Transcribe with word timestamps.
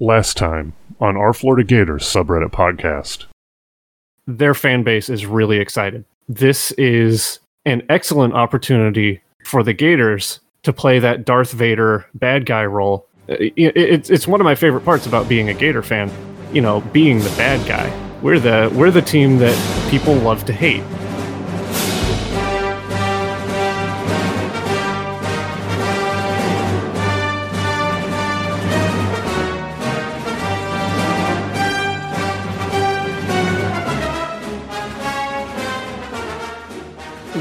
Last 0.00 0.36
time 0.36 0.72
on 0.98 1.16
our 1.16 1.32
Florida 1.34 1.62
Gators 1.66 2.04
subreddit 2.04 2.50
podcast. 2.52 3.26
Their 4.26 4.54
fan 4.54 4.82
base 4.82 5.08
is 5.10 5.26
really 5.26 5.58
excited. 5.58 6.04
This 6.28 6.72
is 6.72 7.38
an 7.66 7.82
excellent 7.88 8.34
opportunity 8.34 9.20
for 9.44 9.62
the 9.62 9.72
Gators 9.74 10.40
to 10.62 10.72
play 10.72 10.98
that 11.00 11.24
Darth 11.24 11.52
Vader 11.52 12.06
bad 12.14 12.46
guy 12.46 12.64
role. 12.64 13.06
Uh, 13.28 13.34
it- 13.38 13.76
It's 13.76 14.10
it's 14.10 14.26
one 14.28 14.40
of 14.40 14.44
my 14.44 14.54
favorite 14.54 14.84
parts 14.84 15.06
about 15.06 15.28
being 15.28 15.48
a 15.48 15.54
Gator 15.54 15.82
fan. 15.82 16.10
You 16.52 16.62
know, 16.62 16.80
being 16.92 17.18
the 17.20 17.30
bad 17.36 17.66
guy. 17.68 17.92
We're 18.22 18.40
the 18.40 18.72
we're 18.74 18.90
the 18.90 19.02
team 19.02 19.38
that 19.38 19.56
people 19.90 20.14
love 20.14 20.44
to 20.46 20.52
hate. 20.52 20.82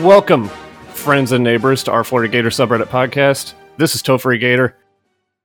Welcome, 0.01 0.47
friends 0.93 1.33
and 1.33 1.43
neighbors, 1.43 1.83
to 1.83 1.91
our 1.91 2.05
Florida 2.05 2.31
Gator 2.31 2.49
subreddit 2.49 2.85
podcast. 2.85 3.53
This 3.77 3.95
is 3.95 4.01
Topher 4.01 4.39
Gator, 4.39 4.77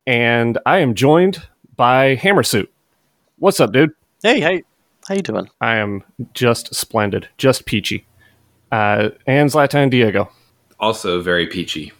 and 0.06 0.58
I 0.64 0.78
am 0.78 0.94
joined 0.94 1.42
by 1.74 2.14
Hammersuit. 2.16 2.68
What's 3.38 3.58
up, 3.58 3.72
dude? 3.72 3.90
Hey, 4.22 4.38
hey, 4.40 4.62
how 5.08 5.16
you 5.16 5.22
doing? 5.22 5.48
I 5.60 5.76
am 5.76 6.04
just 6.34 6.72
splendid, 6.72 7.28
just 7.36 7.66
peachy. 7.66 8.06
Uh, 8.70 9.10
and 9.26 9.50
Zlatan 9.50 9.90
Diego. 9.90 10.30
also 10.78 11.20
very 11.20 11.48
peachy. 11.48 11.92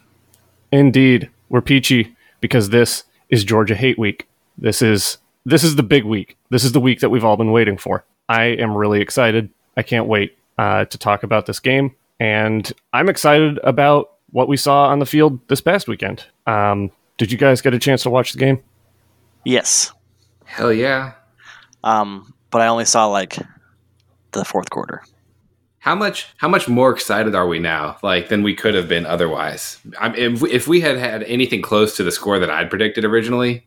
Indeed, 0.71 1.31
we're 1.49 1.61
peachy 1.61 2.15
because 2.41 2.71
this 2.71 3.03
is 3.31 3.43
Georgia 3.43 3.75
Hate 3.75 3.99
Week. 3.99 4.29
This 4.57 4.81
is 4.81 5.19
this 5.45 5.65
is 5.65 5.75
the 5.75 5.83
big 5.83 6.05
week. 6.05 6.37
This 6.51 6.63
is 6.63 6.71
the 6.73 6.81
week 6.81 7.01
that 7.01 7.11
we've 7.11 7.25
all 7.25 7.37
been 7.37 7.53
waiting 7.53 7.79
for. 7.79 8.05
I 8.29 8.45
am 8.45 8.77
really 8.77 9.01
excited. 9.01 9.51
I 9.77 9.83
can't 9.83 10.07
wait 10.07 10.39
uh, 10.57 10.85
to 10.85 10.97
talk 10.99 11.25
about 11.25 11.47
this 11.47 11.59
game, 11.59 11.95
and 12.21 12.71
I'm 12.93 13.09
excited 13.09 13.59
about 13.65 14.11
what 14.31 14.49
we 14.49 14.57
saw 14.57 14.87
on 14.89 14.99
the 14.99 15.07
field 15.07 15.39
this 15.49 15.61
past 15.61 15.87
weekend. 15.89 16.25
Um, 16.47 16.91
did 17.19 17.31
you 17.31 17.39
guys 17.39 17.61
get 17.61 17.75
a 17.75 17.79
chance 17.79 18.03
to 18.03 18.11
watch 18.11 18.33
the 18.33 18.39
game? 18.39 18.63
Yes, 19.45 19.93
Hell 20.45 20.73
yeah. 20.73 21.13
um, 21.85 22.33
but 22.51 22.61
I 22.61 22.67
only 22.69 22.85
saw 22.85 23.07
like 23.07 23.37
the 24.33 24.45
fourth 24.45 24.71
quarter. 24.71 25.03
How 25.79 25.95
much 25.95 26.27
how 26.39 26.49
much 26.49 26.67
more 26.67 26.91
excited 26.93 27.35
are 27.35 27.47
we 27.47 27.59
now 27.59 27.99
like 28.03 28.29
than 28.29 28.43
we 28.43 28.55
could 28.55 28.75
have 28.75 28.89
been 28.89 29.05
otherwise? 29.05 29.79
I'm, 30.01 30.15
if, 30.15 30.41
we- 30.41 30.51
if 30.51 30.67
we 30.67 30.81
had 30.81 30.97
had 30.97 31.23
anything 31.25 31.61
close 31.63 31.95
to 31.97 32.03
the 32.03 32.11
score 32.13 32.39
that 32.39 32.49
I'd 32.51 32.71
predicted 32.71 33.05
originally, 33.05 33.67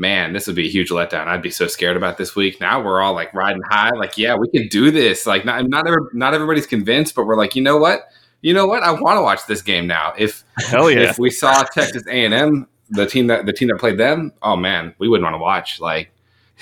man, 0.00 0.32
this 0.32 0.46
would 0.46 0.56
be 0.56 0.66
a 0.66 0.70
huge 0.70 0.88
letdown. 0.88 1.28
I'd 1.28 1.42
be 1.42 1.50
so 1.50 1.66
scared 1.66 1.96
about 1.96 2.16
this 2.16 2.34
week. 2.34 2.60
Now 2.60 2.82
we're 2.82 3.00
all 3.02 3.12
like 3.12 3.32
riding 3.34 3.62
high 3.70 3.90
like 3.90 4.16
yeah, 4.16 4.34
we 4.34 4.48
can 4.48 4.66
do 4.68 4.90
this. 4.90 5.26
Like 5.26 5.44
not 5.44 5.68
not 5.68 5.86
every, 5.86 6.00
not 6.14 6.34
everybody's 6.34 6.66
convinced, 6.66 7.14
but 7.14 7.26
we're 7.26 7.36
like, 7.36 7.54
"You 7.54 7.62
know 7.62 7.76
what? 7.76 8.08
You 8.40 8.54
know 8.54 8.66
what? 8.66 8.82
I 8.82 8.90
want 8.92 9.18
to 9.18 9.22
watch 9.22 9.46
this 9.46 9.62
game 9.62 9.86
now." 9.86 10.14
If 10.18 10.42
Hell 10.56 10.90
yeah, 10.90 11.10
if 11.10 11.18
we 11.18 11.30
saw 11.30 11.62
Texas 11.62 12.04
A&M, 12.08 12.66
the 12.88 13.06
team 13.06 13.28
that 13.28 13.46
the 13.46 13.52
team 13.52 13.68
that 13.68 13.78
played 13.78 13.98
them, 13.98 14.32
oh 14.42 14.56
man, 14.56 14.94
we 14.98 15.08
wouldn't 15.08 15.24
want 15.24 15.34
to 15.34 15.38
watch. 15.38 15.80
Like 15.80 16.10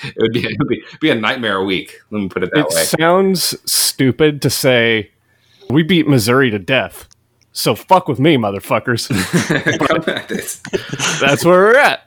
it 0.03 0.15
would 0.17 0.33
be 0.33 0.39
it 0.45 0.57
would 0.59 0.67
be, 0.67 0.83
be 0.99 1.09
a 1.09 1.15
nightmare 1.15 1.63
week. 1.63 2.01
Let 2.11 2.19
me 2.19 2.29
put 2.29 2.43
it 2.43 2.51
that 2.53 2.59
it 2.59 2.75
way. 2.75 2.83
sounds 2.83 3.55
stupid 3.71 4.41
to 4.41 4.49
say 4.49 5.11
we 5.69 5.81
beat 5.81 6.07
Missouri 6.07 6.51
to 6.51 6.59
death. 6.59 7.08
So 7.51 7.75
fuck 7.75 8.07
with 8.07 8.19
me, 8.19 8.37
motherfuckers. 8.37 9.09
It's- 10.31 10.61
That's 11.19 11.43
where 11.43 11.59
we're 11.59 11.77
at. 11.77 12.03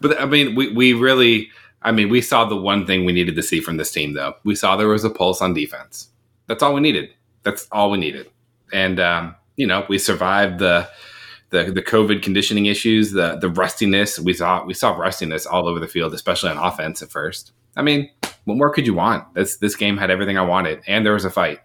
but 0.00 0.20
I 0.20 0.26
mean, 0.26 0.54
we 0.54 0.72
we 0.72 0.92
really, 0.92 1.48
I 1.82 1.92
mean, 1.92 2.08
we 2.08 2.20
saw 2.20 2.44
the 2.44 2.56
one 2.56 2.86
thing 2.86 3.04
we 3.04 3.12
needed 3.12 3.34
to 3.36 3.42
see 3.42 3.60
from 3.60 3.76
this 3.78 3.90
team, 3.90 4.12
though. 4.14 4.34
We 4.44 4.54
saw 4.54 4.76
there 4.76 4.88
was 4.88 5.04
a 5.04 5.10
pulse 5.10 5.40
on 5.40 5.54
defense. 5.54 6.08
That's 6.48 6.62
all 6.62 6.74
we 6.74 6.80
needed. 6.80 7.10
That's 7.44 7.66
all 7.72 7.90
we 7.90 7.98
needed. 7.98 8.30
And 8.72 9.00
um, 9.00 9.34
you 9.56 9.66
know, 9.66 9.86
we 9.88 9.98
survived 9.98 10.58
the 10.58 10.88
the 11.50 11.64
the 11.64 11.82
COVID 11.82 12.22
conditioning 12.22 12.66
issues, 12.66 13.12
the 13.12 13.36
the 13.36 13.48
rustiness. 13.48 14.18
We 14.18 14.34
saw 14.34 14.64
we 14.64 14.74
saw 14.74 14.92
rustiness 14.96 15.46
all 15.46 15.66
over 15.68 15.80
the 15.80 15.88
field, 15.88 16.12
especially 16.14 16.50
on 16.50 16.58
offense 16.58 17.00
at 17.02 17.10
first. 17.10 17.52
I 17.76 17.82
mean, 17.82 18.10
what 18.44 18.56
more 18.58 18.70
could 18.70 18.86
you 18.86 18.94
want? 18.94 19.32
This 19.34 19.56
this 19.56 19.76
game 19.76 19.96
had 19.96 20.10
everything 20.10 20.36
I 20.36 20.42
wanted, 20.42 20.82
and 20.86 21.06
there 21.06 21.14
was 21.14 21.24
a 21.24 21.30
fight. 21.30 21.60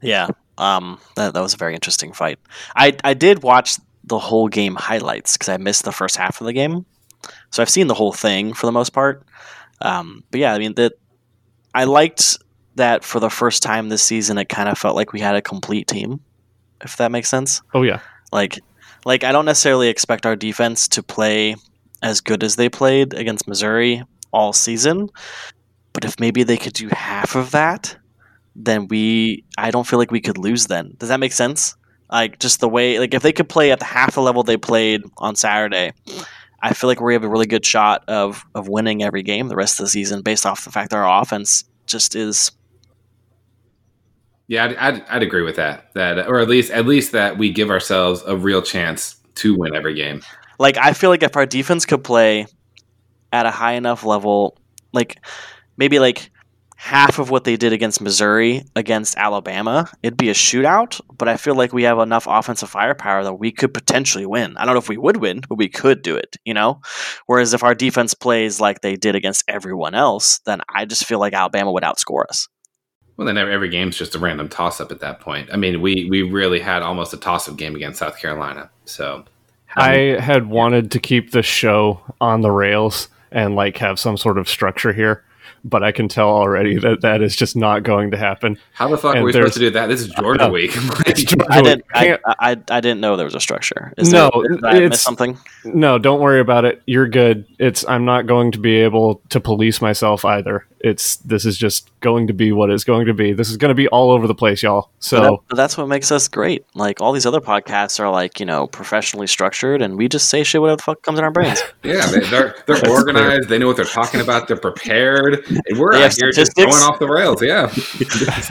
Yeah, 0.00 0.28
um, 0.58 0.98
that, 1.16 1.34
that 1.34 1.40
was 1.40 1.54
a 1.54 1.58
very 1.58 1.74
interesting 1.74 2.12
fight. 2.12 2.38
I 2.76 2.96
I 3.04 3.14
did 3.14 3.42
watch 3.42 3.76
the 4.04 4.18
whole 4.18 4.48
game 4.48 4.74
highlights 4.76 5.34
because 5.34 5.48
I 5.48 5.56
missed 5.56 5.84
the 5.84 5.92
first 5.92 6.16
half 6.16 6.40
of 6.40 6.46
the 6.46 6.52
game, 6.52 6.86
so 7.50 7.62
I've 7.62 7.70
seen 7.70 7.86
the 7.86 7.94
whole 7.94 8.12
thing 8.12 8.52
for 8.52 8.66
the 8.66 8.72
most 8.72 8.90
part. 8.90 9.24
Um, 9.80 10.24
but 10.30 10.40
yeah, 10.40 10.52
I 10.54 10.58
mean 10.58 10.74
that 10.74 10.92
I 11.74 11.84
liked 11.84 12.38
that 12.76 13.04
for 13.04 13.20
the 13.20 13.30
first 13.30 13.62
time 13.62 13.88
this 13.88 14.02
season. 14.02 14.38
It 14.38 14.48
kind 14.48 14.68
of 14.68 14.78
felt 14.78 14.96
like 14.96 15.12
we 15.12 15.20
had 15.20 15.36
a 15.36 15.42
complete 15.42 15.86
team, 15.86 16.20
if 16.82 16.96
that 16.96 17.10
makes 17.12 17.28
sense. 17.28 17.62
Oh 17.72 17.82
yeah. 17.82 18.00
like 18.32 18.58
like 19.04 19.24
I 19.24 19.32
don't 19.32 19.44
necessarily 19.44 19.88
expect 19.88 20.26
our 20.26 20.36
defense 20.36 20.88
to 20.88 21.02
play 21.02 21.56
as 22.02 22.20
good 22.20 22.44
as 22.44 22.56
they 22.56 22.68
played 22.68 23.14
against 23.14 23.48
Missouri 23.48 24.02
all 24.32 24.52
season, 24.52 25.08
but 25.92 26.04
if 26.04 26.18
maybe 26.20 26.42
they 26.42 26.56
could 26.56 26.72
do 26.74 26.88
half 26.88 27.34
of 27.36 27.52
that, 27.52 27.96
then 28.56 28.88
we 28.88 29.44
I 29.58 29.70
don't 29.70 29.86
feel 29.86 29.98
like 29.98 30.10
we 30.10 30.20
could 30.20 30.38
lose 30.38 30.66
then. 30.66 30.94
Does 30.98 31.08
that 31.08 31.20
make 31.20 31.32
sense? 31.32 31.76
Like 32.10 32.38
just 32.38 32.60
the 32.60 32.68
way 32.68 32.98
like 32.98 33.14
if 33.14 33.22
they 33.22 33.32
could 33.32 33.48
play 33.48 33.72
at 33.72 33.78
the 33.78 33.84
half 33.84 34.14
the 34.14 34.22
level 34.22 34.42
they 34.42 34.56
played 34.56 35.02
on 35.18 35.36
Saturday, 35.36 35.92
I 36.62 36.72
feel 36.72 36.88
like 36.88 37.00
we 37.00 37.14
have 37.14 37.24
a 37.24 37.28
really 37.28 37.46
good 37.46 37.66
shot 37.66 38.04
of 38.08 38.44
of 38.54 38.68
winning 38.68 39.02
every 39.02 39.22
game 39.22 39.48
the 39.48 39.56
rest 39.56 39.80
of 39.80 39.84
the 39.84 39.90
season 39.90 40.22
based 40.22 40.46
off 40.46 40.64
the 40.64 40.70
fact 40.70 40.90
that 40.90 40.96
our 40.96 41.22
offense 41.22 41.64
just 41.86 42.14
is 42.14 42.52
Yeah, 44.46 44.64
I'd, 44.64 44.76
I'd, 44.76 45.04
I'd 45.08 45.22
agree 45.22 45.42
with 45.42 45.56
that. 45.56 45.92
That, 45.94 46.26
or 46.28 46.40
at 46.40 46.48
least 46.48 46.70
at 46.70 46.86
least 46.86 47.12
that 47.12 47.38
we 47.38 47.50
give 47.50 47.70
ourselves 47.70 48.22
a 48.26 48.36
real 48.36 48.62
chance 48.62 49.16
to 49.36 49.56
win 49.56 49.74
every 49.74 49.94
game. 49.94 50.22
like 50.58 50.76
I 50.76 50.92
feel 50.92 51.10
like 51.10 51.22
if 51.22 51.36
our 51.36 51.46
defense 51.46 51.84
could 51.84 52.04
play 52.04 52.46
at 53.32 53.46
a 53.46 53.50
high 53.50 53.72
enough 53.72 54.04
level, 54.04 54.56
like 54.92 55.18
maybe 55.76 55.98
like 55.98 56.30
half 56.84 57.18
of 57.18 57.30
what 57.30 57.44
they 57.44 57.56
did 57.56 57.72
against 57.72 58.02
Missouri 58.02 58.62
against 58.76 59.16
Alabama, 59.16 59.90
it'd 60.02 60.18
be 60.18 60.28
a 60.28 60.34
shootout. 60.34 61.00
But 61.16 61.28
I 61.28 61.38
feel 61.38 61.54
like 61.54 61.72
we 61.72 61.84
have 61.84 61.98
enough 61.98 62.26
offensive 62.28 62.68
firepower 62.68 63.24
that 63.24 63.34
we 63.34 63.52
could 63.52 63.72
potentially 63.72 64.26
win. 64.26 64.54
I 64.58 64.66
don't 64.66 64.74
know 64.74 64.80
if 64.80 64.90
we 64.90 64.98
would 64.98 65.16
win, 65.16 65.40
but 65.48 65.56
we 65.56 65.70
could 65.70 66.02
do 66.02 66.14
it. 66.14 66.36
You 66.44 66.52
know. 66.52 66.82
Whereas 67.24 67.54
if 67.54 67.64
our 67.64 67.74
defense 67.74 68.12
plays 68.12 68.60
like 68.60 68.82
they 68.82 68.96
did 68.96 69.14
against 69.14 69.44
everyone 69.48 69.94
else, 69.94 70.40
then 70.40 70.60
I 70.68 70.84
just 70.84 71.06
feel 71.06 71.18
like 71.18 71.32
Alabama 71.32 71.72
would 71.72 71.84
outscore 71.84 72.24
us. 72.28 72.48
Well, 73.16 73.26
then 73.26 73.38
every, 73.38 73.54
every 73.54 73.68
game's 73.70 73.96
just 73.96 74.14
a 74.14 74.18
random 74.18 74.50
toss 74.50 74.78
up 74.78 74.92
at 74.92 75.00
that 75.00 75.20
point. 75.20 75.48
I 75.50 75.56
mean, 75.56 75.80
we 75.80 76.06
we 76.10 76.20
really 76.20 76.60
had 76.60 76.82
almost 76.82 77.14
a 77.14 77.16
toss 77.16 77.48
up 77.48 77.56
game 77.56 77.74
against 77.74 77.98
South 77.98 78.18
Carolina. 78.18 78.70
So 78.84 79.24
I 79.74 80.18
had 80.20 80.50
wanted 80.50 80.90
to 80.90 80.98
keep 80.98 81.30
the 81.30 81.42
show 81.42 82.02
on 82.20 82.42
the 82.42 82.50
rails 82.50 83.08
and 83.30 83.56
like 83.56 83.78
have 83.78 83.98
some 83.98 84.18
sort 84.18 84.36
of 84.36 84.48
structure 84.50 84.92
here, 84.92 85.24
but 85.64 85.82
I 85.82 85.92
can 85.92 86.08
tell 86.08 86.28
already 86.28 86.78
that 86.78 87.00
that 87.00 87.22
is 87.22 87.34
just 87.34 87.56
not 87.56 87.82
going 87.82 88.10
to 88.10 88.16
happen. 88.16 88.58
how 88.74 88.88
the 88.88 88.98
fuck 88.98 89.14
and 89.14 89.22
are 89.22 89.24
we 89.24 89.32
there's- 89.32 89.54
supposed 89.54 89.54
to 89.54 89.60
do 89.60 89.70
that? 89.70 89.86
This 89.88 90.00
is 90.02 90.08
Georgia 90.08 90.44
know. 90.46 90.50
week. 90.50 90.72
It's 91.06 91.24
Georgia 91.24 91.46
I 91.52 91.62
didn't. 91.62 91.84
I, 91.94 92.18
I, 92.38 92.50
I 92.70 92.80
didn't 92.80 93.00
know 93.00 93.16
there 93.16 93.24
was 93.24 93.34
a 93.34 93.40
structure. 93.40 93.92
Is 93.96 94.12
No, 94.12 94.30
there, 94.34 94.56
did 94.56 94.64
I 94.64 94.72
miss 94.74 94.82
it's- 94.82 95.00
something. 95.02 95.38
no, 95.64 95.98
don't 95.98 96.20
worry 96.20 96.40
about 96.40 96.64
it. 96.64 96.82
You're 96.86 97.08
good. 97.08 97.46
It's 97.58 97.86
I'm 97.88 98.04
not 98.04 98.26
going 98.26 98.52
to 98.52 98.58
be 98.58 98.76
able 98.76 99.22
to 99.30 99.40
police 99.40 99.80
myself 99.80 100.24
either. 100.24 100.66
It's 100.86 101.16
this 101.16 101.46
is 101.46 101.56
just 101.56 101.88
going 102.00 102.26
to 102.26 102.34
be 102.34 102.52
what 102.52 102.68
it's 102.68 102.84
going 102.84 103.06
to 103.06 103.14
be. 103.14 103.32
This 103.32 103.48
is 103.48 103.56
going 103.56 103.70
to 103.70 103.74
be 103.74 103.88
all 103.88 104.10
over 104.10 104.26
the 104.26 104.34
place, 104.34 104.62
y'all. 104.62 104.82
But, 104.82 105.04
So 105.04 105.42
that- 105.48 105.56
that's 105.56 105.78
what 105.78 105.88
makes 105.88 106.12
us 106.12 106.28
great. 106.28 106.66
Like 106.74 107.00
all 107.00 107.12
these 107.12 107.24
other 107.24 107.40
podcasts 107.40 107.98
are 107.98 108.10
like 108.10 108.38
you 108.38 108.44
know 108.44 108.66
professionally 108.66 109.26
structured, 109.26 109.80
and 109.80 109.96
we 109.96 110.08
just 110.08 110.28
say 110.28 110.44
shit 110.44 110.60
whatever 110.60 110.76
the 110.76 110.82
fuck 110.82 111.00
comes 111.00 111.18
in 111.18 111.24
our 111.24 111.30
brains. 111.30 111.62
yeah, 111.82 112.04
they, 112.06 112.20
they're 112.20 112.54
they're 112.66 112.76
That's 112.76 112.88
organized. 112.88 113.48
They 113.48 113.56
know 113.58 113.66
what 113.66 113.76
they're 113.76 113.86
talking 113.86 114.20
about. 114.20 114.46
They're 114.46 114.58
prepared. 114.58 115.46
And 115.66 115.78
we're 115.78 115.94
out 115.94 116.12
here 116.14 116.30
just 116.32 116.54
going 116.54 116.68
off 116.68 116.98
the 116.98 117.08
rails. 117.08 117.42
Yeah, 117.42 117.72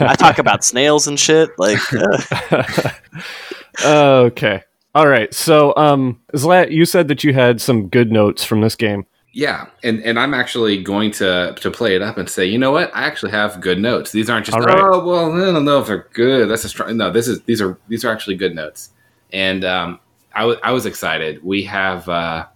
I 0.00 0.16
talk 0.16 0.38
about 0.38 0.64
snails 0.64 1.06
and 1.06 1.18
shit. 1.20 1.50
Like 1.56 1.78
uh, 3.84 4.24
okay. 4.26 4.62
All 4.94 5.08
right. 5.08 5.32
So 5.32 5.74
um 5.76 6.20
Zlat, 6.34 6.70
you 6.72 6.84
said 6.84 7.08
that 7.08 7.24
you 7.24 7.32
had 7.32 7.60
some 7.60 7.88
good 7.88 8.10
notes 8.12 8.44
from 8.44 8.60
this 8.60 8.74
game. 8.76 9.06
Yeah. 9.34 9.66
And 9.82 10.00
and 10.04 10.18
I'm 10.18 10.32
actually 10.32 10.80
going 10.80 11.10
to 11.12 11.54
to 11.60 11.70
play 11.70 11.96
it 11.96 12.02
up 12.02 12.16
and 12.16 12.30
say, 12.30 12.46
you 12.46 12.56
know 12.56 12.70
what? 12.70 12.94
I 12.94 13.02
actually 13.02 13.32
have 13.32 13.60
good 13.60 13.80
notes. 13.80 14.12
These 14.12 14.30
aren't 14.30 14.46
just 14.46 14.56
right. 14.56 14.78
oh 14.78 15.04
well, 15.04 15.32
I 15.32 15.52
don't 15.52 15.64
know 15.64 15.80
if 15.80 15.88
they're 15.88 16.08
good. 16.12 16.48
That's 16.48 16.64
a 16.64 16.68
strong. 16.68 16.96
No, 16.96 17.10
this 17.10 17.26
is 17.26 17.42
these 17.42 17.60
are 17.60 17.76
these 17.88 18.04
are 18.04 18.12
actually 18.12 18.36
good 18.36 18.54
notes. 18.54 18.90
And 19.32 19.64
um, 19.64 19.98
I 20.34 20.46
wa- 20.46 20.60
I 20.62 20.70
was 20.70 20.86
excited. 20.86 21.42
We 21.42 21.64
have 21.64 22.08
uh, 22.08 22.46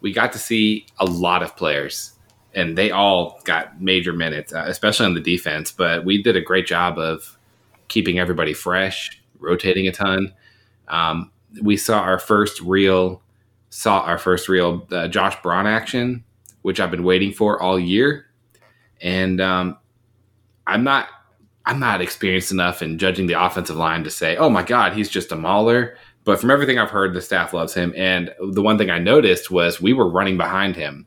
we 0.00 0.10
got 0.12 0.32
to 0.32 0.38
see 0.38 0.86
a 0.98 1.04
lot 1.04 1.42
of 1.42 1.54
players, 1.54 2.12
and 2.54 2.78
they 2.78 2.90
all 2.90 3.38
got 3.44 3.82
major 3.82 4.14
minutes, 4.14 4.54
uh, 4.54 4.64
especially 4.66 5.04
on 5.04 5.12
the 5.12 5.20
defense. 5.20 5.70
But 5.70 6.06
we 6.06 6.22
did 6.22 6.34
a 6.34 6.40
great 6.40 6.66
job 6.66 6.98
of 6.98 7.38
keeping 7.88 8.18
everybody 8.18 8.54
fresh, 8.54 9.20
rotating 9.38 9.86
a 9.86 9.92
ton. 9.92 10.32
Um, 10.88 11.30
we 11.60 11.76
saw 11.76 12.00
our 12.00 12.18
first 12.18 12.62
real 12.62 13.20
saw 13.70 14.00
our 14.00 14.18
first 14.18 14.48
real 14.48 14.86
uh, 14.90 15.08
Josh 15.08 15.40
Braun 15.42 15.66
action 15.66 16.24
which 16.62 16.80
I've 16.80 16.90
been 16.90 17.04
waiting 17.04 17.32
for 17.32 17.60
all 17.60 17.78
year. 17.78 18.26
And 19.00 19.40
um, 19.40 19.78
I'm 20.66 20.84
not 20.84 21.08
I'm 21.66 21.78
not 21.78 22.00
experienced 22.00 22.52
enough 22.52 22.82
in 22.82 22.98
judging 22.98 23.26
the 23.26 23.40
offensive 23.40 23.76
line 23.76 24.02
to 24.04 24.10
say, 24.10 24.36
oh 24.36 24.48
my 24.50 24.62
God, 24.62 24.94
he's 24.94 25.10
just 25.10 25.30
a 25.30 25.36
mauler. 25.36 25.96
But 26.24 26.40
from 26.40 26.50
everything 26.50 26.78
I've 26.78 26.90
heard, 26.90 27.14
the 27.14 27.20
staff 27.20 27.52
loves 27.52 27.74
him. 27.74 27.92
And 27.96 28.34
the 28.40 28.62
one 28.62 28.78
thing 28.78 28.90
I 28.90 28.98
noticed 28.98 29.50
was 29.50 29.80
we 29.80 29.92
were 29.92 30.08
running 30.08 30.36
behind 30.36 30.74
him. 30.74 31.06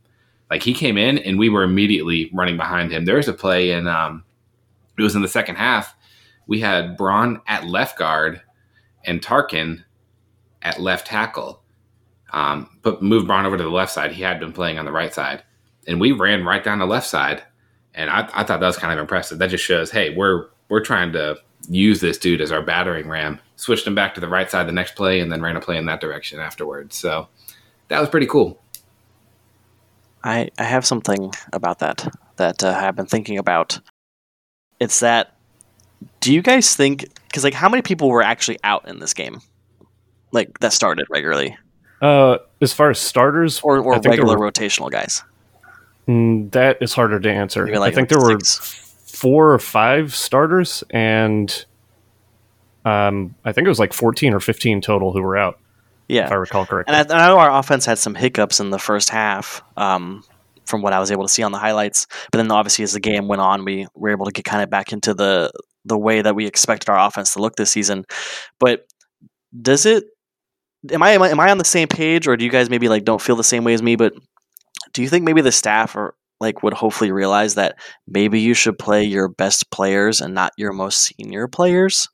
Like 0.49 0.63
he 0.63 0.73
came 0.73 0.97
in 0.97 1.17
and 1.17 1.39
we 1.39 1.49
were 1.49 1.63
immediately 1.63 2.29
running 2.33 2.55
behind 2.55 2.91
him. 2.91 3.05
There 3.05 3.17
was 3.17 3.27
a 3.27 3.33
play 3.33 3.71
and 3.71 3.87
um, 3.87 4.23
it 4.97 5.01
was 5.01 5.15
in 5.15 5.21
the 5.21 5.27
second 5.27 5.55
half. 5.55 5.95
We 6.45 6.59
had 6.59 6.97
Braun 6.97 7.41
at 7.47 7.65
left 7.65 7.97
guard 7.97 8.41
and 9.05 9.21
Tarquin 9.21 9.83
at 10.61 10.79
left 10.79 11.07
tackle. 11.07 11.62
Um, 12.33 12.69
but 12.81 13.01
moved 13.01 13.27
Braun 13.27 13.45
over 13.45 13.57
to 13.57 13.63
the 13.63 13.69
left 13.69 13.91
side. 13.91 14.11
He 14.11 14.23
had 14.23 14.39
been 14.39 14.51
playing 14.51 14.79
on 14.79 14.85
the 14.85 14.91
right 14.91 15.13
side. 15.13 15.43
And 15.87 16.01
we 16.01 16.11
ran 16.11 16.43
right 16.43 16.63
down 16.63 16.79
the 16.79 16.85
left 16.85 17.07
side. 17.07 17.43
And 17.93 18.09
I, 18.09 18.29
I 18.33 18.43
thought 18.43 18.59
that 18.59 18.67
was 18.67 18.77
kind 18.77 18.91
of 18.91 18.99
impressive. 18.99 19.37
That 19.37 19.51
just 19.51 19.63
shows, 19.63 19.91
hey, 19.91 20.15
we're 20.15 20.47
we're 20.69 20.83
trying 20.83 21.11
to 21.13 21.37
use 21.69 22.01
this 22.01 22.17
dude 22.17 22.41
as 22.41 22.51
our 22.51 22.61
battering 22.61 23.07
ram. 23.07 23.39
Switched 23.55 23.85
him 23.85 23.93
back 23.93 24.15
to 24.15 24.21
the 24.21 24.27
right 24.27 24.49
side 24.49 24.67
the 24.67 24.71
next 24.71 24.95
play, 24.95 25.19
and 25.19 25.31
then 25.31 25.41
ran 25.41 25.55
a 25.55 25.61
play 25.61 25.77
in 25.77 25.85
that 25.85 26.01
direction 26.01 26.39
afterwards. 26.39 26.95
So 26.95 27.27
that 27.89 27.99
was 27.99 28.09
pretty 28.09 28.25
cool. 28.25 28.59
I 30.23 30.49
I 30.57 30.63
have 30.63 30.85
something 30.85 31.31
about 31.51 31.79
that 31.79 32.07
that 32.37 32.63
uh, 32.63 32.73
I've 32.75 32.95
been 32.95 33.05
thinking 33.05 33.37
about. 33.37 33.79
It's 34.79 34.99
that. 35.01 35.35
Do 36.19 36.33
you 36.33 36.41
guys 36.41 36.75
think? 36.75 37.05
Because 37.27 37.43
like, 37.43 37.53
how 37.53 37.69
many 37.69 37.81
people 37.81 38.09
were 38.09 38.23
actually 38.23 38.57
out 38.63 38.87
in 38.87 38.99
this 38.99 39.13
game? 39.13 39.39
Like 40.31 40.59
that 40.59 40.73
started 40.73 41.05
regularly, 41.11 41.55
Uh, 42.03 42.37
as 42.61 42.73
far 42.73 42.89
as 42.89 42.99
starters, 42.99 43.61
or 43.61 43.77
or 43.77 43.93
I 43.93 43.95
think 43.95 44.03
there 44.03 44.11
regular 44.11 44.37
were- 44.37 44.51
rotational 44.51 44.91
guys? 44.91 45.23
Mm, 46.07 46.51
that 46.51 46.79
is 46.81 46.93
harder 46.93 47.17
to 47.19 47.31
answer. 47.31 47.65
Like 47.65 47.93
I 47.93 47.95
think 47.95 48.09
there 48.09 48.19
were 48.19 48.37
four 49.05 49.53
or 49.53 49.59
five 49.59 50.13
starters, 50.13 50.83
and 50.89 51.65
um, 52.83 53.35
I 53.45 53.53
think 53.53 53.65
it 53.65 53.69
was 53.69 53.79
like 53.79 53.93
fourteen 53.93 54.33
or 54.33 54.41
fifteen 54.41 54.81
total 54.81 55.13
who 55.13 55.21
were 55.21 55.37
out, 55.37 55.59
Yeah, 56.09 56.25
if 56.25 56.31
I 56.31 56.35
recall 56.35 56.65
correctly. 56.65 56.93
And 56.93 57.09
I, 57.09 57.23
I 57.23 57.27
know 57.29 57.39
our 57.39 57.57
offense 57.57 57.85
had 57.85 57.97
some 57.97 58.15
hiccups 58.15 58.59
in 58.59 58.69
the 58.69 58.79
first 58.79 59.09
half, 59.09 59.63
um, 59.77 60.25
from 60.65 60.81
what 60.81 60.91
I 60.91 60.99
was 60.99 61.09
able 61.09 61.23
to 61.23 61.29
see 61.29 61.43
on 61.43 61.53
the 61.53 61.57
highlights. 61.57 62.07
But 62.31 62.39
then, 62.39 62.51
obviously, 62.51 62.83
as 62.83 62.91
the 62.91 62.99
game 62.99 63.29
went 63.29 63.41
on, 63.41 63.63
we 63.63 63.87
were 63.95 64.09
able 64.09 64.25
to 64.25 64.31
get 64.33 64.43
kind 64.43 64.61
of 64.61 64.69
back 64.69 64.91
into 64.91 65.13
the 65.13 65.51
the 65.85 65.97
way 65.97 66.21
that 66.21 66.35
we 66.35 66.45
expected 66.47 66.89
our 66.89 66.99
offense 67.07 67.33
to 67.33 67.39
look 67.39 67.55
this 67.55 67.71
season. 67.71 68.03
But 68.59 68.85
does 69.61 69.85
it? 69.85 70.03
Am 70.91 71.01
I 71.01 71.11
am 71.11 71.39
I, 71.39 71.51
on 71.51 71.57
the 71.57 71.65
same 71.65 71.87
page, 71.87 72.27
or 72.27 72.35
do 72.35 72.43
you 72.43 72.51
guys 72.51 72.69
maybe 72.69 72.89
like 72.89 73.05
don't 73.05 73.21
feel 73.21 73.35
the 73.35 73.43
same 73.43 73.63
way 73.63 73.73
as 73.73 73.81
me? 73.81 73.95
But 73.95 74.13
do 74.93 75.01
you 75.01 75.09
think 75.09 75.23
maybe 75.23 75.41
the 75.41 75.51
staff 75.51 75.95
or 75.95 76.15
like 76.39 76.61
would 76.61 76.73
hopefully 76.73 77.11
realize 77.11 77.55
that 77.55 77.77
maybe 78.07 78.39
you 78.39 78.53
should 78.53 78.77
play 78.77 79.03
your 79.03 79.29
best 79.29 79.71
players 79.71 80.19
and 80.19 80.33
not 80.33 80.51
your 80.57 80.73
most 80.73 81.01
senior 81.01 81.47
players? 81.47 82.09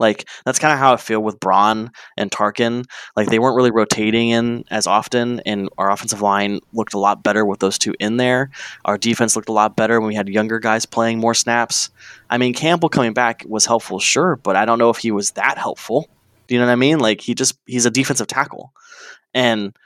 Like 0.00 0.28
that's 0.44 0.58
kind 0.58 0.72
of 0.72 0.78
how 0.78 0.94
I 0.94 0.96
feel 0.96 1.22
with 1.22 1.38
Braun 1.38 1.90
and 2.16 2.30
Tarquin. 2.30 2.84
Like 3.14 3.28
they 3.28 3.38
weren't 3.38 3.56
really 3.56 3.70
rotating 3.70 4.30
in 4.30 4.64
as 4.70 4.86
often, 4.86 5.40
and 5.40 5.68
our 5.78 5.90
offensive 5.90 6.22
line 6.22 6.60
looked 6.72 6.94
a 6.94 6.98
lot 6.98 7.22
better 7.22 7.44
with 7.44 7.60
those 7.60 7.78
two 7.78 7.94
in 8.00 8.16
there. 8.16 8.50
Our 8.84 8.98
defense 8.98 9.36
looked 9.36 9.50
a 9.50 9.52
lot 9.52 9.76
better 9.76 10.00
when 10.00 10.08
we 10.08 10.14
had 10.14 10.28
younger 10.28 10.58
guys 10.58 10.86
playing 10.86 11.20
more 11.20 11.34
snaps. 11.34 11.90
I 12.30 12.38
mean, 12.38 12.54
Campbell 12.54 12.88
coming 12.88 13.12
back 13.12 13.44
was 13.46 13.66
helpful, 13.66 14.00
sure, 14.00 14.36
but 14.36 14.56
I 14.56 14.64
don't 14.64 14.78
know 14.78 14.90
if 14.90 14.96
he 14.98 15.12
was 15.12 15.32
that 15.32 15.58
helpful. 15.58 16.08
Do 16.46 16.54
you 16.54 16.60
know 16.60 16.66
what 16.66 16.72
I 16.72 16.76
mean? 16.76 16.98
Like 16.98 17.20
he 17.20 17.34
just 17.34 17.58
he's 17.66 17.86
a 17.86 17.90
defensive 17.90 18.26
tackle, 18.26 18.72
and 19.34 19.76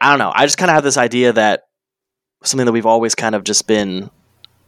I 0.00 0.10
don't 0.10 0.18
know. 0.18 0.32
I 0.34 0.46
just 0.46 0.58
kind 0.58 0.70
of 0.70 0.74
have 0.74 0.84
this 0.84 0.96
idea 0.96 1.32
that 1.32 1.64
something 2.42 2.66
that 2.66 2.72
we've 2.72 2.86
always 2.86 3.14
kind 3.14 3.34
of 3.34 3.44
just 3.44 3.66
been 3.66 4.10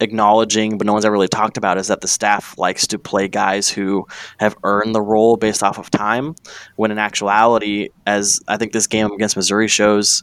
acknowledging, 0.01 0.79
but 0.79 0.87
no 0.87 0.93
one's 0.93 1.05
ever 1.05 1.13
really 1.13 1.29
talked 1.29 1.57
about, 1.57 1.79
is 1.79 1.89
that 1.89 2.01
the 2.01 2.09
staff 2.09 2.57
likes 2.59 2.87
to 2.89 2.99
play 2.99 3.29
guys 3.29 3.69
who 3.69 4.07
have 4.39 4.57
earned 4.63 4.95
the 4.95 5.03
role 5.03 5.37
based 5.37 5.63
off 5.63 5.79
of 5.79 5.91
time. 5.91 6.35
When 6.77 6.91
in 6.91 6.99
actuality, 6.99 7.89
as 8.07 8.41
I 8.49 8.57
think 8.57 8.73
this 8.73 8.87
game 8.87 9.11
against 9.13 9.37
Missouri 9.37 9.69
shows, 9.69 10.23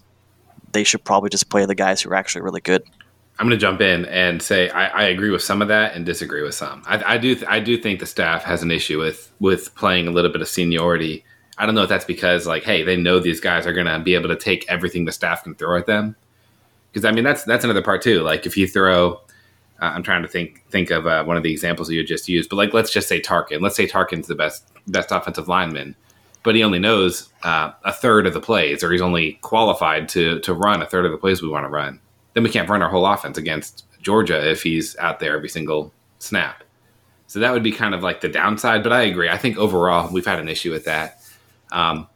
they 0.71 0.83
should 0.83 1.03
probably 1.03 1.29
just 1.29 1.49
play 1.49 1.65
the 1.65 1.75
guys 1.75 2.01
who 2.01 2.09
are 2.09 2.15
actually 2.15 2.43
really 2.43 2.61
good. 2.61 2.83
I'm 3.39 3.47
going 3.47 3.57
to 3.57 3.61
jump 3.61 3.81
in 3.81 4.05
and 4.05 4.41
say 4.41 4.69
I, 4.69 4.87
I 4.87 5.03
agree 5.05 5.31
with 5.31 5.41
some 5.41 5.61
of 5.61 5.67
that 5.69 5.95
and 5.95 6.05
disagree 6.05 6.43
with 6.43 6.53
some. 6.53 6.83
I, 6.85 7.15
I 7.15 7.17
do 7.17 7.35
I 7.47 7.59
do 7.59 7.77
think 7.77 7.99
the 7.99 8.05
staff 8.05 8.43
has 8.43 8.61
an 8.61 8.71
issue 8.71 8.99
with 8.99 9.31
with 9.39 9.73
playing 9.75 10.07
a 10.07 10.11
little 10.11 10.31
bit 10.31 10.41
of 10.41 10.47
seniority. 10.47 11.23
I 11.57 11.65
don't 11.65 11.75
know 11.75 11.83
if 11.83 11.89
that's 11.89 12.05
because 12.05 12.45
like, 12.45 12.63
hey, 12.63 12.83
they 12.83 12.97
know 12.97 13.19
these 13.19 13.39
guys 13.39 13.65
are 13.65 13.73
going 13.73 13.87
to 13.87 13.99
be 13.99 14.15
able 14.15 14.29
to 14.29 14.35
take 14.35 14.65
everything 14.69 15.05
the 15.05 15.11
staff 15.11 15.43
can 15.43 15.55
throw 15.55 15.77
at 15.77 15.85
them. 15.85 16.15
Because 16.91 17.05
I 17.05 17.11
mean, 17.11 17.23
that's 17.23 17.43
that's 17.43 17.63
another 17.63 17.81
part 17.81 18.01
too. 18.01 18.21
Like 18.21 18.45
if 18.45 18.57
you 18.57 18.67
throw, 18.67 19.13
uh, 19.13 19.85
I'm 19.85 20.03
trying 20.03 20.23
to 20.23 20.27
think 20.27 20.63
think 20.69 20.91
of 20.91 21.07
uh, 21.07 21.23
one 21.23 21.37
of 21.37 21.43
the 21.43 21.51
examples 21.51 21.89
you 21.89 22.03
just 22.03 22.27
used, 22.27 22.49
but 22.49 22.57
like 22.57 22.73
let's 22.73 22.91
just 22.91 23.07
say 23.07 23.21
Tarquin. 23.21 23.61
Let's 23.61 23.75
say 23.75 23.87
Tarquin's 23.87 24.27
the 24.27 24.35
best 24.35 24.67
best 24.87 25.11
offensive 25.11 25.47
lineman, 25.47 25.95
but 26.43 26.53
he 26.53 26.63
only 26.63 26.79
knows 26.79 27.29
uh, 27.43 27.71
a 27.85 27.93
third 27.93 28.27
of 28.27 28.33
the 28.33 28.41
plays, 28.41 28.83
or 28.83 28.91
he's 28.91 29.01
only 29.01 29.33
qualified 29.41 30.09
to 30.09 30.39
to 30.41 30.53
run 30.53 30.81
a 30.81 30.85
third 30.85 31.05
of 31.05 31.11
the 31.11 31.17
plays 31.17 31.41
we 31.41 31.47
want 31.47 31.63
to 31.63 31.69
run. 31.69 32.00
Then 32.33 32.43
we 32.43 32.49
can't 32.49 32.69
run 32.69 32.81
our 32.81 32.89
whole 32.89 33.05
offense 33.05 33.37
against 33.37 33.85
Georgia 34.01 34.49
if 34.49 34.63
he's 34.63 34.97
out 34.97 35.19
there 35.19 35.35
every 35.35 35.49
single 35.49 35.93
snap. 36.19 36.63
So 37.27 37.39
that 37.39 37.53
would 37.53 37.63
be 37.63 37.71
kind 37.71 37.95
of 37.95 38.03
like 38.03 38.21
the 38.21 38.29
downside. 38.29 38.83
But 38.83 38.93
I 38.93 39.03
agree. 39.03 39.29
I 39.29 39.37
think 39.37 39.57
overall 39.57 40.11
we've 40.11 40.25
had 40.25 40.39
an 40.39 40.49
issue 40.49 40.71
with 40.71 40.85
that. 40.85 41.21
Um, 41.71 42.07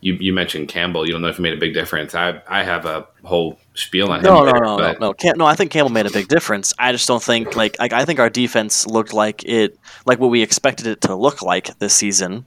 you, 0.00 0.14
you 0.14 0.32
mentioned 0.32 0.68
Campbell. 0.68 1.06
You 1.06 1.12
don't 1.12 1.20
know 1.20 1.28
if 1.28 1.36
he 1.36 1.42
made 1.42 1.52
a 1.52 1.58
big 1.58 1.74
difference. 1.74 2.14
I 2.14 2.40
I 2.48 2.62
have 2.62 2.86
a 2.86 3.06
whole 3.22 3.58
spiel 3.74 4.10
on 4.10 4.20
him. 4.20 4.24
No, 4.24 4.44
no, 4.44 4.46
there, 4.46 4.60
no, 4.60 4.76
no, 4.76 4.92
no. 4.98 5.12
Cam- 5.12 5.36
no, 5.36 5.44
I 5.44 5.54
think 5.54 5.70
Campbell 5.70 5.90
made 5.90 6.06
a 6.06 6.10
big 6.10 6.28
difference. 6.28 6.72
I 6.78 6.92
just 6.92 7.06
don't 7.06 7.22
think 7.22 7.54
like 7.54 7.78
like 7.78 7.92
I 7.92 8.04
think 8.06 8.18
our 8.18 8.30
defense 8.30 8.86
looked 8.86 9.12
like 9.12 9.44
it 9.44 9.78
like 10.06 10.18
what 10.18 10.28
we 10.28 10.42
expected 10.42 10.86
it 10.86 11.02
to 11.02 11.14
look 11.14 11.42
like 11.42 11.78
this 11.78 11.94
season 11.94 12.46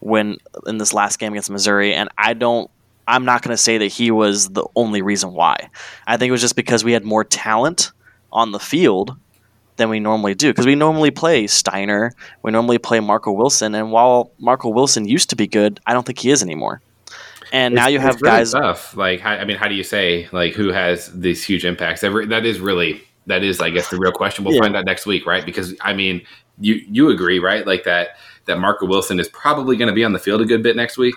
when 0.00 0.38
in 0.66 0.78
this 0.78 0.94
last 0.94 1.18
game 1.18 1.32
against 1.32 1.50
Missouri 1.50 1.94
and 1.94 2.08
I 2.16 2.32
don't 2.32 2.70
I'm 3.12 3.24
not 3.26 3.42
going 3.42 3.52
to 3.52 3.62
say 3.62 3.78
that 3.78 3.88
he 3.88 4.10
was 4.10 4.48
the 4.48 4.64
only 4.74 5.02
reason 5.02 5.32
why. 5.34 5.68
I 6.06 6.16
think 6.16 6.28
it 6.28 6.32
was 6.32 6.40
just 6.40 6.56
because 6.56 6.82
we 6.82 6.92
had 6.92 7.04
more 7.04 7.24
talent 7.24 7.92
on 8.32 8.52
the 8.52 8.58
field 8.58 9.16
than 9.76 9.90
we 9.90 10.00
normally 10.00 10.34
do 10.34 10.48
because 10.50 10.66
we 10.66 10.74
normally 10.74 11.10
play 11.10 11.44
Stiner, 11.44 12.10
we 12.42 12.50
normally 12.50 12.78
play 12.78 13.00
Marco 13.00 13.30
Wilson 13.32 13.74
and 13.74 13.92
while 13.92 14.32
Marco 14.38 14.68
Wilson 14.68 15.06
used 15.06 15.30
to 15.30 15.36
be 15.36 15.46
good, 15.46 15.80
I 15.86 15.92
don't 15.92 16.04
think 16.06 16.18
he 16.18 16.30
is 16.30 16.42
anymore. 16.42 16.80
And 17.52 17.74
now 17.74 17.88
you 17.88 17.98
have 17.98 18.20
really 18.22 18.38
guys 18.38 18.52
tough. 18.52 18.96
Like, 18.96 19.20
how, 19.20 19.32
I 19.32 19.44
mean, 19.44 19.58
how 19.58 19.68
do 19.68 19.74
you 19.74 19.84
say 19.84 20.28
like 20.32 20.54
who 20.54 20.72
has 20.72 21.12
these 21.12 21.44
huge 21.44 21.66
impacts? 21.66 22.00
That, 22.00 22.26
that 22.30 22.46
is 22.46 22.60
really 22.60 23.02
that 23.26 23.44
is, 23.44 23.60
I 23.60 23.70
guess, 23.70 23.88
the 23.88 23.98
real 23.98 24.12
question. 24.12 24.44
We'll 24.44 24.54
Yeah. 24.54 24.62
find 24.62 24.76
out 24.76 24.86
next 24.86 25.04
week, 25.06 25.26
right? 25.26 25.44
Because 25.44 25.74
I 25.82 25.92
mean, 25.92 26.22
you 26.58 26.80
you 26.90 27.10
agree, 27.10 27.38
right? 27.38 27.66
Like 27.66 27.84
that 27.84 28.16
that 28.46 28.58
Marco 28.58 28.86
Wilson 28.86 29.20
is 29.20 29.28
probably 29.28 29.76
going 29.76 29.88
to 29.88 29.94
be 29.94 30.04
on 30.04 30.12
the 30.12 30.18
field 30.18 30.40
a 30.40 30.44
good 30.44 30.62
bit 30.62 30.76
next 30.76 30.96
week, 30.96 31.14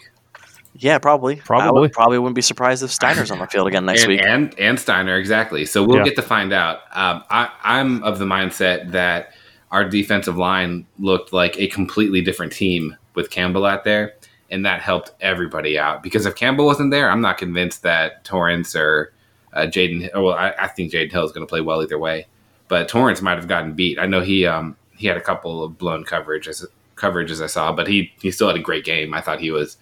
Yeah, 0.78 0.98
probably. 1.00 1.38
I 1.38 1.40
Probably. 1.40 1.82
would, 1.82 1.94
probably 1.94 2.20
wouldn't 2.20 2.36
be 2.36 2.42
surprised 2.42 2.84
if 2.84 2.90
Stiner's 2.92 3.32
on 3.32 3.40
the 3.40 3.48
field 3.48 3.68
again 3.68 3.86
next 3.86 4.02
and, 4.04 4.10
week. 4.10 4.22
and 4.24 4.60
and 4.60 4.78
Stiner 4.78 5.18
exactly. 5.18 5.66
So 5.66 5.84
we'll 5.84 5.98
Yeah. 6.00 6.04
get 6.04 6.16
to 6.18 6.22
find 6.22 6.52
out. 6.52 6.80
Um, 6.94 7.24
I, 7.30 7.50
I'm 7.64 8.04
of 8.04 8.20
the 8.20 8.26
mindset 8.26 8.92
that 8.92 9.32
our 9.72 9.88
defensive 9.88 10.38
line 10.38 10.86
looked 11.00 11.32
like 11.34 11.58
a 11.58 11.68
completely 11.68 12.22
different 12.22 12.52
team 12.52 12.96
with 13.14 13.30
Campbell 13.30 13.66
out 13.66 13.84
there, 13.86 14.14
and 14.52 14.66
that 14.66 14.82
helped 14.82 15.12
everybody 15.22 15.80
out. 15.80 16.04
Because 16.04 16.26
if 16.26 16.36
Campbell 16.36 16.66
wasn't 16.66 16.92
there, 16.92 17.10
I'm 17.10 17.22
not 17.22 17.38
convinced 17.38 17.82
that 17.84 18.24
Torrence 18.26 18.76
or 18.76 19.14
uh, 19.54 19.62
Jaden. 19.62 20.14
Well, 20.14 20.34
I, 20.34 20.54
I 20.60 20.68
think 20.68 20.92
Jaden 20.92 21.12
Hill 21.12 21.24
is 21.26 21.32
going 21.32 21.46
to 21.46 21.50
play 21.50 21.62
well 21.62 21.82
either 21.84 21.98
way, 21.98 22.28
but 22.68 22.90
Torrence 22.90 23.22
might 23.22 23.38
have 23.38 23.48
gotten 23.48 23.74
beat. 23.74 23.98
I 23.98 24.08
know 24.08 24.20
he 24.20 24.46
um, 24.46 24.76
he 24.98 25.08
had 25.08 25.16
a 25.16 25.22
couple 25.22 25.64
of 25.64 25.78
blown 25.78 26.04
coverage 26.04 26.50
as 26.50 26.66
coverages 26.98 27.42
I 27.42 27.48
saw, 27.48 27.72
but 27.72 27.88
he 27.88 28.12
he 28.22 28.30
still 28.30 28.48
had 28.48 28.58
a 28.58 28.62
great 28.62 28.84
game. 28.84 29.14
I 29.14 29.22
thought 29.22 29.40
he 29.40 29.52
was 29.52 29.78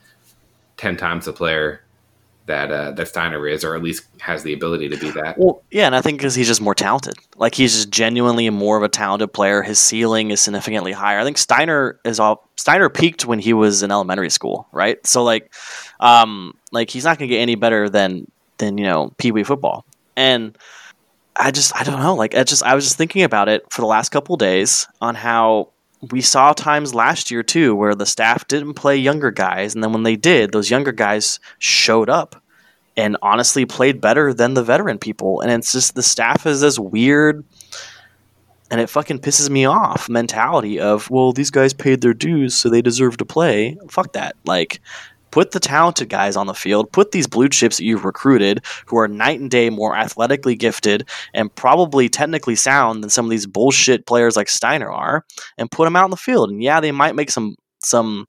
ten 0.77 0.97
times 0.97 1.25
the 1.25 1.33
player 1.33 1.83
that 2.45 2.71
uh, 2.71 2.91
that 2.91 3.07
Stiner 3.07 3.49
is, 3.49 3.63
or 3.63 3.75
at 3.75 3.81
least 3.81 4.05
has 4.19 4.43
the 4.43 4.53
ability 4.53 4.89
to 4.89 4.97
be 4.97 5.11
that. 5.11 5.37
Well, 5.37 5.61
yeah, 5.71 5.85
and 5.85 5.95
I 5.95 6.01
think 6.01 6.17
because 6.17 6.35
he's 6.35 6.47
just 6.47 6.61
more 6.61 6.75
talented. 6.75 7.15
Like 7.37 7.55
he's 7.55 7.73
just 7.73 7.89
genuinely 7.89 8.49
more 8.49 8.77
of 8.77 8.83
a 8.83 8.89
talented 8.89 9.31
player. 9.31 9.61
His 9.61 9.79
ceiling 9.79 10.31
is 10.31 10.41
significantly 10.41 10.91
higher. 10.91 11.19
I 11.19 11.23
think 11.23 11.37
Stiner 11.37 11.95
is 12.03 12.19
all 12.19 12.49
Stiner 12.57 12.93
peaked 12.93 13.25
when 13.25 13.39
he 13.39 13.53
was 13.53 13.83
in 13.83 13.91
elementary 13.91 14.29
school, 14.29 14.67
right? 14.71 15.05
So 15.07 15.23
like, 15.23 15.53
um, 15.99 16.57
like 16.71 16.89
he's 16.89 17.05
not 17.05 17.17
gonna 17.17 17.29
get 17.29 17.39
any 17.39 17.55
better 17.55 17.89
than 17.89 18.29
than 18.57 18.77
you 18.77 18.85
know 18.85 19.13
pee 19.17 19.31
wee 19.31 19.43
football. 19.43 19.85
And 20.15 20.57
I 21.35 21.51
just 21.51 21.75
I 21.75 21.83
don't 21.83 21.99
know. 21.99 22.15
Like 22.15 22.35
I 22.35 22.43
just 22.43 22.63
I 22.63 22.75
was 22.75 22.83
just 22.83 22.97
thinking 22.97 23.23
about 23.23 23.47
it 23.47 23.63
for 23.71 23.81
the 23.81 23.87
last 23.87 24.09
couple 24.09 24.35
days 24.35 24.87
on 25.01 25.15
how 25.15 25.69
we 26.11 26.21
saw 26.21 26.53
times 26.53 26.93
last 26.93 27.31
year 27.31 27.43
too 27.43 27.75
where 27.75 27.95
the 27.95 28.05
staff 28.05 28.47
didn't 28.47 28.73
play 28.73 28.97
younger 28.97 29.31
guys, 29.31 29.73
and 29.75 29.83
then 29.83 29.93
when 29.93 30.03
they 30.03 30.15
did, 30.15 30.51
those 30.51 30.69
younger 30.69 30.91
guys 30.91 31.39
showed 31.59 32.09
up 32.09 32.41
and 32.95 33.17
honestly 33.21 33.65
played 33.65 34.01
better 34.01 34.33
than 34.33 34.53
the 34.53 34.63
veteran 34.63 34.99
people. 34.99 35.41
And 35.41 35.51
it's 35.51 35.71
just 35.71 35.95
the 35.95 36.03
staff 36.03 36.45
is 36.45 36.61
this 36.61 36.77
weird 36.77 37.43
and 38.69 38.81
it 38.81 38.89
fucking 38.89 39.19
pisses 39.19 39.49
me 39.49 39.65
off 39.65 40.09
mentality 40.09 40.79
of, 40.79 41.09
well, 41.11 41.31
these 41.31 41.51
guys 41.51 41.73
paid 41.73 42.01
their 42.01 42.13
dues, 42.13 42.55
so 42.55 42.69
they 42.69 42.81
deserve 42.81 43.17
to 43.17 43.25
play. 43.25 43.77
Fuck 43.87 44.13
that. 44.13 44.35
Like 44.45 44.81
Put 45.33 45.49
the 45.49 45.59
talented 45.59 46.09
guys 46.09 46.35
on 46.35 46.45
the 46.45 46.53
field. 46.53 46.91
Put 46.91 47.11
these 47.11 47.25
blue 47.25 47.49
chips 47.49 47.77
that 47.77 47.85
you've 47.85 48.05
recruited, 48.05 48.63
who 48.85 48.99
are 48.99 49.07
night 49.07 49.39
and 49.39 49.49
day 49.49 49.71
more 49.71 49.95
athletically 49.95 50.53
gifted 50.53 51.09
and 51.33 51.53
probably 51.55 52.07
technically 52.07 52.55
sound 52.55 53.01
than 53.01 53.09
some 53.09 53.25
of 53.25 53.31
these 53.31 53.47
bullshit 53.47 54.05
players 54.05 54.35
like 54.35 54.45
Stiner 54.45 54.95
are, 54.95 55.25
and 55.57 55.71
put 55.71 55.85
them 55.85 55.95
out 55.95 56.05
in 56.05 56.11
the 56.11 56.17
field. 56.17 56.51
And 56.51 56.61
yeah, 56.61 56.79
they 56.79 56.91
might 56.91 57.15
make 57.15 57.31
some 57.31 57.55
some 57.79 58.27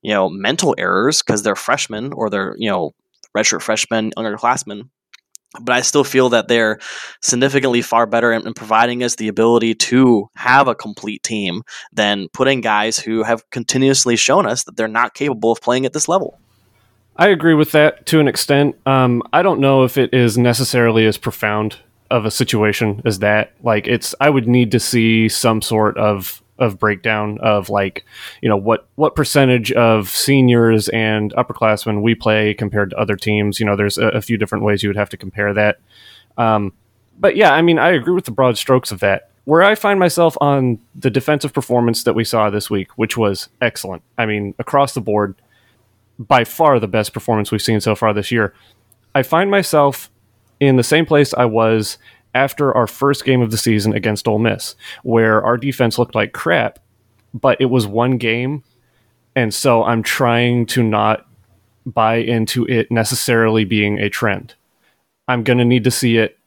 you 0.00 0.14
know 0.14 0.30
mental 0.30 0.74
errors 0.78 1.20
because 1.20 1.42
they're 1.42 1.56
freshmen 1.56 2.14
or 2.14 2.30
they're 2.30 2.54
you 2.56 2.70
know 2.70 2.94
redshirt 3.36 3.60
freshmen, 3.60 4.12
underclassmen 4.16 4.88
but 5.60 5.74
I 5.74 5.82
still 5.82 6.04
feel 6.04 6.30
that 6.30 6.48
they're 6.48 6.78
significantly 7.20 7.82
far 7.82 8.06
better 8.06 8.32
in, 8.32 8.46
in, 8.46 8.54
providing 8.54 9.02
us 9.02 9.16
the 9.16 9.28
ability 9.28 9.74
to 9.74 10.28
have 10.36 10.68
a 10.68 10.74
complete 10.74 11.22
team 11.22 11.64
than 11.92 12.28
putting 12.32 12.62
guys 12.62 12.98
who 12.98 13.24
have 13.24 13.48
continuously 13.50 14.16
shown 14.16 14.46
us 14.46 14.64
that 14.64 14.76
they're 14.76 14.88
not 14.88 15.14
capable 15.14 15.52
of 15.52 15.60
playing 15.60 15.86
at 15.86 15.92
this 15.92 16.08
level. 16.08 16.38
I 17.18 17.28
agree 17.28 17.54
with 17.54 17.72
that 17.72 18.06
to 18.06 18.20
an 18.20 18.28
extent. 18.28 18.76
Um, 18.84 19.22
I 19.32 19.42
don't 19.42 19.60
know 19.60 19.84
if 19.84 19.96
it 19.96 20.12
is 20.12 20.36
necessarily 20.36 21.06
as 21.06 21.16
profound 21.16 21.78
of 22.10 22.24
a 22.24 22.30
situation 22.30 23.02
as 23.04 23.20
that. 23.20 23.52
Like, 23.62 23.86
it's 23.86 24.14
I 24.20 24.30
would 24.30 24.46
need 24.46 24.70
to 24.72 24.80
see 24.80 25.28
some 25.28 25.62
sort 25.62 25.96
of 25.96 26.42
of 26.58 26.78
breakdown 26.78 27.38
of 27.42 27.68
like 27.68 28.04
you 28.40 28.48
know 28.48 28.56
what 28.56 28.88
what 28.94 29.14
percentage 29.14 29.72
of 29.72 30.08
seniors 30.08 30.88
and 30.88 31.34
upperclassmen 31.34 32.00
we 32.00 32.14
play 32.14 32.54
compared 32.54 32.90
to 32.90 32.96
other 32.96 33.14
teams 33.14 33.60
you 33.60 33.66
know 33.66 33.76
there's 33.76 33.98
a, 33.98 34.06
a 34.08 34.22
few 34.22 34.38
different 34.38 34.64
ways 34.64 34.82
you 34.82 34.88
would 34.88 34.96
have 34.96 35.10
to 35.10 35.18
compare 35.18 35.52
that 35.52 35.78
um, 36.38 36.72
but 37.18 37.36
yeah 37.36 37.52
i 37.52 37.60
mean 37.60 37.78
i 37.78 37.90
agree 37.90 38.14
with 38.14 38.24
the 38.24 38.30
broad 38.30 38.56
strokes 38.56 38.90
of 38.90 39.00
that 39.00 39.28
where 39.44 39.62
i 39.62 39.74
find 39.74 40.00
myself 40.00 40.34
on 40.40 40.78
the 40.94 41.10
defensive 41.10 41.52
performance 41.52 42.04
that 42.04 42.14
we 42.14 42.24
saw 42.24 42.48
this 42.48 42.70
week 42.70 42.88
which 42.96 43.18
was 43.18 43.50
excellent 43.60 44.02
i 44.16 44.24
mean 44.24 44.54
across 44.58 44.94
the 44.94 45.00
board 45.00 45.34
by 46.18 46.44
far 46.44 46.78
the 46.80 46.88
best 46.88 47.12
performance 47.12 47.50
we've 47.50 47.62
seen 47.62 47.80
so 47.80 47.94
far 47.94 48.12
this 48.12 48.30
year 48.32 48.54
i 49.14 49.22
find 49.22 49.50
myself 49.50 50.10
in 50.60 50.76
the 50.76 50.82
same 50.82 51.04
place 51.04 51.34
i 51.34 51.44
was 51.44 51.98
after 52.36 52.76
our 52.76 52.86
first 52.86 53.24
game 53.24 53.40
of 53.40 53.50
the 53.50 53.56
season 53.56 53.94
against 53.94 54.28
Ole 54.28 54.38
Miss, 54.38 54.76
where 55.02 55.42
our 55.42 55.56
defense 55.56 55.98
looked 55.98 56.14
like 56.14 56.34
crap, 56.34 56.78
but 57.32 57.58
it 57.60 57.66
was 57.66 57.86
one 57.86 58.18
game. 58.18 58.62
And 59.34 59.54
so 59.54 59.82
I'm 59.84 60.02
trying 60.02 60.66
to 60.66 60.82
not 60.82 61.26
buy 61.86 62.16
into 62.16 62.66
it 62.66 62.90
necessarily 62.90 63.64
being 63.64 63.98
a 63.98 64.10
trend. 64.10 64.54
I'm 65.26 65.44
going 65.44 65.58
to 65.58 65.64
need 65.64 65.84
to 65.84 65.90
see 65.90 66.18
it 66.18 66.38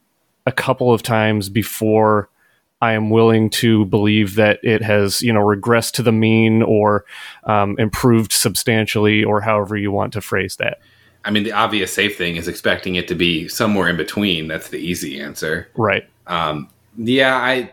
a 0.46 0.52
couple 0.52 0.94
of 0.94 1.02
times 1.02 1.48
before 1.48 2.30
I 2.80 2.92
am 2.92 3.10
willing 3.10 3.50
to 3.50 3.84
believe 3.86 4.36
that 4.36 4.58
it 4.62 4.82
has, 4.82 5.20
you 5.22 5.32
know, 5.32 5.40
regressed 5.40 5.92
to 5.92 6.02
the 6.02 6.12
mean 6.12 6.62
or 6.62 7.04
um, 7.44 7.76
improved 7.78 8.32
substantially, 8.32 9.22
or 9.22 9.40
however 9.40 9.76
you 9.76 9.92
want 9.92 10.12
to 10.14 10.20
phrase 10.20 10.56
that. 10.56 10.80
I 11.24 11.30
mean, 11.30 11.42
the 11.42 11.52
obvious 11.52 11.92
safe 11.92 12.16
thing 12.16 12.36
is 12.36 12.48
expecting 12.48 12.94
it 12.94 13.06
to 13.08 13.14
be 13.14 13.46
somewhere 13.48 13.88
in 13.88 13.96
between. 13.98 14.48
That's 14.48 14.70
the 14.70 14.78
easy 14.78 15.20
answer. 15.20 15.68
Right. 15.76 16.08
Um, 16.26 16.70
yeah, 16.96 17.36
I, 17.36 17.70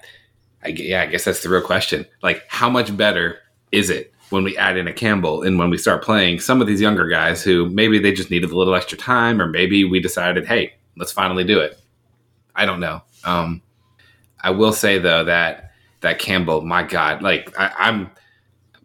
I, 0.64 0.70
yeah, 0.70 1.04
I 1.04 1.06
guess 1.06 1.24
that's 1.24 1.44
the 1.44 1.50
real 1.50 1.62
question. 1.62 2.06
Like, 2.22 2.44
how 2.50 2.70
much 2.70 2.96
better 2.98 3.40
is 3.72 3.90
it 3.90 4.14
when 4.30 4.44
we 4.44 4.58
add 4.58 4.76
in 4.76 4.88
a 4.88 4.94
Campbell 4.94 5.44
and 5.44 5.58
when 5.58 5.70
we 5.70 5.78
start 5.78 6.04
playing 6.04 6.42
some 6.42 6.60
of 6.60 6.68
these 6.68 6.82
younger 6.82 7.08
guys 7.08 7.42
who 7.42 7.70
maybe 7.70 8.00
they 8.00 8.12
just 8.12 8.30
needed 8.30 8.52
a 8.52 8.58
little 8.58 8.76
extra 8.76 8.98
time, 8.98 9.42
or 9.42 9.48
maybe 9.48 9.86
we 9.86 10.02
decided, 10.02 10.46
hey, 10.46 10.74
let's 10.98 11.14
finally 11.14 11.46
do 11.46 11.60
it. 11.62 11.80
I 12.54 12.66
don't 12.66 12.82
know. 12.82 13.02
Um, 13.24 13.62
I 14.42 14.52
will 14.52 14.74
say 14.74 15.00
though 15.00 15.24
that 15.24 15.72
that 16.02 16.20
Campbell, 16.20 16.62
my 16.62 16.84
God, 16.84 17.22
like 17.22 17.58
I, 17.60 17.72
I'm 17.78 18.12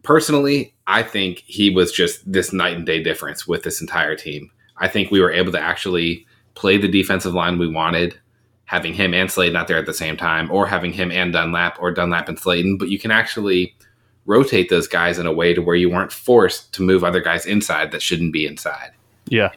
personally, 0.03 0.73
I 0.87 1.03
think 1.03 1.43
he 1.45 1.69
was 1.69 1.91
just 1.91 2.29
this 2.31 2.51
night 2.51 2.75
and 2.75 2.85
day 2.85 3.01
difference 3.01 3.47
with 3.47 3.63
this 3.63 3.81
entire 3.81 4.15
team. 4.15 4.51
I 4.77 4.87
think 4.87 5.11
we 5.11 5.21
were 5.21 5.31
able 5.31 5.51
to 5.51 5.59
actually 5.59 6.25
play 6.55 6.77
the 6.77 6.87
defensive 6.87 7.33
line 7.33 7.57
we 7.57 7.67
wanted, 7.67 8.19
having 8.65 8.93
him 8.93 9.13
and 9.13 9.31
Slade 9.31 9.53
not 9.53 9.67
there 9.67 9.77
at 9.77 9.85
the 9.85 9.93
same 9.93 10.17
time, 10.17 10.51
or 10.51 10.65
having 10.67 10.91
him 10.91 11.11
and 11.11 11.31
Dunlap 11.33 11.77
or 11.79 11.91
Dunlap 11.91 12.27
and 12.29 12.37
Slaton. 12.37 12.77
But 12.77 12.89
you 12.89 12.99
can 12.99 13.11
actually 13.11 13.75
rotate 14.25 14.69
those 14.69 14.87
guys 14.87 15.19
in 15.19 15.25
a 15.25 15.33
way 15.33 15.53
to 15.53 15.61
where 15.61 15.75
you 15.75 15.89
weren't 15.89 16.11
forced 16.11 16.73
to 16.73 16.81
move 16.81 17.03
other 17.03 17.21
guys 17.21 17.45
inside 17.45 17.91
that 17.91 18.01
shouldn't 18.01 18.33
be 18.33 18.45
inside. 18.45 18.91
Yeah. 19.27 19.51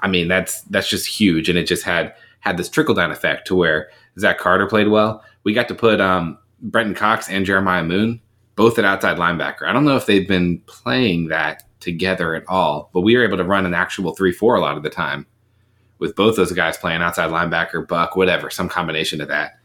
I 0.00 0.08
mean, 0.08 0.28
that's 0.28 0.62
that's 0.62 0.88
just 0.88 1.06
huge. 1.06 1.48
And 1.48 1.58
it 1.58 1.64
just 1.64 1.82
had 1.82 2.14
had 2.40 2.56
this 2.56 2.68
trickle 2.68 2.94
down 2.94 3.10
effect 3.10 3.46
to 3.48 3.54
where 3.54 3.90
Zach 4.18 4.38
Carter 4.38 4.66
played 4.66 4.88
well. 4.88 5.24
We 5.44 5.52
got 5.54 5.68
to 5.68 5.74
put 5.74 6.00
um, 6.00 6.38
Brenton 6.60 6.94
Cox 6.94 7.28
and 7.28 7.46
Jeremiah 7.46 7.84
Moon 7.84 8.20
both 8.56 8.76
at 8.76 8.84
outside 8.84 9.18
linebacker. 9.18 9.62
I 9.68 9.72
don't 9.72 9.84
know 9.84 9.96
if 9.96 10.06
they've 10.06 10.26
been 10.26 10.60
playing 10.66 11.28
that 11.28 11.62
together 11.78 12.34
at 12.34 12.42
all, 12.48 12.90
but 12.92 13.02
we 13.02 13.16
were 13.16 13.24
able 13.24 13.36
to 13.36 13.44
run 13.44 13.64
an 13.64 13.72
actual 13.72 14.14
3 14.14 14.32
4 14.32 14.56
a 14.56 14.60
lot 14.60 14.76
of 14.76 14.82
the 14.82 14.90
time 14.90 15.26
with 16.00 16.16
both 16.16 16.36
those 16.36 16.52
guys 16.52 16.76
playing 16.76 17.00
outside 17.00 17.30
linebacker, 17.30 17.86
buck, 17.86 18.16
whatever, 18.16 18.50
some 18.50 18.68
combination 18.68 19.20
of 19.20 19.28
that. 19.28 19.58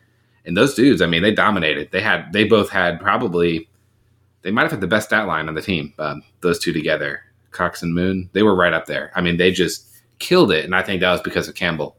And 0.46 0.58
those 0.58 0.74
dudes, 0.76 1.02
I 1.02 1.08
mean, 1.08 1.24
they 1.24 1.34
dominated. 1.34 1.92
They 1.92 2.02
had, 2.02 2.32
they 2.34 2.44
both 2.44 2.70
had 2.70 3.00
probably, 3.00 3.68
they 4.42 4.52
might 4.52 4.64
have 4.64 4.72
had 4.72 4.82
the 4.82 4.88
best 4.88 5.08
stat 5.08 5.28
line 5.28 5.48
on 5.48 5.56
the 5.56 5.62
team. 5.62 5.94
Um, 6.00 6.22
those 6.42 6.60
two 6.60 6.74
together, 6.74 7.22
Cox 7.52 7.82
and 7.82 7.96
Moon, 7.96 8.30
they 8.34 8.44
were 8.44 8.56
right 8.56 8.74
up 8.74 8.86
there. 8.86 9.12
I 9.16 9.22
mean, 9.22 9.38
they 9.38 9.52
just 9.52 9.88
killed 10.20 10.52
it, 10.52 10.66
and 10.66 10.76
I 10.76 10.82
think 10.82 11.02
that 11.02 11.12
was 11.12 11.22
because 11.22 11.48
of 11.48 11.56
Campbell. 11.56 11.98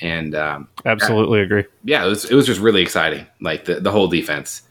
And 0.00 0.34
um, 0.34 0.68
absolutely 0.84 1.40
agree. 1.40 1.64
Yeah, 1.84 2.04
it 2.04 2.08
was 2.08 2.24
it 2.26 2.34
was 2.34 2.46
just 2.46 2.60
really 2.60 2.82
exciting, 2.82 3.26
like 3.40 3.64
the 3.64 3.80
the 3.80 3.90
whole 3.90 4.08
defense. 4.08 4.62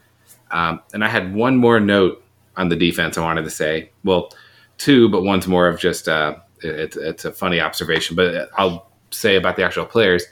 Um, 0.52 0.80
and 0.94 1.04
I 1.04 1.08
had 1.08 1.34
one 1.34 1.56
more 1.56 1.80
note 1.80 2.22
on 2.56 2.68
the 2.68 2.76
defense 2.76 3.18
I 3.18 3.22
wanted 3.22 3.42
to 3.42 3.50
say. 3.50 3.90
Well, 4.04 4.32
two, 4.78 5.08
but 5.08 5.22
one's 5.22 5.48
more 5.48 5.66
of 5.66 5.80
just 5.80 6.08
uh, 6.08 6.36
it, 6.62 6.96
it's 6.96 7.24
a 7.24 7.32
funny 7.32 7.60
observation. 7.60 8.14
But 8.14 8.50
I'll 8.56 8.88
say 9.10 9.36
about 9.36 9.56
the 9.56 9.64
actual 9.64 9.86
players. 9.86 10.24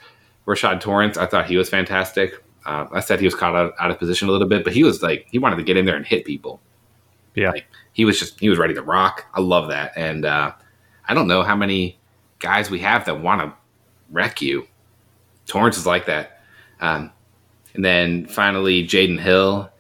Rashad 0.47 0.81
Torrence, 0.81 1.17
I 1.17 1.27
thought 1.27 1.47
he 1.47 1.57
was 1.57 1.69
fantastic. 1.69 2.35
Uh, 2.67 2.87
I 2.93 3.01
said 3.01 3.19
he 3.19 3.27
was 3.27 3.35
caught 3.35 3.55
out, 3.55 3.75
out, 3.79 3.91
of 3.91 3.99
position 3.99 4.29
a 4.29 4.33
little 4.33 4.49
bit, 4.49 4.65
but 4.65 4.73
he 4.73 4.85
was 4.85 5.03
like 5.03 5.27
he 5.31 5.39
wanted 5.39 5.57
to 5.57 5.63
get 5.63 5.77
in 5.77 5.85
there 5.85 5.97
and 5.97 6.07
hit 6.07 6.25
people. 6.25 6.61
Yeah, 7.35 7.51
like, 7.51 7.67
he 7.93 8.05
was 8.05 8.19
just 8.19 8.39
he 8.41 8.49
was 8.49 8.59
ready 8.59 8.75
to 8.75 8.83
rock. 8.83 9.27
I 9.35 9.41
love 9.41 9.69
that, 9.69 9.93
and 9.97 10.25
uh, 10.25 10.53
I 11.09 11.15
don't 11.15 11.29
know 11.29 11.43
how 11.43 11.57
many 11.57 11.99
guys 12.39 12.71
we 12.71 12.79
have 12.81 13.05
that 13.07 13.21
want 13.21 13.41
to 13.43 13.53
wreck 14.11 14.41
you. 14.41 14.67
Torrence 15.47 15.77
is 15.77 15.87
like 15.87 16.07
that. 16.07 16.41
Um, 16.81 17.11
and 17.75 17.85
then 17.85 18.27
finally, 18.27 18.87
Jaden 18.87 19.19
Hill 19.19 19.71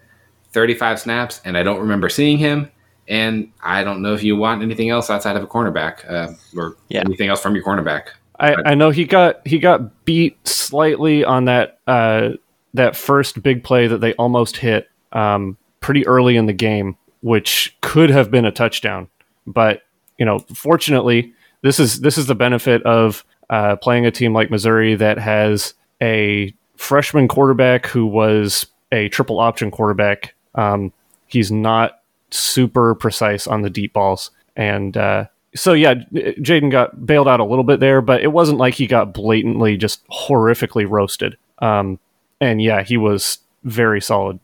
35 0.52 1.00
snaps, 1.00 1.40
and 1.44 1.58
I 1.58 1.62
don't 1.62 1.80
remember 1.80 2.08
seeing 2.08 2.38
him. 2.38 2.70
And 3.06 3.52
I 3.62 3.84
don't 3.84 4.00
know 4.00 4.14
if 4.14 4.22
you 4.22 4.36
want 4.36 4.62
anything 4.62 4.88
else 4.88 5.10
outside 5.10 5.36
of 5.36 5.42
a 5.42 5.46
cornerback 5.46 6.10
uh, 6.10 6.32
or 6.56 6.76
yeah. 6.88 7.00
anything 7.00 7.28
else 7.28 7.42
from 7.42 7.54
your 7.54 7.64
cornerback. 7.64 8.08
I, 8.40 8.54
I, 8.64 8.74
know 8.74 8.90
he 8.90 9.04
got 9.04 9.46
he 9.46 9.58
got 9.58 10.04
beat 10.04 10.46
slightly 10.46 11.24
on 11.24 11.44
that 11.44 11.80
uh, 11.86 12.30
that 12.72 12.96
first 12.96 13.42
big 13.42 13.62
play 13.62 13.86
that 13.86 13.98
they 13.98 14.14
almost 14.14 14.56
hit 14.56 14.88
um, 15.12 15.56
pretty 15.80 16.06
early 16.06 16.36
in 16.36 16.46
the 16.46 16.52
game, 16.52 16.96
which 17.20 17.76
could 17.80 18.10
have 18.10 18.30
been 18.30 18.44
a 18.44 18.50
touchdown. 18.50 19.08
But 19.46 19.82
you 20.18 20.24
know, 20.24 20.38
fortunately, 20.54 21.32
this 21.62 21.78
is 21.78 22.00
this 22.00 22.16
is 22.16 22.26
the 22.26 22.34
benefit 22.34 22.82
of 22.84 23.24
uh, 23.54 23.76
playing 23.76 24.04
a 24.04 24.10
team 24.10 24.32
like 24.32 24.50
Missouri 24.50 24.94
that 24.96 25.18
has 25.18 25.74
a 26.02 26.52
freshman 26.76 27.28
quarterback 27.28 27.86
who 27.86 28.04
was 28.04 28.66
a 28.90 29.08
triple 29.10 29.38
option 29.38 29.70
quarterback 29.70 30.34
um, 30.54 30.92
he's 31.26 31.50
not 31.50 32.00
super 32.30 32.94
precise 32.94 33.46
on 33.46 33.62
the 33.62 33.70
deep 33.70 33.92
balls, 33.92 34.30
and 34.56 34.96
uh, 34.96 35.26
so 35.54 35.72
yeah, 35.72 35.94
Jaden 35.94 36.70
got 36.70 37.06
bailed 37.06 37.28
out 37.28 37.40
a 37.40 37.44
little 37.44 37.64
bit 37.64 37.80
there, 37.80 38.00
but 38.00 38.22
it 38.22 38.32
wasn't 38.32 38.58
like 38.58 38.74
he 38.74 38.86
got 38.86 39.14
blatantly 39.14 39.76
just 39.76 40.06
horrifically 40.08 40.88
roasted. 40.88 41.36
Um, 41.58 41.98
and 42.40 42.60
yeah, 42.60 42.82
he 42.82 42.96
was 42.96 43.38
very 43.62 44.00
solid 44.00 44.38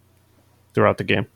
throughout 0.74 0.98
the 0.98 1.04
game. 1.04 1.26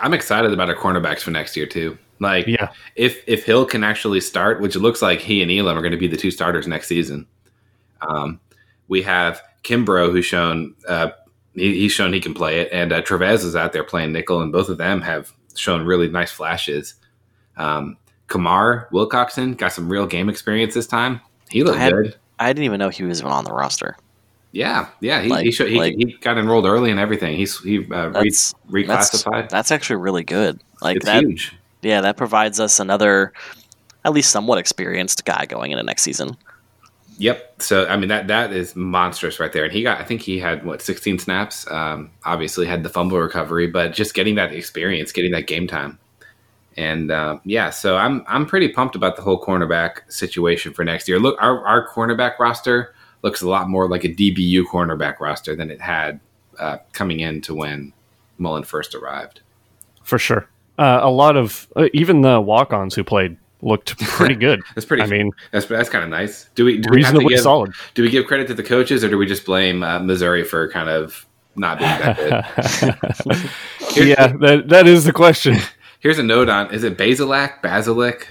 I'm 0.00 0.14
excited 0.14 0.52
about 0.52 0.68
our 0.68 0.76
cornerbacks 0.76 1.20
for 1.20 1.30
next 1.30 1.56
year 1.56 1.66
too. 1.66 1.98
Like, 2.20 2.46
yeah, 2.46 2.72
if 2.96 3.22
if 3.26 3.44
Hill 3.44 3.64
can 3.64 3.84
actually 3.84 4.20
start, 4.20 4.60
which 4.60 4.76
it 4.76 4.80
looks 4.80 5.02
like 5.02 5.20
he 5.20 5.42
and 5.42 5.50
Elam 5.50 5.76
are 5.76 5.82
going 5.82 5.92
to 5.92 5.98
be 5.98 6.08
the 6.08 6.16
two 6.16 6.30
starters 6.30 6.66
next 6.66 6.88
season. 6.88 7.26
Um, 8.00 8.40
we 8.88 9.02
have 9.02 9.40
Kimbrough, 9.62 10.12
who's 10.12 10.26
shown 10.26 10.74
uh, 10.88 11.10
he, 11.54 11.80
he's 11.80 11.92
shown 11.92 12.12
he 12.12 12.20
can 12.20 12.34
play 12.34 12.60
it, 12.60 12.68
and 12.72 12.92
uh, 12.92 13.02
Trevez 13.02 13.44
is 13.44 13.54
out 13.54 13.72
there 13.72 13.84
playing 13.84 14.12
nickel, 14.12 14.40
and 14.40 14.52
both 14.52 14.68
of 14.68 14.78
them 14.78 15.00
have 15.02 15.32
shown 15.54 15.84
really 15.84 16.08
nice 16.08 16.30
flashes. 16.30 16.94
Um, 17.56 17.96
Kamar 18.28 18.88
Wilcoxon 18.92 19.56
got 19.56 19.72
some 19.72 19.88
real 19.88 20.06
game 20.06 20.28
experience 20.28 20.74
this 20.74 20.86
time. 20.86 21.20
He 21.50 21.64
looked 21.64 21.78
I 21.78 21.82
had, 21.82 21.92
good. 21.92 22.16
I 22.38 22.52
didn't 22.52 22.64
even 22.64 22.78
know 22.78 22.88
he 22.88 23.04
was 23.04 23.20
even 23.20 23.32
on 23.32 23.44
the 23.44 23.52
roster. 23.52 23.96
Yeah, 24.52 24.88
yeah, 25.00 25.20
he 25.20 25.28
like, 25.28 25.44
he, 25.44 25.52
showed, 25.52 25.68
he, 25.68 25.78
like, 25.78 25.94
he, 25.96 26.16
got 26.20 26.38
enrolled 26.38 26.64
early 26.64 26.90
and 26.90 26.98
everything. 26.98 27.36
He's 27.36 27.58
he 27.60 27.78
uh, 27.92 28.10
re- 28.10 28.30
reclassified. 28.30 29.32
That's, 29.32 29.52
that's, 29.52 29.70
actually 29.70 29.96
really 29.96 30.24
good. 30.24 30.60
Like 30.80 30.96
it's 30.96 31.06
that, 31.06 31.22
huge. 31.22 31.54
Yeah, 31.82 32.00
that 32.00 32.16
provides 32.16 32.60
us 32.60 32.80
another, 32.80 33.32
at 34.04 34.12
least 34.12 34.30
somewhat 34.30 34.58
experienced 34.58 35.24
guy 35.24 35.46
going 35.46 35.70
into 35.70 35.84
next 35.84 36.02
season. 36.02 36.36
Yep. 37.18 37.62
So 37.62 37.86
I 37.88 37.96
mean 37.96 38.08
that 38.08 38.28
that 38.28 38.52
is 38.52 38.76
monstrous 38.76 39.40
right 39.40 39.52
there. 39.52 39.64
And 39.64 39.72
he 39.72 39.82
got 39.82 40.00
I 40.00 40.04
think 40.04 40.22
he 40.22 40.38
had 40.38 40.64
what 40.64 40.80
16 40.80 41.18
snaps. 41.18 41.68
Um, 41.70 42.10
obviously 42.24 42.66
had 42.66 42.84
the 42.84 42.88
fumble 42.88 43.18
recovery, 43.18 43.66
but 43.66 43.92
just 43.92 44.14
getting 44.14 44.36
that 44.36 44.52
experience, 44.52 45.10
getting 45.10 45.32
that 45.32 45.48
game 45.48 45.66
time. 45.66 45.98
And 46.76 47.10
uh, 47.10 47.40
yeah, 47.44 47.70
so 47.70 47.96
I'm 47.96 48.24
I'm 48.28 48.46
pretty 48.46 48.68
pumped 48.68 48.94
about 48.94 49.16
the 49.16 49.22
whole 49.22 49.42
cornerback 49.42 50.10
situation 50.10 50.72
for 50.72 50.84
next 50.84 51.08
year. 51.08 51.18
Look, 51.18 51.36
our 51.42 51.66
our 51.66 51.88
cornerback 51.88 52.38
roster 52.38 52.94
looks 53.22 53.42
a 53.42 53.48
lot 53.48 53.68
more 53.68 53.88
like 53.88 54.04
a 54.04 54.08
DBU 54.08 54.64
cornerback 54.66 55.18
roster 55.18 55.56
than 55.56 55.72
it 55.72 55.80
had 55.80 56.20
uh, 56.60 56.78
coming 56.92 57.18
in 57.18 57.40
to 57.40 57.54
when 57.54 57.92
Mullen 58.38 58.62
first 58.62 58.94
arrived. 58.94 59.40
For 60.04 60.20
sure. 60.20 60.48
Uh, 60.78 61.00
a 61.02 61.10
lot 61.10 61.36
of 61.36 61.66
uh, 61.76 61.88
even 61.92 62.20
the 62.20 62.40
walk-ons 62.40 62.94
who 62.94 63.02
played 63.02 63.36
looked 63.62 63.98
pretty 64.04 64.34
good. 64.34 64.62
That's 64.74 64.86
pretty. 64.86 65.02
I 65.02 65.06
mean, 65.06 65.32
that's 65.50 65.66
that's 65.66 65.88
kind 65.88 66.04
of 66.04 66.10
nice. 66.10 66.48
Do 66.54 66.64
we 66.64 66.78
do 66.78 66.90
we 66.90 67.02
have 67.02 67.12
to 67.12 67.18
reasonably 67.18 67.34
give, 67.34 67.42
solid. 67.42 67.72
do 67.94 68.02
we 68.02 68.10
give 68.10 68.26
credit 68.26 68.46
to 68.48 68.54
the 68.54 68.62
coaches 68.62 69.02
or 69.02 69.08
do 69.08 69.18
we 69.18 69.26
just 69.26 69.44
blame 69.44 69.82
uh, 69.82 69.98
Missouri 69.98 70.44
for 70.44 70.70
kind 70.70 70.88
of 70.88 71.26
not 71.56 71.78
being 71.78 71.90
that 71.90 73.16
good? 73.24 73.50
Yeah, 73.96 74.28
that 74.28 74.68
that 74.68 74.86
is 74.86 75.04
the 75.04 75.12
question. 75.12 75.56
Here's 76.00 76.18
a 76.18 76.22
note 76.22 76.48
on: 76.48 76.72
Is 76.72 76.84
it 76.84 76.96
Basilic, 76.96 77.60
Basilic, 77.62 78.28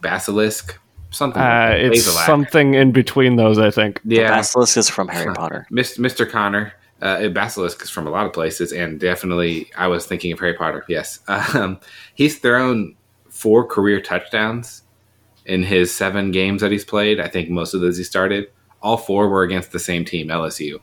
Basilisk, 0.00 0.78
something? 1.10 1.42
Uh, 1.42 1.74
it's 1.76 2.04
Basilic. 2.04 2.26
something 2.26 2.74
in 2.74 2.92
between 2.92 3.36
those, 3.36 3.58
I 3.58 3.72
think. 3.72 4.00
Yeah, 4.04 4.28
Basilisk 4.28 4.76
is 4.76 4.88
from 4.88 5.08
Harry 5.08 5.34
Potter. 5.34 5.66
Mr. 5.72 6.30
Connor. 6.30 6.74
Uh, 7.02 7.28
Basilisk 7.28 7.82
is 7.82 7.90
from 7.90 8.06
a 8.06 8.10
lot 8.10 8.26
of 8.26 8.32
places, 8.32 8.72
and 8.72 8.98
definitely 9.00 9.68
I 9.76 9.88
was 9.88 10.06
thinking 10.06 10.32
of 10.32 10.38
Harry 10.38 10.54
Potter. 10.54 10.84
Yes, 10.88 11.18
um, 11.28 11.80
he's 12.14 12.38
thrown 12.38 12.94
four 13.28 13.66
career 13.66 14.00
touchdowns 14.00 14.82
in 15.46 15.64
his 15.64 15.92
seven 15.92 16.30
games 16.30 16.62
that 16.62 16.70
he's 16.70 16.84
played. 16.84 17.18
I 17.18 17.26
think 17.26 17.50
most 17.50 17.74
of 17.74 17.80
those 17.80 17.98
he 17.98 18.04
started. 18.04 18.46
All 18.82 18.96
four 18.96 19.28
were 19.28 19.42
against 19.42 19.72
the 19.72 19.78
same 19.78 20.04
team, 20.04 20.28
LSU. 20.28 20.80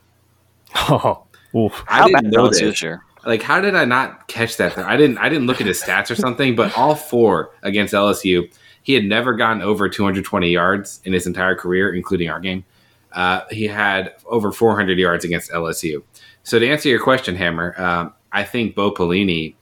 Oh, 0.76 1.24
oof. 1.56 1.84
I 1.88 1.98
How 1.98 2.06
didn't 2.06 2.22
bad 2.24 2.32
know 2.32 2.42
was 2.42 2.58
this. 2.58 2.60
this 2.60 2.82
year? 2.82 3.02
Like, 3.26 3.42
how 3.42 3.60
did 3.60 3.74
I 3.74 3.84
not 3.84 4.28
catch 4.28 4.56
that? 4.58 4.78
I 4.78 4.96
didn't. 4.96 5.18
I 5.18 5.28
didn't 5.28 5.46
look 5.46 5.60
at 5.60 5.66
his 5.66 5.82
stats 5.82 6.10
or 6.10 6.14
something. 6.14 6.54
But 6.54 6.76
all 6.78 6.94
four 6.94 7.50
against 7.62 7.92
LSU, 7.92 8.50
he 8.82 8.94
had 8.94 9.04
never 9.04 9.34
gotten 9.34 9.62
over 9.62 9.88
220 9.88 10.48
yards 10.48 11.00
in 11.04 11.12
his 11.12 11.26
entire 11.26 11.54
career, 11.54 11.94
including 11.94 12.30
our 12.30 12.40
game. 12.40 12.64
Uh, 13.12 13.42
he 13.50 13.66
had 13.66 14.14
over 14.26 14.52
400 14.52 14.98
yards 14.98 15.24
against 15.24 15.50
LSU. 15.50 16.02
So 16.42 16.58
to 16.58 16.68
answer 16.68 16.88
your 16.88 17.02
question, 17.02 17.36
Hammer, 17.36 17.74
um, 17.80 18.14
I 18.32 18.44
think 18.44 18.74
Bo 18.74 18.92
Pelini 18.92 19.54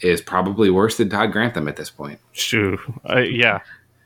is 0.00 0.20
probably 0.20 0.70
worse 0.70 0.96
than 0.96 1.08
Todd 1.08 1.32
Grantham 1.32 1.68
at 1.68 1.76
this 1.76 1.90
point. 1.90 2.18
Shoo. 2.32 2.78
Uh, 3.08 3.18
yeah. 3.18 3.60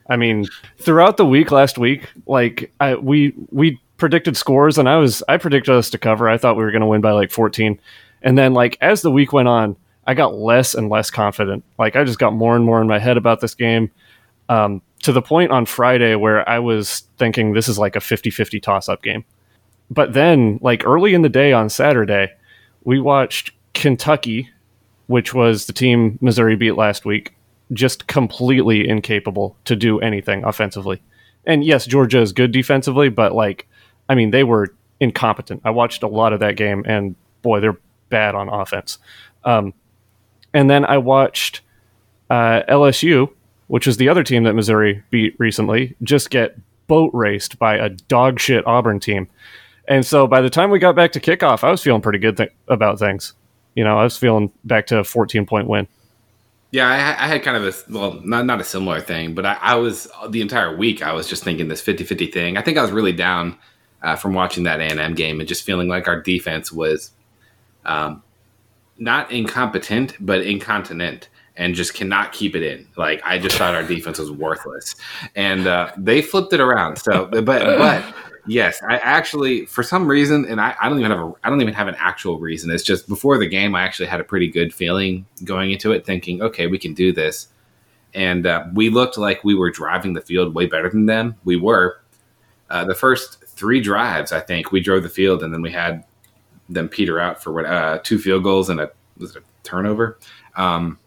I 0.09 0.17
mean, 0.17 0.47
throughout 0.79 1.17
the 1.17 1.25
week 1.25 1.51
last 1.51 1.77
week, 1.77 2.09
like 2.25 2.71
I, 2.79 2.95
we 2.95 3.33
we 3.51 3.79
predicted 3.97 4.35
scores, 4.35 4.77
and 4.77 4.89
I 4.89 4.97
was 4.97 5.21
I 5.29 5.37
predicted 5.37 5.75
us 5.75 5.89
to 5.91 5.97
cover. 5.97 6.27
I 6.27 6.37
thought 6.37 6.57
we 6.57 6.63
were 6.63 6.71
going 6.71 6.81
to 6.81 6.87
win 6.87 7.01
by 7.01 7.11
like 7.11 7.31
14, 7.31 7.79
and 8.23 8.37
then 8.37 8.53
like 8.53 8.77
as 8.81 9.01
the 9.01 9.11
week 9.11 9.33
went 9.33 9.47
on, 9.47 9.75
I 10.07 10.15
got 10.15 10.33
less 10.33 10.73
and 10.73 10.89
less 10.89 11.11
confident. 11.11 11.63
Like 11.77 11.95
I 11.95 12.03
just 12.03 12.17
got 12.17 12.33
more 12.33 12.55
and 12.55 12.65
more 12.65 12.81
in 12.81 12.87
my 12.87 12.97
head 12.97 13.17
about 13.17 13.39
this 13.39 13.53
game, 13.53 13.91
um, 14.49 14.81
to 15.03 15.11
the 15.11 15.21
point 15.21 15.51
on 15.51 15.65
Friday 15.65 16.15
where 16.15 16.47
I 16.47 16.59
was 16.59 17.03
thinking 17.17 17.53
this 17.53 17.67
is 17.67 17.79
like 17.79 17.95
a 17.95 17.99
50-50 17.99 18.61
toss 18.61 18.89
up 18.89 19.01
game. 19.01 19.23
But 19.89 20.13
then, 20.13 20.59
like 20.61 20.85
early 20.85 21.13
in 21.13 21.21
the 21.21 21.29
day 21.29 21.51
on 21.51 21.69
Saturday, 21.69 22.31
we 22.83 22.99
watched 22.99 23.51
Kentucky, 23.73 24.49
which 25.07 25.33
was 25.33 25.65
the 25.65 25.73
team 25.73 26.19
Missouri 26.21 26.55
beat 26.55 26.73
last 26.73 27.05
week, 27.05 27.33
just 27.73 28.07
completely 28.07 28.87
incapable 28.87 29.55
to 29.65 29.75
do 29.75 29.99
anything 29.99 30.43
offensively. 30.43 31.01
And 31.45 31.63
yes, 31.63 31.85
Georgia 31.85 32.21
is 32.21 32.31
good 32.31 32.51
defensively, 32.51 33.09
but 33.09 33.33
like, 33.33 33.67
I 34.07 34.15
mean, 34.15 34.31
they 34.31 34.43
were 34.43 34.75
incompetent. 34.99 35.61
I 35.63 35.71
watched 35.71 36.03
a 36.03 36.07
lot 36.07 36.33
of 36.33 36.39
that 36.41 36.55
game, 36.55 36.83
and 36.85 37.15
boy, 37.41 37.59
they're 37.59 37.79
bad 38.09 38.35
on 38.35 38.49
offense. 38.49 38.97
Um, 39.43 39.73
and 40.53 40.69
then 40.69 40.85
I 40.85 40.97
watched 40.97 41.61
uh, 42.29 42.63
LSU, 42.69 43.31
which 43.69 43.87
is 43.87 43.97
the 43.97 44.09
other 44.09 44.23
team 44.23 44.43
that 44.43 44.55
Missouri 44.55 45.03
beat 45.11 45.35
recently, 45.37 45.95
just 46.01 46.31
get 46.31 46.57
boat 46.87 47.11
raced 47.13 47.59
by 47.59 47.75
a 47.75 47.89
dog 47.89 48.39
shit 48.39 48.65
Auburn 48.65 48.99
team. 48.99 49.29
And 49.87 50.03
so 50.03 50.25
by 50.25 50.41
the 50.41 50.49
time 50.49 50.71
we 50.71 50.79
got 50.79 50.95
back 50.95 51.11
to 51.13 51.19
kickoff, 51.19 51.63
I 51.63 51.69
was 51.69 51.81
feeling 51.81 52.01
pretty 52.01 52.17
good 52.17 52.35
th- 52.35 52.51
about 52.67 52.97
things. 52.97 53.33
You 53.75 53.83
know, 53.83 53.97
I 53.97 54.03
was 54.03 54.17
feeling 54.17 54.51
back 54.63 54.87
to 54.87 54.97
a 54.97 55.03
14 55.03 55.45
point 55.45 55.67
win. 55.67 55.87
Yeah, 56.71 56.87
I, 56.87 57.25
I 57.25 57.27
had 57.27 57.43
kind 57.43 57.57
of 57.57 57.63
a 57.63 57.91
well, 57.91 58.19
not 58.23 58.45
not 58.45 58.59
a 58.59 58.63
similar 58.63 59.01
thing, 59.01 59.35
but 59.35 59.45
I, 59.45 59.53
I 59.61 59.75
was 59.75 60.07
the 60.29 60.41
entire 60.41 60.75
week 60.75 61.03
I 61.03 61.13
was 61.13 61.27
just 61.27 61.43
thinking 61.43 61.67
this 61.67 61.81
50-50 61.81 62.33
thing. 62.33 62.57
I 62.57 62.61
think 62.63 62.77
I 62.77 62.81
was 62.81 62.91
really 62.91 63.13
down 63.13 63.55
uh, 64.01 64.15
from 64.15 64.33
watching 64.33 64.63
that 64.63 64.79
A 64.79 64.83
and 64.83 64.99
M 64.99 65.13
game 65.13 65.39
and 65.39 65.47
just 65.47 65.63
feeling 65.63 65.87
like 65.87 66.07
our 66.07 66.19
defense 66.19 66.71
was 66.71 67.11
um, 67.85 68.23
not 68.97 69.31
incompetent 69.31 70.15
but 70.19 70.41
incontinent 70.41 71.29
and 71.59 71.75
just 71.75 71.93
cannot 71.93 72.31
keep 72.31 72.55
it 72.55 72.63
in. 72.63 72.87
Like 72.95 73.21
I 73.23 73.37
just 73.37 73.57
thought 73.57 73.75
our 73.75 73.83
defense 73.83 74.17
was 74.17 74.31
worthless, 74.31 74.95
and 75.35 75.67
uh, 75.67 75.91
they 75.97 76.21
flipped 76.21 76.53
it 76.53 76.61
around. 76.61 76.95
So, 76.95 77.25
but 77.25 77.43
but 77.43 78.15
yes, 78.47 78.81
I 78.81 78.97
actually 78.97 79.65
for 79.65 79.83
some 79.83 80.07
reason, 80.07 80.45
and 80.45 80.59
I, 80.59 80.73
I 80.81 80.89
don't 80.89 80.99
even 80.99 81.11
have 81.11 81.19
a 81.19 81.33
I 81.43 81.49
don't 81.49 81.61
even 81.61 81.73
have 81.73 81.89
an 81.89 81.97
actual 81.99 82.39
reason. 82.39 82.71
It's 82.71 82.83
just 82.83 83.07
before 83.09 83.37
the 83.37 83.45
game, 83.45 83.75
I 83.75 83.83
actually 83.83 84.07
had 84.07 84.21
a 84.21 84.23
pretty 84.23 84.47
good 84.47 84.73
feeling 84.73 85.25
going 85.43 85.71
into 85.71 85.91
it, 85.91 86.05
thinking, 86.05 86.41
okay, 86.41 86.65
we 86.65 86.79
can 86.79 86.93
do 86.93 87.11
this. 87.11 87.49
And 88.15 88.47
uh, 88.47 88.65
we 88.73 88.89
looked 88.89 89.19
like 89.19 89.43
we 89.43 89.53
were 89.53 89.69
driving 89.69 90.13
the 90.13 90.21
field 90.21 90.55
way 90.55 90.65
better 90.65 90.89
than 90.89 91.05
them. 91.05 91.35
We 91.43 91.57
were. 91.57 92.01
Uh, 92.69 92.85
the 92.85 92.95
first 92.95 93.43
three 93.47 93.81
drives, 93.81 94.31
I 94.31 94.39
think, 94.39 94.71
we 94.71 94.79
drove 94.79 95.03
the 95.03 95.09
field, 95.09 95.43
and 95.43 95.53
then 95.53 95.61
we 95.61 95.71
had 95.71 96.05
them 96.69 96.87
peter 96.87 97.19
out 97.19 97.43
for 97.43 97.51
what 97.51 97.65
uh, 97.65 97.99
two 98.03 98.19
field 98.19 98.43
goals 98.43 98.69
and 98.69 98.79
a 98.79 98.91
was 99.17 99.35
it 99.35 99.41
a 99.41 99.45
turnover. 99.63 100.19
Um, 100.55 100.98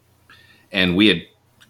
and 0.73 0.97
we 0.97 1.09
had 1.09 1.23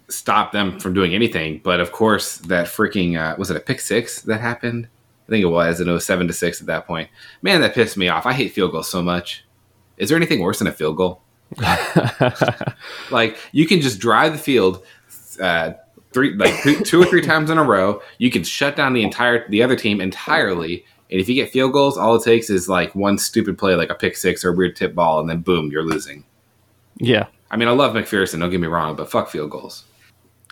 stopped 0.09 0.53
them 0.53 0.79
from 0.79 0.93
doing 0.93 1.13
anything. 1.13 1.61
But 1.63 1.79
of 1.79 1.91
course, 1.91 2.37
that 2.37 2.67
freaking 2.67 3.19
uh, 3.19 3.35
was 3.37 3.51
it 3.51 3.57
a 3.57 3.59
pick 3.59 3.79
six 3.79 4.21
that 4.21 4.41
happened? 4.41 4.87
I 5.27 5.31
think 5.31 5.43
it 5.43 5.47
was, 5.47 5.79
and 5.79 5.89
it 5.89 5.93
was 5.93 6.05
seven 6.05 6.27
to 6.27 6.33
six 6.33 6.59
at 6.59 6.67
that 6.67 6.85
point. 6.85 7.09
Man, 7.41 7.61
that 7.61 7.73
pissed 7.73 7.97
me 7.97 8.09
off. 8.09 8.25
I 8.25 8.33
hate 8.33 8.51
field 8.51 8.71
goals 8.71 8.89
so 8.89 9.01
much. 9.01 9.45
Is 9.97 10.09
there 10.09 10.17
anything 10.17 10.41
worse 10.41 10.59
than 10.59 10.67
a 10.67 10.71
field 10.71 10.97
goal? 10.97 11.21
like 13.11 13.37
you 13.51 13.65
can 13.65 13.79
just 13.79 13.99
drive 13.99 14.33
the 14.33 14.39
field 14.39 14.83
uh, 15.39 15.73
three, 16.11 16.35
like 16.35 16.61
two, 16.61 16.79
two 16.83 17.01
or 17.01 17.05
three 17.05 17.21
times 17.21 17.49
in 17.49 17.57
a 17.57 17.63
row. 17.63 18.01
You 18.17 18.31
can 18.31 18.43
shut 18.43 18.75
down 18.75 18.93
the 18.93 19.03
entire 19.03 19.47
the 19.49 19.63
other 19.63 19.75
team 19.75 20.01
entirely. 20.01 20.85
And 21.09 21.21
if 21.21 21.29
you 21.29 21.35
get 21.35 21.51
field 21.51 21.73
goals, 21.73 21.97
all 21.97 22.15
it 22.15 22.23
takes 22.23 22.49
is 22.49 22.67
like 22.67 22.95
one 22.95 23.17
stupid 23.17 23.57
play, 23.57 23.75
like 23.75 23.91
a 23.91 23.95
pick 23.95 24.17
six 24.17 24.43
or 24.43 24.51
a 24.51 24.55
weird 24.55 24.75
tip 24.75 24.95
ball, 24.95 25.19
and 25.19 25.29
then 25.29 25.41
boom, 25.41 25.69
you're 25.71 25.85
losing. 25.85 26.25
yeah. 26.97 27.27
I 27.53 27.55
mean, 27.55 27.67
I 27.67 27.71
love 27.71 27.93
McPherson. 27.93 28.39
Don't 28.39 28.49
get 28.49 28.59
me 28.59 28.65
wrong, 28.65 28.95
but 28.95 29.11
fuck 29.11 29.29
field 29.29 29.51
goals. 29.51 29.83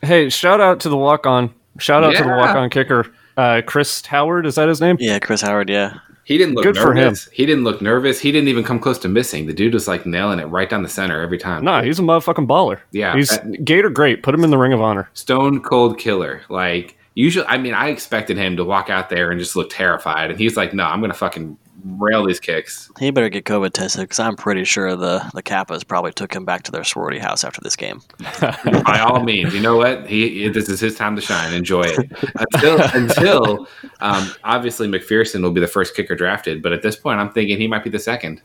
Hey, 0.04 0.30
shout 0.30 0.62
out 0.62 0.80
to 0.82 0.90
the 0.90 0.96
walk 0.96 1.26
on. 1.26 1.52
Shout 1.80 2.04
out 2.04 2.16
to 2.16 2.22
the 2.24 2.30
walk 2.30 2.56
on 2.56 2.70
kicker. 2.70 3.12
Uh, 3.36 3.64
Chris 3.66 4.06
Howard, 4.06 4.46
is 4.46 4.54
that 4.54 4.70
his 4.70 4.80
name? 4.80 4.98
Yeah, 5.00 5.18
Chris 5.18 5.42
Howard. 5.42 5.68
Yeah, 5.68 5.98
He 6.26 6.38
didn't 6.38 6.54
look 6.54 6.64
Good 6.64 6.78
for 6.78 6.94
nervous. 6.94 7.28
He 7.32 7.48
didn't 7.48 7.64
look 7.64 7.82
nervous. 7.82 8.20
He 8.20 8.32
didn't 8.32 8.50
even 8.50 8.64
come 8.64 8.78
close 8.78 9.00
to 9.00 9.08
missing. 9.08 9.48
The 9.48 9.54
dude 9.54 9.74
was 9.74 9.88
like 9.88 10.06
nailing 10.06 10.38
it 10.38 10.46
right 10.46 10.70
down 10.70 10.84
the 10.84 10.90
center 10.90 11.20
every 11.22 11.40
time. 11.40 11.64
Nah, 11.64 11.82
he's 11.82 11.98
a 11.98 12.04
motherfucking 12.04 12.46
baller. 12.46 12.82
Yeah. 12.92 13.16
He's 13.16 13.32
Uh, 13.32 13.46
Gator 13.64 13.90
great. 13.90 14.22
Put 14.22 14.36
him 14.36 14.44
in 14.44 14.52
the 14.52 14.60
ring 14.60 14.74
of 14.74 14.82
honor. 14.82 15.10
Stone 15.14 15.64
cold 15.64 15.98
killer. 15.98 16.42
Like 16.50 16.98
usually, 17.16 17.48
I 17.48 17.58
mean, 17.58 17.74
I 17.74 17.88
expected 17.88 18.38
him 18.38 18.58
to 18.58 18.64
walk 18.64 18.92
out 18.92 19.10
there 19.10 19.32
and 19.32 19.40
just 19.40 19.56
look 19.56 19.72
terrified, 19.72 20.30
and 20.30 20.40
he's 20.40 20.56
like, 20.56 20.74
"No, 20.76 20.84
I'm 20.84 21.02
gonna 21.02 21.14
fucking 21.16 21.58
rail 21.86 22.26
these 22.26 22.40
kicks." 22.40 22.90
he 23.00 23.12
better 23.12 23.30
get 23.30 23.46
COVID 23.46 23.72
tested 23.74 24.02
because 24.02 24.20
I'm 24.20 24.36
pretty 24.36 24.64
sure 24.64 24.96
the 24.96 25.30
the 25.34 25.44
Kappas 25.44 25.88
probably 25.88 26.12
took 26.12 26.34
him 26.34 26.46
back 26.46 26.64
to 26.64 26.72
their 26.72 26.84
sorority 26.84 27.20
house 27.20 27.44
after 27.44 27.62
this 27.62 27.76
game. 27.76 28.02
By 28.42 29.04
all 29.06 29.24
means, 29.24 29.54
you 29.54 29.62
know 29.62 29.78
what? 29.78 30.08
He 30.08 30.48
this 30.50 30.70
is 30.70 30.80
his 30.80 30.96
time 30.96 31.16
to 31.16 31.22
shine. 31.22 31.54
Enjoy 31.54 31.84
it 31.84 32.12
until 32.36 32.80
until 32.94 33.68
um, 34.00 34.32
obviously 34.44 34.88
McPherson 34.88 35.42
will 35.42 35.52
be 35.52 35.62
the 35.62 35.68
first 35.68 35.96
kicker 35.96 36.16
drafted, 36.16 36.62
but 36.62 36.74
at 36.74 36.82
this 36.82 36.96
point, 36.96 37.20
I'm 37.20 37.32
thinking 37.32 37.58
he 37.58 37.68
might 37.68 37.84
be 37.84 37.90
the 37.90 38.00
second. 38.00 38.42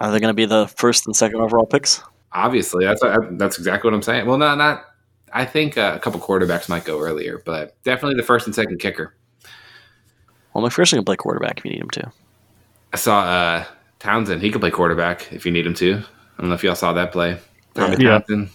Are 0.00 0.10
they 0.10 0.20
going 0.20 0.30
to 0.30 0.34
be 0.34 0.46
the 0.46 0.66
first 0.76 1.06
and 1.06 1.14
second 1.14 1.40
overall 1.40 1.66
picks? 1.66 2.02
Obviously, 2.32 2.84
that's 2.84 3.00
that's 3.32 3.58
exactly 3.58 3.88
what 3.88 3.94
I'm 3.94 4.02
saying. 4.02 4.26
Well, 4.26 4.38
not 4.38 4.58
not. 4.58 4.84
I 5.32 5.44
think 5.44 5.76
uh, 5.76 5.92
a 5.96 5.98
couple 5.98 6.20
quarterbacks 6.20 6.68
might 6.68 6.84
go 6.84 7.00
earlier, 7.00 7.42
but 7.44 7.80
definitely 7.82 8.16
the 8.16 8.26
first 8.26 8.46
and 8.46 8.54
second 8.54 8.78
kicker. 8.78 9.14
Well, 10.52 10.64
McPherson 10.64 10.94
can 10.94 11.04
play 11.04 11.16
quarterback 11.16 11.58
if 11.58 11.64
you 11.64 11.72
need 11.72 11.80
him 11.80 11.90
to. 11.90 12.12
I 12.94 12.96
saw 12.96 13.20
uh, 13.22 13.64
Townsend. 13.98 14.40
He 14.40 14.52
could 14.52 14.60
play 14.60 14.70
quarterback 14.70 15.32
if 15.32 15.44
you 15.44 15.50
need 15.50 15.66
him 15.66 15.74
to. 15.74 15.94
I 15.96 16.40
don't 16.40 16.48
know 16.48 16.54
if 16.54 16.62
y'all 16.62 16.76
saw 16.76 16.92
that 16.92 17.10
play. 17.10 17.38
Tommy 17.74 17.96
Yeah. 17.98 18.20
Townsend. 18.20 18.50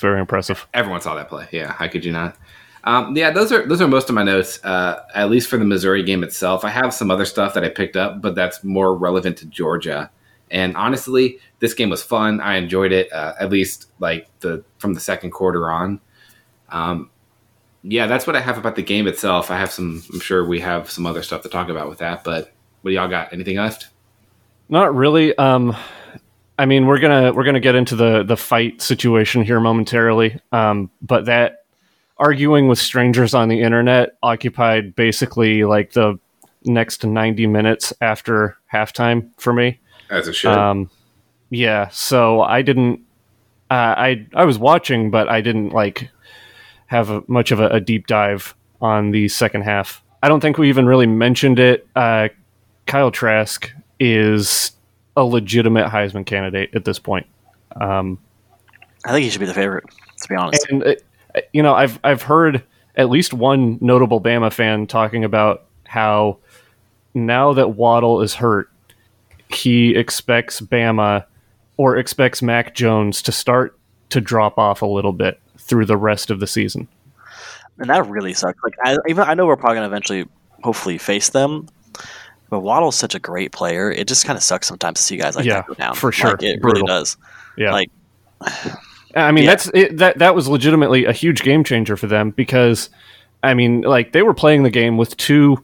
Very 0.00 0.18
impressive. 0.18 0.66
Everyone 0.74 1.00
saw 1.00 1.14
that 1.14 1.28
play. 1.28 1.46
Yeah, 1.52 1.72
how 1.72 1.86
could 1.86 2.04
you 2.04 2.10
not? 2.10 2.36
Um, 2.82 3.16
yeah, 3.16 3.30
those 3.30 3.52
are 3.52 3.64
those 3.64 3.80
are 3.80 3.86
most 3.86 4.08
of 4.08 4.16
my 4.16 4.24
notes. 4.24 4.58
Uh, 4.64 5.04
at 5.14 5.30
least 5.30 5.48
for 5.48 5.56
the 5.56 5.64
Missouri 5.64 6.02
game 6.02 6.24
itself, 6.24 6.64
I 6.64 6.70
have 6.70 6.92
some 6.92 7.12
other 7.12 7.24
stuff 7.24 7.54
that 7.54 7.62
I 7.62 7.68
picked 7.68 7.96
up, 7.96 8.20
but 8.20 8.34
that's 8.34 8.64
more 8.64 8.92
relevant 8.92 9.38
to 9.38 9.46
Georgia. 9.46 10.10
And 10.50 10.76
honestly, 10.76 11.38
this 11.60 11.72
game 11.72 11.88
was 11.88 12.02
fun. 12.02 12.40
I 12.40 12.56
enjoyed 12.56 12.90
it. 12.90 13.12
Uh, 13.12 13.34
at 13.38 13.50
least 13.50 13.86
like 14.00 14.28
the 14.40 14.64
from 14.78 14.94
the 14.94 15.00
second 15.00 15.30
quarter 15.30 15.70
on. 15.70 16.00
Um, 16.70 17.08
yeah, 17.84 18.08
that's 18.08 18.26
what 18.26 18.34
I 18.34 18.40
have 18.40 18.58
about 18.58 18.74
the 18.74 18.82
game 18.82 19.06
itself. 19.06 19.48
I 19.48 19.58
have 19.58 19.70
some. 19.70 20.02
I'm 20.12 20.18
sure 20.18 20.44
we 20.44 20.58
have 20.58 20.90
some 20.90 21.06
other 21.06 21.22
stuff 21.22 21.42
to 21.42 21.48
talk 21.48 21.68
about 21.68 21.88
with 21.88 21.98
that. 21.98 22.24
But 22.24 22.52
what 22.86 22.90
do 22.90 22.94
y'all 22.94 23.08
got? 23.08 23.32
Anything 23.32 23.56
left? 23.56 23.88
Not 24.68 24.94
really. 24.94 25.36
Um, 25.38 25.74
I 26.56 26.66
mean, 26.66 26.86
we're 26.86 27.00
gonna 27.00 27.32
we're 27.32 27.42
gonna 27.42 27.58
get 27.58 27.74
into 27.74 27.96
the 27.96 28.22
the 28.22 28.36
fight 28.36 28.80
situation 28.80 29.42
here 29.42 29.58
momentarily, 29.58 30.38
um, 30.52 30.88
but 31.02 31.24
that 31.24 31.64
arguing 32.16 32.68
with 32.68 32.78
strangers 32.78 33.34
on 33.34 33.48
the 33.48 33.60
internet 33.60 34.16
occupied 34.22 34.94
basically 34.94 35.64
like 35.64 35.94
the 35.94 36.16
next 36.64 37.04
90 37.04 37.48
minutes 37.48 37.92
after 38.00 38.56
halftime 38.72 39.30
for 39.36 39.52
me. 39.52 39.80
As 40.08 40.28
it 40.28 40.34
should. 40.34 40.52
Um, 40.52 40.88
yeah, 41.50 41.88
so 41.88 42.40
I 42.40 42.62
didn't. 42.62 43.00
Uh, 43.68 43.94
I 43.98 44.26
I 44.32 44.44
was 44.44 44.60
watching, 44.60 45.10
but 45.10 45.28
I 45.28 45.40
didn't 45.40 45.70
like 45.70 46.08
have 46.86 47.10
a, 47.10 47.24
much 47.26 47.50
of 47.50 47.58
a, 47.58 47.66
a, 47.66 47.80
deep 47.80 48.06
dive 48.06 48.54
on 48.80 49.10
the 49.10 49.26
second 49.26 49.62
half. 49.62 50.04
I 50.22 50.28
don't 50.28 50.38
think 50.38 50.56
we 50.56 50.68
even 50.68 50.86
really 50.86 51.08
mentioned 51.08 51.58
it. 51.58 51.88
Uh, 51.96 52.28
Kyle 52.86 53.10
Trask 53.10 53.70
is 53.98 54.72
a 55.16 55.24
legitimate 55.24 55.86
Heisman 55.86 56.26
candidate 56.26 56.74
at 56.74 56.84
this 56.84 56.98
point. 56.98 57.26
Um, 57.80 58.18
I 59.04 59.12
think 59.12 59.24
he 59.24 59.30
should 59.30 59.40
be 59.40 59.46
the 59.46 59.54
favorite, 59.54 59.84
to 60.22 60.28
be 60.28 60.34
honest. 60.34 60.66
And 60.68 60.84
uh, 60.84 60.94
you 61.52 61.62
know, 61.62 61.74
I've 61.74 61.98
I've 62.04 62.22
heard 62.22 62.62
at 62.96 63.10
least 63.10 63.34
one 63.34 63.78
notable 63.80 64.20
Bama 64.20 64.52
fan 64.52 64.86
talking 64.86 65.24
about 65.24 65.64
how 65.84 66.38
now 67.14 67.52
that 67.52 67.70
Waddle 67.70 68.22
is 68.22 68.34
hurt, 68.34 68.70
he 69.48 69.94
expects 69.94 70.60
Bama 70.60 71.24
or 71.76 71.96
expects 71.96 72.42
Mac 72.42 72.74
Jones 72.74 73.22
to 73.22 73.32
start 73.32 73.78
to 74.10 74.20
drop 74.20 74.58
off 74.58 74.82
a 74.82 74.86
little 74.86 75.12
bit 75.12 75.40
through 75.58 75.86
the 75.86 75.96
rest 75.96 76.30
of 76.30 76.40
the 76.40 76.46
season. 76.46 76.88
And 77.78 77.90
that 77.90 78.06
really 78.08 78.32
sucks. 78.34 78.58
Like 78.62 78.74
I 78.84 78.96
even 79.08 79.24
I 79.24 79.34
know 79.34 79.46
we're 79.46 79.56
probably 79.56 79.76
gonna 79.76 79.86
eventually 79.86 80.26
hopefully 80.62 80.98
face 80.98 81.30
them. 81.30 81.68
But 82.48 82.60
Waddle's 82.60 82.96
such 82.96 83.14
a 83.14 83.18
great 83.18 83.52
player. 83.52 83.90
It 83.90 84.06
just 84.06 84.24
kind 84.24 84.36
of 84.36 84.42
sucks 84.42 84.66
sometimes 84.68 84.98
to 84.98 85.02
see 85.02 85.16
guys 85.16 85.34
like 85.36 85.44
yeah, 85.46 85.54
that 85.54 85.66
go 85.66 85.74
down. 85.74 85.94
For 85.94 86.12
sure. 86.12 86.30
Like, 86.32 86.42
it 86.42 86.60
Brutal. 86.60 86.82
really 86.82 86.86
does. 87.00 87.16
Yeah. 87.56 87.72
Like 87.72 87.90
I 89.16 89.32
mean, 89.32 89.44
Yeah. 89.44 89.50
that's 89.50 89.70
it, 89.74 89.96
that 89.96 90.18
that 90.18 90.34
was 90.34 90.46
legitimately 90.46 91.06
a 91.06 91.12
huge 91.12 91.42
game 91.42 91.64
changer 91.64 91.96
for 91.96 92.06
them 92.06 92.30
because, 92.30 92.90
I 93.42 93.54
mean, 93.54 93.80
like 93.82 94.12
they 94.12 94.22
were 94.22 94.34
playing 94.34 94.62
the 94.62 94.70
game 94.70 94.96
with 94.96 95.16
two 95.16 95.62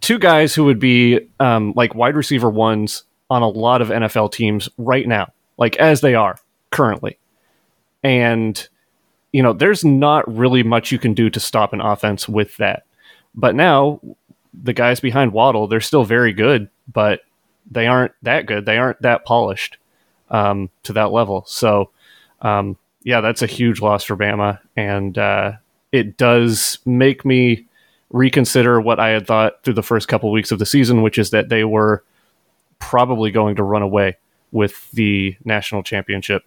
two 0.00 0.18
guys 0.18 0.54
who 0.54 0.64
would 0.64 0.78
be 0.78 1.20
um, 1.40 1.72
like 1.76 1.94
wide 1.94 2.14
receiver 2.16 2.48
ones 2.48 3.04
on 3.28 3.42
a 3.42 3.48
lot 3.48 3.82
of 3.82 3.88
NFL 3.88 4.32
teams 4.32 4.68
right 4.78 5.06
now, 5.06 5.32
like 5.58 5.76
as 5.76 6.00
they 6.00 6.14
are 6.14 6.38
currently, 6.70 7.18
and 8.02 8.68
you 9.32 9.42
know, 9.42 9.52
there's 9.52 9.84
not 9.84 10.26
really 10.34 10.62
much 10.62 10.90
you 10.90 10.98
can 10.98 11.12
do 11.14 11.28
to 11.30 11.38
stop 11.40 11.72
an 11.72 11.80
offense 11.80 12.28
with 12.28 12.56
that. 12.56 12.84
But 13.34 13.54
now, 13.54 14.00
the 14.54 14.72
guys 14.72 15.00
behind 15.00 15.32
Waddle, 15.32 15.66
they're 15.66 15.80
still 15.80 16.04
very 16.04 16.32
good, 16.32 16.68
but 16.92 17.20
they 17.70 17.86
aren't 17.86 18.12
that 18.22 18.46
good. 18.46 18.66
They 18.66 18.78
aren't 18.78 19.02
that 19.02 19.24
polished 19.24 19.78
um, 20.30 20.70
to 20.84 20.92
that 20.94 21.12
level. 21.12 21.44
So 21.46 21.90
um, 22.42 22.76
yeah, 23.02 23.20
that's 23.20 23.42
a 23.42 23.46
huge 23.46 23.80
loss 23.80 24.04
for 24.04 24.16
Bama, 24.16 24.58
and 24.76 25.16
uh, 25.16 25.52
it 25.92 26.16
does 26.16 26.78
make 26.84 27.24
me 27.24 27.66
reconsider 28.10 28.80
what 28.80 28.98
I 28.98 29.08
had 29.08 29.26
thought 29.26 29.62
through 29.62 29.74
the 29.74 29.82
first 29.82 30.08
couple 30.08 30.30
weeks 30.32 30.50
of 30.50 30.58
the 30.58 30.66
season, 30.66 31.02
which 31.02 31.18
is 31.18 31.30
that 31.30 31.48
they 31.48 31.64
were 31.64 32.04
probably 32.78 33.30
going 33.30 33.56
to 33.56 33.62
run 33.62 33.82
away 33.82 34.16
with 34.52 34.90
the 34.92 35.36
national 35.44 35.82
championship. 35.82 36.42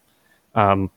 Um, 0.55 0.91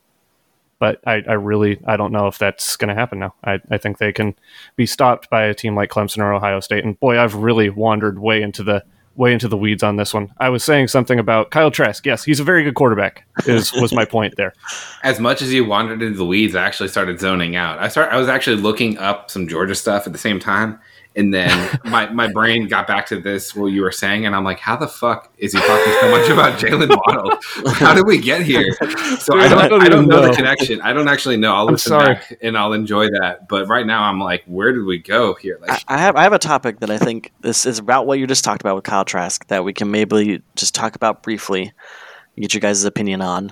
but 0.78 1.00
I, 1.06 1.22
I 1.26 1.34
really 1.34 1.80
I 1.86 1.96
don't 1.96 2.12
know 2.12 2.26
if 2.26 2.38
that's 2.38 2.76
going 2.76 2.88
to 2.88 2.94
happen 2.94 3.18
now. 3.18 3.34
I, 3.44 3.60
I 3.70 3.78
think 3.78 3.98
they 3.98 4.12
can 4.12 4.34
be 4.76 4.86
stopped 4.86 5.30
by 5.30 5.44
a 5.44 5.54
team 5.54 5.74
like 5.74 5.90
Clemson 5.90 6.18
or 6.18 6.32
Ohio 6.32 6.60
State. 6.60 6.84
And 6.84 6.98
boy, 7.00 7.18
I've 7.18 7.34
really 7.34 7.70
wandered 7.70 8.18
way 8.18 8.42
into 8.42 8.62
the 8.62 8.84
way 9.16 9.32
into 9.32 9.48
the 9.48 9.56
weeds 9.56 9.82
on 9.82 9.96
this 9.96 10.12
one. 10.12 10.30
I 10.38 10.50
was 10.50 10.62
saying 10.62 10.88
something 10.88 11.18
about 11.18 11.50
Kyle 11.50 11.70
Trask. 11.70 12.04
Yes, 12.04 12.22
he's 12.22 12.40
a 12.40 12.44
very 12.44 12.62
good 12.62 12.74
quarterback. 12.74 13.26
Is 13.46 13.72
was 13.72 13.92
my 13.92 14.04
point 14.04 14.34
there. 14.36 14.52
as 15.02 15.18
much 15.18 15.42
as 15.42 15.52
you 15.52 15.64
wandered 15.64 16.02
into 16.02 16.18
the 16.18 16.26
weeds, 16.26 16.54
I 16.54 16.64
actually 16.64 16.88
started 16.88 17.18
zoning 17.18 17.56
out. 17.56 17.78
I 17.78 17.88
start 17.88 18.12
I 18.12 18.18
was 18.18 18.28
actually 18.28 18.56
looking 18.56 18.98
up 18.98 19.30
some 19.30 19.48
Georgia 19.48 19.74
stuff 19.74 20.06
at 20.06 20.12
the 20.12 20.18
same 20.18 20.38
time. 20.38 20.78
And 21.16 21.32
then 21.32 21.80
my, 21.84 22.08
my 22.10 22.30
brain 22.30 22.68
got 22.68 22.86
back 22.86 23.06
to 23.06 23.18
this 23.18 23.54
what 23.54 23.66
you 23.68 23.80
were 23.82 23.90
saying, 23.92 24.26
and 24.26 24.36
I'm 24.36 24.44
like, 24.44 24.60
how 24.60 24.76
the 24.76 24.86
fuck 24.86 25.32
is 25.38 25.52
he 25.54 25.58
talking 25.58 25.92
so 26.00 26.10
much 26.10 26.28
about 26.28 26.58
Jaylen 26.58 26.88
Waddle? 27.06 27.72
How 27.72 27.94
did 27.94 28.06
we 28.06 28.18
get 28.18 28.42
here? 28.42 28.70
So 29.18 29.32
Dude, 29.32 29.42
I 29.42 29.48
don't, 29.48 29.58
I 29.58 29.68
don't 29.68 29.82
I 29.82 29.88
don't 29.88 30.08
know, 30.08 30.20
know. 30.20 30.28
the 30.28 30.34
connection. 30.34 30.80
I 30.82 30.92
don't 30.92 31.08
actually 31.08 31.38
know. 31.38 31.54
I'll 31.54 31.66
I'm 31.66 31.72
listen 31.72 31.90
sorry. 31.90 32.14
back 32.14 32.38
and 32.42 32.56
I'll 32.56 32.74
enjoy 32.74 33.06
that. 33.20 33.48
But 33.48 33.66
right 33.66 33.86
now 33.86 34.02
I'm 34.02 34.20
like, 34.20 34.44
where 34.46 34.72
did 34.72 34.84
we 34.84 34.98
go 34.98 35.34
here? 35.34 35.58
I, 35.62 35.72
Like 35.72 35.84
I 35.88 35.98
have 35.98 36.16
I 36.16 36.22
have 36.22 36.32
a 36.34 36.38
topic 36.38 36.80
that 36.80 36.90
I 36.90 36.98
think 36.98 37.32
this 37.40 37.64
is 37.66 37.78
about 37.78 38.06
what 38.06 38.18
you 38.18 38.26
just 38.26 38.44
talked 38.44 38.60
about 38.60 38.76
with 38.76 38.84
Kyle 38.84 39.04
Trask 39.04 39.46
that 39.48 39.64
we 39.64 39.72
can 39.72 39.90
maybe 39.90 40.42
just 40.54 40.74
talk 40.74 40.96
about 40.96 41.22
briefly, 41.22 41.72
get 42.38 42.52
your 42.52 42.60
guys' 42.60 42.84
opinion 42.84 43.22
on. 43.22 43.50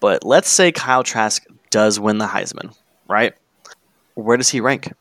But 0.00 0.24
let's 0.24 0.50
say 0.50 0.70
Kyle 0.72 1.02
Trask 1.02 1.44
does 1.70 1.98
win 1.98 2.18
the 2.18 2.26
Heisman, 2.26 2.76
right? 3.08 3.34
Where 4.14 4.36
does 4.36 4.50
he 4.50 4.60
rank? 4.60 4.92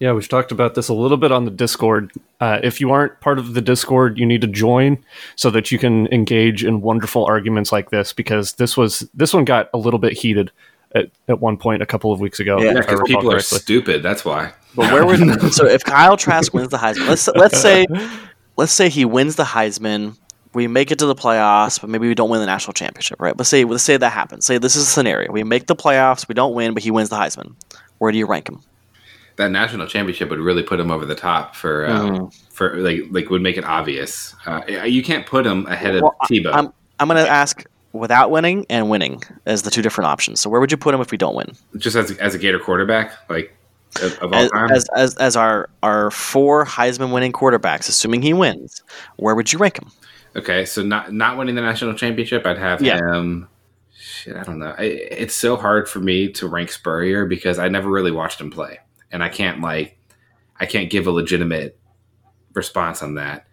Yeah, 0.00 0.12
we've 0.12 0.28
talked 0.28 0.50
about 0.50 0.74
this 0.74 0.88
a 0.88 0.94
little 0.94 1.16
bit 1.16 1.30
on 1.30 1.44
the 1.44 1.50
Discord. 1.50 2.12
Uh, 2.40 2.58
if 2.62 2.80
you 2.80 2.90
aren't 2.90 3.20
part 3.20 3.38
of 3.38 3.54
the 3.54 3.60
Discord, 3.60 4.18
you 4.18 4.26
need 4.26 4.40
to 4.40 4.46
join 4.46 4.98
so 5.36 5.50
that 5.50 5.70
you 5.70 5.78
can 5.78 6.08
engage 6.08 6.64
in 6.64 6.80
wonderful 6.80 7.24
arguments 7.24 7.70
like 7.70 7.90
this 7.90 8.12
because 8.12 8.54
this 8.54 8.76
was 8.76 9.08
this 9.14 9.32
one 9.32 9.44
got 9.44 9.70
a 9.72 9.78
little 9.78 10.00
bit 10.00 10.12
heated 10.12 10.50
at, 10.94 11.10
at 11.28 11.40
one 11.40 11.56
point 11.56 11.80
a 11.80 11.86
couple 11.86 12.12
of 12.12 12.20
weeks 12.20 12.40
ago. 12.40 12.60
Yeah, 12.60 12.72
because 12.74 12.92
recall 12.92 13.06
people 13.06 13.28
are 13.28 13.34
correctly. 13.34 13.58
stupid. 13.58 14.02
That's 14.02 14.24
why. 14.24 14.52
But 14.74 14.92
where 14.92 15.06
would 15.06 15.52
so 15.52 15.66
if 15.66 15.84
Kyle 15.84 16.16
Trask 16.16 16.52
wins 16.52 16.70
the 16.70 16.78
Heisman? 16.78 17.08
Let's 17.08 17.28
let's 17.28 17.60
say 17.60 17.86
let's 18.56 18.72
say 18.72 18.88
he 18.88 19.04
wins 19.04 19.36
the 19.36 19.44
Heisman. 19.44 20.16
We 20.54 20.68
make 20.68 20.92
it 20.92 21.00
to 21.00 21.06
the 21.06 21.16
playoffs, 21.16 21.80
but 21.80 21.90
maybe 21.90 22.06
we 22.06 22.14
don't 22.14 22.30
win 22.30 22.40
the 22.40 22.46
national 22.46 22.74
championship, 22.74 23.20
right? 23.20 23.36
Let's 23.36 23.50
say 23.50 23.64
let's 23.64 23.82
say 23.84 23.96
that 23.96 24.10
happens. 24.10 24.44
Say 24.44 24.58
this 24.58 24.74
is 24.74 24.82
a 24.84 24.86
scenario: 24.86 25.30
we 25.30 25.44
make 25.44 25.66
the 25.66 25.76
playoffs, 25.76 26.28
we 26.28 26.34
don't 26.34 26.54
win, 26.54 26.74
but 26.74 26.82
he 26.82 26.90
wins 26.90 27.08
the 27.08 27.16
Heisman. 27.16 27.54
Where 27.98 28.10
do 28.10 28.18
you 28.18 28.26
rank 28.26 28.48
him? 28.48 28.60
That 29.36 29.50
national 29.50 29.86
championship 29.88 30.30
would 30.30 30.38
really 30.38 30.62
put 30.62 30.78
him 30.78 30.90
over 30.92 31.04
the 31.04 31.14
top 31.16 31.56
for 31.56 31.86
um, 31.88 32.10
Mhm. 32.10 32.34
for 32.52 32.76
like 32.76 33.02
like 33.10 33.30
would 33.30 33.42
make 33.42 33.56
it 33.56 33.64
obvious. 33.64 34.34
Uh, 34.46 34.60
you 34.84 35.02
can't 35.02 35.26
put 35.26 35.44
him 35.46 35.66
ahead 35.66 35.96
of 35.96 36.02
Well, 36.02 36.14
I- 36.20 36.26
Tebow. 36.26 36.50
I'm 36.54 36.72
I'm 37.00 37.08
gonna 37.08 37.22
ask 37.22 37.64
without 37.92 38.30
winning 38.30 38.64
and 38.70 38.88
winning 38.90 39.22
as 39.46 39.62
the 39.62 39.70
two 39.70 39.82
different 39.82 40.06
options. 40.08 40.40
So 40.40 40.48
where 40.50 40.60
would 40.60 40.70
you 40.70 40.76
put 40.76 40.94
him 40.94 41.00
if 41.00 41.10
we 41.10 41.18
don't 41.18 41.34
win? 41.34 41.52
just 41.78 41.96
as 41.96 42.12
as 42.18 42.34
a 42.34 42.38
Gator 42.38 42.58
quarterback, 42.60 43.12
like 43.28 43.52
of, 44.02 44.18
of 44.20 44.32
all 44.32 44.38
As, 44.40 44.50
time. 44.50 44.70
as, 44.70 44.86
as 44.96 45.14
as 45.16 45.36
our 45.36 45.68
our 45.82 46.10
four 46.12 46.64
Heisman 46.64 47.12
winning 47.12 47.32
quarterbacks, 47.32 47.88
assuming 47.88 48.22
he 48.22 48.32
wins, 48.32 48.82
where 49.16 49.34
would 49.34 49.52
you 49.52 49.58
rank 49.58 49.78
him? 49.80 49.90
okay, 50.36 50.64
so 50.64 50.82
not 50.82 51.12
not 51.12 51.36
winning 51.38 51.54
the 51.56 51.60
national 51.62 51.94
championship, 51.94 52.46
I'd 52.46 52.58
have 52.58 52.80
Yeah. 52.82 52.98
him. 52.98 53.48
Shit, 53.96 54.36
I 54.36 54.42
don't 54.42 54.58
know. 54.58 54.74
I, 54.76 54.82
it's 54.84 55.34
so 55.34 55.56
hard 55.56 55.88
for 55.88 55.98
me 55.98 56.28
to 56.32 56.46
rank 56.48 56.70
Spurrier 56.70 57.24
because 57.26 57.58
I 57.58 57.68
never 57.68 57.88
really 57.88 58.10
watched 58.10 58.40
him 58.40 58.50
play, 58.50 58.78
and 59.14 59.22
I 59.22 59.30
can't 59.30 59.62
like 59.62 59.96
I 60.58 60.66
can't 60.66 60.90
give 60.90 61.06
a 61.06 61.10
legitimate 61.10 61.78
response 62.52 63.02
on 63.02 63.14
that. 63.14 63.46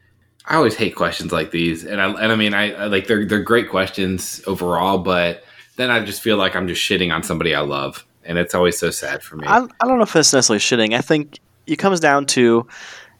I 0.46 0.56
always 0.56 0.76
hate 0.76 0.96
questions 0.96 1.32
like 1.32 1.52
these, 1.52 1.86
and 1.86 2.02
I 2.02 2.10
and 2.10 2.32
I 2.32 2.36
mean 2.36 2.54
I, 2.54 2.74
I 2.74 2.86
like 2.88 3.08
they're 3.08 3.26
they're 3.26 3.44
great 3.44 3.70
questions 3.70 4.42
overall, 4.48 4.98
but 4.98 5.44
then 5.78 5.90
I 5.92 6.04
just 6.04 6.22
feel 6.22 6.36
like 6.36 6.56
I'm 6.56 6.68
just 6.68 6.82
shitting 6.82 7.14
on 7.14 7.24
somebody 7.24 7.56
I 7.56 7.62
love, 7.62 8.06
and 8.26 8.38
it's 8.38 8.56
always 8.56 8.78
so 8.78 8.90
sad 8.90 9.24
for 9.24 9.38
me. 9.38 9.48
I, 9.48 9.60
I 9.80 9.88
don't 9.88 9.98
know 9.98 10.04
if 10.04 10.16
it's 10.16 10.34
necessarily 10.34 10.60
shitting. 10.60 10.96
I 10.98 11.02
think 11.02 11.40
it 11.68 11.78
comes 11.78 12.00
down 12.00 12.26
to 12.28 12.68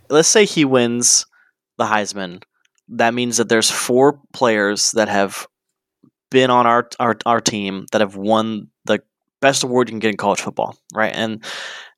let's 0.10 0.28
say 0.28 0.46
he 0.46 0.66
wins 0.66 1.28
the 1.78 1.86
Heisman. 1.86 2.42
That 2.90 3.14
means 3.14 3.38
that 3.38 3.50
there's 3.50 3.70
four 3.70 4.20
players 4.34 4.92
that 4.92 5.08
have 5.08 5.48
been 6.32 6.50
on 6.50 6.66
our 6.66 6.90
our, 7.00 7.18
our 7.28 7.40
team 7.40 7.86
that 7.92 8.02
have 8.02 8.16
won 8.16 8.68
the 8.86 9.00
best 9.42 9.64
award 9.64 9.90
you 9.90 9.94
can 9.94 10.00
get 10.00 10.12
in 10.12 10.18
college 10.18 10.42
football, 10.42 10.78
right? 10.94 11.14
And 11.14 11.44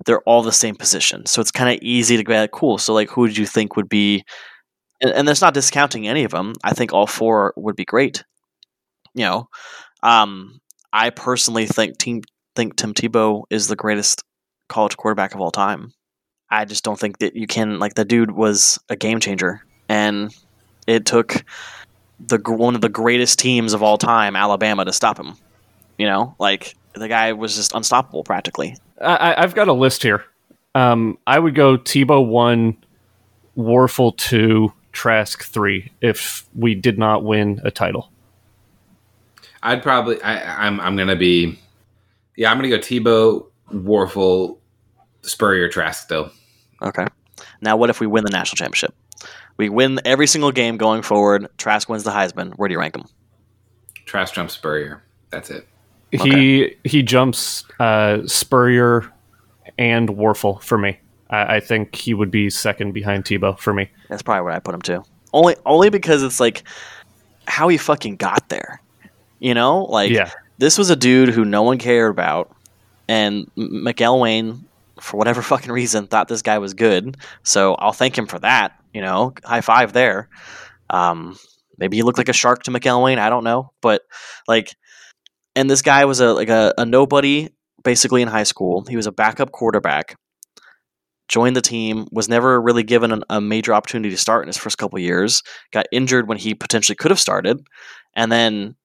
they're 0.05 0.21
all 0.21 0.41
the 0.41 0.51
same 0.51 0.75
position. 0.75 1.25
So 1.25 1.41
it's 1.41 1.51
kind 1.51 1.75
of 1.75 1.81
easy 1.81 2.21
to 2.21 2.31
like, 2.31 2.51
cool. 2.51 2.77
So 2.77 2.93
like 2.93 3.09
who 3.09 3.27
did 3.27 3.37
you 3.37 3.45
think 3.45 3.75
would 3.75 3.89
be 3.89 4.23
and, 5.03 5.11
and 5.11 5.27
that's 5.27 5.41
not 5.41 5.53
discounting 5.53 6.07
any 6.07 6.23
of 6.23 6.31
them. 6.31 6.53
I 6.63 6.73
think 6.73 6.93
all 6.93 7.05
four 7.05 7.53
would 7.57 7.75
be 7.75 7.85
great. 7.85 8.23
You 9.13 9.25
know, 9.25 9.49
um, 10.01 10.59
I 10.91 11.11
personally 11.11 11.67
think 11.67 11.97
team 11.97 12.21
think 12.55 12.75
Tim 12.75 12.93
Tebow 12.93 13.43
is 13.49 13.67
the 13.67 13.75
greatest 13.75 14.23
college 14.69 14.97
quarterback 14.97 15.35
of 15.35 15.41
all 15.41 15.51
time. 15.51 15.91
I 16.49 16.65
just 16.65 16.83
don't 16.83 16.99
think 16.99 17.19
that 17.19 17.35
you 17.35 17.47
can 17.47 17.79
like 17.79 17.95
the 17.95 18.05
dude 18.05 18.31
was 18.31 18.79
a 18.89 18.95
game 18.95 19.19
changer, 19.19 19.63
and 19.89 20.33
it 20.87 21.05
took 21.05 21.43
the 22.19 22.39
one 22.45 22.75
of 22.75 22.81
the 22.81 22.89
greatest 22.89 23.39
teams 23.39 23.73
of 23.73 23.83
all 23.83 23.97
time, 23.97 24.35
Alabama, 24.35 24.85
to 24.85 24.93
stop 24.93 25.19
him. 25.19 25.35
You 25.97 26.07
know, 26.07 26.35
like 26.39 26.75
the 26.93 27.07
guy 27.07 27.33
was 27.33 27.55
just 27.55 27.73
unstoppable 27.73 28.23
practically. 28.23 28.77
I, 29.03 29.15
I- 29.33 29.43
I've 29.43 29.55
got 29.55 29.67
a 29.67 29.73
list 29.73 30.03
here. 30.03 30.23
Um, 30.75 31.17
I 31.27 31.37
would 31.37 31.53
go 31.55 31.77
Tebow 31.77 32.25
one, 32.25 32.77
Wuerffel 33.57 34.17
two, 34.17 34.73
Trask 34.91 35.43
three 35.43 35.91
if 36.01 36.45
we 36.55 36.73
did 36.75 36.97
not 36.97 37.23
win 37.23 37.61
a 37.63 37.71
title. 37.71 38.09
I'd 39.61 39.81
probably 39.83 40.21
I, 40.21 40.65
I'm 40.67 40.79
I'm 40.81 40.95
gonna 40.95 41.15
be 41.15 41.57
yeah 42.35 42.51
I'm 42.51 42.57
gonna 42.57 42.69
go 42.69 42.77
Tebow 42.79 43.45
Wuerffel 43.71 44.57
Spurrier 45.21 45.69
Trask 45.69 46.07
though. 46.09 46.31
Okay. 46.81 47.07
Now, 47.61 47.77
what 47.77 47.89
if 47.89 47.99
we 47.99 48.07
win 48.07 48.23
the 48.25 48.29
national 48.31 48.57
championship? 48.57 48.93
We 49.57 49.69
win 49.69 49.99
every 50.05 50.27
single 50.27 50.51
game 50.51 50.77
going 50.77 51.01
forward. 51.01 51.47
Trask 51.57 51.87
wins 51.87 52.03
the 52.03 52.11
Heisman. 52.11 52.53
Where 52.55 52.67
do 52.67 52.73
you 52.73 52.79
rank 52.79 52.95
him? 52.95 53.05
Trask 54.05 54.33
jumps 54.33 54.53
Spurrier. 54.55 55.01
That's 55.29 55.49
it. 55.49 55.67
He 56.21 56.75
he 56.83 57.01
jumps 57.03 57.63
uh, 57.79 58.19
Spurrier 58.27 59.11
and 59.77 60.09
Wuerffel 60.09 60.61
for 60.61 60.77
me. 60.77 60.99
I, 61.29 61.55
I 61.55 61.59
think 61.59 61.95
he 61.95 62.13
would 62.13 62.29
be 62.31 62.49
second 62.49 62.91
behind 62.93 63.25
Tebow 63.25 63.57
for 63.57 63.73
me. 63.73 63.89
That's 64.09 64.21
probably 64.21 64.43
where 64.43 64.53
I 64.53 64.59
put 64.59 64.75
him 64.75 64.81
too. 64.81 65.03
Only 65.33 65.55
only 65.65 65.89
because 65.89 66.21
it's 66.23 66.39
like 66.39 66.63
how 67.47 67.67
he 67.67 67.77
fucking 67.77 68.17
got 68.17 68.49
there. 68.49 68.81
You 69.39 69.53
know, 69.53 69.83
like 69.85 70.11
Yeah. 70.11 70.29
this 70.59 70.77
was 70.77 70.89
a 70.89 70.95
dude 70.95 71.29
who 71.29 71.43
no 71.43 71.63
one 71.63 71.77
cared 71.77 72.11
about, 72.11 72.55
and 73.07 73.49
M- 73.57 73.83
McElwain, 73.85 74.63
for 75.01 75.17
whatever 75.17 75.41
fucking 75.53 75.71
reason, 75.71 76.07
thought 76.07 76.27
this 76.27 76.41
guy 76.43 76.59
was 76.59 76.73
good. 76.73 77.17
So 77.43 77.73
I'll 77.75 77.91
thank 77.93 78.17
him 78.17 78.27
for 78.27 78.39
that. 78.39 78.79
You 78.93 79.01
know, 79.01 79.33
high 79.43 79.61
five 79.61 79.93
there. 79.93 80.29
Um, 80.91 81.37
maybe 81.79 81.97
he 81.97 82.03
looked 82.03 82.19
like 82.19 82.29
a 82.29 82.33
shark 82.33 82.63
to 82.63 82.71
McElwain. 82.71 83.17
I 83.17 83.29
don't 83.31 83.43
know, 83.43 83.71
but 83.81 84.03
like, 84.47 84.75
and 85.55 85.69
this 85.69 85.81
guy 85.81 86.05
was 86.05 86.19
a 86.19 86.33
like 86.33 86.49
a, 86.49 86.73
a 86.77 86.85
nobody 86.85 87.49
basically 87.83 88.21
in 88.21 88.27
high 88.27 88.43
school. 88.43 88.85
He 88.87 88.95
was 88.95 89.07
a 89.07 89.11
backup 89.11 89.51
quarterback. 89.51 90.15
Joined 91.29 91.55
the 91.55 91.61
team, 91.61 92.07
was 92.11 92.27
never 92.27 92.61
really 92.61 92.83
given 92.83 93.11
an, 93.11 93.23
a 93.29 93.39
major 93.39 93.73
opportunity 93.73 94.09
to 94.09 94.17
start 94.17 94.43
in 94.43 94.47
his 94.47 94.57
first 94.57 94.77
couple 94.77 94.99
years. 94.99 95.41
Got 95.71 95.87
injured 95.91 96.27
when 96.27 96.37
he 96.37 96.53
potentially 96.53 96.95
could 96.95 97.11
have 97.11 97.19
started, 97.19 97.65
and 98.15 98.31
then 98.31 98.75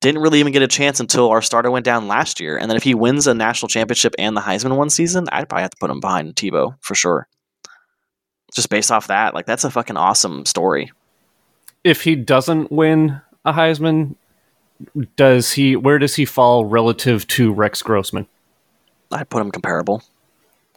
didn't 0.00 0.22
really 0.22 0.40
even 0.40 0.52
get 0.52 0.62
a 0.62 0.68
chance 0.68 1.00
until 1.00 1.28
our 1.30 1.42
starter 1.42 1.70
went 1.70 1.84
down 1.84 2.08
last 2.08 2.40
year. 2.40 2.56
And 2.56 2.70
then 2.70 2.76
if 2.76 2.82
he 2.82 2.94
wins 2.94 3.26
a 3.26 3.34
national 3.34 3.68
championship 3.68 4.14
and 4.18 4.36
the 4.36 4.40
Heisman 4.40 4.76
one 4.76 4.90
season, 4.90 5.26
I'd 5.32 5.48
probably 5.48 5.62
have 5.62 5.70
to 5.70 5.76
put 5.80 5.90
him 5.90 6.00
behind 6.00 6.34
Tebow 6.34 6.76
for 6.80 6.94
sure. 6.94 7.28
Just 8.54 8.68
based 8.68 8.92
off 8.92 9.06
that, 9.06 9.34
like 9.34 9.46
that's 9.46 9.64
a 9.64 9.70
fucking 9.70 9.96
awesome 9.96 10.44
story. 10.46 10.92
If 11.84 12.02
he 12.02 12.16
doesn't 12.16 12.70
win 12.70 13.20
a 13.44 13.52
Heisman, 13.52 14.14
does 15.16 15.52
he? 15.52 15.76
Where 15.76 15.98
does 15.98 16.14
he 16.16 16.24
fall 16.24 16.64
relative 16.64 17.26
to 17.28 17.52
Rex 17.52 17.82
Grossman? 17.82 18.26
I'd 19.10 19.28
put 19.28 19.40
him 19.42 19.50
comparable. 19.50 20.02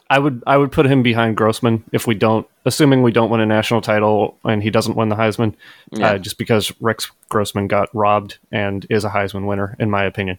I 0.08 0.18
would 0.20 0.42
I 0.46 0.56
would 0.56 0.70
put 0.70 0.86
him 0.86 1.02
behind 1.02 1.36
Grossman 1.36 1.82
if 1.92 2.06
we 2.06 2.14
don't, 2.14 2.46
assuming 2.64 3.02
we 3.02 3.10
don't 3.10 3.28
win 3.30 3.40
a 3.40 3.46
national 3.46 3.80
title 3.80 4.38
and 4.44 4.62
he 4.62 4.70
doesn't 4.70 4.94
win 4.96 5.08
the 5.08 5.16
Heisman, 5.16 5.54
Yeah. 5.90 6.10
uh, 6.12 6.18
just 6.18 6.38
because 6.38 6.72
Rex 6.80 7.10
Grossman 7.28 7.66
got 7.66 7.88
robbed 7.92 8.38
and 8.52 8.86
is 8.88 9.04
a 9.04 9.08
Heisman 9.10 9.46
winner, 9.46 9.74
in 9.80 9.90
my 9.90 10.04
opinion. 10.04 10.38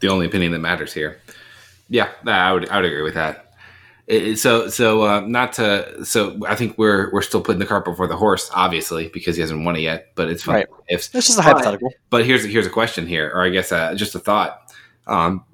the 0.00 0.08
only 0.08 0.26
opinion 0.26 0.52
that 0.52 0.58
matters 0.60 0.92
here. 0.92 1.18
Yeah, 1.88 2.10
I 2.26 2.52
would 2.52 2.68
I 2.68 2.76
would 2.76 2.84
agree 2.84 3.02
with 3.02 3.14
that. 3.14 3.45
It- 4.06 4.38
so 4.38 4.68
so 4.68 5.02
uh, 5.02 5.20
not 5.20 5.52
to 5.54 6.04
so 6.04 6.38
I 6.46 6.54
think 6.54 6.78
we're 6.78 7.10
we're 7.12 7.22
still 7.22 7.40
putting 7.40 7.58
the 7.58 7.66
cart 7.66 7.84
before 7.84 8.06
the 8.06 8.16
horse, 8.16 8.50
obviously, 8.54 9.08
because 9.08 9.34
he 9.36 9.40
hasn't 9.40 9.64
won 9.64 9.74
it 9.76 9.80
yet. 9.80 10.12
But 10.14 10.28
it's 10.28 10.42
fun 10.44 10.54
Right. 10.56 10.66
if 10.88 11.00
It's 11.14 11.26
just 11.26 11.38
a 11.38 11.42
But- 11.42 11.44
hypothetical. 11.44 11.92
But 12.10 12.24
here's 12.24 12.44
here's 12.44 12.66
a 12.66 12.70
question 12.70 13.06
here, 13.06 13.30
or 13.34 13.42
I 13.42 13.48
guess 13.50 13.72
uh, 13.72 13.94
just 13.94 14.14
a 14.14 14.20
thought. 14.20 14.72
Um, 15.08 15.44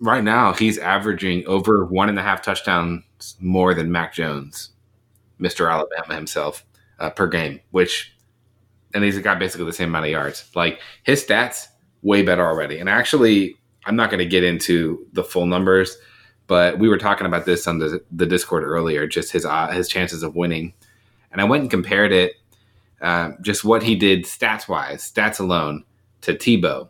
right 0.00 0.24
now, 0.24 0.52
he's 0.52 0.76
averaging 0.78 1.46
over 1.46 1.84
one 1.84 2.08
and 2.08 2.18
a 2.18 2.22
half 2.22 2.42
touchdowns 2.42 3.04
more 3.40 3.74
than 3.74 3.92
Mac 3.92 4.12
Jones, 4.14 4.70
Mister 5.38 5.68
Alabama 5.68 6.14
himself, 6.16 6.64
uh, 6.98 7.10
per 7.10 7.28
game. 7.28 7.60
Which, 7.70 8.12
and 8.92 9.04
he's 9.04 9.18
got 9.20 9.38
basically 9.38 9.66
the 9.66 9.72
same 9.72 9.90
amount 9.90 10.06
of 10.06 10.10
yards. 10.10 10.50
Like 10.56 10.80
his 11.04 11.24
stats, 11.24 11.68
way 12.02 12.22
better 12.22 12.44
already. 12.44 12.78
And 12.80 12.88
actually, 12.88 13.56
I'm 13.84 13.94
not 13.94 14.10
going 14.10 14.18
to 14.18 14.26
get 14.26 14.42
into 14.42 15.06
the 15.12 15.22
full 15.22 15.46
numbers, 15.46 15.96
but 16.50 16.80
we 16.80 16.88
were 16.88 16.98
talking 16.98 17.28
about 17.28 17.44
this 17.44 17.68
on 17.68 17.78
the 17.78 18.02
the 18.10 18.26
Discord 18.26 18.64
earlier. 18.64 19.06
Just 19.06 19.30
his 19.30 19.46
uh, 19.46 19.68
his 19.68 19.88
chances 19.88 20.24
of 20.24 20.34
winning, 20.34 20.74
and 21.30 21.40
I 21.40 21.44
went 21.44 21.62
and 21.62 21.70
compared 21.70 22.10
it 22.10 22.32
uh, 23.00 23.30
just 23.40 23.64
what 23.64 23.84
he 23.84 23.94
did 23.94 24.24
stats 24.24 24.68
wise, 24.68 25.12
stats 25.12 25.38
alone, 25.38 25.84
to 26.22 26.34
Tebow. 26.34 26.88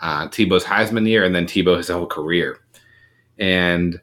Uh, 0.00 0.28
Tebow's 0.28 0.64
Heisman 0.64 1.08
year, 1.08 1.24
and 1.24 1.34
then 1.34 1.46
Tebow 1.46 1.78
his 1.78 1.88
whole 1.88 2.06
career, 2.06 2.58
and 3.38 4.02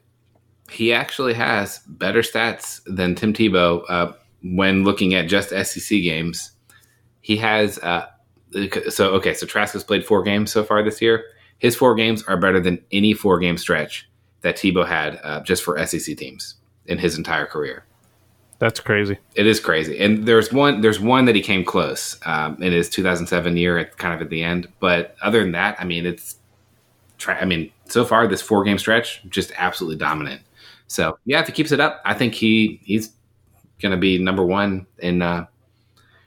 he 0.68 0.92
actually 0.92 1.34
has 1.34 1.78
better 1.86 2.22
stats 2.22 2.80
than 2.84 3.14
Tim 3.14 3.32
Tebow 3.32 3.84
uh, 3.88 4.12
when 4.42 4.82
looking 4.82 5.14
at 5.14 5.28
just 5.28 5.50
SEC 5.50 6.02
games. 6.02 6.50
He 7.20 7.36
has 7.36 7.78
uh, 7.78 8.06
so 8.88 9.10
okay. 9.10 9.34
So 9.34 9.46
Trask 9.46 9.74
has 9.74 9.84
played 9.84 10.04
four 10.04 10.24
games 10.24 10.50
so 10.50 10.64
far 10.64 10.82
this 10.82 11.00
year. 11.00 11.22
His 11.60 11.76
four 11.76 11.94
games 11.94 12.24
are 12.24 12.36
better 12.36 12.58
than 12.58 12.82
any 12.90 13.14
four 13.14 13.38
game 13.38 13.56
stretch 13.56 14.08
that 14.42 14.56
Tebow 14.56 14.86
had 14.86 15.18
uh, 15.22 15.40
just 15.40 15.62
for 15.62 15.84
SEC 15.86 16.16
teams 16.16 16.56
in 16.86 16.98
his 16.98 17.16
entire 17.16 17.46
career. 17.46 17.84
That's 18.58 18.78
crazy. 18.78 19.18
It 19.34 19.46
is 19.46 19.58
crazy, 19.58 19.98
and 19.98 20.24
there's 20.24 20.52
one. 20.52 20.82
There's 20.82 21.00
one 21.00 21.24
that 21.24 21.34
he 21.34 21.40
came 21.40 21.64
close 21.64 22.16
um, 22.24 22.62
in 22.62 22.72
his 22.72 22.88
2007 22.88 23.56
year, 23.56 23.78
at 23.78 23.96
kind 23.98 24.14
of 24.14 24.20
at 24.20 24.30
the 24.30 24.42
end. 24.42 24.68
But 24.78 25.16
other 25.20 25.40
than 25.40 25.52
that, 25.52 25.80
I 25.80 25.84
mean, 25.84 26.06
it's. 26.06 26.36
Tra- 27.18 27.40
I 27.40 27.44
mean, 27.44 27.72
so 27.86 28.04
far 28.04 28.28
this 28.28 28.40
four 28.40 28.62
game 28.62 28.78
stretch, 28.78 29.28
just 29.28 29.50
absolutely 29.56 29.96
dominant. 29.96 30.42
So 30.86 31.18
yeah, 31.24 31.40
if 31.40 31.46
he 31.46 31.52
keeps 31.52 31.72
it 31.72 31.80
up, 31.80 32.02
I 32.04 32.14
think 32.14 32.34
he 32.34 32.80
he's 32.84 33.12
going 33.80 33.90
to 33.90 33.98
be 33.98 34.18
number 34.18 34.44
one 34.44 34.86
in 34.98 35.22
uh, 35.22 35.46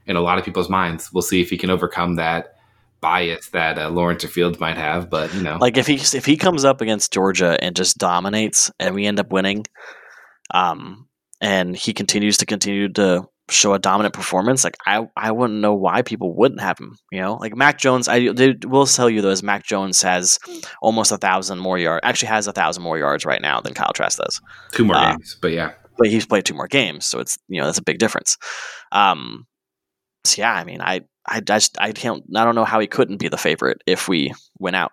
in 0.05 0.17
a 0.17 0.21
lot 0.21 0.37
of 0.37 0.43
people's 0.43 0.69
minds. 0.69 1.13
We'll 1.13 1.21
see 1.21 1.41
if 1.41 1.49
he 1.49 1.57
can 1.57 1.69
overcome 1.69 2.15
that 2.15 2.54
bias 3.05 3.49
that 3.49 3.77
uh, 3.77 3.89
Lawrence 3.91 4.23
or 4.23 4.29
Fields 4.29 4.59
might 4.59 4.77
have. 4.77 5.11
But 5.11 5.31
you 5.35 5.43
know, 5.43 5.57
Like 5.61 5.77
if 5.77 5.85
he 5.85 5.95
if 5.95 6.25
he 6.25 6.37
comes 6.37 6.65
up 6.65 6.81
against 6.81 7.13
Georgia 7.13 7.55
and 7.61 7.75
just 7.75 7.99
dominates, 7.99 8.71
and 8.79 8.95
we 8.95 9.05
end 9.05 9.19
up 9.19 9.31
winning, 9.31 9.65
um, 10.51 11.07
and 11.39 11.75
he 11.75 11.93
continues 11.93 12.37
to 12.37 12.47
continue 12.47 12.89
to 12.93 13.27
show 13.51 13.75
a 13.75 13.79
dominant 13.79 14.15
performance, 14.15 14.63
like 14.63 14.75
I 14.87 15.07
I 15.15 15.31
wouldn't 15.31 15.59
know 15.59 15.75
why 15.75 16.01
people 16.01 16.35
wouldn't 16.35 16.61
have 16.61 16.79
him. 16.79 16.97
You 17.11 17.21
know, 17.21 17.35
like 17.35 17.55
Mac 17.55 17.77
Jones. 17.77 18.07
I 18.07 18.31
they 18.31 18.55
will 18.65 18.87
tell 18.87 19.09
you 19.09 19.21
though, 19.21 19.29
is 19.29 19.43
Mac 19.43 19.63
Jones 19.63 20.01
has 20.01 20.39
almost 20.81 21.11
a 21.11 21.17
thousand 21.17 21.59
more 21.59 21.77
yards. 21.77 22.01
Actually, 22.03 22.29
has 22.29 22.47
a 22.47 22.53
thousand 22.53 22.81
more 22.81 22.97
yards 22.97 23.23
right 23.23 23.41
now 23.41 23.61
than 23.61 23.75
Kyle 23.75 23.93
Trask 23.93 24.17
does. 24.17 24.41
two 24.71 24.85
more 24.85 24.95
uh, 24.95 25.11
games. 25.11 25.37
But 25.39 25.51
yeah, 25.51 25.73
but 25.99 26.07
he's 26.07 26.25
played 26.25 26.45
two 26.45 26.55
more 26.55 26.67
games, 26.67 27.05
so 27.05 27.19
it's 27.19 27.37
you 27.47 27.59
know 27.59 27.67
that's 27.67 27.77
a 27.77 27.83
big 27.83 27.99
difference. 27.99 28.37
Um, 28.91 29.45
so 30.27 30.41
yeah, 30.41 30.53
I 30.53 30.63
mean, 30.63 30.81
I 30.81 31.01
I 31.27 31.39
just 31.39 31.77
I 31.79 31.91
can't 31.91 32.23
I 32.35 32.43
don't 32.43 32.55
know 32.55 32.65
how 32.65 32.79
he 32.79 32.87
couldn't 32.87 33.17
be 33.17 33.27
the 33.27 33.37
favorite 33.37 33.81
if 33.85 34.07
we 34.07 34.33
win 34.59 34.75
out. 34.75 34.91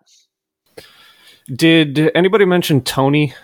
Did 1.54 2.10
anybody 2.14 2.44
mention 2.44 2.82
Toney? 2.82 3.34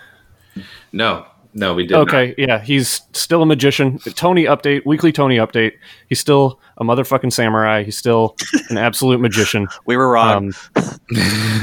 no, 0.91 1.25
no, 1.53 1.73
we 1.73 1.87
did. 1.87 1.95
not. 1.95 2.07
Okay, 2.07 2.35
yeah, 2.37 2.59
he's 2.59 3.01
still 3.13 3.41
a 3.41 3.45
magician. 3.45 3.97
Toney 3.99 4.45
update, 4.45 4.85
weekly 4.85 5.11
Toney 5.11 5.37
update. 5.37 5.73
He's 6.07 6.19
still 6.19 6.59
a 6.77 6.83
motherfucking 6.83 7.33
samurai. 7.33 7.83
He's 7.83 7.97
still 7.97 8.35
an 8.69 8.77
absolute 8.77 9.19
magician. 9.19 9.67
We 9.85 9.97
were 9.97 10.09
wrong. 10.11 10.53
Um, 10.75 10.83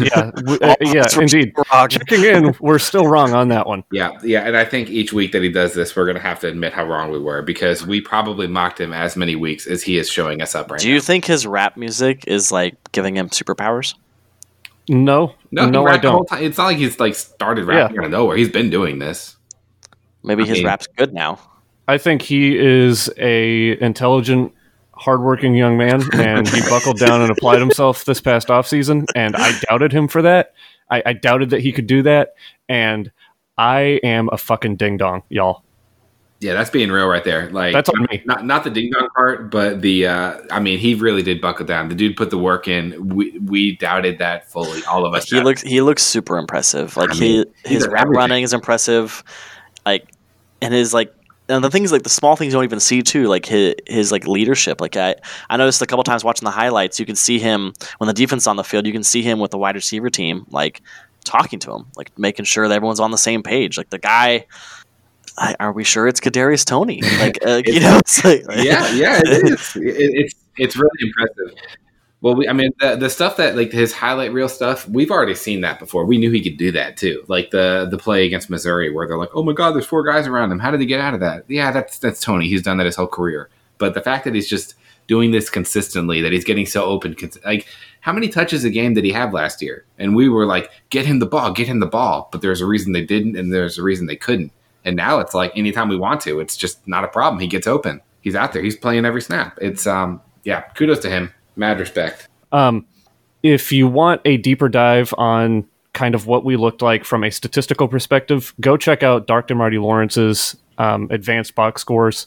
yeah, 0.00 0.30
w- 0.34 0.58
uh, 0.60 0.74
yeah, 0.80 1.06
indeed. 1.16 1.52
Wrong. 1.72 1.88
Checking 1.88 2.24
in, 2.24 2.54
we're 2.58 2.80
still 2.80 3.06
wrong 3.06 3.34
on 3.34 3.48
that 3.48 3.66
one. 3.68 3.84
Yeah, 3.92 4.18
yeah, 4.24 4.40
and 4.46 4.56
I 4.56 4.64
think 4.64 4.90
each 4.90 5.12
week 5.12 5.30
that 5.32 5.42
he 5.42 5.48
does 5.48 5.74
this, 5.74 5.94
we're 5.94 6.06
going 6.06 6.16
to 6.16 6.22
have 6.22 6.40
to 6.40 6.48
admit 6.48 6.72
how 6.72 6.84
wrong 6.84 7.12
we 7.12 7.20
were 7.20 7.42
because 7.42 7.86
we 7.86 8.00
probably 8.00 8.48
mocked 8.48 8.80
him 8.80 8.92
as 8.92 9.16
many 9.16 9.36
weeks 9.36 9.66
as 9.68 9.82
he 9.84 9.96
is 9.98 10.10
showing 10.10 10.42
us 10.42 10.56
up 10.56 10.70
right 10.70 10.80
now. 10.80 10.82
Do 10.82 10.90
you 10.90 11.00
think 11.00 11.24
his 11.24 11.46
rap 11.46 11.76
music 11.76 12.24
is 12.26 12.50
like 12.50 12.74
giving 12.90 13.16
him 13.16 13.28
superpowers? 13.28 13.94
No, 14.88 15.34
no, 15.50 15.68
no, 15.68 15.82
I 15.86 15.90
rapped 15.92 16.02
the 16.02 16.10
whole 16.10 16.24
don't. 16.24 16.42
It's 16.42 16.58
not 16.58 16.64
like 16.66 16.78
he's 16.78 16.98
like 16.98 17.14
started 17.14 17.64
rapping 17.64 17.98
out 17.98 18.04
of 18.06 18.10
nowhere. 18.10 18.36
He's 18.36 18.48
been 18.50 18.70
doing 18.70 18.98
this. 18.98 19.36
Maybe 20.26 20.42
I 20.42 20.46
his 20.46 20.58
mean- 20.58 20.66
rap's 20.66 20.86
good 20.86 21.14
now. 21.14 21.38
I 21.88 21.98
think 21.98 22.20
he 22.20 22.58
is 22.58 23.08
a 23.16 23.80
intelligent, 23.80 24.52
hardworking 24.94 25.54
young 25.54 25.78
man, 25.78 26.02
and 26.14 26.48
he 26.48 26.60
buckled 26.68 26.98
down 26.98 27.22
and 27.22 27.30
applied 27.30 27.60
himself 27.60 28.04
this 28.04 28.20
past 28.20 28.50
off 28.50 28.66
season. 28.66 29.06
And 29.14 29.36
I 29.36 29.56
doubted 29.68 29.92
him 29.92 30.08
for 30.08 30.20
that. 30.22 30.52
I, 30.90 31.02
I 31.06 31.12
doubted 31.12 31.50
that 31.50 31.60
he 31.60 31.70
could 31.72 31.86
do 31.86 32.02
that, 32.02 32.34
and 32.68 33.12
I 33.56 34.00
am 34.02 34.28
a 34.32 34.36
fucking 34.36 34.76
ding 34.76 34.96
dong, 34.96 35.22
y'all. 35.28 35.62
Yeah, 36.40 36.54
that's 36.54 36.70
being 36.70 36.90
real 36.90 37.06
right 37.06 37.24
there. 37.24 37.48
Like 37.50 37.72
That's 37.72 37.88
on 37.88 38.02
me. 38.10 38.22
Not 38.26 38.44
not 38.44 38.62
the 38.64 38.70
ding 38.70 38.90
dong 38.90 39.08
part, 39.14 39.50
but 39.50 39.80
the. 39.80 40.06
uh 40.08 40.38
I 40.50 40.58
mean, 40.60 40.78
he 40.78 40.94
really 40.94 41.22
did 41.22 41.40
buckle 41.40 41.64
down. 41.66 41.88
The 41.88 41.94
dude 41.94 42.16
put 42.16 42.30
the 42.30 42.36
work 42.38 42.66
in. 42.68 43.08
We 43.08 43.38
we 43.38 43.76
doubted 43.76 44.18
that 44.18 44.50
fully. 44.50 44.84
All 44.84 45.06
of 45.06 45.14
us. 45.14 45.24
He 45.30 45.36
doubted. 45.36 45.44
looks 45.46 45.62
he 45.62 45.80
looks 45.80 46.02
super 46.02 46.36
impressive. 46.36 46.96
Like 46.96 47.12
I 47.12 47.14
he 47.14 47.20
mean, 47.20 47.44
he's 47.64 47.84
his 47.84 47.88
rap 47.88 48.08
running 48.08 48.42
is 48.42 48.52
impressive. 48.52 49.24
Like 49.86 50.10
and 50.62 50.74
his 50.74 50.94
like 50.94 51.12
and 51.48 51.62
the 51.62 51.70
things 51.70 51.92
like 51.92 52.02
the 52.02 52.08
small 52.08 52.36
things 52.36 52.52
you 52.52 52.56
don't 52.56 52.64
even 52.64 52.80
see 52.80 53.02
too, 53.02 53.26
like 53.28 53.46
his, 53.46 53.74
his 53.86 54.12
like 54.12 54.26
leadership. 54.26 54.80
Like 54.80 54.96
I, 54.96 55.14
I 55.48 55.56
noticed 55.56 55.80
a 55.80 55.86
couple 55.86 56.02
times 56.02 56.24
watching 56.24 56.44
the 56.44 56.50
highlights, 56.50 56.98
you 56.98 57.06
can 57.06 57.16
see 57.16 57.38
him 57.38 57.72
when 57.98 58.08
the 58.08 58.14
defense 58.14 58.46
on 58.46 58.56
the 58.56 58.64
field. 58.64 58.86
You 58.86 58.92
can 58.92 59.04
see 59.04 59.22
him 59.22 59.38
with 59.38 59.52
the 59.52 59.58
wide 59.58 59.76
receiver 59.76 60.10
team, 60.10 60.46
like 60.50 60.82
talking 61.24 61.58
to 61.60 61.72
him, 61.72 61.86
like 61.96 62.16
making 62.18 62.46
sure 62.46 62.68
that 62.68 62.74
everyone's 62.74 63.00
on 63.00 63.10
the 63.10 63.18
same 63.18 63.42
page. 63.42 63.78
Like 63.78 63.90
the 63.90 63.98
guy, 63.98 64.46
I, 65.38 65.54
are 65.60 65.72
we 65.72 65.84
sure 65.84 66.08
it's 66.08 66.20
Kadarius 66.20 66.64
Toney? 66.64 67.00
Like 67.18 67.38
uh, 67.46 67.62
you 67.66 67.80
know, 67.80 67.98
it's 67.98 68.24
like 68.24 68.42
yeah, 68.56 68.90
yeah, 68.92 69.20
it 69.24 69.28
is. 69.52 69.76
It, 69.76 69.82
it's 69.96 70.34
it's 70.56 70.76
really 70.76 70.98
impressive. 71.00 71.58
Well, 72.26 72.34
we, 72.34 72.48
I 72.48 72.52
mean, 72.54 72.72
the, 72.80 72.96
the 72.96 73.08
stuff 73.08 73.36
that 73.36 73.54
like 73.54 73.70
his 73.70 73.92
highlight 73.92 74.32
reel 74.32 74.48
stuff, 74.48 74.88
we've 74.88 75.12
already 75.12 75.36
seen 75.36 75.60
that 75.60 75.78
before. 75.78 76.04
We 76.04 76.18
knew 76.18 76.32
he 76.32 76.42
could 76.42 76.56
do 76.56 76.72
that 76.72 76.96
too. 76.96 77.24
Like 77.28 77.52
the 77.52 77.86
the 77.88 77.98
play 77.98 78.26
against 78.26 78.50
Missouri, 78.50 78.90
where 78.90 79.06
they're 79.06 79.16
like, 79.16 79.30
"Oh 79.32 79.44
my 79.44 79.52
God, 79.52 79.76
there's 79.76 79.86
four 79.86 80.02
guys 80.02 80.26
around 80.26 80.50
him. 80.50 80.58
How 80.58 80.72
did 80.72 80.80
he 80.80 80.86
get 80.86 80.98
out 80.98 81.14
of 81.14 81.20
that?" 81.20 81.44
Yeah, 81.46 81.70
that's 81.70 82.00
that's 82.00 82.20
Toney. 82.20 82.48
He's 82.48 82.62
done 82.62 82.78
that 82.78 82.86
his 82.86 82.96
whole 82.96 83.06
career. 83.06 83.48
But 83.78 83.94
the 83.94 84.00
fact 84.00 84.24
that 84.24 84.34
he's 84.34 84.48
just 84.48 84.74
doing 85.06 85.30
this 85.30 85.48
consistently, 85.48 86.20
that 86.20 86.32
he's 86.32 86.42
getting 86.44 86.66
so 86.66 86.84
open, 86.84 87.14
like 87.44 87.68
how 88.00 88.12
many 88.12 88.28
touches 88.28 88.64
a 88.64 88.70
game 88.70 88.94
did 88.94 89.04
he 89.04 89.12
have 89.12 89.32
last 89.32 89.62
year? 89.62 89.84
And 89.96 90.16
we 90.16 90.28
were 90.28 90.46
like, 90.46 90.68
get 90.90 91.06
him 91.06 91.20
the 91.20 91.26
ball, 91.26 91.52
get 91.52 91.68
him 91.68 91.78
the 91.78 91.86
ball. 91.86 92.28
But 92.32 92.42
there's 92.42 92.60
a 92.60 92.66
reason 92.66 92.90
they 92.90 93.04
didn't, 93.04 93.36
and 93.36 93.52
there's 93.54 93.78
a 93.78 93.84
reason 93.84 94.06
they 94.06 94.16
couldn't. 94.16 94.50
And 94.84 94.96
now 94.96 95.20
it's 95.20 95.32
like 95.32 95.56
anytime 95.56 95.88
we 95.88 95.96
want 95.96 96.22
to, 96.22 96.40
it's 96.40 96.56
just 96.56 96.88
not 96.88 97.04
a 97.04 97.08
problem. 97.08 97.38
He 97.40 97.46
gets 97.46 97.68
open. 97.68 98.00
He's 98.20 98.34
out 98.34 98.52
there. 98.52 98.62
He's 98.62 98.74
playing 98.74 99.04
every 99.04 99.22
snap. 99.22 99.56
It's 99.60 99.86
um 99.86 100.20
yeah, 100.42 100.62
kudos 100.74 100.98
to 101.00 101.08
him. 101.08 101.32
Mad 101.56 101.80
respect. 101.80 102.28
Um, 102.52 102.86
if 103.42 103.72
you 103.72 103.88
want 103.88 104.20
a 104.24 104.36
deeper 104.36 104.68
dive 104.68 105.12
on 105.18 105.66
kind 105.92 106.14
of 106.14 106.26
what 106.26 106.44
we 106.44 106.56
looked 106.56 106.82
like 106.82 107.04
from 107.04 107.24
a 107.24 107.30
statistical 107.30 107.88
perspective, 107.88 108.54
go 108.60 108.76
check 108.76 109.02
out 109.02 109.26
Dark 109.26 109.50
Marty 109.50 109.78
Lawrence's 109.78 110.56
um, 110.78 111.08
advanced 111.10 111.54
box 111.54 111.80
scores. 111.80 112.26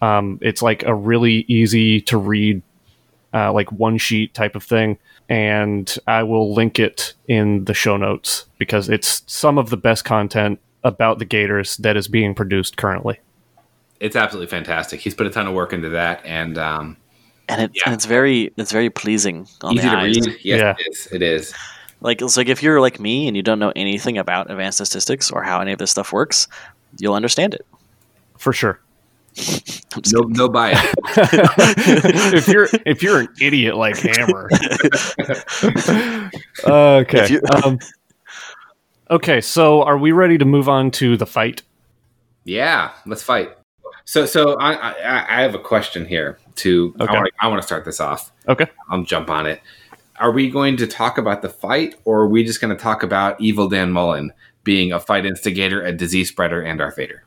Um, 0.00 0.38
it's 0.40 0.62
like 0.62 0.84
a 0.84 0.94
really 0.94 1.44
easy 1.48 2.00
to 2.02 2.16
read, 2.16 2.62
uh, 3.34 3.52
like 3.52 3.72
one 3.72 3.98
sheet 3.98 4.34
type 4.34 4.54
of 4.54 4.62
thing. 4.62 4.98
And 5.28 5.92
I 6.06 6.22
will 6.22 6.54
link 6.54 6.78
it 6.78 7.14
in 7.26 7.64
the 7.64 7.74
show 7.74 7.96
notes 7.96 8.46
because 8.58 8.88
it's 8.88 9.22
some 9.26 9.58
of 9.58 9.70
the 9.70 9.76
best 9.76 10.04
content 10.04 10.60
about 10.84 11.18
the 11.18 11.24
Gators 11.24 11.76
that 11.78 11.96
is 11.96 12.08
being 12.08 12.34
produced 12.34 12.76
currently. 12.76 13.18
It's 14.00 14.16
absolutely 14.16 14.48
fantastic. 14.48 15.00
He's 15.00 15.14
put 15.14 15.26
a 15.26 15.30
ton 15.30 15.46
of 15.48 15.54
work 15.54 15.72
into 15.72 15.88
that, 15.88 16.24
and 16.24 16.56
um, 16.56 16.96
and, 17.48 17.62
it, 17.62 17.70
Yeah. 17.74 17.82
and 17.86 17.94
it's 17.94 18.04
very 18.06 18.52
it's 18.56 18.72
very 18.72 18.90
pleasing 18.90 19.46
on 19.62 19.74
easy 19.74 19.84
the 19.88 19.90
to 19.94 19.96
eyes. 19.98 20.16
read. 20.26 20.36
Yes, 20.42 20.60
Yeah. 20.60 20.74
it 20.78 20.86
is. 20.90 21.08
It 21.12 21.22
is. 21.22 21.54
Like 22.00 22.22
it's 22.22 22.36
like 22.36 22.48
if 22.48 22.62
you're 22.62 22.80
like 22.80 23.00
me 23.00 23.26
and 23.26 23.36
you 23.36 23.42
don't 23.42 23.58
know 23.58 23.72
anything 23.74 24.18
about 24.18 24.50
advanced 24.50 24.78
statistics 24.78 25.30
or 25.30 25.42
how 25.42 25.60
any 25.60 25.72
of 25.72 25.78
this 25.78 25.90
stuff 25.90 26.12
works, 26.12 26.46
you'll 26.98 27.14
understand 27.14 27.54
it. 27.54 27.66
For 28.38 28.52
sure. 28.52 28.80
I'm 29.38 30.02
just 30.02 30.14
No, 30.14 30.20
no 30.22 30.48
bias. 30.48 30.78
if 31.16 32.48
you're 32.48 32.68
if 32.86 33.02
you're 33.02 33.20
an 33.20 33.28
idiot 33.40 33.76
like 33.76 33.96
Hammer. 33.98 34.48
okay. 36.64 37.28
You- 37.28 37.42
um, 37.64 37.78
okay, 39.10 39.40
so 39.40 39.82
are 39.82 39.98
we 39.98 40.12
ready 40.12 40.38
to 40.38 40.44
move 40.44 40.68
on 40.68 40.90
to 40.92 41.16
the 41.16 41.26
fight? 41.26 41.62
Yeah, 42.44 42.90
let's 43.06 43.22
fight. 43.22 43.50
So, 44.04 44.24
so 44.24 44.54
I, 44.54 44.72
I, 44.72 45.38
I 45.38 45.42
have 45.42 45.54
a 45.54 45.58
question 45.58 46.06
here. 46.06 46.38
To 46.58 46.94
Okay. 47.00 47.12
I, 47.12 47.14
want 47.14 47.26
to, 47.26 47.32
I 47.40 47.46
want 47.48 47.62
to 47.62 47.66
start 47.66 47.84
this 47.84 48.00
off. 48.00 48.32
Okay. 48.48 48.66
I'll 48.90 49.02
jump 49.02 49.30
on 49.30 49.46
it. 49.46 49.60
Are 50.18 50.32
we 50.32 50.50
going 50.50 50.76
to 50.78 50.86
talk 50.86 51.16
about 51.16 51.42
the 51.42 51.48
fight, 51.48 51.94
or 52.04 52.22
are 52.22 52.28
we 52.28 52.42
just 52.42 52.60
going 52.60 52.76
to 52.76 52.82
talk 52.82 53.02
about 53.02 53.40
Evil 53.40 53.68
Dan 53.68 53.92
Mullen 53.92 54.32
being 54.64 54.92
a 54.92 54.98
fight 54.98 55.24
instigator, 55.24 55.82
a 55.82 55.92
disease 55.92 56.28
spreader, 56.28 56.60
and 56.60 56.78
Darth 56.78 56.96
Vader? 56.96 57.24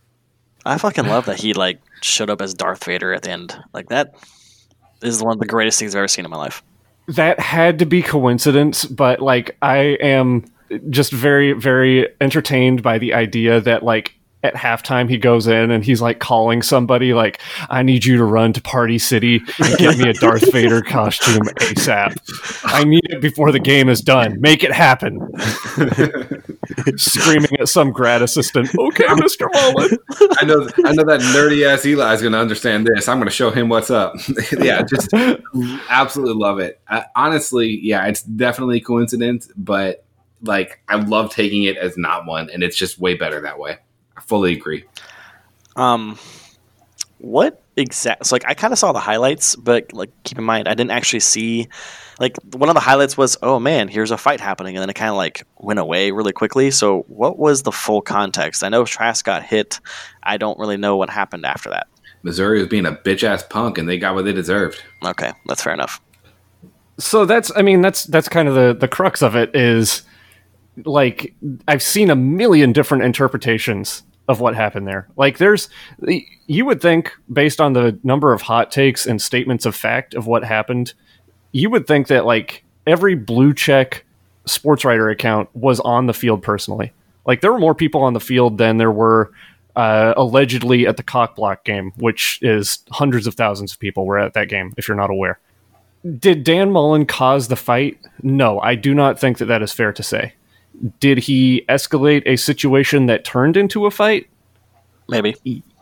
I 0.65 0.77
fucking 0.77 1.07
love 1.07 1.25
that 1.25 1.39
he 1.39 1.53
like 1.53 1.79
showed 2.01 2.29
up 2.29 2.41
as 2.41 2.53
Darth 2.53 2.83
Vader 2.83 3.13
at 3.13 3.23
the 3.23 3.31
end. 3.31 3.57
Like 3.73 3.89
that 3.89 4.15
is 5.01 5.23
one 5.23 5.33
of 5.33 5.39
the 5.39 5.45
greatest 5.45 5.79
things 5.79 5.95
I've 5.95 5.99
ever 5.99 6.07
seen 6.07 6.25
in 6.25 6.31
my 6.31 6.37
life. 6.37 6.63
That 7.07 7.39
had 7.39 7.79
to 7.79 7.85
be 7.85 8.01
coincidence, 8.01 8.85
but 8.85 9.21
like 9.21 9.57
I 9.61 9.97
am 10.01 10.45
just 10.89 11.11
very 11.11 11.53
very 11.53 12.07
entertained 12.21 12.83
by 12.83 12.97
the 12.97 13.13
idea 13.13 13.59
that 13.61 13.83
like 13.83 14.13
at 14.43 14.55
halftime 14.55 15.09
he 15.09 15.17
goes 15.17 15.47
in 15.47 15.71
and 15.71 15.83
he's 15.83 16.01
like 16.01 16.19
calling 16.19 16.61
somebody 16.61 17.13
like 17.13 17.41
I 17.69 17.83
need 17.83 18.05
you 18.05 18.17
to 18.17 18.23
run 18.23 18.53
to 18.53 18.61
Party 18.61 18.97
City 18.97 19.41
and 19.59 19.77
get 19.77 19.97
me 19.97 20.09
a 20.09 20.13
Darth 20.13 20.51
Vader 20.51 20.81
costume 20.87 21.43
ASAP. 21.59 22.17
I 22.63 22.83
need 22.83 23.05
it 23.05 23.21
before 23.21 23.51
the 23.51 23.59
game 23.59 23.89
is 23.89 24.01
done. 24.01 24.39
Make 24.41 24.63
it 24.63 24.71
happen. 24.71 25.19
Screaming 26.97 27.59
at 27.59 27.69
some 27.69 27.91
grad 27.91 28.21
assistant. 28.21 28.69
Okay, 28.77 29.05
Mr. 29.05 29.47
Mullen. 29.53 29.97
I 30.39 30.45
know, 30.45 30.69
I 30.85 30.93
know 30.93 31.03
that 31.03 31.21
nerdy 31.35 31.67
ass 31.67 31.85
Eli 31.85 32.13
is 32.13 32.21
going 32.21 32.33
to 32.33 32.39
understand 32.39 32.87
this. 32.87 33.07
I'm 33.07 33.17
going 33.17 33.27
to 33.27 33.33
show 33.33 33.51
him 33.51 33.69
what's 33.69 33.89
up. 33.89 34.15
yeah, 34.59 34.81
just 34.83 35.13
absolutely 35.89 36.35
love 36.35 36.59
it. 36.59 36.81
I, 36.87 37.05
honestly, 37.15 37.79
yeah, 37.81 38.05
it's 38.07 38.23
definitely 38.23 38.81
coincidence, 38.81 39.49
but 39.55 40.05
like 40.43 40.81
I 40.87 40.95
love 40.95 41.33
taking 41.33 41.63
it 41.63 41.77
as 41.77 41.97
not 41.97 42.25
one, 42.25 42.49
and 42.49 42.63
it's 42.63 42.75
just 42.75 42.99
way 42.99 43.15
better 43.15 43.41
that 43.41 43.59
way. 43.59 43.77
I 44.17 44.21
fully 44.21 44.53
agree. 44.53 44.85
Um, 45.75 46.17
what 47.19 47.61
exact? 47.77 48.25
So 48.25 48.35
like 48.35 48.45
I 48.47 48.53
kind 48.53 48.73
of 48.73 48.79
saw 48.79 48.91
the 48.91 48.99
highlights, 48.99 49.55
but 49.55 49.93
like 49.93 50.11
keep 50.23 50.37
in 50.37 50.43
mind 50.43 50.67
I 50.67 50.73
didn't 50.73 50.91
actually 50.91 51.21
see. 51.21 51.67
Like 52.19 52.37
one 52.53 52.69
of 52.69 52.75
the 52.75 52.81
highlights 52.81 53.17
was, 53.17 53.37
oh 53.41 53.59
man, 53.59 53.87
here's 53.87 54.11
a 54.11 54.17
fight 54.17 54.39
happening, 54.39 54.75
and 54.75 54.81
then 54.81 54.89
it 54.89 54.95
kind 54.95 55.09
of 55.09 55.15
like 55.15 55.43
went 55.57 55.79
away 55.79 56.11
really 56.11 56.33
quickly. 56.33 56.69
So 56.69 57.01
what 57.07 57.39
was 57.39 57.63
the 57.63 57.71
full 57.71 58.01
context? 58.01 58.63
I 58.63 58.69
know 58.69 58.85
Trask 58.85 59.25
got 59.25 59.41
hit. 59.43 59.79
I 60.21 60.37
don't 60.37 60.59
really 60.59 60.77
know 60.77 60.97
what 60.97 61.09
happened 61.09 61.45
after 61.45 61.69
that. 61.71 61.87
Missouri 62.23 62.59
was 62.59 62.67
being 62.67 62.85
a 62.85 62.91
bitch 62.91 63.23
ass 63.23 63.43
punk, 63.49 63.79
and 63.79 63.89
they 63.89 63.97
got 63.97 64.13
what 64.13 64.25
they 64.25 64.33
deserved. 64.33 64.83
Okay, 65.03 65.31
that's 65.47 65.63
fair 65.63 65.73
enough. 65.73 65.99
so 66.99 67.25
that's 67.25 67.51
i 67.55 67.63
mean 67.63 67.81
that's 67.81 68.03
that's 68.05 68.29
kind 68.29 68.47
of 68.47 68.53
the 68.53 68.75
the 68.79 68.87
crux 68.87 69.23
of 69.23 69.35
it 69.35 69.55
is 69.55 70.03
like 70.85 71.33
i've 71.67 71.83
seen 71.83 72.09
a 72.09 72.15
million 72.15 72.71
different 72.71 73.03
interpretations 73.03 74.03
of 74.27 74.39
what 74.39 74.55
happened 74.55 74.87
there 74.87 75.07
like 75.17 75.37
there's 75.37 75.69
you 76.47 76.65
would 76.65 76.81
think 76.81 77.11
based 77.31 77.59
on 77.59 77.73
the 77.73 77.97
number 78.03 78.31
of 78.31 78.41
hot 78.41 78.71
takes 78.71 79.05
and 79.05 79.21
statements 79.21 79.65
of 79.65 79.75
fact 79.75 80.13
of 80.13 80.27
what 80.27 80.43
happened 80.43 80.93
you 81.51 81.69
would 81.69 81.85
think 81.87 82.07
that 82.07 82.25
like 82.25 82.63
every 82.87 83.15
blue 83.15 83.53
check 83.53 84.05
sports 84.45 84.85
writer 84.85 85.09
account 85.09 85.49
was 85.53 85.79
on 85.81 86.05
the 86.07 86.13
field 86.13 86.41
personally 86.41 86.93
like 87.25 87.41
there 87.41 87.51
were 87.51 87.59
more 87.59 87.75
people 87.75 88.03
on 88.03 88.13
the 88.13 88.19
field 88.19 88.57
than 88.57 88.77
there 88.77 88.91
were 88.91 89.31
uh, 89.75 90.13
allegedly 90.17 90.85
at 90.85 90.97
the 90.97 91.03
cock 91.03 91.35
block 91.35 91.63
game 91.63 91.91
which 91.97 92.39
is 92.41 92.79
hundreds 92.91 93.27
of 93.27 93.35
thousands 93.35 93.73
of 93.73 93.79
people 93.79 94.05
were 94.05 94.19
at 94.19 94.33
that 94.33 94.49
game 94.49 94.73
if 94.77 94.87
you're 94.87 94.97
not 94.97 95.09
aware 95.09 95.39
did 96.17 96.43
Dan 96.43 96.71
Mullen 96.71 97.05
cause 97.05 97.47
the 97.47 97.55
fight? 97.55 97.99
No, 98.23 98.59
I 98.59 98.75
do 98.75 98.93
not 98.93 99.19
think 99.19 99.37
that 99.37 99.45
that 99.45 99.61
is 99.61 99.71
fair 99.71 99.93
to 99.93 100.03
say. 100.03 100.33
Did 100.99 101.19
he 101.19 101.63
escalate 101.69 102.23
a 102.25 102.35
situation 102.37 103.05
that 103.05 103.23
turned 103.23 103.55
into 103.57 103.85
a 103.85 103.91
fight? 103.91 104.27
Maybe. 105.09 105.35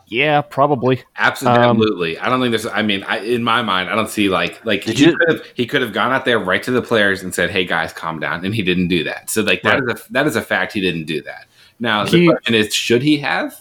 Yeah, 0.08 0.40
probably. 0.42 0.98
Um, 0.98 1.04
Absolutely. 1.18 2.18
I 2.18 2.28
don't 2.28 2.40
think 2.40 2.50
there's. 2.50 2.66
I 2.66 2.82
mean, 2.82 3.04
I, 3.04 3.18
in 3.18 3.44
my 3.44 3.62
mind, 3.62 3.88
I 3.90 3.94
don't 3.94 4.10
see 4.10 4.28
like 4.28 4.62
like 4.64 4.84
Did 4.84 4.98
he 4.98 5.04
you- 5.06 5.16
could 5.16 5.28
have 5.30 5.46
he 5.54 5.66
could 5.66 5.82
have 5.82 5.92
gone 5.92 6.12
out 6.12 6.24
there 6.24 6.38
right 6.38 6.62
to 6.64 6.72
the 6.72 6.82
players 6.82 7.22
and 7.22 7.32
said, 7.34 7.48
"Hey 7.50 7.64
guys, 7.64 7.92
calm 7.92 8.18
down," 8.18 8.44
and 8.44 8.52
he 8.54 8.62
didn't 8.62 8.88
do 8.88 9.04
that. 9.04 9.30
So 9.30 9.42
like 9.42 9.62
that 9.62 9.80
is 9.84 9.88
a 10.00 10.12
that 10.12 10.26
is 10.26 10.34
a 10.36 10.42
fact. 10.42 10.72
He 10.72 10.80
didn't 10.80 11.04
do 11.04 11.22
that. 11.22 11.46
Now 11.78 12.04
the 12.04 12.18
He- 12.18 12.26
question 12.26 12.54
is, 12.54 12.74
should 12.74 13.02
he 13.02 13.18
have? 13.18 13.54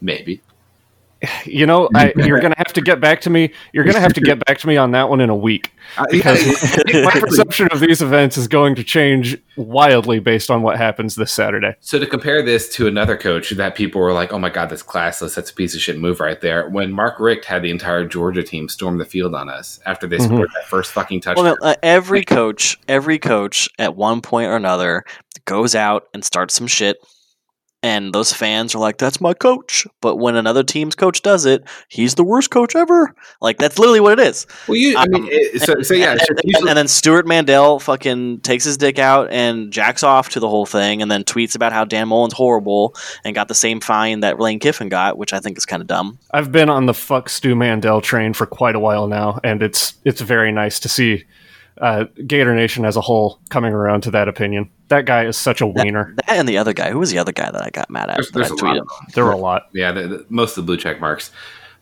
Maybe. 0.00 0.40
You 1.44 1.66
know, 1.66 1.88
I, 1.94 2.12
you're 2.16 2.40
gonna 2.40 2.54
have 2.58 2.72
to 2.74 2.80
get 2.80 3.00
back 3.00 3.20
to 3.22 3.30
me. 3.30 3.52
You're 3.72 3.84
gonna 3.84 4.00
have 4.00 4.14
to 4.14 4.20
get 4.20 4.44
back 4.46 4.58
to 4.58 4.66
me 4.66 4.76
on 4.76 4.92
that 4.92 5.08
one 5.10 5.20
in 5.20 5.28
a 5.30 5.36
week 5.36 5.70
Uh, 5.98 6.06
because 6.10 6.42
my 7.04 7.10
perception 7.12 7.68
of 7.72 7.80
these 7.80 8.00
events 8.00 8.36
is 8.38 8.48
going 8.48 8.74
to 8.76 8.84
change 8.84 9.36
wildly 9.56 10.18
based 10.18 10.50
on 10.50 10.62
what 10.62 10.76
happens 10.78 11.16
this 11.16 11.32
Saturday. 11.32 11.74
So 11.80 11.98
to 11.98 12.06
compare 12.06 12.42
this 12.42 12.68
to 12.76 12.86
another 12.86 13.16
coach 13.16 13.50
that 13.50 13.74
people 13.74 14.00
were 14.00 14.12
like, 14.12 14.32
"Oh 14.32 14.38
my 14.38 14.48
god, 14.50 14.70
that's 14.70 14.82
classless. 14.82 15.34
That's 15.34 15.50
a 15.50 15.54
piece 15.54 15.74
of 15.74 15.80
shit 15.80 15.98
move 15.98 16.20
right 16.20 16.40
there." 16.40 16.68
When 16.70 16.92
Mark 16.92 17.20
Richt 17.20 17.44
had 17.44 17.62
the 17.62 17.70
entire 17.70 18.04
Georgia 18.06 18.42
team 18.42 18.68
storm 18.68 18.96
the 18.98 19.04
field 19.04 19.34
on 19.34 19.48
us 19.50 19.78
after 19.86 20.06
they 20.06 20.16
Mhm. 20.18 20.24
scored 20.24 20.48
that 20.54 20.66
first 20.68 20.92
fucking 20.92 21.20
touchdown. 21.20 21.44
Well, 21.44 21.56
no, 21.60 21.68
uh, 21.68 21.74
every 21.82 22.24
coach, 22.24 22.78
every 22.88 23.18
coach 23.18 23.68
at 23.78 23.94
one 23.96 24.20
point 24.22 24.48
or 24.48 24.56
another 24.56 25.04
goes 25.44 25.74
out 25.74 26.04
and 26.14 26.24
starts 26.24 26.54
some 26.54 26.66
shit, 26.66 26.96
and 27.82 28.12
those 28.12 28.32
fans 28.32 28.74
are 28.74 28.78
like, 28.78 28.98
"That's 28.98 29.20
my 29.20 29.32
coach." 29.34 29.86
But 30.00 30.16
when 30.16 30.36
another 30.36 30.62
team's 30.62 30.94
coach 30.94 31.22
does 31.22 31.46
it, 31.46 31.64
he's 31.88 32.14
the 32.14 32.24
worst 32.24 32.50
coach 32.50 32.76
ever. 32.76 33.14
Like 33.40 33.58
that's 33.58 33.78
literally 33.78 34.00
what 34.00 34.18
it 34.18 34.26
is. 34.26 34.46
well, 34.68 34.76
you, 34.76 34.96
I 34.98 35.06
mean, 35.08 35.22
Um, 35.22 35.28
it, 35.30 35.62
so, 35.62 35.80
so 35.82 35.94
yeah, 35.94 36.12
and, 36.12 36.20
it's 36.20 36.58
and- 36.60 36.68
and 36.68 36.76
then 36.78 36.88
Stewart 36.88 37.26
Mandel 37.26 37.78
fucking 37.80 38.40
takes 38.40 38.64
his 38.64 38.76
dick 38.76 38.98
out 38.98 39.30
and 39.30 39.72
jacks 39.72 40.02
off 40.02 40.28
to 40.30 40.40
the 40.40 40.48
whole 40.48 40.66
thing, 40.66 41.00
and 41.02 41.10
then 41.10 41.24
tweets 41.24 41.54
about 41.54 41.72
how 41.72 41.84
Dan 41.84 42.08
Mullen's 42.08 42.34
horrible 42.34 42.94
and 43.24 43.34
got 43.34 43.48
the 43.48 43.54
same 43.54 43.80
fine 43.80 44.20
that 44.20 44.38
Lane 44.38 44.58
Kiffin 44.58 44.88
got, 44.88 45.16
which 45.18 45.32
I 45.32 45.40
think 45.40 45.56
is 45.56 45.64
kind 45.66 45.80
of 45.80 45.86
dumb. 45.86 46.18
I've 46.32 46.52
been 46.52 46.68
on 46.68 46.86
the 46.86 46.94
fuck 46.94 47.28
Stu 47.28 47.54
Mandel 47.56 48.00
train 48.00 48.34
for 48.34 48.46
quite 48.46 48.74
a 48.74 48.80
while 48.80 49.06
now, 49.06 49.40
and 49.42 49.62
it's 49.62 49.94
it's 50.04 50.20
very 50.20 50.52
nice 50.52 50.78
to 50.80 50.88
see 50.88 51.24
uh, 51.80 52.04
Gator 52.26 52.54
Nation 52.54 52.84
as 52.84 52.96
a 52.96 53.00
whole 53.00 53.40
coming 53.48 53.72
around 53.72 54.02
to 54.02 54.10
that 54.10 54.28
opinion. 54.28 54.68
That 54.90 55.06
guy 55.06 55.24
is 55.24 55.36
such 55.36 55.60
a 55.60 55.66
wiener. 55.66 56.12
That 56.16 56.30
and 56.30 56.48
the 56.48 56.58
other 56.58 56.72
guy, 56.72 56.90
who 56.90 56.98
was 56.98 57.12
the 57.12 57.18
other 57.18 57.32
guy 57.32 57.48
that 57.50 57.62
I 57.62 57.70
got 57.70 57.88
mad 57.90 58.10
at? 58.10 58.16
there's, 58.16 58.30
that 58.30 58.38
there's 58.38 58.50
I 58.50 58.54
a 58.54 58.56
lot 58.56 58.76
tweeted? 58.76 59.06
of. 59.06 59.12
There 59.14 59.24
were 59.24 59.30
a 59.30 59.36
lot. 59.36 59.68
yeah, 59.72 59.92
the, 59.92 60.08
the, 60.08 60.26
most 60.28 60.58
of 60.58 60.64
the 60.64 60.66
blue 60.66 60.76
check 60.76 61.00
marks. 61.00 61.30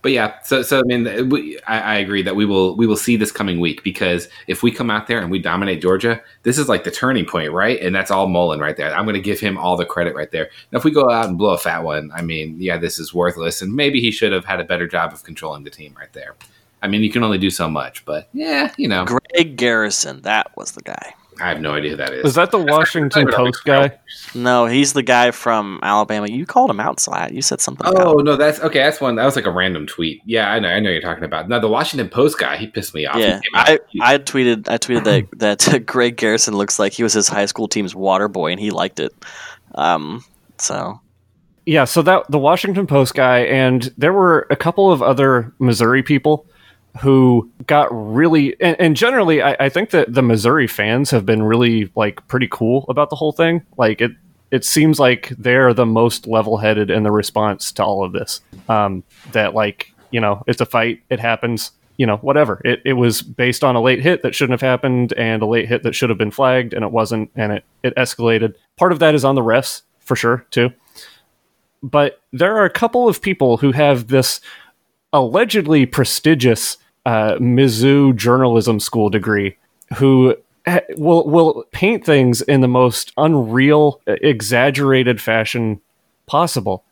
But 0.02 0.12
yeah, 0.12 0.40
so 0.42 0.62
so 0.62 0.78
I 0.78 0.82
mean, 0.82 1.28
we, 1.30 1.58
I, 1.66 1.80
I 1.80 1.94
agree 1.96 2.22
that 2.22 2.36
we 2.36 2.44
will 2.44 2.76
we 2.76 2.86
will 2.86 2.96
see 2.96 3.16
this 3.16 3.32
coming 3.32 3.60
week 3.60 3.82
because 3.82 4.28
if 4.46 4.62
we 4.62 4.70
come 4.70 4.90
out 4.90 5.06
there 5.06 5.20
and 5.20 5.30
we 5.30 5.38
dominate 5.38 5.80
Georgia, 5.80 6.20
this 6.42 6.58
is 6.58 6.68
like 6.68 6.84
the 6.84 6.90
turning 6.90 7.24
point, 7.24 7.50
right? 7.52 7.80
And 7.80 7.94
that's 7.94 8.10
all 8.10 8.28
Mullen 8.28 8.60
right 8.60 8.76
there. 8.76 8.94
I'm 8.94 9.06
going 9.06 9.14
to 9.14 9.20
give 9.20 9.40
him 9.40 9.56
all 9.56 9.76
the 9.76 9.86
credit 9.86 10.14
right 10.14 10.30
there. 10.30 10.50
Now, 10.70 10.78
if 10.78 10.84
we 10.84 10.90
go 10.90 11.10
out 11.10 11.28
and 11.28 11.36
blow 11.36 11.54
a 11.54 11.58
fat 11.58 11.82
one, 11.82 12.12
I 12.14 12.20
mean, 12.22 12.60
yeah, 12.60 12.76
this 12.76 12.98
is 12.98 13.12
worthless, 13.14 13.60
and 13.62 13.74
maybe 13.74 14.00
he 14.00 14.10
should 14.10 14.32
have 14.32 14.44
had 14.44 14.60
a 14.60 14.64
better 14.64 14.86
job 14.86 15.14
of 15.14 15.24
controlling 15.24 15.64
the 15.64 15.70
team 15.70 15.96
right 15.98 16.12
there. 16.12 16.36
I 16.80 16.86
mean, 16.86 17.02
you 17.02 17.10
can 17.10 17.24
only 17.24 17.38
do 17.38 17.50
so 17.50 17.68
much, 17.68 18.04
but 18.04 18.28
yeah, 18.32 18.72
you 18.76 18.86
know, 18.86 19.04
Greg 19.04 19.56
Garrison, 19.56 20.22
that 20.22 20.56
was 20.56 20.72
the 20.72 20.82
guy. 20.82 21.14
I 21.40 21.48
have 21.48 21.60
no 21.60 21.72
idea 21.72 21.90
who 21.90 21.96
that 21.96 22.12
is. 22.12 22.24
Is 22.24 22.34
that 22.34 22.50
the 22.50 22.58
Washington 22.58 23.28
Post 23.30 23.64
guy? 23.64 23.98
No, 24.34 24.66
he's 24.66 24.92
the 24.92 25.02
guy 25.02 25.30
from 25.30 25.78
Alabama. 25.82 26.26
You 26.26 26.46
called 26.46 26.70
him 26.70 26.80
out, 26.80 27.00
Slat. 27.00 27.32
You 27.32 27.42
said 27.42 27.60
something. 27.60 27.86
Oh 27.86 28.12
about 28.12 28.24
no, 28.24 28.36
that's 28.36 28.60
okay. 28.60 28.80
That's 28.80 29.00
one. 29.00 29.16
That 29.16 29.24
was 29.24 29.36
like 29.36 29.46
a 29.46 29.50
random 29.50 29.86
tweet. 29.86 30.22
Yeah, 30.24 30.50
I 30.50 30.58
know. 30.58 30.68
I 30.68 30.80
know 30.80 30.90
you're 30.90 31.00
talking 31.00 31.24
about. 31.24 31.48
No, 31.48 31.60
the 31.60 31.68
Washington 31.68 32.08
Post 32.08 32.38
guy. 32.38 32.56
He 32.56 32.66
pissed 32.66 32.94
me 32.94 33.06
off. 33.06 33.16
Yeah, 33.16 33.40
I, 33.54 33.78
I 34.00 34.18
tweeted 34.18 34.68
I 34.68 34.78
tweeted 34.78 35.04
that 35.38 35.58
that 35.60 35.86
Greg 35.86 36.16
Garrison 36.16 36.56
looks 36.56 36.78
like 36.78 36.92
he 36.92 37.02
was 37.02 37.12
his 37.12 37.28
high 37.28 37.46
school 37.46 37.68
team's 37.68 37.94
water 37.94 38.28
boy, 38.28 38.50
and 38.50 38.60
he 38.60 38.70
liked 38.70 39.00
it. 39.00 39.12
Um, 39.74 40.24
so 40.58 41.00
Yeah, 41.66 41.84
so 41.84 42.02
that 42.02 42.30
the 42.30 42.38
Washington 42.38 42.86
Post 42.86 43.14
guy, 43.14 43.40
and 43.40 43.92
there 43.96 44.12
were 44.12 44.46
a 44.50 44.56
couple 44.56 44.90
of 44.90 45.02
other 45.02 45.52
Missouri 45.58 46.02
people 46.02 46.46
who 47.00 47.50
got 47.66 47.88
really, 47.90 48.60
and, 48.60 48.76
and 48.80 48.96
generally, 48.96 49.42
I, 49.42 49.56
I 49.60 49.68
think 49.68 49.90
that 49.90 50.12
the 50.12 50.22
Missouri 50.22 50.66
fans 50.66 51.10
have 51.10 51.24
been 51.26 51.42
really 51.42 51.90
like 51.94 52.26
pretty 52.28 52.48
cool 52.50 52.84
about 52.88 53.10
the 53.10 53.16
whole 53.16 53.32
thing. 53.32 53.62
Like 53.76 54.00
it, 54.00 54.12
it 54.50 54.64
seems 54.64 54.98
like 54.98 55.28
they're 55.38 55.74
the 55.74 55.86
most 55.86 56.26
level-headed 56.26 56.90
in 56.90 57.02
the 57.02 57.10
response 57.10 57.70
to 57.72 57.84
all 57.84 58.04
of 58.04 58.12
this. 58.12 58.40
Um, 58.68 59.04
that 59.32 59.54
like 59.54 59.92
you 60.10 60.20
know, 60.20 60.42
it's 60.46 60.60
a 60.60 60.66
fight, 60.66 61.02
it 61.10 61.20
happens. 61.20 61.72
You 61.98 62.06
know, 62.06 62.18
whatever. 62.18 62.62
It, 62.64 62.80
it 62.84 62.92
was 62.92 63.22
based 63.22 63.64
on 63.64 63.74
a 63.74 63.82
late 63.82 64.00
hit 64.00 64.22
that 64.22 64.32
shouldn't 64.32 64.60
have 64.60 64.68
happened, 64.68 65.12
and 65.14 65.42
a 65.42 65.46
late 65.46 65.68
hit 65.68 65.82
that 65.82 65.96
should 65.96 66.10
have 66.10 66.18
been 66.18 66.30
flagged, 66.30 66.72
and 66.72 66.84
it 66.84 66.92
wasn't, 66.92 67.30
and 67.34 67.52
it 67.52 67.64
it 67.82 67.94
escalated. 67.96 68.54
Part 68.76 68.92
of 68.92 69.00
that 69.00 69.14
is 69.14 69.24
on 69.24 69.34
the 69.34 69.42
refs 69.42 69.82
for 69.98 70.14
sure 70.16 70.46
too 70.50 70.72
but 71.82 72.22
there 72.32 72.56
are 72.56 72.64
a 72.64 72.70
couple 72.70 73.08
of 73.08 73.22
people 73.22 73.56
who 73.56 73.72
have 73.72 74.08
this 74.08 74.40
allegedly 75.12 75.86
prestigious 75.86 76.78
uh, 77.06 77.34
Mizzou 77.36 78.14
journalism 78.14 78.80
school 78.80 79.08
degree 79.08 79.56
who 79.96 80.36
ha- 80.66 80.80
will 80.96 81.24
will 81.24 81.64
paint 81.72 82.04
things 82.04 82.42
in 82.42 82.60
the 82.60 82.68
most 82.68 83.12
unreal, 83.16 84.00
exaggerated 84.06 85.20
fashion 85.20 85.80
possible, 86.26 86.84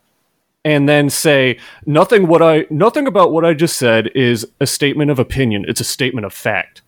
and 0.65 0.89
then 0.89 1.09
say 1.09 1.59
nothing. 1.85 2.27
What 2.27 2.41
I 2.41 2.65
nothing 2.69 3.07
about 3.07 3.31
what 3.31 3.45
I 3.45 3.53
just 3.53 3.77
said 3.77 4.07
is 4.15 4.47
a 4.59 4.67
statement 4.67 5.11
of 5.11 5.19
opinion. 5.19 5.65
It's 5.67 5.81
a 5.81 5.85
statement 5.85 6.25
of 6.25 6.33
fact. 6.33 6.81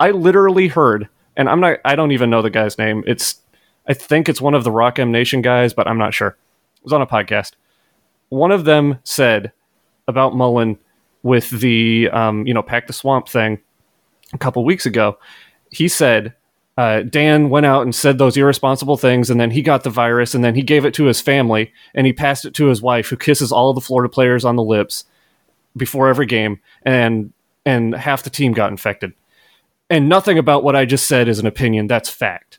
I 0.00 0.10
literally 0.10 0.68
heard, 0.68 1.08
and 1.36 1.48
I'm 1.48 1.60
not. 1.60 1.78
I 1.84 1.94
don't 1.94 2.12
even 2.12 2.30
know 2.30 2.42
the 2.42 2.50
guy's 2.50 2.78
name. 2.78 3.04
It's 3.06 3.40
I 3.86 3.94
think 3.94 4.28
it's 4.28 4.40
one 4.40 4.54
of 4.54 4.64
the 4.64 4.72
Rock 4.72 4.98
M 4.98 5.12
Nation 5.12 5.42
guys, 5.42 5.72
but 5.72 5.86
I'm 5.86 5.98
not 5.98 6.14
sure. 6.14 6.36
It 6.78 6.84
was 6.84 6.92
on 6.92 7.02
a 7.02 7.06
podcast. 7.06 7.52
One 8.28 8.50
of 8.50 8.64
them 8.64 8.98
said 9.04 9.52
about 10.08 10.36
Mullen 10.36 10.78
with 11.22 11.50
the 11.50 12.08
um, 12.10 12.46
you 12.46 12.54
know 12.54 12.62
pack 12.62 12.86
the 12.86 12.92
swamp 12.92 13.28
thing 13.28 13.60
a 14.32 14.38
couple 14.38 14.64
weeks 14.64 14.86
ago. 14.86 15.18
He 15.70 15.88
said 15.88 16.34
uh, 16.76 17.02
Dan 17.02 17.48
went 17.48 17.66
out 17.66 17.82
and 17.82 17.94
said 17.94 18.18
those 18.18 18.36
irresponsible 18.36 18.96
things, 18.96 19.30
and 19.30 19.40
then 19.40 19.50
he 19.50 19.62
got 19.62 19.82
the 19.82 19.90
virus, 19.90 20.34
and 20.34 20.44
then 20.44 20.54
he 20.54 20.62
gave 20.62 20.84
it 20.84 20.92
to 20.94 21.04
his 21.04 21.20
family, 21.20 21.72
and 21.94 22.06
he 22.06 22.12
passed 22.12 22.44
it 22.44 22.54
to 22.54 22.66
his 22.66 22.82
wife, 22.82 23.08
who 23.08 23.16
kisses 23.16 23.50
all 23.50 23.70
of 23.70 23.74
the 23.74 23.80
Florida 23.80 24.12
players 24.12 24.44
on 24.44 24.56
the 24.56 24.62
lips 24.62 25.04
before 25.76 26.08
every 26.08 26.26
game, 26.26 26.60
and 26.82 27.32
and 27.64 27.94
half 27.94 28.22
the 28.22 28.30
team 28.30 28.52
got 28.52 28.70
infected. 28.70 29.12
And 29.88 30.08
nothing 30.08 30.36
about 30.36 30.64
what 30.64 30.76
I 30.76 30.84
just 30.84 31.06
said 31.06 31.28
is 31.28 31.38
an 31.38 31.46
opinion. 31.46 31.86
That's 31.86 32.10
fact. 32.10 32.58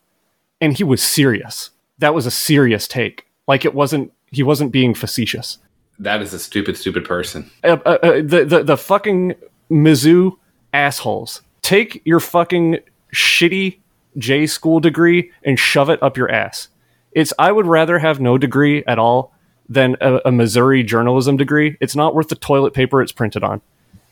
And 0.59 0.75
he 0.75 0.83
was 0.83 1.03
serious. 1.03 1.71
That 1.99 2.15
was 2.15 2.25
a 2.25 2.31
serious 2.31 2.87
take. 2.87 3.27
Like 3.47 3.65
it 3.65 3.75
wasn't. 3.75 4.11
He 4.31 4.43
wasn't 4.43 4.71
being 4.71 4.93
facetious. 4.93 5.59
That 5.99 6.21
is 6.21 6.33
a 6.33 6.39
stupid, 6.39 6.77
stupid 6.77 7.05
person. 7.05 7.49
Uh, 7.63 7.77
uh, 7.85 7.97
uh, 8.03 8.11
the, 8.21 8.45
the 8.45 8.63
the 8.63 8.77
fucking 8.77 9.35
Mizzou 9.71 10.37
assholes 10.73 11.41
take 11.61 12.01
your 12.05 12.19
fucking 12.19 12.79
shitty 13.13 13.79
J 14.17 14.47
school 14.47 14.79
degree 14.79 15.31
and 15.43 15.59
shove 15.59 15.89
it 15.89 16.01
up 16.01 16.17
your 16.17 16.31
ass. 16.31 16.69
It's 17.11 17.33
I 17.39 17.51
would 17.51 17.65
rather 17.65 17.99
have 17.99 18.19
no 18.19 18.37
degree 18.37 18.83
at 18.85 18.99
all 18.99 19.33
than 19.69 19.97
a, 20.01 20.21
a 20.25 20.31
Missouri 20.31 20.83
journalism 20.83 21.37
degree. 21.37 21.77
It's 21.81 21.95
not 21.95 22.15
worth 22.15 22.29
the 22.29 22.35
toilet 22.35 22.73
paper 22.73 23.01
it's 23.01 23.11
printed 23.11 23.43
on. 23.43 23.61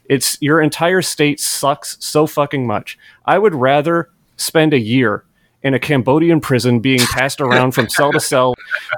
It's 0.05 0.38
your 0.41 0.61
entire 0.61 1.01
state 1.01 1.39
sucks 1.39 1.97
so 1.99 2.27
fucking 2.27 2.67
much. 2.67 2.97
I 3.25 3.38
would 3.38 3.55
rather 3.55 4.09
spend 4.38 4.73
a 4.73 4.79
year 4.79 5.23
in 5.66 5.74
a 5.74 5.80
Cambodian 5.80 6.39
prison 6.39 6.80
being 6.80 6.99
passed 6.99 7.41
around 7.41 7.72
from 7.72 7.89
cell 7.89 8.11
to 8.11 8.20
cell 8.20 8.53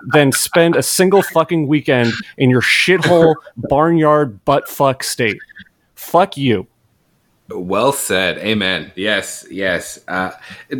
than 0.07 0.33
spend 0.33 0.75
a 0.75 0.83
single 0.83 1.21
fucking 1.21 1.65
weekend 1.65 2.11
in 2.37 2.49
your 2.49 2.61
shithole 2.61 3.35
barnyard 3.55 4.43
butt 4.43 4.67
fuck 4.67 5.01
state. 5.01 5.37
Fuck 5.95 6.35
you. 6.35 6.67
Well 7.49 7.93
said. 7.93 8.37
Amen. 8.39 8.91
Yes, 8.95 9.45
yes. 9.49 10.03
Uh, 10.09 10.31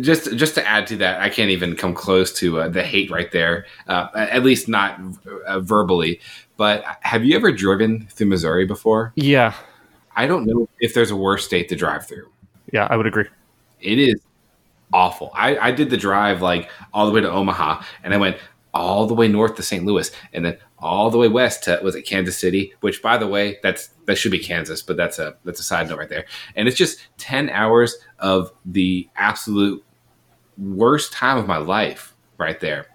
just 0.02 0.36
just 0.36 0.54
to 0.56 0.68
add 0.68 0.86
to 0.88 0.98
that, 0.98 1.22
I 1.22 1.30
can't 1.30 1.48
even 1.48 1.74
come 1.74 1.94
close 1.94 2.30
to 2.34 2.60
uh, 2.60 2.68
the 2.68 2.82
hate 2.82 3.10
right 3.10 3.32
there. 3.32 3.64
Uh, 3.86 4.08
at 4.14 4.44
least 4.44 4.68
not 4.68 5.00
uh, 5.46 5.60
verbally. 5.60 6.20
But 6.58 6.84
have 7.00 7.24
you 7.24 7.34
ever 7.34 7.50
driven 7.50 8.06
through 8.08 8.26
Missouri 8.26 8.66
before? 8.66 9.14
Yeah, 9.16 9.54
I 10.14 10.26
don't 10.26 10.44
know 10.44 10.68
if 10.80 10.92
there's 10.92 11.10
a 11.10 11.16
worse 11.16 11.46
state 11.46 11.70
to 11.70 11.76
drive 11.76 12.06
through. 12.06 12.28
yeah, 12.70 12.86
I 12.90 12.96
would 12.96 13.06
agree. 13.06 13.26
It 13.80 13.98
is 13.98 14.20
awful. 14.92 15.30
I, 15.34 15.58
I 15.58 15.70
did 15.72 15.90
the 15.90 15.96
drive 15.96 16.42
like 16.42 16.70
all 16.92 17.06
the 17.06 17.12
way 17.12 17.20
to 17.20 17.30
Omaha, 17.30 17.82
and 18.02 18.14
I 18.14 18.16
went 18.16 18.36
all 18.74 19.06
the 19.06 19.14
way 19.14 19.28
north 19.28 19.56
to 19.56 19.62
St. 19.62 19.84
Louis, 19.84 20.10
and 20.32 20.44
then 20.44 20.58
all 20.78 21.10
the 21.10 21.18
way 21.18 21.26
west 21.28 21.64
to 21.64 21.80
was 21.82 21.94
it 21.94 22.02
Kansas 22.02 22.38
City? 22.38 22.74
Which, 22.80 23.02
by 23.02 23.16
the 23.18 23.26
way, 23.26 23.58
that's 23.62 23.88
that 24.06 24.16
should 24.16 24.30
be 24.32 24.38
Kansas, 24.38 24.82
but 24.82 24.96
that's 24.96 25.18
a 25.18 25.36
that's 25.44 25.60
a 25.60 25.64
side 25.64 25.88
note 25.88 25.98
right 25.98 26.08
there. 26.08 26.26
And 26.56 26.68
it's 26.68 26.76
just 26.76 27.00
ten 27.16 27.48
hours 27.50 27.96
of 28.18 28.52
the 28.64 29.08
absolute 29.16 29.84
worst 30.56 31.12
time 31.12 31.38
of 31.38 31.46
my 31.46 31.56
life 31.58 32.14
right 32.38 32.58
there. 32.60 32.86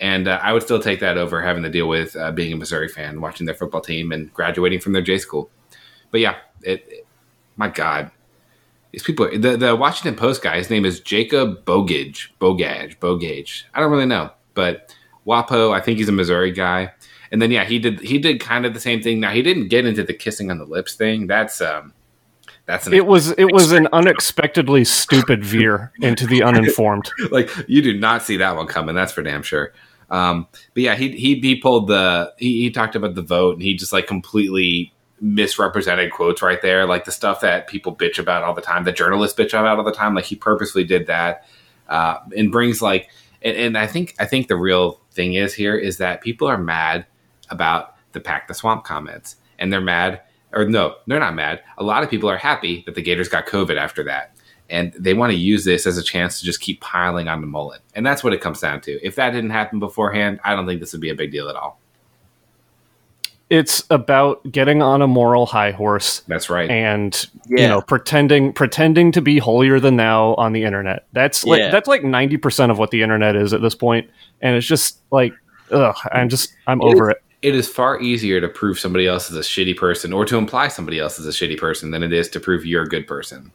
And 0.00 0.26
uh, 0.28 0.40
I 0.42 0.52
would 0.52 0.62
still 0.62 0.80
take 0.80 1.00
that 1.00 1.16
over 1.16 1.40
having 1.40 1.62
to 1.62 1.70
deal 1.70 1.88
with 1.88 2.16
uh, 2.16 2.32
being 2.32 2.52
a 2.52 2.56
Missouri 2.56 2.88
fan, 2.88 3.20
watching 3.20 3.46
their 3.46 3.54
football 3.54 3.80
team, 3.80 4.12
and 4.12 4.32
graduating 4.32 4.80
from 4.80 4.92
their 4.92 5.02
J 5.02 5.18
school. 5.18 5.50
But 6.10 6.20
yeah, 6.20 6.36
it, 6.62 6.84
it- 6.88 7.06
my 7.56 7.68
God, 7.68 8.10
these 8.94 9.02
people. 9.02 9.28
The 9.38 9.56
the 9.56 9.76
Washington 9.76 10.16
Post 10.16 10.42
guy, 10.42 10.56
his 10.56 10.70
name 10.70 10.84
is 10.84 11.00
Jacob 11.00 11.64
Bogage, 11.64 12.28
Bogage, 12.40 12.98
Bogage. 12.98 13.64
I 13.74 13.80
don't 13.80 13.90
really 13.90 14.06
know, 14.06 14.30
but 14.54 14.94
Wapo, 15.26 15.74
I 15.74 15.80
think 15.80 15.98
he's 15.98 16.08
a 16.08 16.12
Missouri 16.12 16.52
guy. 16.52 16.92
And 17.30 17.42
then 17.42 17.50
yeah, 17.50 17.64
he 17.64 17.78
did 17.78 18.00
he 18.00 18.18
did 18.18 18.40
kind 18.40 18.64
of 18.64 18.74
the 18.74 18.80
same 18.80 19.02
thing. 19.02 19.20
Now 19.20 19.32
he 19.32 19.42
didn't 19.42 19.68
get 19.68 19.86
into 19.86 20.04
the 20.04 20.14
kissing 20.14 20.50
on 20.50 20.58
the 20.58 20.64
lips 20.64 20.94
thing. 20.94 21.26
That's 21.26 21.60
um, 21.60 21.92
that's 22.66 22.86
an 22.86 22.94
It 22.94 23.06
was 23.06 23.30
it 23.32 23.52
was 23.52 23.72
an 23.72 23.88
unexpectedly 23.92 24.84
stupid 24.84 25.44
veer 25.44 25.92
into 26.00 26.26
the 26.26 26.42
uninformed. 26.42 27.10
like 27.30 27.50
you 27.66 27.82
do 27.82 27.98
not 27.98 28.22
see 28.22 28.36
that 28.36 28.54
one 28.54 28.66
coming. 28.66 28.94
That's 28.94 29.12
for 29.12 29.22
damn 29.22 29.42
sure. 29.42 29.72
Um, 30.10 30.46
but 30.74 30.82
yeah, 30.82 30.94
he 30.94 31.10
he 31.10 31.40
he 31.40 31.56
pulled 31.56 31.88
the 31.88 32.32
he, 32.38 32.62
he 32.62 32.70
talked 32.70 32.94
about 32.94 33.16
the 33.16 33.22
vote 33.22 33.54
and 33.54 33.62
he 33.62 33.74
just 33.74 33.92
like 33.92 34.06
completely 34.06 34.92
misrepresented 35.24 36.12
quotes 36.12 36.42
right 36.42 36.60
there, 36.60 36.84
like 36.84 37.06
the 37.06 37.10
stuff 37.10 37.40
that 37.40 37.66
people 37.66 37.96
bitch 37.96 38.18
about 38.18 38.42
all 38.42 38.52
the 38.52 38.60
time, 38.60 38.84
the 38.84 38.92
journalists 38.92 39.38
bitch 39.38 39.58
about 39.58 39.78
all 39.78 39.84
the 39.84 39.90
time. 39.90 40.14
Like 40.14 40.26
he 40.26 40.36
purposely 40.36 40.84
did 40.84 41.06
that 41.06 41.46
uh, 41.88 42.18
and 42.36 42.52
brings 42.52 42.82
like 42.82 43.08
and, 43.40 43.56
and 43.56 43.78
I 43.78 43.86
think 43.86 44.14
I 44.18 44.26
think 44.26 44.48
the 44.48 44.56
real 44.56 45.00
thing 45.12 45.34
is 45.34 45.54
here 45.54 45.76
is 45.76 45.98
that 45.98 46.20
people 46.20 46.46
are 46.46 46.58
mad 46.58 47.06
about 47.50 47.94
the 48.12 48.20
pack 48.20 48.48
the 48.48 48.54
swamp 48.54 48.84
comments 48.84 49.36
and 49.58 49.72
they're 49.72 49.80
mad 49.80 50.20
or 50.52 50.66
no 50.66 50.96
they're 51.06 51.20
not 51.20 51.34
mad 51.34 51.62
a 51.78 51.84
lot 51.84 52.02
of 52.02 52.10
people 52.10 52.30
are 52.30 52.36
happy 52.36 52.82
that 52.86 52.94
the 52.94 53.02
gators 53.02 53.28
got 53.28 53.46
covid 53.46 53.76
after 53.76 54.04
that 54.04 54.36
and 54.70 54.94
they 54.98 55.14
want 55.14 55.30
to 55.30 55.36
use 55.36 55.64
this 55.64 55.86
as 55.86 55.98
a 55.98 56.02
chance 56.02 56.38
to 56.38 56.46
just 56.46 56.60
keep 56.60 56.80
piling 56.80 57.28
on 57.28 57.40
the 57.40 57.46
mullet 57.46 57.80
and 57.94 58.06
that's 58.06 58.24
what 58.24 58.32
it 58.32 58.40
comes 58.40 58.60
down 58.60 58.80
to 58.80 58.92
if 59.04 59.16
that 59.16 59.30
didn't 59.30 59.50
happen 59.50 59.78
beforehand 59.78 60.40
i 60.44 60.54
don't 60.54 60.66
think 60.66 60.80
this 60.80 60.92
would 60.92 61.00
be 61.02 61.10
a 61.10 61.14
big 61.14 61.32
deal 61.32 61.48
at 61.48 61.56
all 61.56 61.80
It's 63.50 63.84
about 63.90 64.40
getting 64.50 64.80
on 64.82 65.02
a 65.02 65.06
moral 65.06 65.44
high 65.46 65.70
horse 65.70 66.20
that's 66.28 66.48
right 66.48 66.68
and 66.70 67.26
you 67.46 67.68
know 67.68 67.82
pretending 67.82 68.52
pretending 68.52 69.12
to 69.12 69.20
be 69.20 69.38
holier 69.38 69.78
than 69.78 69.96
thou 69.96 70.34
on 70.34 70.52
the 70.54 70.64
internet. 70.64 71.06
That's 71.12 71.44
like 71.44 71.60
Yeah. 71.60 71.70
that's 71.70 71.86
like 71.86 72.02
ninety 72.02 72.36
percent 72.38 72.72
of 72.72 72.78
what 72.78 72.90
the 72.90 73.02
internet 73.02 73.36
is 73.36 73.52
at 73.52 73.60
this 73.60 73.74
point. 73.74 74.06
point, 74.06 74.10
and 74.40 74.56
it's 74.56 74.66
just 74.66 74.98
like 75.10 75.34
ugh. 75.70 75.94
I'm 76.12 76.28
just 76.30 76.54
I'm 76.66 76.80
It 76.80 76.84
over 76.84 77.10
is- 77.10 77.16
it. 77.42 77.48
it 77.48 77.54
is 77.54 77.68
far 77.68 78.00
easier 78.00 78.40
to 78.40 78.48
prove 78.48 78.78
somebody 78.78 79.06
else 79.06 79.30
is 79.30 79.36
a 79.36 79.40
shitty 79.40 79.76
person 79.76 80.12
or 80.14 80.24
to 80.24 80.38
imply 80.38 80.68
somebody 80.68 80.98
else 80.98 81.18
is 81.18 81.26
a 81.26 81.30
shitty 81.30 81.58
person 81.58 81.90
than 81.90 82.02
it 82.02 82.12
is 82.14 82.30
to 82.30 82.40
prove 82.40 82.64
you're 82.64 82.84
a 82.84 82.88
good 82.88 83.06
person 83.06 83.52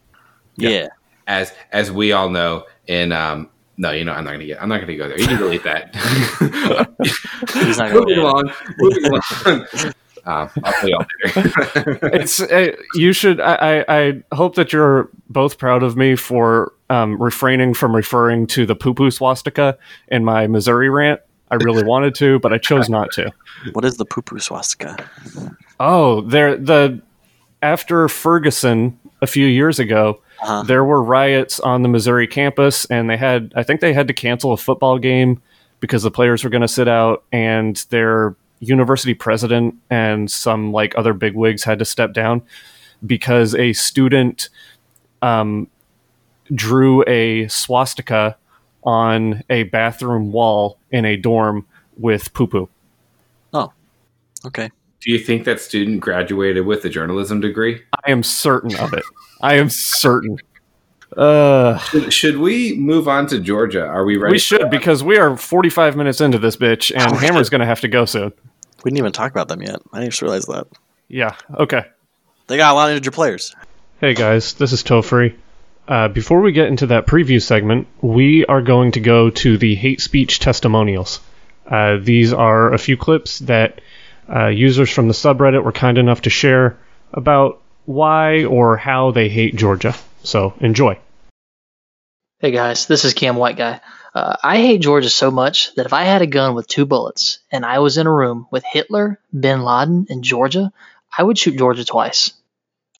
Yeah. 0.55 0.89
as 1.25 1.51
as 1.71 1.91
we 1.91 2.11
all 2.11 2.29
know 2.29 2.65
in 2.85 3.11
um 3.11 3.49
no, 3.79 3.91
you 3.91 4.03
know, 4.03 4.11
I'm 4.11 4.25
not 4.25 4.31
gonna 4.31 4.45
get. 4.45 4.61
I'm 4.61 4.67
not 4.67 4.81
gonna 4.81 4.97
go 4.97 5.07
there. 5.07 5.17
You 5.17 5.25
can 5.25 5.37
delete 5.37 5.63
that. 5.63 5.95
He's 7.53 7.77
not 7.77 7.87
gonna 7.87 8.01
moving 8.01 8.15
do 8.15 8.21
along. 8.23 8.51
Moving 8.77 9.05
along. 9.05 9.93
Um, 10.25 10.49
I'll 10.63 10.73
tell 10.73 10.89
you 10.89 10.97
all 10.97 11.05
later. 11.23 11.99
It's 12.13 12.41
uh, 12.41 12.75
you 12.95 13.13
should. 13.13 13.39
I, 13.39 13.55
I 13.55 13.85
I 13.99 14.23
hope 14.35 14.55
that 14.55 14.73
you're 14.73 15.09
both 15.29 15.57
proud 15.57 15.81
of 15.81 15.95
me 15.95 16.17
for 16.17 16.73
um, 16.89 17.21
refraining 17.21 17.73
from 17.73 17.95
referring 17.95 18.47
to 18.47 18.65
the 18.65 18.75
poo 18.75 18.93
poo 18.93 19.11
swastika 19.11 19.77
in 20.09 20.25
my 20.25 20.45
Missouri 20.47 20.89
rant. 20.89 21.21
I 21.49 21.55
really 21.55 21.83
wanted 21.83 22.15
to, 22.15 22.37
but 22.39 22.51
I 22.51 22.57
chose 22.57 22.89
not 22.89 23.11
to. 23.13 23.31
What 23.71 23.85
is 23.85 23.95
the 23.95 24.03
poo 24.05 24.21
poo 24.21 24.39
swastika? 24.39 25.09
Oh, 25.79 26.19
there 26.19 26.57
the 26.57 27.01
after 27.61 28.09
Ferguson 28.09 28.99
a 29.21 29.27
few 29.27 29.45
years 29.45 29.79
ago, 29.79 30.21
Uh-huh. 30.41 30.63
there 30.63 30.83
were 30.83 31.01
riots 31.01 31.59
on 31.59 31.81
the 31.81 31.89
Missouri 31.89 32.27
campus, 32.27 32.85
and 32.85 33.09
they 33.09 33.17
had, 33.17 33.53
I 33.55 33.63
think 33.63 33.81
they 33.81 33.93
had 33.93 34.07
to 34.07 34.13
cancel 34.13 34.51
a 34.53 34.57
football 34.57 34.97
game 34.97 35.41
because 35.79 36.03
the 36.03 36.11
players 36.11 36.43
were 36.43 36.49
going 36.49 36.61
to 36.61 36.67
sit 36.67 36.87
out, 36.87 37.23
and 37.31 37.75
their 37.89 38.35
university 38.59 39.13
president 39.13 39.75
and 39.89 40.29
some 40.29 40.71
like 40.71 40.97
other 40.97 41.13
bigwigs 41.13 41.63
had 41.63 41.79
to 41.79 41.85
step 41.85 42.13
down 42.13 42.41
because 43.05 43.55
a 43.55 43.73
student 43.73 44.49
um, 45.21 45.67
drew 46.53 47.03
a 47.07 47.47
swastika 47.47 48.37
on 48.83 49.43
a 49.49 49.63
bathroom 49.63 50.31
wall 50.31 50.77
in 50.91 51.05
a 51.05 51.17
dorm 51.17 51.65
with 51.97 52.33
poo 52.33 52.47
poo. 52.47 52.69
Oh, 53.53 53.71
okay. 54.45 54.69
Do 55.01 55.11
you 55.11 55.19
think 55.19 55.45
that 55.45 55.61
student 55.61 56.01
graduated 56.01 56.65
with 56.65 56.83
a 56.83 56.89
journalism 56.89 57.39
degree? 57.39 57.81
I 58.09 58.11
am 58.11 58.23
certain 58.23 58.75
of 58.77 58.93
it. 58.93 59.03
I 59.39 59.55
am 59.57 59.69
certain. 59.69 60.39
Uh, 61.15 61.77
Should, 61.77 62.11
should 62.13 62.37
we 62.37 62.75
move 62.75 63.07
on 63.07 63.27
to 63.27 63.39
Georgia? 63.39 63.85
Are 63.85 64.03
we 64.03 64.17
ready? 64.17 64.33
we 64.33 64.39
should 64.39 64.69
because 64.71 65.03
we 65.03 65.17
are 65.17 65.37
45 65.37 65.95
minutes 65.95 66.19
into 66.21 66.39
this 66.39 66.55
bitch, 66.57 66.91
and 66.95 67.13
Oh, 67.13 67.15
Hammer's 67.15 67.49
going 67.49 67.59
to 67.61 67.67
have 67.67 67.81
to 67.81 67.87
go 67.87 68.05
soon. 68.05 68.33
We 68.83 68.89
didn't 68.89 68.97
even 68.99 69.11
talk 69.11 69.31
about 69.31 69.47
them 69.47 69.61
yet. 69.61 69.77
I 69.93 69.99
didn't 69.99 70.11
just 70.11 70.21
realize 70.23 70.45
that. 70.45 70.65
Yeah. 71.07 71.35
Okay. 71.53 71.85
They 72.47 72.57
got 72.57 72.71
a 72.71 72.75
lot 72.75 72.89
of 72.89 72.97
injured 72.97 73.13
players. 73.13 73.55
Hey 74.01 74.13
guys, 74.15 74.53
this 74.53 74.71
is 74.73 74.83
Tofree. 74.83 75.35
Uh, 75.87 76.07
before 76.07 76.41
we 76.41 76.51
get 76.51 76.67
into 76.67 76.87
that 76.87 77.05
preview 77.05 77.39
segment, 77.41 77.87
we 78.01 78.43
are 78.45 78.61
going 78.61 78.91
to 78.93 78.99
go 78.99 79.29
to 79.29 79.57
the 79.57 79.75
hate 79.75 80.01
speech 80.01 80.39
testimonials. 80.39 81.19
Uh, 81.67 81.97
these 82.01 82.33
are 82.33 82.73
a 82.73 82.77
few 82.79 82.97
clips 82.97 83.39
that 83.39 83.81
uh, 84.33 84.47
users 84.47 84.89
from 84.89 85.07
the 85.07 85.13
subreddit 85.13 85.63
were 85.63 85.71
kind 85.71 85.97
enough 85.99 86.21
to 86.21 86.29
share 86.31 86.77
about 87.13 87.61
why 87.89 88.43
or 88.45 88.77
how 88.77 89.09
they 89.09 89.29
hate 89.29 89.55
Georgia. 89.55 89.95
So 90.23 90.53
enjoy. 90.59 90.99
Hey 92.39 92.51
guys, 92.51 92.85
this 92.85 93.03
is 93.03 93.15
Cam 93.15 93.35
White 93.35 93.57
Guy. 93.57 93.81
Uh, 94.13 94.35
I 94.43 94.57
hate 94.57 94.81
Georgia 94.81 95.09
so 95.09 95.31
much 95.31 95.73
that 95.73 95.87
if 95.87 95.93
I 95.93 96.03
had 96.03 96.21
a 96.21 96.27
gun 96.27 96.53
with 96.53 96.67
two 96.67 96.85
bullets 96.85 97.39
and 97.51 97.65
I 97.65 97.79
was 97.79 97.97
in 97.97 98.05
a 98.05 98.13
room 98.13 98.45
with 98.51 98.63
Hitler, 98.63 99.19
Bin 99.37 99.63
Laden, 99.63 100.05
and 100.09 100.23
Georgia, 100.23 100.71
I 101.17 101.23
would 101.23 101.39
shoot 101.39 101.57
Georgia 101.57 101.83
twice. 101.83 102.33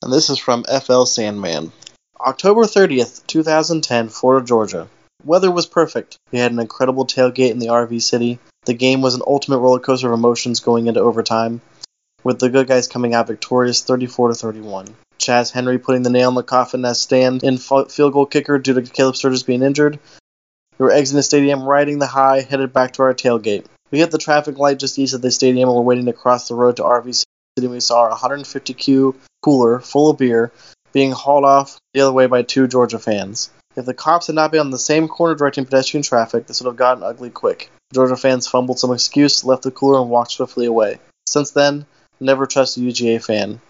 and 0.02 0.12
this 0.12 0.32
is 0.32 0.40
from 0.40 0.64
FL 0.64 1.04
Sandman. 1.04 1.72
October 2.20 2.64
30th, 2.64 3.28
2010, 3.28 4.10
Florida, 4.10 4.46
Georgia. 4.46 4.88
Weather 5.24 5.52
was 5.52 5.68
perfect. 5.68 6.18
We 6.32 6.40
had 6.40 6.52
an 6.52 6.60
incredible 6.60 7.06
tailgate 7.06 7.52
in 7.52 7.60
the 7.60 7.68
RV 7.68 8.02
city. 8.02 8.40
The 8.66 8.74
game 8.74 9.04
was 9.04 9.14
an 9.14 9.22
ultimate 9.28 9.60
roller 9.60 9.80
coaster 9.80 10.08
of 10.08 10.18
emotions 10.18 10.62
going 10.62 10.88
into 10.88 11.00
overtime, 11.00 11.62
with 12.24 12.40
the 12.40 12.50
good 12.50 12.68
guys 12.68 12.88
coming 12.88 13.14
out 13.14 13.28
victorious 13.28 13.82
34 13.84 14.30
to 14.30 14.36
31. 14.36 14.88
Chas 15.18 15.52
Henry 15.52 15.78
putting 15.78 16.04
the 16.04 16.10
nail 16.10 16.30
in 16.30 16.36
the 16.36 16.44
coffin 16.44 16.86
as 16.86 17.02
stand 17.02 17.44
in 17.44 17.58
field 17.58 18.14
goal 18.14 18.26
kicker 18.26 18.58
due 18.58 18.74
to 18.74 18.82
Caleb 18.82 19.16
Sturgis 19.16 19.44
being 19.44 19.62
injured. 19.62 20.00
We 20.78 20.86
were 20.86 20.92
exiting 20.92 21.18
the 21.18 21.24
stadium, 21.24 21.64
riding 21.64 22.00
the 22.00 22.08
high, 22.08 22.42
headed 22.42 22.72
back 22.72 22.94
to 22.94 23.04
our 23.04 23.14
tailgate. 23.14 23.66
We 23.92 24.00
hit 24.00 24.12
the 24.12 24.18
traffic 24.18 24.58
light 24.58 24.80
just 24.80 24.98
east 24.98 25.14
of 25.14 25.22
the 25.22 25.32
stadium 25.32 25.68
and 25.68 25.76
were 25.76 25.82
waiting 25.82 26.06
to 26.06 26.14
cross 26.14 26.48
the 26.48 26.56
road 26.56 26.78
to 26.78 26.84
RV 26.84 27.26
City. 27.58 27.68
We 27.68 27.80
saw 27.82 28.04
our 28.04 28.12
150Q 28.12 29.16
cooler 29.42 29.80
full 29.80 30.10
of 30.10 30.18
beer 30.18 30.52
being 30.94 31.12
hauled 31.12 31.44
off 31.44 31.78
the 31.94 32.02
other 32.02 32.14
way 32.14 32.28
by 32.28 32.44
two 32.44 32.68
Georgia 32.68 33.00
fans. 33.00 33.50
If 33.76 33.86
the 33.86 33.94
cops 33.94 34.28
had 34.28 34.36
not 34.36 34.52
been 34.52 34.62
on 34.62 34.72
the 34.72 34.80
same 34.80 35.08
corner 35.08 35.36
directing 35.36 35.66
pedestrian 35.66 36.04
traffic, 36.04 36.48
this 36.48 36.62
would 36.62 36.68
have 36.68 36.78
gotten 36.78 37.04
ugly 37.04 37.30
quick. 37.30 37.72
Georgia 37.94 38.16
fans 38.16 38.48
fumbled 38.48 38.80
some 38.80 38.94
excuse, 38.94 39.44
left 39.44 39.64
the 39.64 39.72
cooler, 39.72 40.00
and 40.00 40.10
walked 40.10 40.32
swiftly 40.32 40.66
away. 40.66 41.00
Since 41.26 41.52
then, 41.52 41.86
never 42.20 42.46
trust 42.46 42.78
a 42.78 42.80
UGA 42.80 43.24
fan. 43.24 43.62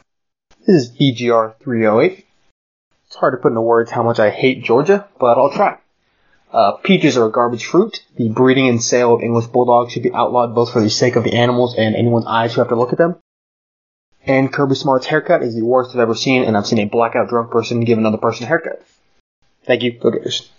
This 0.66 0.84
is 0.84 0.92
EGR 0.92 1.56
308. 1.60 2.26
It's 3.08 3.16
hard 3.16 3.34
to 3.34 3.38
put 3.38 3.50
into 3.50 3.62
words 3.62 3.92
how 3.92 4.04
much 4.04 4.20
I 4.20 4.30
hate 4.30 4.64
Georgia, 4.64 5.08
but 5.20 5.38
I'll 5.38 5.52
try. 5.52 5.78
Uh, 6.52 6.74
peaches 6.74 7.18
are 7.18 7.28
a 7.28 7.32
garbage 7.32 7.66
fruit. 7.66 8.04
The 8.16 8.30
breeding 8.30 8.68
and 8.68 8.82
sale 8.82 9.14
of 9.14 9.22
English 9.22 9.48
bulldogs 9.48 9.94
should 9.94 10.04
be 10.04 10.14
outlawed 10.14 10.56
both 10.56 10.74
for 10.74 10.82
the 10.82 10.90
sake 10.90 11.16
of 11.16 11.24
the 11.24 11.34
animals 11.34 11.76
and 11.78 11.96
anyone's 11.96 12.26
eyes 12.26 12.54
who 12.54 12.62
have 12.62 12.70
to 12.70 12.76
look 12.76 12.92
at 12.92 12.98
them. 12.98 13.18
And 14.26 14.52
Kirby 14.52 14.76
Smart's 14.76 15.06
haircut 15.06 15.44
is 15.44 15.56
the 15.56 15.64
worst 15.64 15.92
I've 15.92 16.02
ever 16.02 16.16
seen, 16.16 16.44
and 16.44 16.58
I've 16.58 16.68
seen 16.68 16.80
a 16.80 16.86
blackout 16.86 17.30
drunk 17.30 17.52
person 17.52 17.82
give 17.82 17.98
another 17.98 18.18
person 18.18 18.46
a 18.46 18.48
haircut. 18.48 18.84
Thank 19.64 19.84
you. 19.84 19.94
Go 19.94 20.12
Gators. 20.12 20.50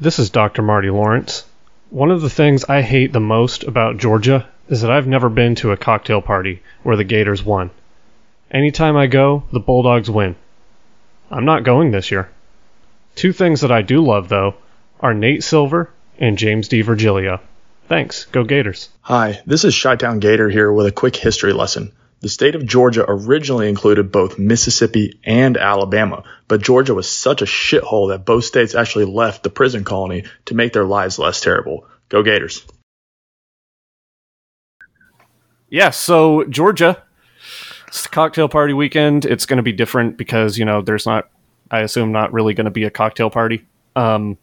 This 0.00 0.18
is 0.18 0.30
Dr. 0.30 0.62
Marty 0.62 0.90
Lawrence. 0.90 1.44
One 1.90 2.10
of 2.10 2.20
the 2.20 2.30
things 2.30 2.64
I 2.64 2.82
hate 2.82 3.12
the 3.12 3.20
most 3.20 3.64
about 3.64 3.98
Georgia 3.98 4.48
is 4.68 4.82
that 4.82 4.90
I've 4.90 5.06
never 5.06 5.28
been 5.28 5.54
to 5.56 5.72
a 5.72 5.76
cocktail 5.76 6.20
party 6.20 6.62
where 6.82 6.96
the 6.96 7.04
Gators 7.04 7.42
won. 7.42 7.70
Anytime 8.50 8.96
I 8.96 9.06
go, 9.06 9.44
the 9.52 9.60
Bulldogs 9.60 10.10
win. 10.10 10.36
I'm 11.30 11.44
not 11.44 11.64
going 11.64 11.90
this 11.90 12.10
year. 12.10 12.30
Two 13.14 13.32
things 13.32 13.62
that 13.62 13.72
I 13.72 13.82
do 13.82 14.04
love, 14.04 14.28
though, 14.28 14.54
are 15.00 15.14
Nate 15.14 15.42
Silver 15.42 15.90
and 16.18 16.38
James 16.38 16.68
D. 16.68 16.82
Virgilio. 16.82 17.40
Thanks. 17.88 18.24
Go 18.26 18.44
Gators. 18.44 18.88
Hi, 19.02 19.40
this 19.46 19.64
is 19.64 19.80
Chi-Town 19.80 20.18
Gator 20.18 20.48
here 20.48 20.72
with 20.72 20.86
a 20.86 20.92
quick 20.92 21.16
history 21.16 21.52
lesson. 21.52 21.92
The 22.20 22.28
state 22.28 22.54
of 22.54 22.66
Georgia 22.66 23.04
originally 23.06 23.68
included 23.68 24.10
both 24.10 24.38
Mississippi 24.38 25.20
and 25.22 25.56
Alabama, 25.56 26.24
but 26.48 26.62
Georgia 26.62 26.94
was 26.94 27.08
such 27.08 27.42
a 27.42 27.46
shithole 27.46 28.08
that 28.08 28.24
both 28.24 28.44
states 28.44 28.74
actually 28.74 29.04
left 29.04 29.42
the 29.42 29.50
prison 29.50 29.84
colony 29.84 30.24
to 30.46 30.54
make 30.54 30.72
their 30.72 30.84
lives 30.84 31.18
less 31.18 31.40
terrible. 31.40 31.86
Go 32.08 32.22
Gators. 32.22 32.64
Yeah, 35.68 35.90
so 35.90 36.44
Georgia, 36.44 37.02
it's 37.88 38.02
the 38.02 38.08
cocktail 38.08 38.48
party 38.48 38.72
weekend. 38.72 39.24
It's 39.24 39.46
going 39.46 39.56
to 39.56 39.62
be 39.62 39.72
different 39.72 40.16
because, 40.16 40.58
you 40.58 40.64
know, 40.64 40.80
there's 40.80 41.06
not, 41.06 41.28
I 41.70 41.80
assume, 41.80 42.12
not 42.12 42.32
really 42.32 42.54
going 42.54 42.66
to 42.66 42.70
be 42.70 42.84
a 42.84 42.90
cocktail 42.90 43.30
party. 43.30 43.66
Um, 43.96 44.38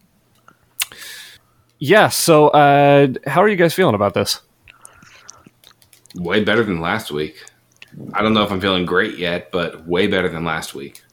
yeah, 1.79 2.09
so 2.09 2.49
uh, 2.49 3.07
how 3.25 3.41
are 3.41 3.47
you 3.47 3.55
guys 3.55 3.73
feeling 3.73 3.95
about 3.95 4.13
this? 4.13 4.41
Way 6.15 6.43
better 6.43 6.63
than 6.63 6.81
last 6.81 7.11
week. 7.11 7.43
I 8.13 8.21
don't 8.21 8.33
know 8.33 8.43
if 8.43 8.51
I'm 8.51 8.61
feeling 8.61 8.85
great 8.85 9.17
yet, 9.17 9.51
but 9.51 9.85
way 9.87 10.07
better 10.07 10.29
than 10.29 10.43
last 10.43 10.73
week. 10.73 11.03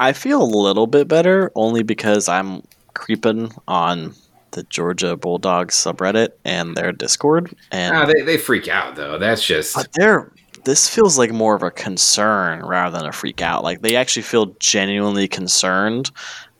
I 0.00 0.12
feel 0.12 0.42
a 0.42 0.44
little 0.44 0.86
bit 0.86 1.08
better 1.08 1.52
only 1.54 1.82
because 1.82 2.28
I'm 2.28 2.62
creeping 2.94 3.52
on 3.68 4.14
the 4.52 4.62
Georgia 4.64 5.16
Bulldogs 5.16 5.74
subreddit 5.74 6.30
and 6.44 6.76
their 6.76 6.92
Discord, 6.92 7.54
and 7.70 7.94
Ah, 7.94 8.06
they, 8.06 8.22
they 8.22 8.38
freak 8.38 8.68
out 8.68 8.96
though. 8.96 9.18
That's 9.18 9.44
just 9.44 9.74
but 9.74 9.88
they're 9.94 10.32
this 10.64 10.88
feels 10.88 11.18
like 11.18 11.32
more 11.32 11.54
of 11.54 11.62
a 11.62 11.70
concern 11.70 12.64
rather 12.64 12.98
than 12.98 13.08
a 13.08 13.12
freak 13.12 13.40
out. 13.40 13.64
Like 13.64 13.80
they 13.82 13.96
actually 13.96 14.22
feel 14.22 14.54
genuinely 14.58 15.28
concerned 15.28 16.10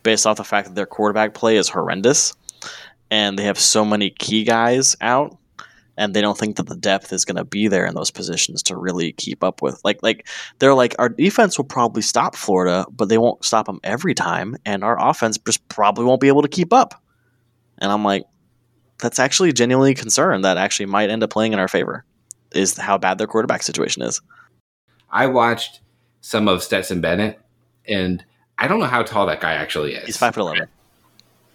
based 0.02 0.26
off 0.26 0.36
the 0.38 0.44
fact 0.44 0.68
that 0.68 0.74
their 0.74 0.86
quarterback 0.86 1.34
play 1.34 1.56
is 1.56 1.68
horrendous, 1.68 2.32
and 3.10 3.38
they 3.38 3.44
have 3.44 3.58
so 3.58 3.84
many 3.84 4.10
key 4.10 4.44
guys 4.44 4.96
out, 5.00 5.36
and 5.98 6.14
they 6.14 6.22
don't 6.22 6.38
think 6.38 6.56
that 6.56 6.66
the 6.66 6.76
depth 6.76 7.12
is 7.12 7.24
going 7.24 7.36
to 7.36 7.44
be 7.44 7.68
there 7.68 7.84
in 7.84 7.94
those 7.94 8.10
positions 8.10 8.62
to 8.64 8.76
really 8.76 9.12
keep 9.12 9.44
up 9.44 9.60
with. 9.60 9.80
Like 9.84 10.02
like 10.02 10.26
they're 10.58 10.74
like 10.74 10.94
our 10.98 11.08
defense 11.08 11.58
will 11.58 11.66
probably 11.66 12.02
stop 12.02 12.36
Florida, 12.36 12.86
but 12.90 13.08
they 13.08 13.18
won't 13.18 13.44
stop 13.44 13.66
them 13.66 13.80
every 13.82 14.14
time, 14.14 14.56
and 14.64 14.82
our 14.82 14.98
offense 15.00 15.36
just 15.38 15.66
probably 15.68 16.04
won't 16.04 16.20
be 16.20 16.28
able 16.28 16.42
to 16.42 16.48
keep 16.48 16.72
up. 16.72 17.02
And 17.80 17.90
I'm 17.90 18.04
like, 18.04 18.24
that's 18.98 19.18
actually 19.18 19.52
genuinely 19.52 19.94
concerned 19.94 20.44
that 20.44 20.56
actually 20.58 20.86
might 20.86 21.10
end 21.10 21.22
up 21.22 21.30
playing 21.30 21.52
in 21.52 21.58
our 21.58 21.68
favor. 21.68 22.04
Is 22.52 22.76
how 22.76 22.98
bad 22.98 23.18
their 23.18 23.28
quarterback 23.28 23.62
situation 23.62 24.02
is. 24.02 24.20
I 25.10 25.26
watched 25.26 25.80
some 26.20 26.48
of 26.48 26.62
Stetson 26.64 27.00
Bennett, 27.00 27.40
and 27.86 28.24
I 28.58 28.66
don't 28.66 28.80
know 28.80 28.86
how 28.86 29.02
tall 29.04 29.26
that 29.26 29.40
guy 29.40 29.52
actually 29.54 29.94
is. 29.94 30.04
He's 30.04 30.16
five 30.16 30.34
foot 30.34 30.40
eleven. 30.40 30.66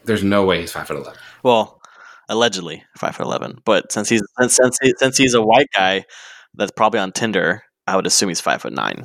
There's 0.06 0.24
no 0.24 0.46
way 0.46 0.62
he's 0.62 0.72
five 0.72 0.88
foot 0.88 0.96
eleven. 0.98 1.20
Well, 1.44 1.82
allegedly 2.30 2.84
five 2.98 3.16
foot 3.16 3.26
eleven. 3.26 3.60
But 3.66 3.92
since 3.92 4.08
he's 4.08 4.24
since 4.40 4.56
since, 4.56 4.78
he, 4.82 4.94
since 4.98 5.18
he's 5.18 5.34
a 5.34 5.42
white 5.42 5.68
guy 5.76 6.06
that's 6.54 6.72
probably 6.72 7.02
on 7.02 7.12
Tinder, 7.12 7.64
I 7.88 7.98
would 7.98 8.08
assume 8.08 8.30
he's 8.30 8.40
five 8.42 8.62
foot 8.62 8.74
nine. 8.74 9.04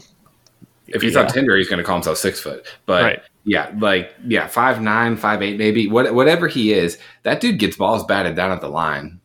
If 0.87 1.03
he's 1.03 1.15
Yeah. 1.15 1.23
on 1.23 1.27
Tinder, 1.29 1.57
he's 1.57 1.69
going 1.69 1.79
to 1.79 1.85
call 1.85 1.97
himself 1.97 2.19
six 2.19 2.39
foot. 2.41 2.65
But 2.87 3.03
Right. 3.03 3.23
Yeah, 3.45 3.73
like 3.79 4.15
yeah, 4.27 4.47
five 4.47 4.81
nine, 4.81 5.17
five 5.17 5.43
eight, 5.43 5.59
maybe 5.59 5.89
what, 5.89 6.15
whatever 6.15 6.49
he 6.49 6.73
is. 6.73 6.99
That 7.23 7.41
dude 7.41 7.59
gets 7.59 7.77
balls 7.77 8.05
batted 8.05 8.37
down 8.37 8.53
at 8.53 8.61
the 8.61 8.69
line, 8.69 9.21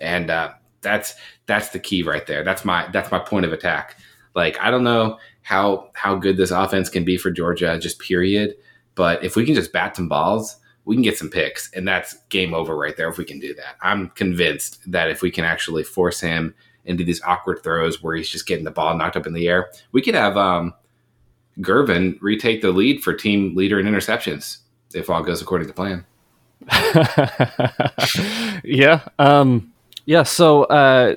and 0.00 0.30
uh, 0.30 0.52
that's 0.80 1.14
that's 1.46 1.68
the 1.70 1.78
key 1.78 2.02
right 2.02 2.26
there. 2.26 2.42
That's 2.42 2.64
my 2.64 2.88
that's 2.92 3.10
my 3.10 3.18
point 3.18 3.46
of 3.46 3.52
attack. 3.52 3.96
Like 4.34 4.58
I 4.60 4.70
don't 4.70 4.84
know 4.84 5.18
how 5.42 5.90
how 5.94 6.16
good 6.16 6.36
this 6.36 6.50
offense 6.50 6.88
can 6.88 7.04
be 7.04 7.16
for 7.16 7.30
Georgia, 7.30 7.78
just 7.78 7.98
period. 7.98 8.54
But 8.94 9.24
if 9.24 9.36
we 9.36 9.44
can 9.44 9.54
just 9.54 9.72
bat 9.72 9.96
some 9.96 10.08
balls, 10.08 10.56
we 10.84 10.94
can 10.96 11.02
get 11.02 11.18
some 11.18 11.30
picks, 11.30 11.70
and 11.72 11.86
that's 11.86 12.14
game 12.28 12.54
over 12.54 12.76
right 12.76 12.96
there. 12.96 13.08
If 13.08 13.18
we 13.18 13.24
can 13.24 13.40
do 13.40 13.54
that, 13.54 13.76
I'm 13.82 14.10
convinced 14.10 14.80
that 14.90 15.10
if 15.10 15.20
we 15.20 15.30
can 15.30 15.44
actually 15.44 15.82
force 15.82 16.20
him 16.20 16.54
into 16.84 17.04
these 17.04 17.22
awkward 17.22 17.62
throws 17.62 18.02
where 18.02 18.14
he's 18.14 18.28
just 18.28 18.46
getting 18.46 18.64
the 18.64 18.70
ball 18.70 18.96
knocked 18.96 19.16
up 19.16 19.26
in 19.26 19.32
the 19.32 19.48
air, 19.48 19.70
we 19.92 20.02
could 20.02 20.14
have 20.14 20.36
um, 20.36 20.74
Gervon 21.60 22.18
retake 22.20 22.62
the 22.62 22.70
lead 22.70 23.02
for 23.02 23.12
team 23.12 23.54
leader 23.54 23.78
in 23.78 23.86
interceptions 23.86 24.58
if 24.94 25.10
all 25.10 25.22
goes 25.22 25.42
according 25.42 25.68
to 25.68 25.74
plan. 25.74 26.04
yeah. 28.64 29.06
Um, 29.18 29.72
yeah. 30.06 30.22
So, 30.22 30.64
uh, 30.64 31.16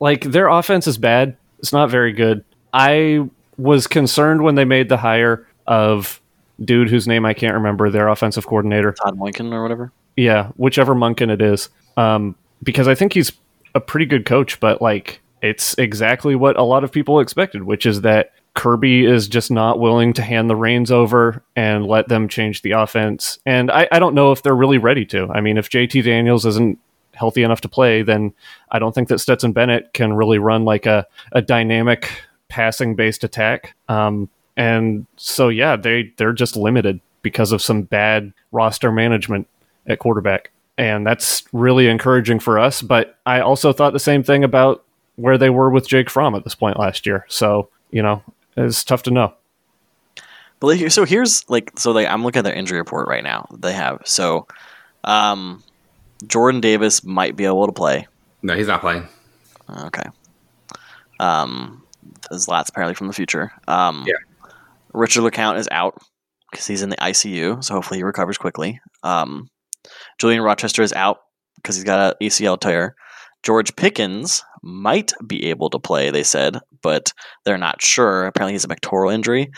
like, 0.00 0.22
their 0.22 0.48
offense 0.48 0.86
is 0.86 0.98
bad. 0.98 1.36
It's 1.58 1.72
not 1.72 1.90
very 1.90 2.12
good. 2.12 2.44
I 2.72 3.28
was 3.56 3.86
concerned 3.86 4.42
when 4.42 4.54
they 4.54 4.64
made 4.64 4.88
the 4.88 4.96
hire 4.96 5.46
of 5.66 6.20
dude 6.64 6.90
whose 6.90 7.06
name 7.06 7.24
I 7.24 7.34
can't 7.34 7.54
remember, 7.54 7.90
their 7.90 8.08
offensive 8.08 8.46
coordinator. 8.46 8.92
Todd 8.92 9.18
Monken 9.18 9.52
or 9.52 9.62
whatever. 9.62 9.92
Yeah, 10.16 10.48
whichever 10.56 10.94
Monken 10.94 11.30
it 11.30 11.40
is. 11.40 11.68
Um, 11.96 12.36
because 12.62 12.88
I 12.88 12.94
think 12.94 13.12
he's 13.12 13.32
a 13.74 13.80
pretty 13.80 14.06
good 14.06 14.26
coach, 14.26 14.60
but 14.60 14.82
like 14.82 15.20
it's 15.42 15.74
exactly 15.78 16.34
what 16.34 16.56
a 16.56 16.62
lot 16.62 16.84
of 16.84 16.92
people 16.92 17.20
expected, 17.20 17.64
which 17.64 17.86
is 17.86 18.02
that 18.02 18.32
Kirby 18.54 19.06
is 19.06 19.28
just 19.28 19.50
not 19.50 19.78
willing 19.78 20.12
to 20.14 20.22
hand 20.22 20.50
the 20.50 20.56
reins 20.56 20.90
over 20.90 21.42
and 21.56 21.86
let 21.86 22.08
them 22.08 22.28
change 22.28 22.62
the 22.62 22.72
offense. 22.72 23.38
And 23.46 23.70
I, 23.70 23.88
I 23.90 23.98
don't 23.98 24.14
know 24.14 24.32
if 24.32 24.42
they're 24.42 24.54
really 24.54 24.78
ready 24.78 25.06
to. 25.06 25.28
I 25.32 25.40
mean, 25.40 25.56
if 25.56 25.70
JT 25.70 26.04
Daniels 26.04 26.44
isn't 26.44 26.78
healthy 27.14 27.42
enough 27.42 27.62
to 27.62 27.68
play, 27.68 28.02
then 28.02 28.34
I 28.70 28.78
don't 28.78 28.94
think 28.94 29.08
that 29.08 29.20
Stetson 29.20 29.52
Bennett 29.52 29.92
can 29.94 30.12
really 30.12 30.38
run 30.38 30.64
like 30.64 30.86
a, 30.86 31.06
a 31.32 31.40
dynamic 31.40 32.10
passing 32.48 32.94
based 32.94 33.24
attack. 33.24 33.74
Um, 33.88 34.28
and 34.56 35.06
so, 35.16 35.48
yeah, 35.48 35.76
they, 35.76 36.12
they're 36.18 36.34
just 36.34 36.56
limited 36.56 37.00
because 37.22 37.52
of 37.52 37.62
some 37.62 37.82
bad 37.82 38.32
roster 38.50 38.92
management 38.92 39.48
at 39.86 39.98
quarterback. 39.98 40.50
And 40.76 41.06
that's 41.06 41.44
really 41.52 41.88
encouraging 41.88 42.38
for 42.38 42.58
us. 42.58 42.82
But 42.82 43.18
I 43.24 43.40
also 43.40 43.72
thought 43.72 43.94
the 43.94 43.98
same 43.98 44.22
thing 44.22 44.44
about 44.44 44.84
where 45.16 45.38
they 45.38 45.50
were 45.50 45.70
with 45.70 45.88
Jake 45.88 46.10
Fromm 46.10 46.34
at 46.34 46.44
this 46.44 46.54
point 46.54 46.78
last 46.78 47.06
year. 47.06 47.24
So, 47.28 47.68
you 47.90 48.02
know, 48.02 48.22
it's 48.56 48.84
tough 48.84 49.02
to 49.04 49.10
know. 49.10 49.34
But 50.60 50.66
like, 50.68 50.90
so 50.92 51.04
here's 51.04 51.48
like 51.50 51.72
so 51.76 51.90
like 51.90 52.06
I'm 52.06 52.22
looking 52.22 52.38
at 52.38 52.44
their 52.44 52.54
injury 52.54 52.78
report 52.78 53.08
right 53.08 53.24
now. 53.24 53.48
They 53.58 53.72
have 53.72 54.00
so 54.04 54.46
um 55.04 55.62
Jordan 56.26 56.60
Davis 56.60 57.02
might 57.02 57.34
be 57.34 57.44
able 57.46 57.66
to 57.66 57.72
play. 57.72 58.06
No, 58.42 58.54
he's 58.54 58.68
not 58.68 58.80
playing. 58.80 59.08
Okay. 59.86 60.04
Um 61.18 61.82
his 62.30 62.46
lat's 62.46 62.70
apparently 62.70 62.94
from 62.94 63.08
the 63.08 63.12
future. 63.12 63.50
Um 63.66 64.04
Yeah. 64.06 64.14
Richard 64.92 65.22
LeCounte 65.22 65.58
is 65.58 65.68
out 65.72 65.98
because 66.50 66.66
he's 66.66 66.82
in 66.82 66.90
the 66.90 66.96
ICU, 66.96 67.64
so 67.64 67.74
hopefully 67.74 67.98
he 67.98 68.04
recovers 68.04 68.38
quickly. 68.38 68.80
Um 69.02 69.48
Julian 70.18 70.42
Rochester 70.42 70.82
is 70.82 70.92
out 70.92 71.22
because 71.56 71.74
he's 71.74 71.84
got 71.84 72.16
an 72.20 72.28
ACL 72.28 72.60
tear. 72.60 72.94
George 73.42 73.74
Pickens 73.74 74.44
might 74.62 75.12
be 75.26 75.46
able 75.46 75.70
to 75.70 75.78
play, 75.78 76.10
they 76.10 76.22
said, 76.22 76.58
but 76.82 77.12
they're 77.44 77.58
not 77.58 77.82
sure. 77.82 78.26
Apparently, 78.26 78.52
he's 78.52 78.64
a 78.64 78.68
pectoral 78.68 79.10
injury. 79.10 79.50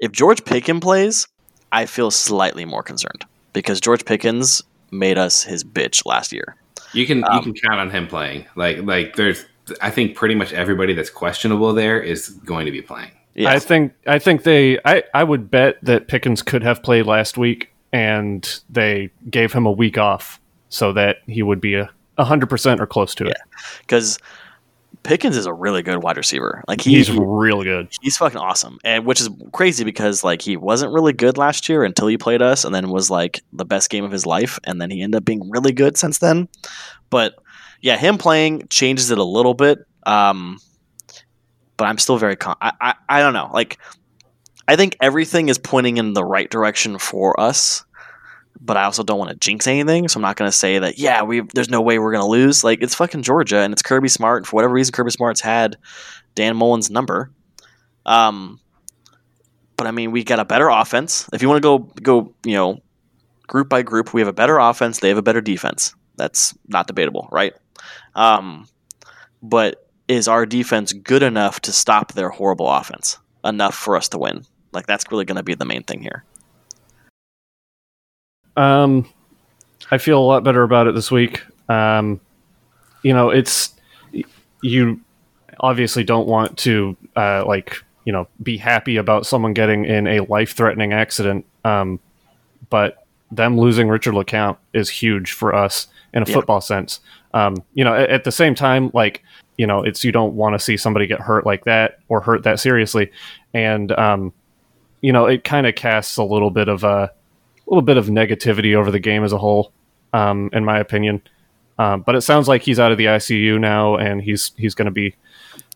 If 0.00 0.12
George 0.12 0.44
Pickens 0.44 0.80
plays, 0.80 1.26
I 1.72 1.86
feel 1.86 2.10
slightly 2.10 2.64
more 2.64 2.82
concerned 2.82 3.24
because 3.52 3.80
George 3.80 4.04
Pickens 4.04 4.62
made 4.90 5.18
us 5.18 5.42
his 5.42 5.64
bitch 5.64 6.04
last 6.06 6.32
year. 6.32 6.56
You 6.92 7.06
can 7.06 7.18
you 7.18 7.24
Um, 7.24 7.42
can 7.44 7.54
count 7.54 7.80
on 7.80 7.90
him 7.90 8.06
playing. 8.06 8.46
Like 8.56 8.82
like 8.82 9.16
there's 9.16 9.44
I 9.80 9.90
think 9.90 10.14
pretty 10.16 10.34
much 10.34 10.52
everybody 10.52 10.92
that's 10.92 11.10
questionable 11.10 11.72
there 11.72 12.00
is 12.00 12.28
going 12.28 12.66
to 12.66 12.72
be 12.72 12.82
playing. 12.82 13.12
Yeah, 13.34 13.50
I 13.50 13.58
think 13.58 13.94
I 14.06 14.18
think 14.18 14.42
they 14.42 14.78
I, 14.84 15.02
I 15.14 15.24
would 15.24 15.50
bet 15.50 15.78
that 15.82 16.08
Pickens 16.08 16.42
could 16.42 16.62
have 16.62 16.82
played 16.82 17.06
last 17.06 17.38
week 17.38 17.72
and 17.92 18.60
they 18.68 19.10
gave 19.30 19.52
him 19.52 19.64
a 19.64 19.72
week 19.72 19.96
off 19.96 20.38
so 20.68 20.92
that 20.92 21.18
he 21.26 21.42
would 21.42 21.60
be 21.60 21.74
a 21.74 21.90
hundred 22.18 22.50
percent 22.50 22.80
or 22.80 22.86
close 22.86 23.14
to 23.14 23.26
it. 23.26 23.36
because 23.80 24.18
Pickens 25.02 25.36
is 25.36 25.46
a 25.46 25.52
really 25.52 25.82
good 25.82 26.02
wide 26.02 26.16
receiver. 26.16 26.62
Like 26.68 26.80
he, 26.80 26.94
He's 26.94 27.10
real 27.10 27.62
good. 27.62 27.88
he's 28.00 28.16
fucking 28.16 28.38
awesome, 28.38 28.78
and 28.84 29.04
which 29.04 29.20
is 29.20 29.28
crazy 29.52 29.82
because 29.84 30.22
like 30.22 30.40
he 30.42 30.56
wasn't 30.56 30.92
really 30.92 31.12
good 31.12 31.36
last 31.36 31.68
year 31.68 31.82
until 31.84 32.06
he 32.06 32.16
played 32.16 32.40
us, 32.42 32.64
and 32.64 32.74
then 32.74 32.88
was 32.90 33.10
like 33.10 33.40
the 33.52 33.64
best 33.64 33.90
game 33.90 34.04
of 34.04 34.12
his 34.12 34.26
life, 34.26 34.58
and 34.64 34.80
then 34.80 34.90
he 34.90 35.02
ended 35.02 35.18
up 35.18 35.24
being 35.24 35.50
really 35.50 35.72
good 35.72 35.96
since 35.96 36.18
then. 36.18 36.48
But 37.10 37.34
yeah, 37.80 37.96
him 37.96 38.16
playing 38.16 38.68
changes 38.68 39.10
it 39.10 39.18
a 39.18 39.24
little 39.24 39.54
bit. 39.54 39.80
Um, 40.06 40.58
but 41.76 41.86
I'm 41.86 41.98
still 41.98 42.18
very 42.18 42.36
con- 42.36 42.56
I, 42.60 42.72
I 42.80 42.94
I 43.08 43.20
don't 43.20 43.32
know. 43.32 43.50
Like 43.52 43.78
I 44.68 44.76
think 44.76 44.96
everything 45.00 45.48
is 45.48 45.58
pointing 45.58 45.96
in 45.96 46.12
the 46.12 46.24
right 46.24 46.48
direction 46.48 46.98
for 46.98 47.38
us. 47.40 47.84
But 48.60 48.76
I 48.76 48.84
also 48.84 49.02
don't 49.02 49.18
want 49.18 49.30
to 49.30 49.36
jinx 49.36 49.66
anything, 49.66 50.08
so 50.08 50.18
I'm 50.18 50.22
not 50.22 50.36
going 50.36 50.48
to 50.48 50.56
say 50.56 50.78
that. 50.78 50.98
Yeah, 50.98 51.22
we 51.22 51.40
there's 51.54 51.70
no 51.70 51.80
way 51.80 51.98
we're 51.98 52.12
going 52.12 52.24
to 52.24 52.30
lose. 52.30 52.62
Like 52.62 52.82
it's 52.82 52.94
fucking 52.94 53.22
Georgia, 53.22 53.58
and 53.58 53.72
it's 53.72 53.82
Kirby 53.82 54.08
Smart. 54.08 54.38
And 54.38 54.46
for 54.46 54.56
whatever 54.56 54.74
reason, 54.74 54.92
Kirby 54.92 55.10
Smart's 55.10 55.40
had 55.40 55.76
Dan 56.34 56.56
Mullen's 56.56 56.90
number. 56.90 57.30
Um, 58.06 58.60
but 59.76 59.86
I 59.86 59.90
mean, 59.90 60.12
we 60.12 60.22
got 60.22 60.38
a 60.38 60.44
better 60.44 60.68
offense. 60.68 61.28
If 61.32 61.42
you 61.42 61.48
want 61.48 61.62
to 61.62 61.66
go 61.66 61.78
go, 61.78 62.34
you 62.44 62.54
know, 62.54 62.80
group 63.46 63.68
by 63.68 63.82
group, 63.82 64.14
we 64.14 64.20
have 64.20 64.28
a 64.28 64.32
better 64.32 64.58
offense. 64.58 65.00
They 65.00 65.08
have 65.08 65.18
a 65.18 65.22
better 65.22 65.40
defense. 65.40 65.94
That's 66.16 66.56
not 66.68 66.86
debatable, 66.86 67.28
right? 67.32 67.54
Um, 68.14 68.68
but 69.42 69.88
is 70.08 70.28
our 70.28 70.46
defense 70.46 70.92
good 70.92 71.22
enough 71.22 71.60
to 71.60 71.72
stop 71.72 72.12
their 72.12 72.28
horrible 72.28 72.68
offense 72.68 73.18
enough 73.44 73.74
for 73.74 73.96
us 73.96 74.08
to 74.10 74.18
win? 74.18 74.44
Like 74.72 74.86
that's 74.86 75.10
really 75.10 75.24
going 75.24 75.36
to 75.36 75.42
be 75.42 75.54
the 75.54 75.64
main 75.64 75.82
thing 75.82 76.02
here. 76.02 76.24
Um, 78.56 79.08
I 79.90 79.98
feel 79.98 80.18
a 80.18 80.24
lot 80.24 80.44
better 80.44 80.62
about 80.62 80.86
it 80.86 80.94
this 80.94 81.10
week. 81.10 81.42
Um, 81.68 82.20
you 83.02 83.12
know, 83.12 83.30
it's 83.30 83.74
you 84.62 85.00
obviously 85.60 86.04
don't 86.04 86.26
want 86.26 86.56
to 86.58 86.96
uh, 87.16 87.44
like 87.46 87.76
you 88.04 88.12
know 88.12 88.26
be 88.42 88.56
happy 88.56 88.96
about 88.96 89.26
someone 89.26 89.52
getting 89.52 89.84
in 89.84 90.06
a 90.06 90.20
life 90.20 90.54
threatening 90.54 90.92
accident. 90.92 91.44
Um, 91.64 92.00
but 92.70 93.06
them 93.30 93.58
losing 93.58 93.88
Richard 93.88 94.14
LeCounte 94.14 94.58
is 94.72 94.88
huge 94.90 95.32
for 95.32 95.54
us 95.54 95.86
in 96.12 96.22
a 96.22 96.26
Yeah. 96.26 96.34
football 96.34 96.60
sense. 96.60 97.00
Um, 97.34 97.56
you 97.74 97.82
know, 97.84 97.94
at, 97.94 98.10
at 98.10 98.24
the 98.24 98.32
same 98.32 98.54
time, 98.54 98.90
like 98.94 99.22
you 99.56 99.66
know, 99.66 99.82
it's 99.82 100.04
you 100.04 100.12
don't 100.12 100.34
want 100.34 100.54
to 100.54 100.58
see 100.58 100.76
somebody 100.76 101.06
get 101.06 101.20
hurt 101.20 101.44
like 101.46 101.64
that 101.64 101.98
or 102.08 102.20
hurt 102.20 102.42
that 102.44 102.60
seriously, 102.60 103.10
and 103.54 103.92
um, 103.92 104.32
you 105.00 105.12
know, 105.12 105.26
it 105.26 105.44
kind 105.44 105.66
of 105.66 105.74
casts 105.74 106.16
a 106.16 106.24
little 106.24 106.50
bit 106.50 106.68
of 106.68 106.84
a 106.84 107.10
little 107.72 107.82
bit 107.84 107.96
of 107.96 108.06
negativity 108.06 108.74
over 108.74 108.90
the 108.90 108.98
game 108.98 109.24
as 109.24 109.32
a 109.32 109.38
whole, 109.38 109.72
um, 110.12 110.50
in 110.52 110.64
my 110.64 110.78
opinion. 110.78 111.22
Um, 111.78 112.02
but 112.02 112.14
it 112.14 112.20
sounds 112.20 112.46
like 112.48 112.62
he's 112.62 112.78
out 112.78 112.92
of 112.92 112.98
the 112.98 113.06
ICU 113.06 113.58
now, 113.58 113.96
and 113.96 114.20
he's 114.22 114.52
he's 114.56 114.74
going 114.74 114.86
to 114.86 114.92
be 114.92 115.14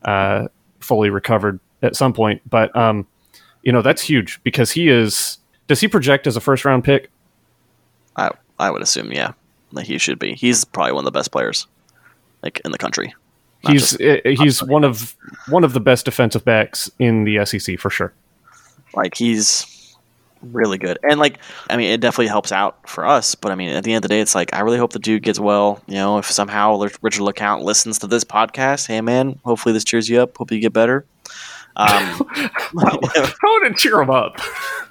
uh, 0.03 0.49
fully 0.81 1.09
recovered 1.11 1.59
at 1.83 1.97
some 1.97 2.13
point. 2.13 2.43
But 2.49 2.75
um, 2.77 3.07
you 3.63 3.73
know 3.73 3.83
that's 3.83 4.03
huge 4.03 4.41
because 4.43 4.71
he 4.71 4.89
is. 4.89 5.39
Does 5.69 5.81
he 5.81 5.89
project 5.89 6.27
as 6.27 6.37
a 6.37 6.41
first 6.41 6.65
round 6.65 6.85
pick? 6.85 7.11
I 8.15 8.31
I 8.59 8.71
would 8.71 8.83
assume, 8.83 9.11
yeah, 9.11 9.33
that 9.73 9.87
he 9.87 9.99
should 9.99 10.19
be. 10.19 10.35
He's 10.35 10.65
probably 10.65 10.93
one 10.93 11.01
of 11.07 11.13
the 11.13 11.19
best 11.19 11.33
players, 11.33 11.67
like 12.43 12.61
in 12.65 12.73
the 12.73 12.79
country. 12.79 13.15
Not 13.65 13.73
he's 13.73 13.97
just- 13.97 14.03
uh, 14.03 14.29
he's 14.43 14.63
one 14.63 14.85
of 14.85 15.17
one 15.49 15.65
of 15.65 15.73
the 15.73 15.81
best 15.81 16.05
defensive 16.05 16.45
backs 16.45 16.91
in 16.99 17.25
the 17.25 17.45
SEC 17.47 17.79
for 17.81 17.89
sure. 17.91 18.13
Like 18.95 19.17
he's 19.17 19.65
really 20.43 20.79
good, 20.79 20.99
and 21.09 21.19
like 21.19 21.39
I 21.71 21.77
mean, 21.77 21.91
it 21.91 22.01
definitely 22.01 22.29
helps 22.29 22.53
out 22.53 22.89
for 22.89 23.07
us. 23.07 23.35
But 23.35 23.53
I 23.53 23.55
mean, 23.55 23.71
at 23.71 23.85
the 23.85 23.93
end 23.93 24.05
of 24.05 24.09
the 24.09 24.15
day, 24.15 24.21
it's 24.21 24.35
like 24.35 24.55
I 24.55 24.61
really 24.61 24.79
hope 24.79 24.93
the 24.93 24.99
dude 24.99 25.23
gets 25.23 25.39
well. 25.39 25.83
You 25.87 25.95
know, 25.95 26.19
if 26.19 26.27
somehow 26.31 26.79
Richard 27.03 27.23
LeCounte 27.23 27.63
listens 27.63 27.99
to 28.01 28.07
this 28.07 28.25
podcast, 28.25 28.87
hey 28.87 29.01
man, 29.01 29.39
hopefully 29.45 29.73
this 29.73 29.85
cheers 29.85 30.09
you 30.09 30.21
up. 30.21 30.37
Hope 30.37 30.51
you 30.51 30.61
get 30.61 30.73
better. 30.73 31.07
Um, 31.77 31.89
How 32.81 32.99
would 32.99 33.73
it 33.73 33.77
cheer 33.77 34.01
him 34.01 34.11
up? 34.11 34.41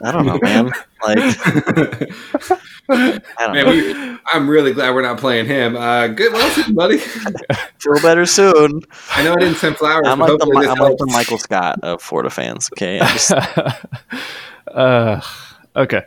I 0.03 0.11
don't 0.11 0.25
know, 0.25 0.39
man. 0.41 0.71
Like 1.03 1.17
I 2.87 3.19
don't 3.39 3.53
Man, 3.53 3.65
know. 3.65 3.71
we, 3.71 4.19
I'm 4.31 4.47
really 4.47 4.71
glad 4.73 4.93
we're 4.93 5.01
not 5.01 5.17
playing 5.17 5.47
him. 5.47 5.75
Uh, 5.75 6.07
good, 6.07 6.31
well, 6.33 6.55
done, 6.55 6.75
buddy. 6.75 6.97
Feel 6.99 7.99
better 8.01 8.25
soon. 8.27 8.81
I 9.11 9.23
know 9.23 9.33
I 9.33 9.37
didn't 9.37 9.55
send 9.55 9.77
flowers. 9.77 10.07
I'm 10.07 10.19
like 10.19 10.27
the 10.27 10.33
hopefully 10.33 10.57
Mi- 10.57 10.65
this 10.67 10.69
I'm 10.69 10.77
like 10.83 10.97
the. 10.97 11.05
Michael 11.07 11.37
Scott 11.39 11.79
of 11.81 12.01
Florida 12.01 12.29
fans. 12.29 12.69
Okay, 12.73 12.99
I'm 12.99 13.07
just, 13.13 13.31
uh, 14.67 15.21
okay. 15.75 16.03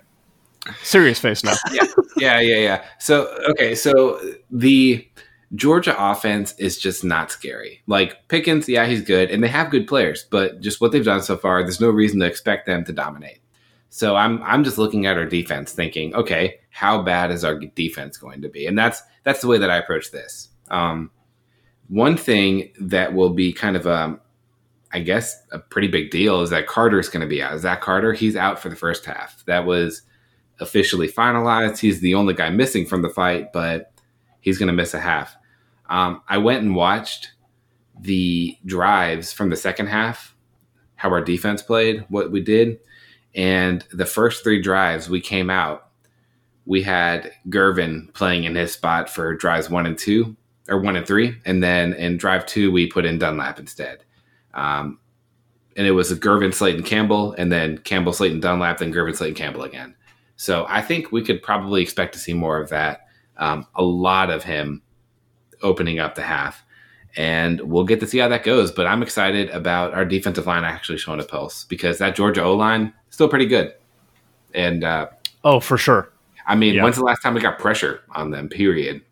Serious 0.83 1.19
face 1.19 1.43
now. 1.45 1.55
yeah, 1.73 1.83
yeah, 2.17 2.41
yeah. 2.41 2.57
yeah. 2.59 2.85
So 2.99 3.27
okay, 3.51 3.75
so 3.75 4.21
the 4.51 5.07
Georgia 5.55 5.95
offense 5.99 6.55
is 6.59 6.79
just 6.79 7.05
not 7.05 7.31
scary. 7.31 7.83
Like 7.87 8.29
Pickens, 8.29 8.69
yeah, 8.69 8.87
he's 8.87 9.03
good, 9.03 9.31
and 9.31 9.43
they 9.43 9.49
have 9.49 9.71
good 9.71 9.87
players, 9.87 10.27
but 10.31 10.61
just 10.61 10.81
what 10.81 10.93
they've 10.93 11.05
done 11.05 11.23
so 11.23 11.37
far, 11.37 11.63
there's 11.63 11.81
no 11.81 11.89
reason 11.89 12.21
to 12.21 12.27
expect 12.27 12.67
them 12.67 12.85
to 12.85 12.93
dominate. 12.93 13.41
So 13.89 14.17
I'm 14.17 14.43
I'm 14.43 14.65
just 14.65 14.79
looking 14.79 15.07
at 15.07 15.17
our 15.17 15.25
defense, 15.25 15.73
thinking, 15.73 16.15
okay, 16.15 16.57
how 16.71 17.03
bad 17.03 17.31
is 17.31 17.45
our 17.45 17.59
defense 17.59 18.19
going 18.19 18.43
to 18.43 18.49
be? 18.49 18.67
And 18.67 18.77
that's 18.79 19.03
that's 19.25 19.41
the 19.41 19.49
way 19.49 19.59
that 19.59 19.71
I 19.71 19.79
approach 19.79 20.11
this. 20.11 20.49
Um, 20.71 21.11
one 21.89 22.19
thing 22.19 22.71
that 22.81 23.15
will 23.15 23.31
be 23.31 23.53
kind 23.53 23.77
of 23.77 23.87
um, 23.87 24.21
I 24.93 25.01
guess 25.01 25.43
a 25.53 25.59
pretty 25.59 25.89
big 25.89 26.11
deal 26.11 26.41
is 26.41 26.51
that 26.51 26.67
Carter's 26.67 27.09
going 27.09 27.21
to 27.21 27.27
be 27.27 27.43
out. 27.43 27.59
Zach 27.59 27.81
Carter, 27.81 28.13
he's 28.13 28.37
out 28.37 28.59
for 28.59 28.69
the 28.69 28.77
first 28.77 29.05
half. 29.05 29.45
That 29.47 29.67
was 29.67 30.03
officially 30.61 31.09
finalized. 31.09 31.79
He's 31.79 32.01
the 32.01 32.15
only 32.15 32.35
guy 32.35 32.51
missing 32.51 32.87
from 32.87 33.03
the 33.03 33.11
fight, 33.11 33.53
but 33.53 33.93
he's 34.41 34.59
going 34.59 34.69
to 34.69 34.73
miss 34.73 34.95
a 34.95 35.01
half. 35.01 35.37
Um, 35.89 36.23
I 36.29 36.39
went 36.39 36.63
and 36.63 36.75
watched 36.75 37.33
the 38.01 38.57
drives 38.65 39.33
from 39.33 39.51
the 39.51 39.57
second 39.57 39.89
half, 39.89 40.35
how 40.97 41.11
our 41.11 41.23
defense 41.23 41.63
played, 41.63 42.05
what 42.09 42.31
we 42.31 42.41
did. 42.41 42.79
And 43.35 43.85
the 43.93 44.07
first 44.07 44.43
three 44.43 44.61
drives, 44.61 45.09
we 45.09 45.21
came 45.21 45.51
out. 45.51 45.91
We 46.67 46.83
had 46.83 47.33
Gervon 47.49 48.13
playing 48.15 48.45
in 48.45 48.55
his 48.55 48.73
spot 48.73 49.09
for 49.09 49.35
drives 49.35 49.71
one 49.71 49.87
and 49.87 49.99
two, 49.99 50.37
or 50.69 50.81
one 50.81 50.97
and 50.97 51.07
three. 51.07 51.37
And 51.45 51.63
then 51.63 51.95
in 51.95 52.17
drive 52.17 52.47
two, 52.47 52.71
we 52.71 52.87
put 52.87 53.07
in 53.07 53.19
Dunlap 53.19 53.59
instead. 53.59 54.05
Um, 54.59 54.99
and 55.77 55.87
it 55.87 55.93
was 55.93 56.11
a 56.11 56.17
Gervon 56.17 56.49
Slaton 56.51 56.85
Campbell, 56.85 57.33
and 57.35 57.53
then 57.53 57.79
Campbell 57.79 58.13
Slaton 58.13 58.41
Dunlap, 58.41 58.79
then 58.79 58.93
Gervon 58.93 59.15
Slayton 59.17 59.37
Campbell 59.37 59.63
again. 59.63 59.95
So 60.37 60.67
I 60.69 60.83
think 60.83 61.13
we 61.13 61.23
could 61.23 61.43
probably 61.43 61.83
expect 61.83 62.13
to 62.15 62.19
see 62.19 62.35
more 62.35 62.61
of 62.61 62.69
that. 62.71 63.07
Um, 63.37 63.67
a 63.77 63.83
lot 63.85 64.31
of 64.31 64.43
him 64.43 64.83
opening 65.63 66.01
up 66.01 66.17
the 66.17 66.23
half, 66.23 66.65
and 67.17 67.61
we'll 67.61 67.85
get 67.85 68.01
to 68.01 68.07
see 68.07 68.19
how 68.19 68.29
that 68.29 68.43
goes. 68.43 68.73
But 68.73 68.87
I'm 68.87 69.03
excited 69.03 69.51
about 69.51 69.95
our 69.95 70.05
defensive 70.05 70.47
line 70.47 70.65
actually 70.65 70.99
showing 70.99 71.21
a 71.21 71.25
pulse 71.25 71.65
because 71.65 71.99
that 71.99 72.17
Georgia 72.17 72.43
O 72.43 72.55
line 72.57 72.93
still 73.11 73.29
pretty 73.29 73.47
good. 73.47 73.75
And 74.55 74.83
uh, 74.83 75.09
Oh, 75.45 75.61
for 75.61 75.79
sure. 75.79 76.11
I 76.47 76.57
mean, 76.57 76.75
Yeah. 76.75 76.83
when's 76.83 76.97
the 76.97 77.05
last 77.05 77.23
time 77.23 77.35
we 77.35 77.41
got 77.41 77.59
pressure 77.61 78.01
on 78.17 78.31
them? 78.31 78.49
Period. 78.49 79.03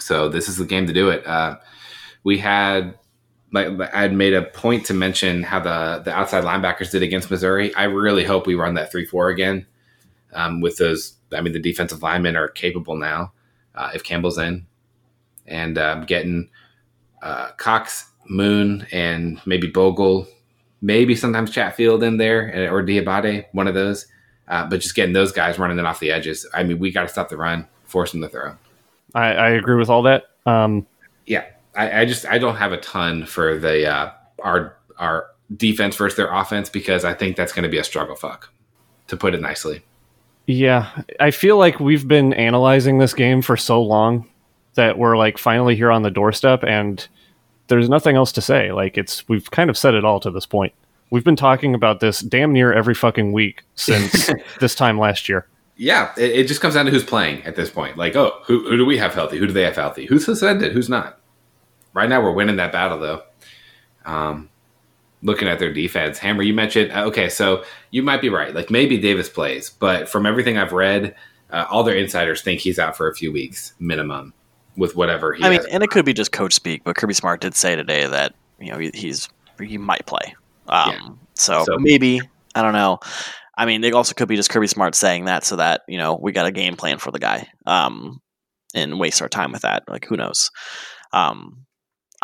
So 0.00 0.28
this 0.28 0.48
is 0.48 0.56
the 0.56 0.64
game 0.64 0.86
to 0.86 0.92
do 0.92 1.10
it. 1.10 1.24
Uh, 1.26 1.58
we 2.24 2.38
had 2.38 2.94
like 3.54 3.94
I 3.94 4.02
had 4.02 4.12
made 4.12 4.34
a 4.34 4.42
point 4.42 4.84
to 4.86 4.94
mention 4.94 5.42
how 5.44 5.60
the 5.60 6.02
the 6.04 6.12
outside 6.12 6.44
linebackers 6.44 6.90
did 6.90 7.02
against 7.02 7.30
Missouri. 7.30 7.74
I 7.74 7.84
really 7.84 8.24
hope 8.24 8.46
we 8.46 8.56
run 8.56 8.74
that 8.74 8.90
three 8.90 9.06
four 9.06 9.28
again 9.28 9.66
um, 10.32 10.60
with 10.60 10.76
those. 10.76 11.14
I 11.32 11.40
mean, 11.40 11.52
the 11.52 11.60
defensive 11.60 12.02
linemen 12.02 12.36
are 12.36 12.48
capable 12.48 12.96
now 12.96 13.32
uh, 13.74 13.90
if 13.94 14.02
Campbell's 14.02 14.38
in, 14.38 14.66
and 15.46 15.78
um, 15.78 16.04
getting 16.04 16.50
uh, 17.22 17.52
Cox, 17.52 18.10
Moon, 18.28 18.86
and 18.92 19.40
maybe 19.46 19.68
Bogle, 19.68 20.26
maybe 20.82 21.14
sometimes 21.14 21.50
Chatfield 21.50 22.02
in 22.02 22.16
there 22.16 22.52
eh, 22.54 22.68
or 22.68 22.82
Diabate, 22.82 23.46
one 23.52 23.68
of 23.68 23.74
those. 23.74 24.06
Uh, 24.46 24.68
but 24.68 24.80
just 24.80 24.94
getting 24.94 25.14
those 25.14 25.32
guys 25.32 25.58
running 25.58 25.78
it 25.78 25.86
off 25.86 26.00
the 26.00 26.10
edges. 26.10 26.46
I 26.52 26.64
mean, 26.64 26.78
we 26.78 26.90
got 26.90 27.02
to 27.02 27.08
stop 27.08 27.30
the 27.30 27.36
run, 27.36 27.66
force 27.84 28.12
them 28.12 28.20
to 28.20 28.28
throw. 28.28 28.56
I, 29.14 29.28
I 29.28 29.48
agree 29.50 29.76
with 29.76 29.88
all 29.88 30.02
that. 30.02 30.24
Um, 30.44 30.86
Yeah, 31.24 31.46
I, 31.76 32.00
I 32.00 32.04
just 32.04 32.26
I 32.26 32.38
don't 32.38 32.56
have 32.56 32.72
a 32.72 32.78
ton 32.78 33.26
for 33.26 33.58
the 33.58 33.86
uh, 33.88 34.10
our 34.42 34.76
our 34.98 35.26
defense 35.56 35.96
versus 35.96 36.16
their 36.16 36.32
offense 36.32 36.68
because 36.70 37.04
I 37.04 37.14
think 37.14 37.36
that's 37.36 37.52
going 37.52 37.64
to 37.64 37.68
be 37.68 37.78
a 37.78 37.84
struggle 37.84 38.16
fuck, 38.16 38.50
to 39.08 39.16
put 39.16 39.34
it 39.34 39.40
nicely. 39.40 39.82
yeah, 40.46 40.90
I 41.20 41.30
feel 41.30 41.56
like 41.58 41.80
we've 41.80 42.06
been 42.06 42.32
analyzing 42.34 42.98
this 42.98 43.14
game 43.14 43.42
for 43.42 43.56
so 43.56 43.82
long 43.82 44.28
that 44.74 44.98
we're 44.98 45.16
like 45.16 45.38
finally 45.38 45.76
here 45.76 45.90
on 45.90 46.02
the 46.02 46.10
doorstep, 46.10 46.64
and 46.64 47.06
there's 47.68 47.88
nothing 47.88 48.16
else 48.16 48.32
to 48.32 48.40
say. 48.40 48.72
Like 48.72 48.98
it's 48.98 49.26
we've 49.28 49.50
kind 49.50 49.70
of 49.70 49.78
said 49.78 49.94
it 49.94 50.04
all 50.04 50.20
to 50.20 50.30
this 50.30 50.46
point. 50.46 50.72
We've 51.10 51.24
been 51.24 51.36
talking 51.36 51.74
about 51.74 52.00
this 52.00 52.20
damn 52.20 52.52
near 52.52 52.72
every 52.72 52.94
fucking 52.94 53.32
week 53.32 53.62
since 53.74 54.30
this 54.60 54.74
time 54.74 54.98
last 54.98 55.28
year. 55.28 55.46
Yeah, 55.76 56.12
it, 56.16 56.30
it 56.30 56.48
just 56.48 56.60
comes 56.60 56.74
down 56.74 56.86
to 56.86 56.90
who's 56.90 57.04
playing 57.04 57.42
at 57.44 57.56
this 57.56 57.70
point. 57.70 57.96
Like, 57.96 58.14
oh, 58.16 58.40
who, 58.44 58.68
who 58.68 58.76
do 58.76 58.86
we 58.86 58.96
have 58.98 59.12
healthy? 59.14 59.38
Who 59.38 59.46
do 59.46 59.52
they 59.52 59.64
have 59.64 59.76
healthy? 59.76 60.06
Who's 60.06 60.24
suspended? 60.24 60.72
Who's 60.72 60.88
not? 60.88 61.18
Right 61.94 62.08
now, 62.08 62.20
we're 62.22 62.32
winning 62.32 62.56
that 62.56 62.72
battle 62.72 62.98
though. 62.98 63.22
Um, 64.04 64.50
looking 65.22 65.48
at 65.48 65.58
their 65.58 65.72
defense, 65.72 66.18
Hammer, 66.18 66.42
you 66.42 66.52
mentioned 66.52 66.92
uh, 66.92 67.04
okay, 67.06 67.28
so 67.28 67.64
you 67.90 68.02
might 68.02 68.20
be 68.20 68.28
right. 68.28 68.54
Like 68.54 68.70
maybe 68.70 68.98
Davis 68.98 69.28
plays, 69.28 69.70
but 69.70 70.08
from 70.08 70.26
everything 70.26 70.58
I've 70.58 70.72
read, 70.72 71.14
uh, 71.50 71.64
all 71.70 71.82
their 71.84 71.96
insiders 71.96 72.42
think 72.42 72.60
he's 72.60 72.78
out 72.78 72.96
for 72.96 73.08
a 73.08 73.14
few 73.14 73.32
weeks 73.32 73.72
minimum 73.78 74.34
with 74.76 74.96
whatever 74.96 75.32
he. 75.32 75.42
I 75.44 75.50
mean, 75.50 75.60
and 75.70 75.82
it 75.82 75.90
could 75.90 76.04
be 76.04 76.12
just 76.12 76.32
coach 76.32 76.52
speak, 76.52 76.82
but 76.84 76.96
Kirby 76.96 77.14
Smart 77.14 77.40
did 77.40 77.54
say 77.54 77.76
today 77.76 78.06
that 78.06 78.34
you 78.60 78.70
know 78.72 78.78
he, 78.78 78.90
he's 78.92 79.28
he 79.60 79.78
might 79.78 80.04
play. 80.06 80.34
Um, 80.68 80.90
Yeah. 80.90 81.08
so, 81.34 81.64
So- 81.64 81.78
maybe 81.78 82.20
I 82.54 82.62
don't 82.62 82.72
know. 82.72 82.98
I 83.56 83.66
mean, 83.66 83.84
it 83.84 83.94
also 83.94 84.14
could 84.14 84.26
be 84.26 84.34
just 84.34 84.50
Kirby 84.50 84.66
Smart 84.66 84.96
saying 84.96 85.26
that 85.26 85.44
so 85.44 85.56
that 85.56 85.82
you 85.88 85.96
know 85.96 86.18
we 86.20 86.32
got 86.32 86.46
a 86.46 86.52
game 86.52 86.76
plan 86.76 86.98
for 86.98 87.12
the 87.12 87.20
guy, 87.20 87.46
um, 87.66 88.20
and 88.74 88.98
waste 88.98 89.22
our 89.22 89.28
time 89.28 89.52
with 89.52 89.62
that. 89.62 89.84
Like 89.88 90.06
who 90.06 90.16
knows? 90.16 90.50
Um, 91.12 91.63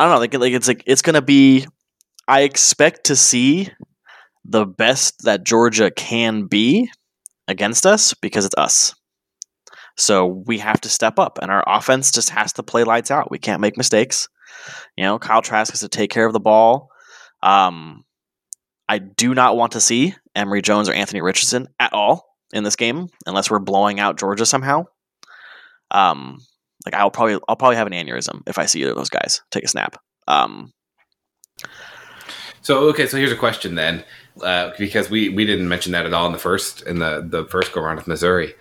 I 0.01 0.05
don't 0.05 0.13
know. 0.15 0.19
Like 0.19 0.33
like 0.33 0.53
it's 0.53 0.67
like 0.67 0.83
it's 0.87 1.03
gonna 1.03 1.21
be. 1.21 1.67
I 2.27 2.41
expect 2.41 3.03
to 3.05 3.15
see 3.15 3.69
the 4.43 4.65
best 4.65 5.25
that 5.25 5.43
Georgia 5.43 5.91
can 5.91 6.47
be 6.47 6.89
against 7.47 7.85
us 7.85 8.15
because 8.15 8.43
it's 8.45 8.55
us. 8.57 8.95
So 9.97 10.25
we 10.25 10.57
have 10.57 10.81
to 10.81 10.89
step 10.89 11.19
up, 11.19 11.37
and 11.39 11.51
our 11.51 11.63
offense 11.67 12.11
just 12.11 12.31
has 12.31 12.53
to 12.53 12.63
play 12.63 12.83
lights 12.83 13.11
out. 13.11 13.29
We 13.29 13.37
can't 13.37 13.61
make 13.61 13.77
mistakes. 13.77 14.27
You 14.97 15.03
know, 15.03 15.19
Kyle 15.19 15.43
Trask 15.43 15.71
has 15.71 15.81
to 15.81 15.87
take 15.87 16.09
care 16.09 16.25
of 16.25 16.33
the 16.33 16.39
ball. 16.39 16.89
Um, 17.43 18.03
I 18.89 18.97
do 18.97 19.35
not 19.35 19.55
want 19.55 19.73
to 19.73 19.79
see 19.79 20.15
Emory 20.33 20.63
Jones 20.63 20.89
or 20.89 20.93
Anthony 20.93 21.21
Richardson 21.21 21.67
at 21.79 21.93
all 21.93 22.25
in 22.51 22.63
this 22.63 22.75
game, 22.75 23.09
unless 23.27 23.51
we're 23.51 23.59
blowing 23.59 23.99
out 23.99 24.17
Georgia 24.17 24.47
somehow. 24.47 24.85
Um, 25.91 26.39
like 26.85 26.95
I'll 26.95 27.11
probably 27.11 27.39
I'll 27.47 27.55
probably 27.55 27.75
have 27.75 27.87
an 27.87 27.93
aneurysm 27.93 28.41
if 28.47 28.57
I 28.57 28.65
see 28.65 28.81
either 28.81 28.91
of 28.91 28.97
those 28.97 29.09
guys 29.09 29.41
take 29.51 29.63
a 29.63 29.67
snap. 29.67 29.97
Um, 30.27 30.71
So 32.61 32.89
okay, 32.89 33.07
so 33.07 33.17
here's 33.17 33.31
a 33.31 33.37
question 33.37 33.75
then, 33.75 34.03
uh, 34.43 34.71
because 34.77 35.09
we 35.09 35.29
we 35.29 35.45
didn't 35.45 35.67
mention 35.67 35.91
that 35.93 36.05
at 36.05 36.13
all 36.13 36.27
in 36.27 36.31
the 36.31 36.37
first 36.37 36.83
in 36.83 36.99
the 36.99 37.25
the 37.27 37.45
first 37.45 37.73
go 37.73 37.81
round 37.81 37.97
with 37.97 38.07
Missouri. 38.07 38.53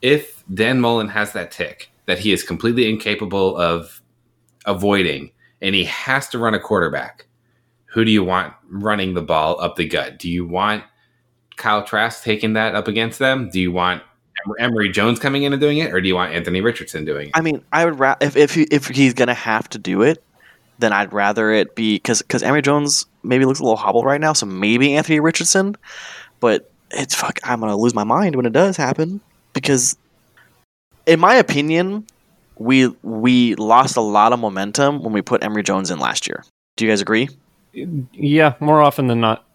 If 0.00 0.44
Dan 0.52 0.80
Mullen 0.80 1.08
has 1.08 1.32
that 1.32 1.50
tick 1.50 1.90
that 2.06 2.18
he 2.18 2.32
is 2.32 2.42
completely 2.42 2.88
incapable 2.88 3.56
of 3.56 4.00
avoiding, 4.64 5.30
and 5.60 5.74
he 5.74 5.84
has 5.84 6.28
to 6.28 6.38
run 6.38 6.54
a 6.54 6.60
quarterback, 6.60 7.26
who 7.86 8.04
do 8.04 8.10
you 8.10 8.24
want 8.24 8.54
running 8.68 9.14
the 9.14 9.22
ball 9.22 9.60
up 9.60 9.76
the 9.76 9.86
gut? 9.86 10.18
Do 10.18 10.30
you 10.30 10.46
want 10.46 10.84
Kyle 11.56 11.84
Trask 11.84 12.22
taking 12.22 12.52
that 12.52 12.74
up 12.74 12.88
against 12.88 13.18
them? 13.18 13.50
Do 13.50 13.60
you 13.60 13.72
want 13.72 14.02
Emory 14.58 14.88
Jones 14.88 15.18
coming 15.18 15.42
in 15.42 15.52
and 15.52 15.60
doing 15.60 15.78
it, 15.78 15.92
or 15.92 16.00
do 16.00 16.08
you 16.08 16.14
want 16.14 16.32
Anthony 16.32 16.60
Richardson 16.60 17.04
doing 17.04 17.28
it? 17.28 17.32
I 17.34 17.40
mean, 17.40 17.64
I 17.72 17.84
would 17.84 17.98
ra- 17.98 18.16
if 18.20 18.36
if 18.36 18.54
he, 18.54 18.62
if 18.64 18.86
he's 18.88 19.14
gonna 19.14 19.34
have 19.34 19.68
to 19.70 19.78
do 19.78 20.02
it, 20.02 20.22
then 20.78 20.92
I'd 20.92 21.12
rather 21.12 21.50
it 21.52 21.74
be 21.74 21.96
because 21.96 22.22
because 22.22 22.42
Emory 22.42 22.62
Jones 22.62 23.06
maybe 23.22 23.44
looks 23.44 23.60
a 23.60 23.62
little 23.62 23.76
hobbled 23.76 24.04
right 24.04 24.20
now, 24.20 24.32
so 24.32 24.46
maybe 24.46 24.94
Anthony 24.94 25.20
Richardson. 25.20 25.76
But 26.40 26.70
it's 26.90 27.14
fuck. 27.14 27.38
I'm 27.44 27.60
gonna 27.60 27.76
lose 27.76 27.94
my 27.94 28.04
mind 28.04 28.36
when 28.36 28.46
it 28.46 28.52
does 28.52 28.76
happen 28.76 29.20
because, 29.52 29.96
in 31.06 31.20
my 31.20 31.34
opinion, 31.36 32.06
we 32.58 32.88
we 33.02 33.54
lost 33.56 33.96
a 33.96 34.00
lot 34.00 34.32
of 34.32 34.38
momentum 34.38 35.02
when 35.02 35.12
we 35.12 35.22
put 35.22 35.42
Emory 35.42 35.62
Jones 35.62 35.90
in 35.90 35.98
last 35.98 36.26
year. 36.26 36.44
Do 36.76 36.84
you 36.84 36.90
guys 36.90 37.00
agree? 37.00 37.28
Yeah, 37.72 38.54
more 38.60 38.82
often 38.82 39.06
than 39.06 39.20
not. 39.20 39.46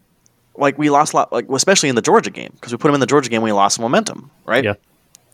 Like 0.57 0.77
we 0.77 0.89
lost 0.89 1.13
a 1.13 1.17
lot, 1.17 1.31
like 1.33 1.47
especially 1.49 1.89
in 1.89 1.95
the 1.95 2.01
Georgia 2.01 2.29
game 2.29 2.51
because 2.53 2.71
we 2.71 2.77
put 2.77 2.89
him 2.89 2.95
in 2.95 2.99
the 2.99 3.07
Georgia 3.07 3.29
game, 3.29 3.41
we 3.41 3.51
lost 3.51 3.79
momentum, 3.79 4.31
right? 4.45 4.63
Yeah. 4.63 4.73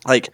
Like, 0.06 0.30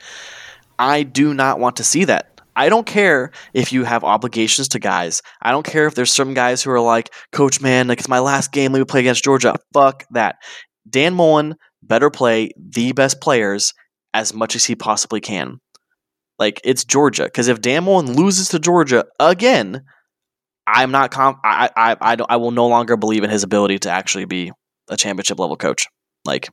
I 0.78 1.04
do 1.04 1.34
not 1.34 1.60
want 1.60 1.78
to 1.78 1.84
see 1.84 2.06
that. 2.06 2.42
I 2.56 2.68
don't 2.68 2.86
care 2.86 3.32
if 3.54 3.72
you 3.72 3.84
have 3.86 4.04
obligations 4.04 4.68
to 4.70 4.80
guys. 4.80 5.22
I 5.42 5.52
don't 5.52 5.66
care 5.66 5.88
if 5.88 5.96
there's 5.96 6.14
some 6.14 6.34
guys 6.34 6.62
who 6.62 6.72
are 6.72 6.82
like, 6.82 7.14
Coach, 7.32 7.62
man, 7.62 7.88
like 7.88 8.00
it's 8.00 8.10
my 8.10 8.20
last 8.20 8.52
game. 8.52 8.74
Let 8.74 8.80
me 8.80 8.86
play 8.86 9.00
against 9.02 9.24
Georgia. 9.24 9.56
Fuck 9.74 10.06
that. 10.12 10.38
Dan 10.90 11.14
Mullen 11.14 11.56
better 11.84 12.10
play 12.10 12.52
the 12.58 12.92
best 12.92 13.22
players 13.22 13.74
as 14.14 14.34
much 14.34 14.56
as 14.56 14.66
he 14.66 14.76
possibly 14.76 15.22
can. 15.22 15.60
Like 16.38 16.60
it's 16.64 16.84
Georgia, 16.84 17.26
because 17.26 17.48
if 17.48 17.62
Dan 17.62 17.84
Mullen 17.84 18.14
loses 18.14 18.50
to 18.50 18.60
Georgia 18.60 19.06
again, 19.20 19.84
I'm 20.66 20.92
not. 20.92 21.12
Conf- 21.12 21.40
I 21.44 21.70
I 21.76 21.96
I, 22.00 22.16
don't, 22.16 22.32
I 22.32 22.38
will 22.38 22.52
no 22.52 22.68
longer 22.68 22.96
believe 22.96 23.24
in 23.24 23.30
his 23.30 23.44
ability 23.44 23.80
to 23.80 23.90
actually 23.90 24.26
be 24.26 24.52
a 24.90 24.98
championship 24.98 25.40
level 25.40 25.56
coach. 25.56 25.88
Like, 26.26 26.50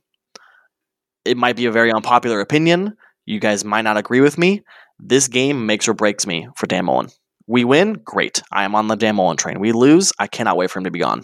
it 1.25 1.37
might 1.37 1.55
be 1.55 1.65
a 1.65 1.71
very 1.71 1.91
unpopular 1.91 2.39
opinion. 2.39 2.95
You 3.25 3.39
guys 3.39 3.65
might 3.65 3.81
not 3.81 3.97
agree 3.97 4.21
with 4.21 4.37
me. 4.37 4.63
This 4.99 5.27
game 5.27 5.65
makes 5.65 5.87
or 5.87 5.93
breaks 5.93 6.25
me 6.25 6.47
for 6.55 6.65
Dan 6.65 6.85
Mullen. 6.85 7.09
We 7.45 7.63
win, 7.63 7.93
great. 8.03 8.41
I 8.51 8.63
am 8.63 8.75
on 8.75 8.87
the 8.87 8.95
Dan 8.95 9.15
Mullen 9.15 9.37
train. 9.37 9.59
We 9.59 9.71
lose, 9.71 10.11
I 10.19 10.27
cannot 10.27 10.57
wait 10.57 10.71
for 10.71 10.79
him 10.79 10.85
to 10.85 10.91
be 10.91 10.99
gone. 10.99 11.23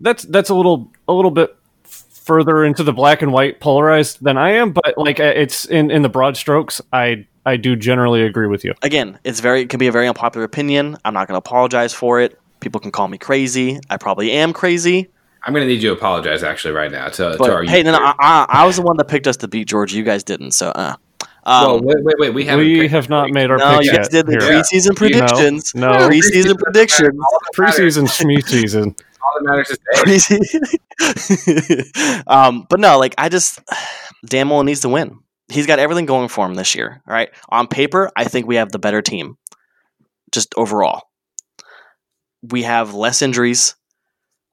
That's 0.00 0.22
that's 0.24 0.48
a 0.48 0.54
little 0.54 0.90
a 1.06 1.12
little 1.12 1.30
bit 1.30 1.54
further 1.84 2.64
into 2.64 2.82
the 2.82 2.92
black 2.92 3.22
and 3.22 3.32
white 3.32 3.60
polarized 3.60 4.22
than 4.22 4.38
I 4.38 4.52
am, 4.52 4.72
but 4.72 4.94
like 4.96 5.20
uh, 5.20 5.24
it's 5.24 5.64
in 5.64 5.90
in 5.90 6.02
the 6.02 6.08
broad 6.08 6.36
strokes, 6.36 6.80
I 6.92 7.26
I 7.44 7.56
do 7.56 7.76
generally 7.76 8.22
agree 8.22 8.46
with 8.46 8.64
you. 8.64 8.74
Again, 8.82 9.18
it's 9.24 9.40
very 9.40 9.62
it 9.62 9.68
can 9.68 9.78
be 9.78 9.88
a 9.88 9.92
very 9.92 10.08
unpopular 10.08 10.44
opinion. 10.44 10.96
I'm 11.04 11.14
not 11.14 11.26
going 11.26 11.34
to 11.34 11.38
apologize 11.38 11.92
for 11.92 12.20
it. 12.20 12.38
People 12.60 12.80
can 12.80 12.90
call 12.90 13.08
me 13.08 13.18
crazy. 13.18 13.80
I 13.90 13.96
probably 13.96 14.32
am 14.32 14.52
crazy. 14.52 15.10
I'm 15.42 15.54
going 15.54 15.66
to 15.66 15.72
need 15.72 15.82
you 15.82 15.90
to 15.90 15.94
apologize 15.96 16.42
actually 16.42 16.74
right 16.74 16.90
now 16.90 17.08
to, 17.08 17.36
to 17.36 17.52
our 17.52 17.62
hey, 17.62 17.82
no, 17.82 17.92
no, 17.92 17.98
I, 17.98 18.14
I, 18.18 18.46
I 18.48 18.66
was 18.66 18.76
the 18.76 18.82
one 18.82 18.96
that 18.98 19.06
picked 19.08 19.26
us 19.26 19.38
to 19.38 19.48
beat 19.48 19.68
Georgia. 19.68 19.96
You 19.96 20.02
guys 20.02 20.22
didn't. 20.24 20.52
So, 20.52 20.68
uh. 20.70 20.96
Um, 21.44 21.64
Well, 21.64 21.80
wait, 21.82 21.96
wait, 22.04 22.14
wait. 22.18 22.34
We 22.34 22.44
haven't. 22.44 22.66
We 22.66 22.80
picked- 22.80 22.92
have 22.92 23.08
not 23.08 23.30
made 23.30 23.50
our 23.50 23.56
no, 23.56 23.78
picks 23.78 23.86
you 23.86 23.92
guys 23.92 24.08
yet. 24.10 24.10
did 24.10 24.26
the 24.26 24.32
here. 24.32 24.40
preseason 24.40 24.94
predictions. 24.96 25.74
No. 25.74 25.88
preseason 26.08 26.58
predictions. 26.58 27.18
Preseason, 27.56 28.06
schmee 28.08 28.46
season. 28.46 28.94
All 29.22 29.38
that 29.38 29.44
matters 29.44 29.70
is 29.70 29.78
Crazy. 29.94 30.38
um, 32.26 32.66
but 32.68 32.78
no, 32.78 32.98
like 32.98 33.14
I 33.16 33.28
just 33.30 33.58
Dan 34.26 34.48
Mullen 34.48 34.66
needs 34.66 34.80
to 34.80 34.88
win. 34.90 35.18
He's 35.48 35.66
got 35.66 35.78
everything 35.78 36.06
going 36.06 36.28
for 36.28 36.46
him 36.46 36.54
this 36.54 36.74
year. 36.74 37.02
All 37.06 37.14
right. 37.14 37.30
On 37.48 37.66
paper, 37.66 38.10
I 38.14 38.24
think 38.24 38.46
we 38.46 38.56
have 38.56 38.70
the 38.70 38.78
better 38.78 39.02
team. 39.02 39.36
Just 40.32 40.54
overall. 40.56 41.02
We 42.42 42.62
have 42.62 42.94
less 42.94 43.22
injuries. 43.22 43.74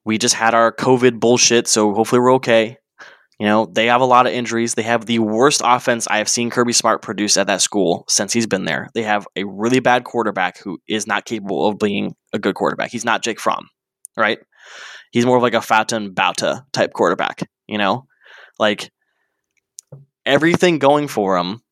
We 0.07 0.17
just 0.17 0.35
had 0.35 0.55
our 0.55 0.71
COVID 0.71 1.19
bullshit, 1.19 1.67
so 1.67 1.93
hopefully 1.93 2.21
we're 2.21 2.35
okay. 2.35 2.77
You 3.41 3.45
know, 3.45 3.65
they 3.65 3.87
have 3.87 3.99
a 3.99 4.05
lot 4.05 4.25
of 4.25 4.31
injuries. 4.31 4.73
They 4.73 4.83
have 4.83 5.05
the 5.05 5.19
worst 5.19 5.61
offense 5.65 6.07
I 6.07 6.19
have 6.19 6.29
seen 6.29 6.49
Kirby 6.49 6.71
Smart 6.71 7.01
produce 7.01 7.35
at 7.35 7.47
that 7.47 7.61
school 7.61 8.05
since 8.07 8.31
he's 8.31 8.47
been 8.47 8.63
there. 8.63 8.87
They 8.93 9.03
have 9.03 9.27
a 9.35 9.43
really 9.43 9.81
bad 9.81 10.05
quarterback 10.05 10.59
who 10.59 10.79
is 10.87 11.07
not 11.07 11.25
capable 11.25 11.67
of 11.67 11.77
being 11.77 12.15
a 12.31 12.39
good 12.39 12.55
quarterback. 12.55 12.89
He's 12.89 13.03
not 13.03 13.21
Jake 13.21 13.37
Fromm, 13.37 13.67
right? 14.15 14.39
He's 15.11 15.25
more 15.25 15.35
of 15.35 15.43
like 15.43 15.53
a 15.53 15.61
Faton 15.61 16.15
Bauta 16.15 16.63
type 16.71 16.93
quarterback, 16.93 17.41
you 17.67 17.77
know? 17.77 18.07
Like 18.57 18.89
everything 20.25 20.79
going 20.79 21.09
for 21.09 21.37
him, 21.37 21.63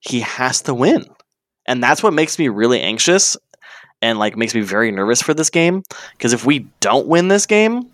he 0.00 0.20
has 0.20 0.62
to 0.62 0.74
win. 0.74 1.04
And 1.68 1.80
that's 1.80 2.02
what 2.02 2.14
makes 2.14 2.36
me 2.36 2.48
really 2.48 2.80
anxious 2.80 3.36
and 4.02 4.18
like 4.18 4.36
makes 4.36 4.54
me 4.54 4.60
very 4.60 4.90
nervous 4.90 5.22
for 5.22 5.34
this 5.34 5.50
game 5.50 5.82
because 6.12 6.32
if 6.32 6.44
we 6.44 6.66
don't 6.80 7.06
win 7.06 7.28
this 7.28 7.46
game, 7.46 7.90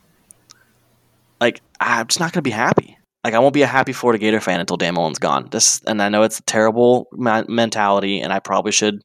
like 1.40 1.60
I'm 1.80 2.06
just 2.06 2.20
not 2.20 2.32
going 2.32 2.38
to 2.38 2.42
be 2.42 2.50
happy. 2.50 2.96
Like 3.24 3.34
I 3.34 3.40
won't 3.40 3.54
be 3.54 3.62
a 3.62 3.66
happy 3.66 3.92
Florida 3.92 4.18
Gator 4.18 4.40
fan 4.40 4.60
until 4.60 4.76
Dan 4.76 4.94
Mullen's 4.94 5.18
gone. 5.18 5.48
This 5.50 5.82
and 5.82 6.00
I 6.00 6.08
know 6.08 6.22
it's 6.22 6.38
a 6.38 6.44
terrible 6.44 7.08
ma- 7.12 7.44
mentality 7.48 8.20
and 8.20 8.32
I 8.32 8.38
probably 8.38 8.72
should 8.72 9.02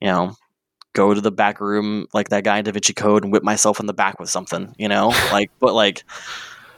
you 0.00 0.08
know, 0.08 0.34
go 0.94 1.14
to 1.14 1.20
the 1.20 1.30
back 1.30 1.60
room 1.60 2.06
like 2.12 2.30
that 2.30 2.44
guy 2.44 2.58
in 2.58 2.64
Da 2.64 2.72
Vinci 2.72 2.92
Code 2.92 3.24
and 3.24 3.32
whip 3.32 3.42
myself 3.42 3.80
in 3.80 3.86
the 3.86 3.92
back 3.92 4.18
with 4.18 4.28
something, 4.28 4.74
you 4.78 4.88
know? 4.88 5.08
like 5.32 5.50
but 5.60 5.74
like 5.74 6.04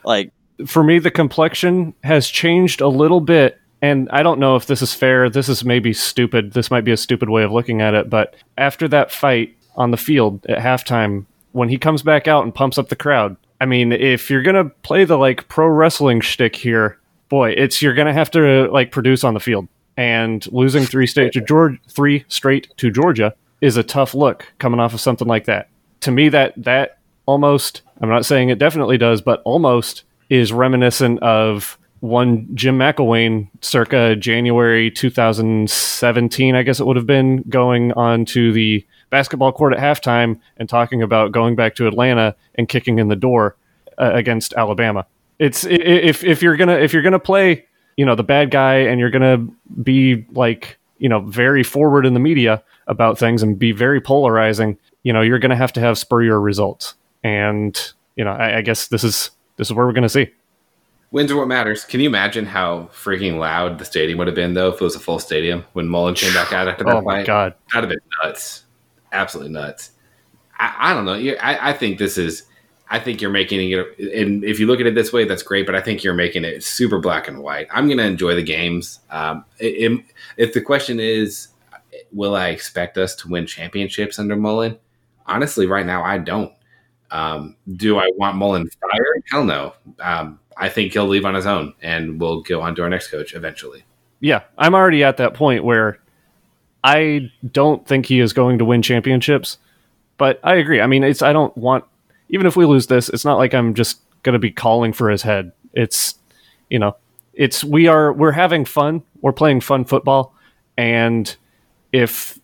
like 0.05 0.33
for 0.67 0.83
me, 0.83 0.99
the 0.99 1.11
complexion 1.11 1.95
has 2.03 2.29
changed 2.29 2.81
a 2.81 2.89
little 2.89 3.21
bit. 3.21 3.59
And 3.83 4.09
I 4.11 4.23
don't 4.23 4.41
know 4.41 4.57
if 4.57 4.67
this 4.67 4.83
is 4.83 4.93
fair. 4.93 5.31
This 5.31 5.49
is 5.49 5.65
maybe 5.65 5.93
stupid. 5.93 6.53
This 6.53 6.71
might 6.71 6.85
be 6.85 6.93
a 6.93 6.97
stupid 6.97 7.31
way 7.31 7.43
of 7.43 7.53
looking 7.53 7.81
at 7.81 7.95
it. 7.95 8.11
But 8.11 8.35
after 8.59 8.87
that 8.89 9.11
fight 9.11 9.57
on 9.77 9.91
the 9.91 9.97
field 9.97 10.45
at 10.47 10.59
halftime, 10.59 11.27
when 11.53 11.69
he 11.69 11.79
comes 11.79 12.03
back 12.03 12.29
out 12.29 12.45
and 12.45 12.55
pumps 12.55 12.79
up 12.79 12.89
the 12.89 12.97
crowd, 12.97 13.37
I 13.61 13.67
mean, 13.67 13.93
if 13.93 14.31
you're 14.31 14.43
to 14.43 14.71
play 14.83 15.05
the 15.05 15.19
like 15.19 15.49
pro 15.49 15.67
wrestling 15.67 16.21
shtick 16.21 16.57
here, 16.57 16.99
boy, 17.29 17.51
it's 17.51 17.81
you're 17.81 17.95
to 18.07 18.13
have 18.13 18.31
to 18.33 18.69
like 18.71 18.91
produce 18.91 19.25
on 19.25 19.35
the 19.35 19.41
field. 19.41 19.69
And 19.97 20.47
losing 20.53 20.85
three 20.85 21.07
straight 21.07 21.33
to 21.33 21.41
Georgia, 21.41 21.79
three 21.89 22.25
straight 22.29 22.75
to 22.79 22.91
Georgia 22.91 23.35
is 23.61 23.77
a 23.77 23.83
tough 23.83 24.15
look 24.15 24.51
coming 24.59 24.81
off 24.81 24.95
of 24.95 25.01
something 25.01 25.29
like 25.29 25.45
that. 25.45 25.69
To 26.01 26.11
me, 26.11 26.31
that 26.31 26.55
that 26.57 26.99
almost 27.27 27.83
I'm 28.01 28.09
not 28.09 28.25
saying 28.25 28.49
it 28.49 28.59
definitely 28.59 28.99
does, 28.99 29.21
but 29.21 29.43
almost 29.45 30.05
is 30.31 30.53
reminiscent 30.53 31.23
of 31.23 31.79
one 32.01 32.49
Jim 32.55 32.79
McElwain 32.79 33.49
circa 33.61 34.17
January 34.17 34.91
2017, 34.91 36.55
I 36.55 36.63
guess 36.63 36.81
it 36.81 36.87
would 36.87 36.97
have 36.97 37.07
been, 37.07 37.43
going 37.49 37.93
on 37.93 38.25
to 38.27 38.53
the 38.53 38.85
basketball 39.11 39.53
court 39.53 39.75
at 39.75 39.81
halftime 39.81 40.41
and 40.57 40.69
talking 40.69 41.03
about 41.03 41.33
going 41.33 41.57
back 41.57 41.75
to 41.77 41.87
Atlanta 41.87 42.35
and 42.55 42.69
kicking 42.69 42.99
in 42.99 43.09
the 43.09 43.17
door 43.17 43.57
uh, 43.99 44.13
against 44.15 44.55
Alabama. 44.55 45.07
It's 45.39 45.65
if 45.65 46.23
if 46.25 46.43
you're 46.43 46.57
gonna 46.57 46.77
if 46.77 46.93
you're 46.93 47.03
gonna 47.03 47.19
play 47.19 47.67
you 47.97 48.05
know 48.05 48.15
the 48.15 48.23
bad 48.23 48.51
guy 48.51 48.77
and 48.77 49.01
you're 49.01 49.11
gonna 49.11 49.47
be 49.83 50.27
like 50.33 50.79
you 50.99 51.09
know 51.09 51.21
very 51.21 51.63
forward 51.63 52.05
in 52.05 52.15
the 52.15 52.21
media 52.21 52.63
about 52.87 53.19
things 53.19 53.43
and 53.43 53.59
be 53.59 53.73
very 53.73 54.01
polarizing, 54.01 54.79
you 55.03 55.13
know 55.13 55.23
you're 55.23 55.39
gonna 55.39 55.57
have 55.57 55.73
to 55.75 55.81
have 55.81 55.99
Spurrier 55.99 56.41
results. 56.41 56.95
And 57.25 57.79
you 58.17 58.25
know 58.25 58.33
I, 58.33 58.59
I 58.59 58.63
guess 58.63 58.89
this 58.89 59.03
is 59.03 59.31
this 59.57 59.69
is 59.69 59.75
where 59.75 59.87
we're 59.87 59.93
gonna 59.93 60.09
see. 60.09 60.31
Wins 61.13 61.33
are 61.33 61.37
what 61.37 61.49
matters. 61.49 61.85
Can 61.85 62.01
you 62.01 62.09
imagine 62.09 62.47
how 62.47 62.89
freaking 62.93 63.39
loud 63.39 63.79
the 63.79 63.85
stadium 63.85 64.19
would 64.19 64.29
have 64.29 64.37
been 64.37 64.55
though 64.55 64.69
if 64.69 64.75
it 64.77 64.81
was 64.85 64.95
a 64.95 65.01
full 65.01 65.19
stadium 65.19 65.65
when 65.73 65.89
Mullen 65.89 66.15
came 66.15 66.33
back 66.33 66.53
out 66.53 66.69
after 66.69 66.85
that 66.85 66.95
oh 66.97 67.01
my 67.03 67.19
fight? 67.19 67.27
god, 67.27 67.55
That'd 67.73 67.91
have 67.91 67.99
been 67.99 68.09
nuts. 68.25 68.65
Absolutely 69.13 69.53
nuts. 69.53 69.91
I, 70.59 70.75
I 70.79 70.95
don't 70.95 71.05
know. 71.05 71.15
You- 71.15 71.37
I, 71.41 71.71
I 71.71 71.73
think 71.73 71.99
this 71.99 72.17
is. 72.17 72.45
I 72.93 72.99
think 72.99 73.21
you're 73.21 73.31
making 73.31 73.71
it, 73.71 73.99
and 74.17 74.43
if 74.43 74.59
you 74.59 74.67
look 74.67 74.81
at 74.81 74.87
it 74.87 74.97
this 74.97 75.13
way, 75.13 75.25
that's 75.25 75.45
great. 75.45 75.65
But 75.65 75.77
I 75.77 75.81
think 75.81 76.03
you're 76.03 76.13
making 76.15 76.43
it 76.45 76.65
super 76.65 76.99
black 76.99 77.29
and 77.29 77.41
white. 77.41 77.69
I'm 77.71 77.87
going 77.87 77.99
to 77.99 78.05
enjoy 78.05 78.35
the 78.35 78.43
games. 78.43 78.99
Um, 79.11 79.45
it- 79.61 79.93
it- 79.93 80.05
if 80.37 80.53
the 80.55 80.61
question 80.61 80.99
is, 80.99 81.49
will 82.13 82.35
I 82.35 82.49
expect 82.49 82.99
us 82.99 83.15
to 83.17 83.29
win 83.29 83.47
championships 83.47 84.19
under 84.19 84.35
Mullen? 84.35 84.77
Honestly, 85.27 85.67
right 85.67 85.87
now, 85.87 86.03
I 86.03 86.19
don't. 86.19 86.53
Um, 87.13 87.57
do 87.77 87.99
I 87.99 88.11
want 88.17 88.37
Mullen 88.37 88.69
fired? 88.69 89.23
Hell 89.31 89.45
no. 89.45 89.75
Um, 90.01 90.40
I 90.61 90.69
think 90.69 90.93
he'll 90.93 91.09
leave 91.09 91.25
on 91.25 91.35
his 91.35 91.47
own, 91.47 91.75
and 91.83 92.21
we'll 92.21 92.43
go 92.43 92.61
on 92.61 92.75
to 92.77 92.83
our 92.83 92.91
next 92.91 93.11
coach 93.11 93.35
eventually. 93.35 93.85
yeah, 94.21 94.43
I'm 94.59 94.75
already 94.75 95.03
at 95.03 95.17
that 95.17 95.35
point 95.35 95.65
where 95.65 95.99
I 96.85 97.31
don't 97.51 97.87
think 97.87 98.07
he 98.07 98.21
is 98.21 98.33
going 98.33 98.59
to 98.59 98.65
win 98.65 98.83
championships. 98.83 99.59
But 100.19 100.39
I 100.45 100.57
agree. 100.57 100.81
I 100.81 100.87
mean, 100.87 101.03
it's 101.03 101.23
I 101.23 101.33
don't 101.33 101.57
want 101.57 101.85
even 102.29 102.47
if 102.47 102.57
we 102.57 102.67
lose 102.67 102.87
this, 102.87 103.09
it's 103.09 103.25
not 103.25 103.39
like 103.39 103.55
I'm 103.55 103.75
just 103.75 104.01
going 104.23 104.35
to 104.35 104.39
be 104.39 104.51
calling 104.51 104.93
for 104.93 105.09
his 105.11 105.23
head. 105.23 105.53
It's 105.73 106.15
you 106.69 106.79
know, 106.79 106.97
it's 107.33 107.65
we 107.65 107.87
are 107.87 108.13
we're 108.13 108.33
having 108.33 108.65
fun. 108.67 109.03
We're 109.23 109.33
playing 109.33 109.63
fun 109.63 109.85
football 109.87 110.35
and 110.77 111.35
if 111.93 112.39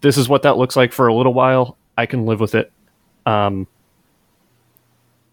this 0.00 0.18
is 0.18 0.28
what 0.28 0.42
that 0.42 0.58
looks 0.58 0.76
like 0.76 0.92
for 0.92 1.06
a 1.06 1.14
little 1.14 1.32
while, 1.32 1.76
I 1.96 2.06
can 2.06 2.26
live 2.26 2.40
with 2.40 2.54
it. 2.54 2.72
Um 3.26 3.66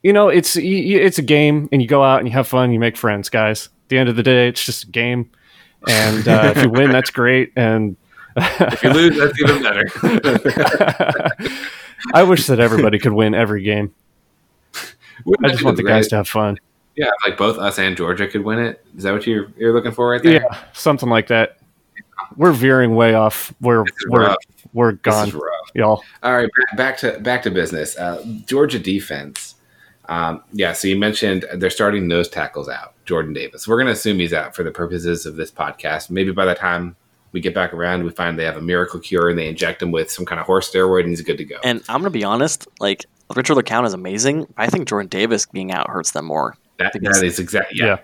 you 0.03 0.13
know, 0.13 0.29
it's 0.29 0.55
it's 0.55 1.17
a 1.17 1.23
game 1.23 1.69
and 1.71 1.81
you 1.81 1.87
go 1.87 2.03
out 2.03 2.19
and 2.19 2.27
you 2.27 2.33
have 2.33 2.47
fun, 2.47 2.71
you 2.71 2.79
make 2.79 2.97
friends, 2.97 3.29
guys. 3.29 3.67
At 3.67 3.89
the 3.89 3.97
end 3.97 4.09
of 4.09 4.15
the 4.15 4.23
day, 4.23 4.47
it's 4.47 4.63
just 4.63 4.83
a 4.83 4.87
game. 4.87 5.31
And 5.87 6.27
uh, 6.27 6.53
if 6.55 6.63
you 6.63 6.69
win, 6.69 6.91
that's 6.91 7.11
great. 7.11 7.53
And 7.55 7.95
If 8.37 8.83
you 8.83 8.91
lose, 8.91 9.17
that's 9.17 9.41
even 9.41 9.63
better. 9.63 9.83
I 12.13 12.21
wish 12.21 12.45
that 12.45 12.59
everybody 12.59 12.99
could 12.99 13.13
win 13.13 13.33
every 13.33 13.63
game. 13.63 13.95
Wouldn't 15.25 15.47
I 15.47 15.49
just 15.49 15.63
want 15.63 15.75
the 15.75 15.81
great? 15.81 15.93
guys 15.93 16.07
to 16.09 16.17
have 16.17 16.29
fun. 16.29 16.59
Yeah, 16.95 17.09
like 17.25 17.35
both 17.35 17.57
us 17.57 17.79
and 17.79 17.97
Georgia 17.97 18.27
could 18.27 18.43
win 18.43 18.59
it. 18.59 18.85
Is 18.95 19.01
that 19.03 19.13
what 19.13 19.25
you're 19.25 19.47
you're 19.57 19.73
looking 19.73 19.91
for 19.91 20.11
right 20.11 20.21
there? 20.21 20.33
Yeah, 20.33 20.57
something 20.73 21.09
like 21.09 21.27
that. 21.27 21.57
We're 22.35 22.51
veering 22.51 22.95
way 22.95 23.15
off. 23.15 23.51
We're 23.59 23.85
we're 24.09 24.27
rough. 24.27 24.37
we're 24.71 24.91
gone, 24.91 25.31
y'all. 25.73 26.03
All 26.21 26.37
right, 26.37 26.49
back, 26.55 26.77
back 26.77 26.97
to 26.99 27.19
back 27.19 27.41
to 27.43 27.49
business. 27.49 27.97
Uh, 27.97 28.23
Georgia 28.45 28.77
defense. 28.77 29.55
Um, 30.10 30.41
yeah, 30.53 30.74
so 30.74 30.88
you 30.88 30.95
mentioned 30.97 31.45
they're 31.55 31.70
starting 31.70 32.08
nose 32.08 32.30
tackles 32.30 32.70
out. 32.70 32.93
Jordan 33.05 33.34
Davis. 33.34 33.68
We're 33.68 33.76
going 33.78 33.88
to 33.88 33.93
assume 33.93 34.20
he's 34.20 34.34
out 34.34 34.55
for 34.55 34.64
the 34.64 34.72
purposes 34.72 35.26
of 35.26 35.36
this 35.36 35.51
podcast. 35.51 36.10
Maybe 36.10 36.32
by 36.32 36.45
the 36.45 36.55
time 36.55 36.95
we 37.32 37.39
get 37.41 37.53
back 37.53 37.74
around, 37.74 38.03
we 38.03 38.10
find 38.12 38.38
they 38.39 38.45
have 38.45 38.58
a 38.58 38.62
miracle 38.62 38.99
cure 38.99 39.30
and 39.30 39.38
they 39.38 39.47
inject 39.47 39.82
him 39.82 39.91
with 39.91 40.10
some 40.12 40.26
kind 40.26 40.39
of 40.39 40.45
horse 40.45 40.72
steroid 40.72 41.01
and 41.01 41.10
he's 41.10 41.22
good 41.22 41.38
to 41.38 41.45
go. 41.45 41.58
And 41.64 41.82
I'm 41.89 41.99
gonna 42.01 42.10
be 42.10 42.24
honest, 42.24 42.68
like 42.80 43.05
Richard 43.36 43.55
LeCounte 43.58 43.86
is 43.86 43.93
amazing. 43.93 44.47
I 44.58 44.68
think 44.68 44.88
Jordan 44.88 45.10
Davis 45.10 45.45
being 45.45 45.72
out 45.72 45.89
hurts 45.89 46.12
them 46.12 46.26
more. 46.26 46.55
That, 46.80 46.93
Because- 46.93 47.20
that 47.20 47.26
is 47.26 47.39
exactly 47.39 47.80
Yeah, 47.80 47.97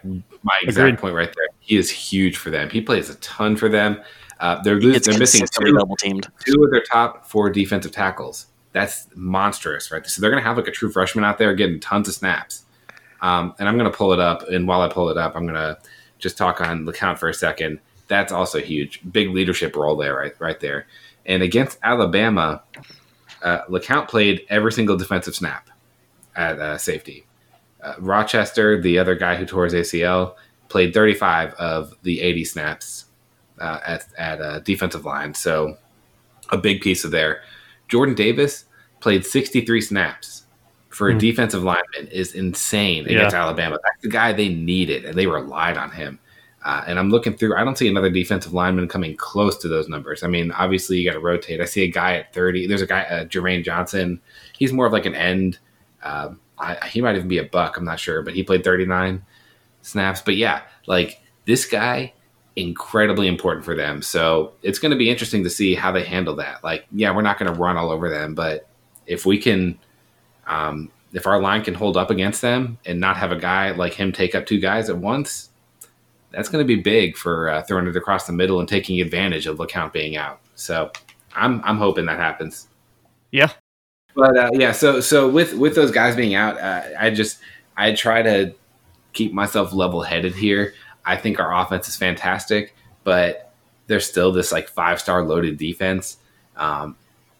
my 0.44 0.54
exact 0.64 0.80
Agreed. 0.88 0.98
point 1.00 1.16
right 1.16 1.34
there. 1.34 1.48
He 1.60 1.78
is 1.78 1.90
huge 1.90 2.38
for 2.38 2.50
them. 2.50 2.70
He 2.70 2.82
plays 2.82 3.10
a 3.10 3.16
ton 3.16 3.56
for 3.56 3.70
them. 3.70 4.02
Uh, 4.40 4.62
they're 4.64 4.80
He 4.80 4.88
losing. 4.88 5.02
They're 5.12 5.20
missing 5.20 5.40
consistently 5.42 5.72
two, 5.72 5.78
double 5.78 5.96
teamed. 5.96 6.28
two 6.46 6.62
of 6.64 6.72
their 6.72 6.82
top 6.82 7.26
four 7.26 7.50
defensive 7.50 7.92
tackles. 7.92 8.48
That's 8.74 9.08
monstrous, 9.16 9.92
right? 9.92 10.06
So 10.06 10.22
they're 10.22 10.32
going 10.32 10.42
to 10.42 10.48
have 10.48 10.58
like 10.58 10.68
a 10.68 10.72
true 10.72 10.92
freshman 10.92 11.24
out 11.24 11.38
there 11.38 11.54
getting 11.56 11.80
tons 11.80 12.08
of 12.08 12.14
snaps. 12.16 12.66
Um, 13.22 13.56
and 13.58 13.70
I'm 13.70 13.78
going 13.78 13.90
to 13.90 13.96
pull 13.96 14.12
it 14.12 14.20
up. 14.20 14.48
And 14.50 14.68
while 14.68 14.82
I 14.82 14.90
pull 14.90 15.10
it 15.10 15.18
up, 15.18 15.36
I'm 15.36 15.44
going 15.44 15.56
to 15.56 15.78
just 16.20 16.38
talk 16.38 16.60
on 16.60 16.86
LeCounte 16.86 17.20
for 17.20 17.30
a 17.30 17.34
second. 17.34 17.80
That's 18.08 18.32
also 18.32 18.60
huge. 18.60 19.00
Big 19.10 19.30
leadership 19.30 19.76
role 19.76 19.96
there, 19.96 20.16
right, 20.16 20.34
right 20.40 20.60
there. 20.60 20.88
And 21.26 21.42
against 21.42 21.80
Alabama, 21.84 22.64
uh, 23.42 23.62
LeCounte 23.70 24.10
played 24.10 24.46
every 24.50 24.72
single 24.72 24.98
defensive 24.98 25.36
snap 25.36 25.70
at 26.36 26.60
uh, 26.60 26.78
safety. 26.78 27.26
Uh, 27.82 27.94
Rochester, 28.00 28.82
the 28.82 29.00
other 29.00 29.16
guy 29.16 29.36
who 29.36 29.46
tore 29.46 29.66
his 29.66 29.74
ACL, 29.74 30.36
played 30.70 30.94
35 30.94 31.54
of 31.54 31.94
the 32.04 32.22
80 32.22 32.46
snaps 32.46 33.06
uh, 33.60 33.80
at, 33.86 34.06
at 34.18 34.42
uh, 34.42 34.60
defensive 34.60 35.06
line. 35.06 35.34
So 35.34 35.78
a 36.52 36.58
big 36.58 36.82
piece 36.82 37.04
of 37.04 37.12
there. 37.12 37.42
Jordan 37.88 38.16
Davis 38.16 38.66
played 39.00 39.26
63 39.26 39.82
snaps 39.82 40.46
for 40.90 41.10
a 41.10 41.14
Hmm. 41.14 41.18
defensive 41.20 41.64
lineman 41.64 42.08
is 42.12 42.34
insane 42.34 43.06
Yeah. 43.06 43.18
against 43.18 43.36
Alabama. 43.36 43.78
That's 43.84 44.02
the 44.04 44.10
guy 44.10 44.32
they 44.34 44.50
needed, 44.50 45.06
and 45.06 45.16
they 45.18 45.28
relied 45.28 45.78
on 45.78 45.92
him. 45.92 46.20
Uh, 46.64 46.84
and 46.88 46.98
I'm 46.98 47.10
looking 47.10 47.34
through. 47.36 47.58
I 47.58 47.64
don't 47.66 47.78
see 47.78 47.90
another 47.90 48.10
defensive 48.10 48.54
lineman 48.54 48.88
coming 48.88 49.18
close 49.18 49.58
to 49.58 49.68
those 49.68 49.90
numbers. 49.90 50.24
I 50.24 50.28
mean, 50.28 50.52
obviously 50.52 50.98
you 50.98 51.06
got 51.10 51.16
to 51.16 51.20
rotate. 51.20 51.60
I 51.60 51.66
see 51.66 51.84
a 51.84 51.88
guy 51.90 52.16
at 52.16 52.34
30. 52.34 52.68
There's 52.68 52.82
a 52.82 52.86
guy, 52.88 53.02
uh, 53.02 53.26
Jermaine 53.26 53.66
Johnson. 53.66 54.22
He's 54.58 54.72
more 54.72 54.86
of 54.86 54.94
like 54.94 55.06
an 55.06 55.14
end. 55.16 55.58
Um, 56.04 56.40
I, 56.58 56.76
he 56.88 57.02
might 57.02 57.16
even 57.18 57.28
be 57.28 57.40
a 57.40 57.44
buck. 57.44 57.76
I'm 57.76 57.84
not 57.84 58.00
sure, 58.00 58.22
but 58.22 58.34
he 58.34 58.44
played 58.44 58.64
39 58.64 59.24
snaps. 59.82 60.22
But 60.22 60.38
yeah, 60.38 60.62
like 60.88 61.20
this 61.46 61.66
guy, 61.66 62.14
incredibly 62.56 63.28
important 63.28 63.66
for 63.66 63.76
them. 63.76 64.02
So 64.02 64.54
it's 64.62 64.80
going 64.80 64.92
to 64.92 64.98
be 64.98 65.10
interesting 65.10 65.44
to 65.44 65.50
see 65.50 65.76
how 65.76 65.92
they 65.92 66.04
handle 66.04 66.36
that. 66.36 66.64
Like, 66.64 66.86
yeah, 66.92 67.14
we're 67.16 67.22
not 67.22 67.40
going 67.40 67.52
to 67.52 67.60
run 67.60 67.78
all 67.78 67.90
over 67.90 68.10
them, 68.10 68.36
but 68.36 68.68
if 69.08 69.26
we 69.26 69.38
can, 69.38 69.80
um, 70.48 70.92
if 71.14 71.28
our 71.28 71.40
line 71.40 71.64
can 71.64 71.74
hold 71.74 71.98
up 71.98 72.10
against 72.10 72.42
them 72.42 72.78
and 72.86 73.00
not 73.00 73.18
have 73.18 73.32
a 73.32 73.36
guy 73.38 73.72
like 73.72 73.94
him 73.94 74.12
take 74.12 74.36
up 74.36 74.46
two 74.46 74.60
guys 74.60 74.90
at 74.90 74.98
once, 74.98 75.50
that's 76.32 76.50
going 76.50 76.66
to 76.66 76.68
be 76.68 76.82
big 76.82 77.16
for 77.16 77.50
uh, 77.50 77.64
throwing 77.64 77.88
it 77.88 77.96
across 77.96 78.28
the 78.28 78.34
middle 78.34 78.60
and 78.60 78.68
taking 78.68 79.00
advantage 79.02 79.46
of 79.46 79.58
LeCounte 79.58 79.94
being 79.94 80.16
out. 80.16 80.40
So 80.56 80.92
I'm 81.36 81.62
I'm 81.64 81.78
hoping 81.78 82.06
that 82.06 82.20
happens. 82.20 82.68
Yeah. 83.32 83.52
But 84.16 84.38
uh, 84.38 84.50
yeah, 84.54 84.72
so 84.72 85.00
so 85.00 85.30
with 85.30 85.54
with 85.54 85.76
those 85.76 85.92
guys 85.92 86.16
being 86.16 86.36
out, 86.36 86.60
uh, 86.60 86.84
I 87.00 87.10
just 87.10 87.40
I 87.78 87.94
try 87.94 88.22
to 88.22 88.54
keep 89.14 89.34
myself 89.34 89.74
level 89.74 90.02
headed 90.02 90.36
here. 90.36 90.74
I 91.06 91.18
think 91.18 91.40
our 91.40 91.54
offense 91.54 91.88
is 91.88 91.96
fantastic, 91.96 92.76
but 93.04 93.54
there's 93.88 94.08
still 94.08 94.32
this 94.32 94.52
like 94.52 94.70
five 94.70 95.00
star 95.00 95.24
loaded 95.24 95.58
defense. 95.58 96.18
Um, 96.56 96.96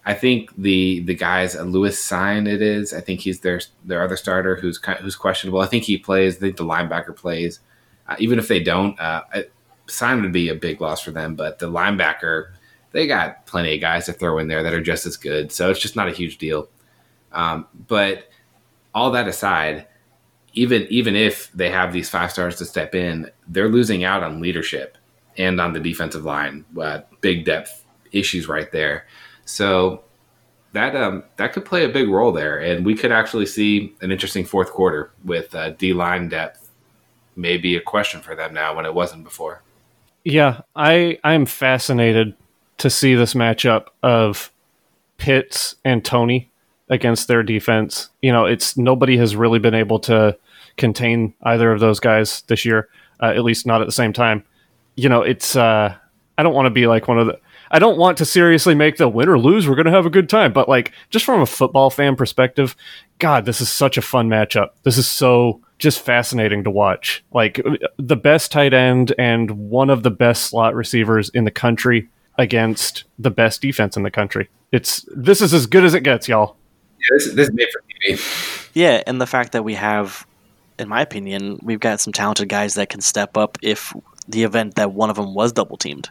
I 0.06 0.14
think 0.14 0.56
the 0.58 1.00
the 1.02 1.16
guys 1.16 1.56
Lewis 1.56 2.02
Cine 2.02 2.48
it 2.48 2.62
is. 2.62 2.94
I 2.94 3.02
think 3.02 3.22
he's 3.22 3.40
their 3.40 3.62
their 3.86 4.04
other 4.04 4.18
starter 4.18 4.56
who's 4.56 4.80
who's 5.00 5.16
questionable. 5.16 5.62
I 5.62 5.68
think 5.68 5.84
he 5.84 5.98
plays. 5.98 6.38
I 6.38 6.40
think 6.40 6.58
the 6.58 6.66
linebacker 6.66 7.16
plays. 7.16 7.60
Uh, 8.08 8.16
even 8.20 8.38
if 8.38 8.50
they 8.50 8.60
don't, 8.60 9.00
uh, 9.00 9.24
Cine 9.88 10.22
would 10.22 10.34
be 10.34 10.50
a 10.50 10.56
big 10.56 10.82
loss 10.82 11.02
for 11.02 11.12
them. 11.12 11.36
But 11.36 11.60
the 11.60 11.70
linebacker, 11.70 12.52
they 12.92 13.08
got 13.08 13.46
plenty 13.46 13.76
of 13.76 13.82
guys 13.82 14.08
to 14.08 14.14
throw 14.14 14.40
in 14.40 14.50
there 14.50 14.62
that 14.62 14.74
are 14.74 14.82
just 14.82 15.06
as 15.06 15.16
good. 15.16 15.54
So 15.54 15.70
it's 15.70 15.80
just 15.80 15.96
not 15.96 16.10
a 16.10 16.12
huge 16.12 16.38
deal. 16.38 16.68
Um, 17.32 17.66
but 17.88 18.30
all 18.94 19.12
that 19.12 19.28
aside, 19.30 19.88
even 20.54 20.86
even 20.90 21.16
if 21.16 21.50
they 21.54 21.70
have 21.70 21.94
these 21.94 22.10
five 22.10 22.32
stars 22.32 22.58
to 22.58 22.66
step 22.66 22.94
in, 22.94 23.32
they're 23.48 23.70
losing 23.70 24.04
out 24.04 24.24
on 24.24 24.42
leadership 24.42 24.98
and 25.38 25.60
on 25.60 25.74
the 25.74 25.80
defensive 25.80 26.24
line. 26.24 26.66
Uh, 26.80 27.02
big 27.22 27.46
depth 27.46 27.86
issues 28.12 28.48
right 28.48 28.72
there. 28.72 29.06
So 29.46 30.04
that 30.74 30.96
um, 30.96 31.24
that 31.38 31.54
could 31.54 31.66
play 31.66 31.86
a 31.86 31.90
big 31.90 32.10
role 32.10 32.32
there, 32.32 32.58
and 32.58 32.86
we 32.86 32.96
could 32.96 33.12
actually 33.12 33.46
see 33.46 33.96
an 34.02 34.12
interesting 34.12 34.46
fourth 34.46 34.72
quarter 34.72 35.12
with 35.24 35.54
uh, 35.56 35.72
D 35.72 35.94
line 35.94 36.30
depth. 36.30 36.70
Maybe 37.36 37.76
a 37.76 37.82
question 37.82 38.22
for 38.22 38.36
them 38.36 38.54
now 38.54 38.76
when 38.76 38.86
it 38.86 38.94
wasn't 38.94 39.24
before. 39.24 39.62
Yeah, 40.24 40.62
I 40.76 41.20
I'm 41.24 41.46
fascinated 41.46 42.36
to 42.80 42.90
see 42.90 43.16
this 43.16 43.34
matchup 43.34 43.88
of 44.02 44.52
Pitts 45.18 45.76
and 45.86 46.04
Toney 46.04 46.52
against 46.90 47.28
their 47.28 47.44
defense. 47.44 48.10
You 48.22 48.32
know, 48.32 48.46
it's 48.46 48.78
nobody 48.78 49.18
has 49.18 49.36
really 49.36 49.60
been 49.60 49.76
able 49.76 50.00
to 50.02 50.38
contain 50.78 51.34
either 51.44 51.72
of 51.72 51.80
those 51.80 52.00
guys 52.00 52.42
this 52.48 52.66
year, 52.66 52.90
uh, 53.22 53.34
at 53.36 53.44
least 53.44 53.66
not 53.66 53.82
at 53.82 53.88
the 53.88 53.94
same 53.94 54.14
time. 54.14 54.44
You 54.96 55.10
know, 55.10 55.22
it's 55.22 55.56
uh, 55.56 55.96
I 56.38 56.44
don't 56.44 56.54
want 56.54 56.68
to 56.68 56.72
be 56.72 56.88
like 56.88 57.08
one 57.08 57.20
of 57.20 57.28
the 57.28 57.40
I 57.74 57.80
don't 57.80 57.98
want 57.98 58.20
to 58.20 58.26
seriously 58.26 58.76
make 58.76 58.98
the 58.98 59.10
win 59.10 59.28
or 59.28 59.40
lose. 59.40 59.68
We're 59.68 59.76
going 59.76 59.88
to 59.88 59.92
have 59.92 60.06
a 60.06 60.12
good 60.12 60.30
time, 60.30 60.54
but 60.54 60.70
like 60.70 60.92
just 61.10 61.26
from 61.26 61.42
a 61.42 61.46
football 61.46 61.90
fan 61.90 62.16
perspective, 62.16 62.76
God, 63.18 63.46
this 63.46 63.62
is 63.62 63.70
such 63.70 63.98
a 63.98 64.02
fun 64.02 64.30
matchup. 64.30 64.70
This 64.84 64.98
is 64.98 65.08
so 65.08 65.60
just 65.80 66.00
fascinating 66.00 66.64
to 66.66 66.70
watch. 66.70 67.26
Like 67.34 67.60
the 67.98 68.16
best 68.16 68.52
tight 68.52 68.76
end 68.76 69.14
and 69.18 69.50
one 69.70 69.90
of 69.90 70.04
the 70.04 70.12
best 70.12 70.46
slot 70.46 70.76
receivers 70.76 71.30
in 71.30 71.46
the 71.46 71.52
country 71.52 72.10
against 72.38 73.06
the 73.18 73.32
best 73.32 73.62
defense 73.62 73.98
in 73.98 74.04
the 74.04 74.12
country. 74.12 74.50
It's 74.72 75.06
this 75.16 75.42
is 75.42 75.52
as 75.52 75.66
good 75.66 75.84
as 75.84 75.96
it 75.96 76.02
gets, 76.02 76.28
y'all. 76.28 76.58
Yeah, 77.00 77.18
this, 77.18 77.34
this 77.34 77.48
is 77.50 77.54
made 77.54 77.68
for 77.72 77.82
TV. 77.90 78.70
Yeah, 78.76 79.02
and 79.08 79.20
the 79.20 79.28
fact 79.28 79.52
that 79.52 79.64
we 79.64 79.74
have, 79.74 80.28
in 80.80 80.90
my 80.90 81.02
opinion, 81.02 81.60
we've 81.62 81.80
got 81.80 82.00
some 82.00 82.14
talented 82.14 82.50
guys 82.50 82.76
that 82.76 82.90
can 82.90 83.02
step 83.02 83.38
up 83.38 83.58
if 83.62 83.94
the 84.28 84.44
event 84.44 84.76
that 84.76 84.94
one 84.94 85.10
of 85.10 85.16
them 85.16 85.34
was 85.34 85.52
double 85.52 85.78
teamed. 85.78 86.10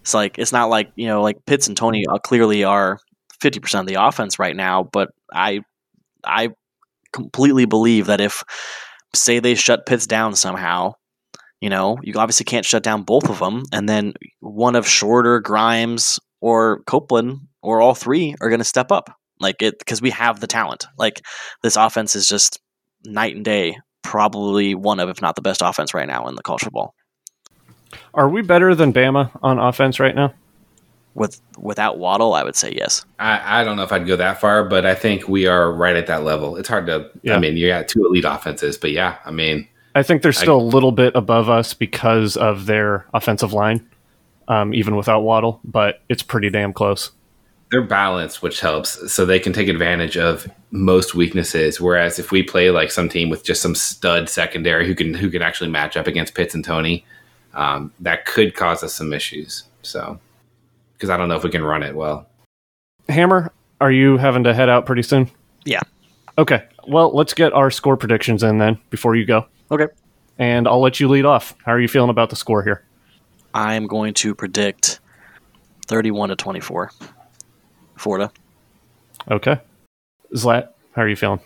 It's 0.00 0.14
like 0.14 0.38
it's 0.38 0.52
not 0.52 0.70
like 0.70 0.90
you 0.96 1.06
know 1.06 1.22
like 1.22 1.44
Pitts 1.46 1.68
and 1.68 1.76
Toney 1.76 2.04
clearly 2.24 2.64
are 2.64 2.98
fifty 3.40 3.60
percent 3.60 3.82
of 3.82 3.86
the 3.94 4.02
offense 4.02 4.38
right 4.38 4.56
now, 4.56 4.84
but 4.84 5.10
I 5.32 5.60
I 6.24 6.50
completely 7.12 7.66
believe 7.66 8.06
that 8.06 8.20
if 8.20 8.42
say 9.14 9.40
they 9.40 9.54
shut 9.54 9.86
Pitts 9.86 10.06
down 10.06 10.34
somehow, 10.34 10.94
you 11.60 11.68
know 11.68 11.98
you 12.02 12.14
obviously 12.16 12.44
can't 12.44 12.64
shut 12.66 12.82
down 12.82 13.02
both 13.02 13.28
of 13.28 13.38
them, 13.38 13.64
and 13.72 13.88
then 13.88 14.14
one 14.40 14.76
of 14.76 14.88
Shorter, 14.88 15.40
Grimes, 15.40 16.18
or 16.40 16.82
Copeland, 16.86 17.40
or 17.62 17.80
all 17.80 17.94
three 17.94 18.34
are 18.40 18.48
going 18.48 18.60
to 18.60 18.64
step 18.64 18.90
up 18.90 19.10
like 19.40 19.62
it 19.62 19.78
because 19.78 20.00
we 20.00 20.10
have 20.10 20.40
the 20.40 20.46
talent. 20.46 20.86
Like 20.96 21.22
this 21.62 21.76
offense 21.76 22.14
is 22.14 22.26
just 22.26 22.58
night 23.04 23.34
and 23.34 23.44
day. 23.44 23.78
Probably 24.02 24.74
one 24.74 25.00
of, 25.00 25.08
if 25.08 25.20
not 25.22 25.36
the 25.36 25.42
best 25.42 25.62
offense 25.62 25.94
right 25.94 26.08
now 26.08 26.26
in 26.26 26.34
the 26.34 26.42
college 26.42 26.62
football. 26.62 26.94
Are 28.14 28.28
we 28.28 28.42
better 28.42 28.74
than 28.74 28.92
Bama 28.92 29.30
on 29.42 29.58
offense 29.58 30.00
right 30.00 30.14
now? 30.14 30.34
With 31.14 31.40
without 31.58 31.98
Waddle, 31.98 32.34
I 32.34 32.44
would 32.44 32.54
say 32.54 32.72
yes. 32.72 33.04
I, 33.18 33.60
I 33.60 33.64
don't 33.64 33.76
know 33.76 33.82
if 33.82 33.90
I'd 33.92 34.06
go 34.06 34.16
that 34.16 34.40
far, 34.40 34.64
but 34.64 34.86
I 34.86 34.94
think 34.94 35.28
we 35.28 35.46
are 35.46 35.72
right 35.72 35.96
at 35.96 36.06
that 36.06 36.22
level. 36.22 36.56
It's 36.56 36.68
hard 36.68 36.86
to. 36.86 37.10
Yeah. 37.22 37.34
I 37.34 37.40
mean, 37.40 37.56
you 37.56 37.66
got 37.66 37.88
two 37.88 38.06
elite 38.06 38.24
offenses, 38.24 38.78
but 38.78 38.92
yeah, 38.92 39.16
I 39.24 39.32
mean, 39.32 39.66
I 39.96 40.04
think 40.04 40.22
they're 40.22 40.32
still 40.32 40.60
I, 40.60 40.62
a 40.62 40.66
little 40.66 40.92
bit 40.92 41.16
above 41.16 41.50
us 41.50 41.74
because 41.74 42.36
of 42.36 42.66
their 42.66 43.06
offensive 43.12 43.52
line, 43.52 43.88
um, 44.46 44.72
even 44.72 44.94
without 44.94 45.22
Waddle. 45.22 45.60
But 45.64 46.00
it's 46.08 46.22
pretty 46.22 46.48
damn 46.48 46.72
close. 46.72 47.10
They're 47.70 47.82
balanced, 47.82 48.42
which 48.42 48.60
helps, 48.60 49.12
so 49.12 49.24
they 49.24 49.38
can 49.38 49.52
take 49.52 49.68
advantage 49.68 50.16
of 50.16 50.50
most 50.72 51.14
weaknesses. 51.14 51.80
Whereas 51.80 52.18
if 52.18 52.32
we 52.32 52.42
play 52.42 52.70
like 52.70 52.90
some 52.90 53.08
team 53.08 53.30
with 53.30 53.44
just 53.44 53.62
some 53.62 53.76
stud 53.76 54.28
secondary 54.28 54.86
who 54.86 54.94
can 54.94 55.14
who 55.14 55.30
can 55.30 55.42
actually 55.42 55.70
match 55.70 55.96
up 55.96 56.06
against 56.06 56.34
Pitts 56.34 56.54
and 56.54 56.64
Toney, 56.64 57.04
um, 57.54 57.92
that 58.00 58.26
could 58.26 58.54
cause 58.54 58.82
us 58.82 58.94
some 58.94 59.12
issues. 59.12 59.64
So, 59.82 60.18
because 60.94 61.10
I 61.10 61.16
don't 61.16 61.28
know 61.28 61.36
if 61.36 61.44
we 61.44 61.50
can 61.50 61.62
run 61.62 61.82
it 61.82 61.94
well. 61.94 62.26
Hammer, 63.08 63.52
are 63.80 63.92
you 63.92 64.16
having 64.16 64.44
to 64.44 64.54
head 64.54 64.68
out 64.68 64.84
pretty 64.84 65.02
soon? 65.02 65.30
Yeah. 65.64 65.80
Okay. 66.38 66.64
Well, 66.86 67.14
let's 67.14 67.34
get 67.34 67.52
our 67.52 67.70
score 67.70 67.96
predictions 67.96 68.42
in 68.42 68.58
then 68.58 68.78
before 68.90 69.14
you 69.14 69.24
go. 69.24 69.46
Okay. 69.70 69.86
And 70.38 70.66
I'll 70.66 70.80
let 70.80 71.00
you 71.00 71.08
lead 71.08 71.24
off. 71.24 71.54
How 71.64 71.72
are 71.72 71.80
you 71.80 71.88
feeling 71.88 72.10
about 72.10 72.30
the 72.30 72.36
score 72.36 72.62
here? 72.62 72.84
I'm 73.52 73.86
going 73.86 74.14
to 74.14 74.34
predict 74.34 75.00
31 75.86 76.30
to 76.30 76.36
24. 76.36 76.90
Florida. 78.00 78.32
Okay. 79.30 79.60
Zlat, 80.34 80.70
how 80.94 81.02
are 81.02 81.08
you 81.08 81.16
feeling? 81.16 81.40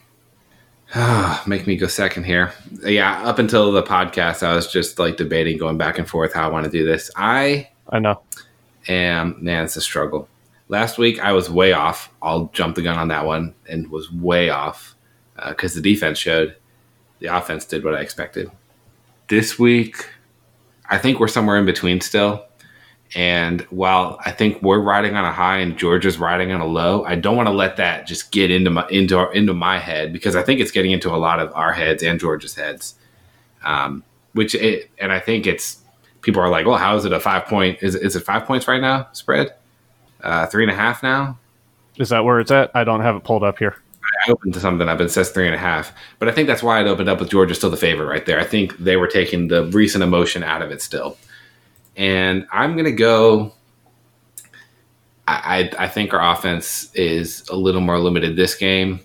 make 1.46 1.66
me 1.66 1.76
go 1.76 1.86
second 1.86 2.24
here. 2.24 2.52
Yeah, 2.84 3.22
up 3.24 3.38
until 3.38 3.72
the 3.72 3.82
podcast, 3.82 4.42
I 4.42 4.54
was 4.54 4.70
just 4.70 4.98
like 4.98 5.16
debating, 5.16 5.58
going 5.58 5.78
back 5.78 5.98
and 5.98 6.08
forth 6.08 6.32
how 6.32 6.48
I 6.48 6.52
want 6.52 6.64
to 6.64 6.70
do 6.70 6.84
this. 6.84 7.10
I 7.16 7.68
I 7.88 7.98
know. 7.98 8.20
And 8.86 9.40
man, 9.42 9.64
it's 9.64 9.76
a 9.76 9.80
struggle. 9.80 10.28
Last 10.68 10.96
week 10.98 11.18
I 11.20 11.32
was 11.32 11.50
way 11.50 11.72
off. 11.72 12.10
I'll 12.22 12.46
jump 12.52 12.76
the 12.76 12.82
gun 12.82 12.98
on 12.98 13.08
that 13.08 13.26
one 13.26 13.54
and 13.68 13.90
was 13.90 14.12
way 14.12 14.50
off 14.50 14.94
because 15.48 15.72
uh, 15.72 15.80
the 15.80 15.82
defense 15.82 16.18
showed 16.18 16.54
the 17.18 17.26
offense 17.26 17.64
did 17.64 17.84
what 17.84 17.94
I 17.94 18.00
expected. 18.00 18.50
This 19.28 19.58
week, 19.58 20.08
I 20.88 20.98
think 20.98 21.18
we're 21.18 21.28
somewhere 21.28 21.56
in 21.56 21.66
between 21.66 22.00
still. 22.00 22.46
And 23.14 23.60
while 23.70 24.18
I 24.24 24.32
think 24.32 24.60
we're 24.60 24.80
riding 24.80 25.14
on 25.14 25.24
a 25.24 25.32
high 25.32 25.58
and 25.58 25.78
Georgia's 25.78 26.18
riding 26.18 26.50
on 26.50 26.60
a 26.60 26.66
low, 26.66 27.04
I 27.04 27.14
don't 27.14 27.36
want 27.36 27.46
to 27.46 27.52
let 27.52 27.76
that 27.76 28.08
just 28.08 28.32
get 28.32 28.50
into 28.50 28.70
my 28.70 28.88
into 28.88 29.16
our, 29.16 29.32
into 29.32 29.54
my 29.54 29.78
head 29.78 30.12
because 30.12 30.34
I 30.34 30.42
think 30.42 30.60
it's 30.60 30.72
getting 30.72 30.90
into 30.90 31.10
a 31.10 31.16
lot 31.16 31.38
of 31.38 31.52
our 31.54 31.72
heads 31.72 32.02
and 32.02 32.18
Georgia's 32.18 32.56
heads. 32.56 32.96
Um, 33.62 34.02
which 34.32 34.54
it, 34.56 34.90
and 34.98 35.12
I 35.12 35.20
think 35.20 35.46
it's 35.46 35.80
people 36.22 36.42
are 36.42 36.48
like, 36.48 36.66
well, 36.66 36.76
how 36.76 36.96
is 36.96 37.04
it 37.04 37.12
a 37.12 37.20
five 37.20 37.46
point? 37.46 37.78
Is 37.82 37.94
is 37.94 38.16
it 38.16 38.20
five 38.20 38.46
points 38.46 38.66
right 38.66 38.80
now 38.80 39.08
spread? 39.12 39.54
Uh, 40.20 40.46
three 40.46 40.64
and 40.64 40.72
a 40.72 40.74
half 40.74 41.02
now. 41.02 41.38
Is 41.96 42.08
that 42.08 42.24
where 42.24 42.40
it's 42.40 42.50
at? 42.50 42.72
I 42.74 42.82
don't 42.82 43.00
have 43.00 43.14
it 43.14 43.22
pulled 43.22 43.44
up 43.44 43.58
here. 43.58 43.76
I 44.26 44.30
opened 44.30 44.54
to 44.54 44.60
something 44.60 44.88
up 44.88 44.98
and 44.98 45.08
it 45.08 45.12
says 45.12 45.30
three 45.30 45.46
and 45.46 45.54
a 45.54 45.58
half, 45.58 45.92
but 46.18 46.28
I 46.28 46.32
think 46.32 46.48
that's 46.48 46.62
why 46.62 46.80
it 46.80 46.86
opened 46.86 47.08
up 47.08 47.20
with 47.20 47.30
Georgia 47.30 47.54
still 47.54 47.70
the 47.70 47.76
favorite 47.76 48.06
right 48.06 48.26
there. 48.26 48.40
I 48.40 48.44
think 48.44 48.76
they 48.78 48.96
were 48.96 49.06
taking 49.06 49.48
the 49.48 49.66
recent 49.66 50.02
emotion 50.02 50.42
out 50.42 50.62
of 50.62 50.70
it 50.70 50.82
still 50.82 51.16
and 51.96 52.46
I'm 52.52 52.74
going 52.74 52.84
to 52.84 52.92
go. 52.92 53.54
I, 55.26 55.70
I 55.78 55.88
think 55.88 56.12
our 56.12 56.34
offense 56.34 56.94
is 56.94 57.48
a 57.48 57.56
little 57.56 57.80
more 57.80 57.98
limited 57.98 58.36
this 58.36 58.54
game. 58.54 59.00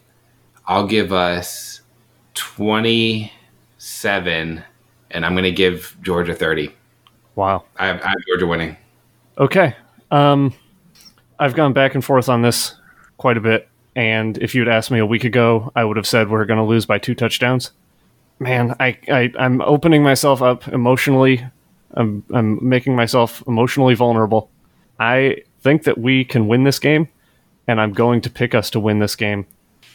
I'll 0.67 0.85
give 0.85 1.13
us 1.13 1.79
27, 2.33 4.63
and 5.11 5.25
I'm 5.25 5.33
going 5.33 5.45
to 5.45 5.51
give 5.51 5.95
Georgia 6.01 6.35
30. 6.35 6.75
Wow. 7.35 7.63
I 7.77 7.87
have, 7.87 8.01
I 8.01 8.09
have 8.09 8.17
Georgia 8.27 8.47
winning. 8.47 8.75
Okay. 9.37 9.73
Um, 10.11 10.53
I've 11.39 11.55
gone 11.55 11.71
back 11.71 11.95
and 11.95 12.03
forth 12.03 12.27
on 12.27 12.41
this 12.41 12.75
quite 13.17 13.37
a 13.37 13.41
bit. 13.41 13.69
And 13.95 14.37
if 14.39 14.53
you'd 14.53 14.67
asked 14.67 14.91
me 14.91 14.99
a 14.99 15.05
week 15.05 15.23
ago, 15.23 15.71
I 15.75 15.85
would 15.85 15.97
have 15.97 16.07
said 16.07 16.29
we're 16.29 16.45
going 16.45 16.59
to 16.59 16.65
lose 16.65 16.85
by 16.85 16.99
two 16.99 17.15
touchdowns. 17.15 17.71
Man, 18.39 18.75
I, 18.79 18.97
I, 19.09 19.31
I'm 19.39 19.61
opening 19.61 20.03
myself 20.03 20.41
up 20.41 20.67
emotionally 20.67 21.45
I'm 21.93 22.23
I'm 22.33 22.67
making 22.67 22.95
myself 22.95 23.43
emotionally 23.47 23.95
vulnerable. 23.95 24.49
I 24.99 25.43
think 25.61 25.83
that 25.83 25.97
we 25.97 26.25
can 26.25 26.47
win 26.47 26.63
this 26.63 26.79
game, 26.79 27.07
and 27.67 27.79
I'm 27.79 27.93
going 27.93 28.21
to 28.21 28.29
pick 28.29 28.53
us 28.53 28.69
to 28.71 28.79
win 28.79 28.99
this 28.99 29.15
game 29.15 29.45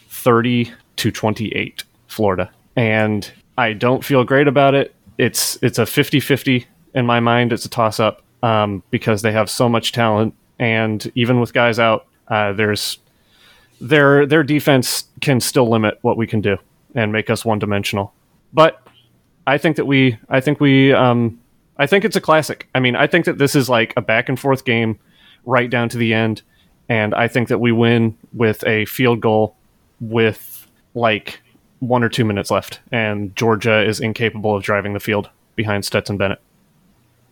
30 0.09 0.73
to 0.97 1.11
28, 1.11 1.85
Florida. 2.07 2.51
And 2.77 3.31
I 3.59 3.73
don't 3.73 4.05
feel 4.05 4.25
great 4.25 4.49
about 4.49 4.75
it. 4.75 4.95
It's 5.19 5.59
it's 5.63 5.79
a 5.79 5.83
50-50 5.83 6.65
in 6.95 7.07
my 7.07 7.21
mind. 7.21 7.53
It's 7.53 7.65
a 7.65 7.69
toss 7.69 8.01
up 8.01 8.23
um, 8.43 8.83
because 8.91 9.23
they 9.23 9.33
have 9.33 9.49
so 9.49 9.69
much 9.69 9.93
talent, 9.93 10.35
and 10.59 11.11
even 11.15 11.41
with 11.41 11.53
guys 11.53 11.79
out, 11.79 12.07
uh, 12.29 12.53
there's 12.53 12.99
their 13.81 14.27
their 14.27 14.43
defense 14.43 15.05
can 15.21 15.41
still 15.41 15.69
limit 15.69 15.99
what 16.03 16.17
we 16.17 16.27
can 16.27 16.41
do 16.41 16.57
and 16.95 17.13
make 17.13 17.31
us 17.31 17.45
one 17.45 17.59
dimensional. 17.59 18.13
But 18.53 18.87
I 19.47 19.59
think 19.59 19.77
that 19.77 19.87
we 19.87 20.19
I 20.29 20.41
think 20.41 20.61
we 20.61 20.93
um, 20.93 21.41
I 21.79 21.87
think 21.87 22.05
it's 22.05 22.17
a 22.17 22.21
classic. 22.21 22.69
I 22.75 22.81
mean, 22.81 22.97
I 22.97 23.07
think 23.07 23.25
that 23.25 23.39
this 23.39 23.55
is 23.55 23.69
like 23.69 23.93
a 23.97 24.03
back 24.03 24.29
and 24.29 24.39
forth 24.39 24.65
game 24.65 24.99
right 25.45 25.69
down 25.69 25.89
to 25.91 25.99
the 25.99 26.15
end. 26.15 26.43
And 26.89 27.15
I 27.15 27.29
think 27.29 27.49
that 27.49 27.59
we 27.59 27.73
win 27.73 28.17
with 28.33 28.65
a 28.67 28.85
field 28.87 29.21
goal 29.21 29.57
with 30.01 30.67
like 30.95 31.41
one 31.81 32.03
or 32.03 32.09
two 32.09 32.25
minutes 32.25 32.51
left. 32.51 32.81
And 32.93 33.35
Georgia 33.37 33.83
is 33.83 34.01
incapable 34.01 34.57
of 34.57 34.63
driving 34.63 34.93
the 34.93 35.01
field 35.01 35.31
behind 35.57 35.85
Stetson 35.85 36.17
Bennett. 36.17 36.41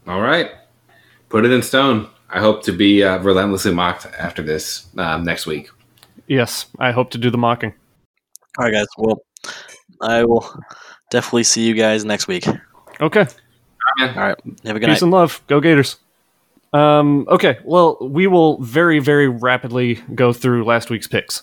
All 0.06 0.20
right. 0.20 0.50
Put 1.28 1.44
it 1.44 1.52
in 1.52 1.62
stone. 1.62 2.08
I 2.30 2.40
hope 2.40 2.62
to 2.64 2.72
be 2.72 3.04
uh, 3.04 3.18
relentlessly 3.18 3.72
mocked 3.72 4.06
after 4.18 4.42
this 4.42 4.86
um, 4.96 5.22
next 5.22 5.46
week. 5.46 5.70
Yes, 6.26 6.66
I 6.78 6.92
hope 6.92 7.10
to 7.10 7.18
do 7.18 7.30
the 7.30 7.38
mocking. 7.38 7.74
All 8.58 8.64
right, 8.64 8.72
guys. 8.72 8.86
Well, 8.96 9.22
I 10.00 10.24
will 10.24 10.48
definitely 11.10 11.44
see 11.44 11.66
you 11.66 11.74
guys 11.74 12.04
next 12.04 12.28
week. 12.28 12.46
Okay. 13.00 13.26
All 14.00 14.06
right. 14.06 14.36
Have 14.64 14.76
a 14.76 14.80
good 14.80 14.86
Peace 14.86 14.88
night. 14.88 15.02
and 15.02 15.10
love. 15.10 15.42
Go 15.46 15.60
Gators. 15.60 15.96
Um, 16.72 17.26
okay, 17.28 17.58
well, 17.64 17.98
we 18.00 18.26
will 18.26 18.60
very, 18.62 18.98
very 18.98 19.28
rapidly 19.28 19.96
go 20.14 20.32
through 20.32 20.64
last 20.64 20.88
week's 20.88 21.06
picks. 21.06 21.42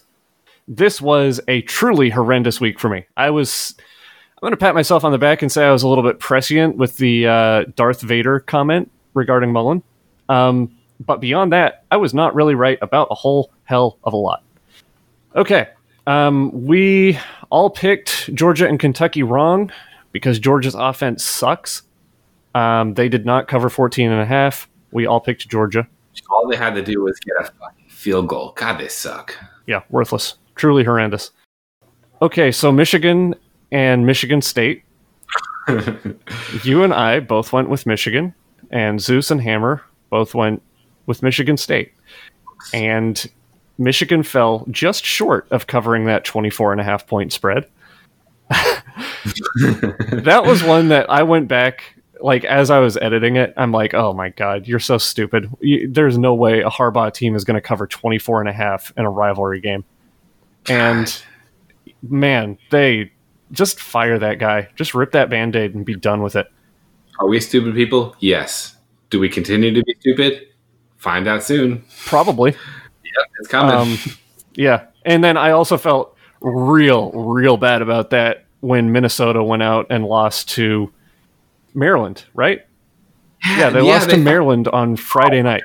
This 0.67 0.99
was 1.01 1.39
a 1.47 1.61
truly 1.63 2.09
horrendous 2.09 2.59
week 2.59 2.79
for 2.79 2.89
me. 2.89 3.05
I 3.17 3.29
was. 3.29 3.75
I'm 3.77 4.41
going 4.41 4.51
to 4.51 4.57
pat 4.57 4.73
myself 4.73 5.03
on 5.03 5.11
the 5.11 5.17
back 5.17 5.41
and 5.41 5.51
say 5.51 5.65
I 5.65 5.71
was 5.71 5.83
a 5.83 5.87
little 5.87 6.03
bit 6.03 6.19
prescient 6.19 6.77
with 6.77 6.95
the 6.95 7.27
uh, 7.27 7.63
Darth 7.75 7.99
Vader 8.01 8.39
comment 8.39 8.89
regarding 9.13 9.51
Mullen. 9.51 9.83
Um, 10.29 10.77
but 11.05 11.19
beyond 11.19 11.51
that, 11.51 11.83
I 11.91 11.97
was 11.97 12.13
not 12.13 12.33
really 12.35 12.55
right 12.55 12.77
about 12.81 13.09
a 13.11 13.15
whole 13.15 13.51
hell 13.65 13.97
of 14.03 14.13
a 14.13 14.17
lot. 14.17 14.43
Okay, 15.35 15.67
um, 16.07 16.65
we 16.65 17.19
all 17.49 17.69
picked 17.69 18.33
Georgia 18.33 18.67
and 18.67 18.79
Kentucky 18.79 19.23
wrong 19.23 19.71
because 20.11 20.39
Georgia's 20.39 20.75
offense 20.75 21.23
sucks. 21.23 21.83
Um, 22.59 22.93
they 22.95 23.07
did 23.07 23.25
not 23.25 23.47
cover 23.47 23.69
14 23.69 24.11
and 24.11 24.21
a 24.21 24.25
half. 24.25 24.67
We 24.91 25.05
all 25.05 25.21
picked 25.21 25.47
Georgia. 25.47 25.87
All 26.29 26.45
they 26.49 26.57
had 26.57 26.75
to 26.75 26.81
do 26.81 27.01
was 27.01 27.17
get 27.19 27.35
a 27.37 27.51
field 27.87 28.27
goal. 28.27 28.51
God, 28.57 28.79
they 28.79 28.89
suck. 28.89 29.37
Yeah, 29.65 29.83
worthless. 29.89 30.35
Truly 30.55 30.83
horrendous. 30.83 31.31
Okay, 32.21 32.51
so 32.51 32.69
Michigan 32.69 33.33
and 33.71 34.05
Michigan 34.05 34.41
State. 34.41 34.83
you 36.63 36.83
and 36.83 36.93
I 36.93 37.21
both 37.21 37.53
went 37.53 37.69
with 37.69 37.85
Michigan, 37.85 38.33
and 38.71 38.99
Zeus 38.99 39.31
and 39.31 39.41
Hammer 39.41 39.81
both 40.09 40.35
went 40.35 40.61
with 41.05 41.23
Michigan 41.23 41.55
State. 41.55 41.93
And 42.73 43.25
Michigan 43.77 44.21
fell 44.21 44.65
just 44.69 45.05
short 45.05 45.47
of 45.51 45.67
covering 45.67 46.05
that 46.05 46.25
24 46.25 46.73
and 46.73 46.81
a 46.81 46.83
half 46.83 47.07
point 47.07 47.31
spread. 47.31 47.69
that 48.49 50.43
was 50.45 50.61
one 50.61 50.89
that 50.89 51.09
I 51.09 51.23
went 51.23 51.47
back 51.47 51.98
like 52.21 52.43
as 52.43 52.69
I 52.69 52.79
was 52.79 52.97
editing 52.97 53.35
it, 53.35 53.53
I'm 53.57 53.71
like, 53.71 53.93
"Oh 53.93 54.13
my 54.13 54.29
god, 54.29 54.67
you're 54.67 54.79
so 54.79 54.97
stupid. 54.97 55.49
You, 55.59 55.91
there's 55.91 56.17
no 56.17 56.33
way 56.33 56.61
a 56.61 56.69
Harbaugh 56.69 57.13
team 57.13 57.35
is 57.35 57.43
going 57.43 57.55
to 57.55 57.61
cover 57.61 57.87
24 57.87 58.41
and 58.41 58.49
a 58.49 58.53
half 58.53 58.91
in 58.97 59.05
a 59.05 59.09
rivalry 59.09 59.61
game." 59.61 59.85
And 60.67 61.21
man, 62.01 62.57
they 62.71 63.11
just 63.51 63.79
fire 63.79 64.19
that 64.19 64.39
guy. 64.39 64.69
Just 64.75 64.93
rip 64.93 65.11
that 65.13 65.29
band-aid 65.29 65.73
and 65.73 65.85
be 65.85 65.95
done 65.95 66.21
with 66.21 66.35
it. 66.35 66.47
Are 67.19 67.27
we 67.27 67.39
stupid 67.39 67.75
people? 67.75 68.15
Yes. 68.19 68.75
Do 69.09 69.19
we 69.19 69.29
continue 69.29 69.73
to 69.73 69.83
be 69.83 69.95
stupid? 69.99 70.47
Find 70.97 71.27
out 71.27 71.43
soon. 71.43 71.83
Probably. 72.05 72.51
Yep, 72.51 73.27
it's 73.39 73.47
coming. 73.47 73.75
Um, 73.75 73.97
yeah. 74.53 74.85
And 75.05 75.23
then 75.23 75.35
I 75.35 75.51
also 75.51 75.77
felt 75.77 76.15
real, 76.41 77.11
real 77.11 77.57
bad 77.57 77.81
about 77.81 78.11
that 78.11 78.45
when 78.59 78.91
Minnesota 78.91 79.43
went 79.43 79.63
out 79.63 79.87
and 79.89 80.05
lost 80.05 80.49
to 80.49 80.91
Maryland, 81.79 82.23
right? 82.33 82.61
Yeah, 83.57 83.69
they 83.69 83.79
Yeah, 83.81 83.93
lost 83.93 84.09
they- 84.09 84.15
to 84.15 84.21
Maryland 84.21 84.67
on 84.67 84.95
Friday 84.95 85.41
night. 85.41 85.63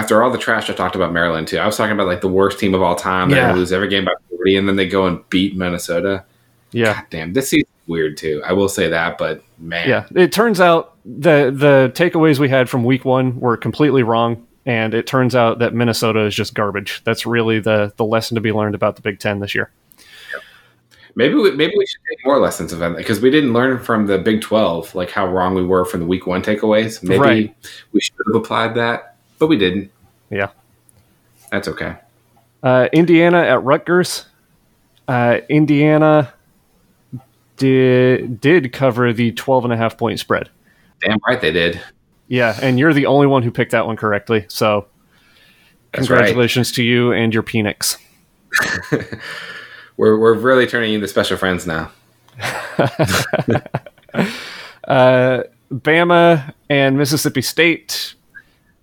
After 0.00 0.22
all 0.22 0.30
the 0.30 0.38
trash 0.38 0.70
I 0.70 0.72
talked 0.74 0.94
about 0.96 1.12
Maryland 1.12 1.48
too, 1.48 1.58
I 1.58 1.66
was 1.66 1.76
talking 1.76 1.92
about 1.92 2.06
like 2.06 2.20
the 2.20 2.28
worst 2.28 2.58
team 2.58 2.74
of 2.74 2.82
all 2.82 2.94
time. 2.94 3.30
They're 3.30 3.40
Yeah. 3.40 3.48
gonna 3.48 3.58
lose 3.58 3.72
every 3.72 3.88
game 3.88 4.04
by 4.04 4.12
40, 4.30 4.56
and 4.56 4.68
then 4.68 4.76
they 4.76 4.86
go 4.88 5.06
and 5.06 5.20
beat 5.28 5.56
Minnesota. 5.56 6.24
Yeah. 6.72 6.94
God 6.94 7.04
damn, 7.10 7.32
this 7.32 7.48
season's 7.48 7.66
weird 7.88 8.16
too. 8.16 8.40
I 8.46 8.52
will 8.52 8.68
say 8.68 8.88
that, 8.88 9.18
but 9.18 9.42
man, 9.58 9.88
Yeah. 9.88 10.04
It 10.14 10.30
turns 10.32 10.60
out 10.60 10.94
the 11.04 11.52
the 11.54 11.90
takeaways 11.94 12.38
we 12.38 12.48
had 12.48 12.68
from 12.68 12.84
week 12.84 13.04
one 13.04 13.38
were 13.40 13.56
completely 13.56 14.02
wrong. 14.02 14.44
And 14.66 14.92
it 14.92 15.06
turns 15.06 15.34
out 15.34 15.60
that 15.60 15.72
Minnesota 15.72 16.20
is 16.26 16.34
just 16.34 16.52
garbage. 16.52 17.00
That's 17.04 17.24
really 17.24 17.58
the 17.58 17.90
the 17.96 18.04
lesson 18.04 18.34
to 18.34 18.40
be 18.42 18.52
learned 18.52 18.74
about 18.74 18.96
the 18.96 19.02
Big 19.02 19.18
Ten 19.18 19.40
this 19.40 19.54
year. 19.54 19.70
Maybe 21.18 21.34
we, 21.34 21.50
maybe 21.50 21.74
we 21.76 21.84
should 21.84 22.00
take 22.08 22.24
more 22.24 22.38
lessons 22.38 22.72
of 22.72 22.78
that 22.78 22.96
because 22.96 23.20
we 23.20 23.28
didn't 23.30 23.52
learn 23.52 23.78
from 23.82 24.06
the 24.06 24.16
Big 24.18 24.40
Twelve 24.40 24.94
like 24.94 25.10
how 25.10 25.26
wrong 25.26 25.54
we 25.54 25.64
were 25.64 25.84
from 25.84 26.00
the 26.00 26.06
Week 26.06 26.26
One 26.26 26.40
takeaways. 26.42 27.02
Maybe 27.02 27.18
Right. 27.18 27.54
we 27.92 28.00
should 28.00 28.14
have 28.32 28.40
applied 28.40 28.74
that, 28.76 29.16
but 29.38 29.48
we 29.48 29.58
didn't. 29.58 29.90
Yeah. 30.30 30.50
That's 31.50 31.66
okay. 31.68 31.96
Uh, 32.62 32.88
Indiana 32.92 33.38
at 33.40 33.62
Rutgers. 33.64 34.26
Uh, 35.08 35.38
Indiana 35.48 36.32
did 37.56 38.40
did 38.40 38.72
cover 38.72 39.12
the 39.12 39.32
12 39.32 39.64
and 39.64 39.72
a 39.72 39.76
half 39.76 39.98
point 39.98 40.20
spread. 40.20 40.48
Damn 41.00 41.18
right 41.26 41.40
they 41.40 41.52
did. 41.52 41.80
Yeah, 42.28 42.56
and 42.62 42.78
you're 42.78 42.92
the 42.92 43.06
only 43.06 43.26
one 43.26 43.42
who 43.42 43.50
picked 43.50 43.72
that 43.72 43.86
one 43.86 43.96
correctly. 43.96 44.44
So 44.48 44.86
That's 45.92 46.10
right. 46.10 46.18
congratulations 46.18 46.72
to 46.72 46.82
you 46.84 47.12
and 47.12 47.32
your 47.34 47.42
Penix. 47.42 47.96
We're 49.98 50.18
we're 50.18 50.34
really 50.34 50.66
turning 50.66 50.94
into 50.94 51.06
special 51.08 51.36
friends 51.36 51.66
now. 51.66 51.90
Uh, 54.86 55.42
Bama 55.70 56.54
and 56.70 56.96
Mississippi 56.96 57.42
State. 57.42 58.14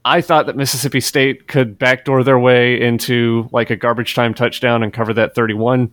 I 0.03 0.21
thought 0.21 0.45
that 0.45 0.55
Mississippi 0.55 0.99
State 0.99 1.47
could 1.47 1.79
backdoor 1.79 2.23
their 2.23 2.37
way 2.37 2.79
into 2.79 3.49
like 3.51 3.71
a 3.71 3.75
garbage 3.75 4.13
time 4.13 4.35
touchdown 4.35 4.83
and 4.83 4.93
cover 4.93 5.11
that 5.15 5.33
31. 5.33 5.91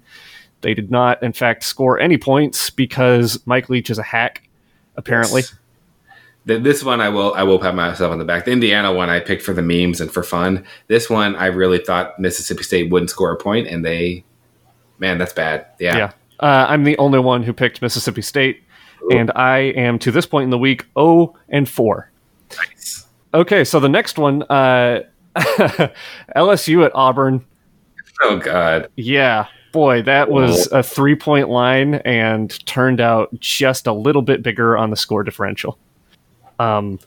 They 0.61 0.75
did 0.75 0.91
not, 0.91 1.23
in 1.23 1.33
fact, 1.33 1.65
score 1.65 1.99
any 1.99 2.19
points 2.19 2.69
because 2.69 3.41
Mike 3.47 3.71
Leach 3.71 3.89
is 3.89 3.99
a 3.99 4.03
hack, 4.03 4.47
apparently. 4.97 5.43
Th- 6.47 6.63
This 6.63 6.85
one 6.85 7.01
I 7.01 7.09
will 7.09 7.33
I 7.33 7.43
will 7.45 7.59
pat 7.59 7.75
myself 7.75 8.13
on 8.13 8.19
the 8.19 8.27
back. 8.27 8.45
The 8.45 8.53
Indiana 8.53 8.93
one 8.93 9.09
I 9.09 9.19
picked 9.21 9.43
for 9.43 9.55
the 9.55 9.63
memes 9.63 9.99
and 10.03 10.13
for 10.13 10.23
fun. 10.23 10.63
This 10.89 11.09
one 11.09 11.35
I 11.37 11.47
really 11.47 11.79
thought 11.79 12.19
Mississippi 12.21 12.65
State 12.65 12.91
wouldn't 12.91 13.09
score 13.09 13.33
a 13.33 13.39
point, 13.39 13.67
and 13.67 13.83
they, 13.83 14.25
man, 15.03 15.19
that's 15.19 15.35
bad. 15.35 15.67
Yeah, 15.79 15.97
Yeah. 15.99 16.13
Uh, 16.41 16.67
I'm 16.69 16.85
the 16.85 16.97
only 16.97 17.19
one 17.19 17.43
who 17.43 17.53
picked 17.53 17.83
Mississippi 17.83 18.23
State, 18.23 18.63
and 19.13 19.31
I 19.37 19.59
am 19.59 19.99
to 19.99 20.11
this 20.11 20.25
point 20.25 20.45
in 20.45 20.51
the 20.51 20.59
week 20.59 20.87
0 20.99 21.35
and 21.51 21.69
4. 21.69 22.11
Nice. 22.57 23.07
Okay, 23.35 23.65
so 23.65 23.79
the 23.79 23.89
next 23.89 24.19
one, 24.19 24.43
uh, 24.45 25.03
LSU 25.37 26.85
at 26.85 26.93
Auburn. 26.95 27.45
Oh 28.23 28.39
God, 28.39 28.89
Yeah, 28.97 29.47
boy, 29.73 30.03
that 30.03 30.31
was 30.31 30.71
a 30.71 30.83
three 30.83 31.17
point 31.17 31.49
line 31.49 31.95
and 31.97 32.65
turned 32.67 33.01
out 33.01 33.29
just 33.41 33.87
a 33.87 33.93
little 33.93 34.23
bit 34.23 34.43
bigger 34.43 34.77
on 34.77 34.91
the 34.91 34.97
score 34.97 35.25
differential. 35.25 35.79
Um, 36.59 37.01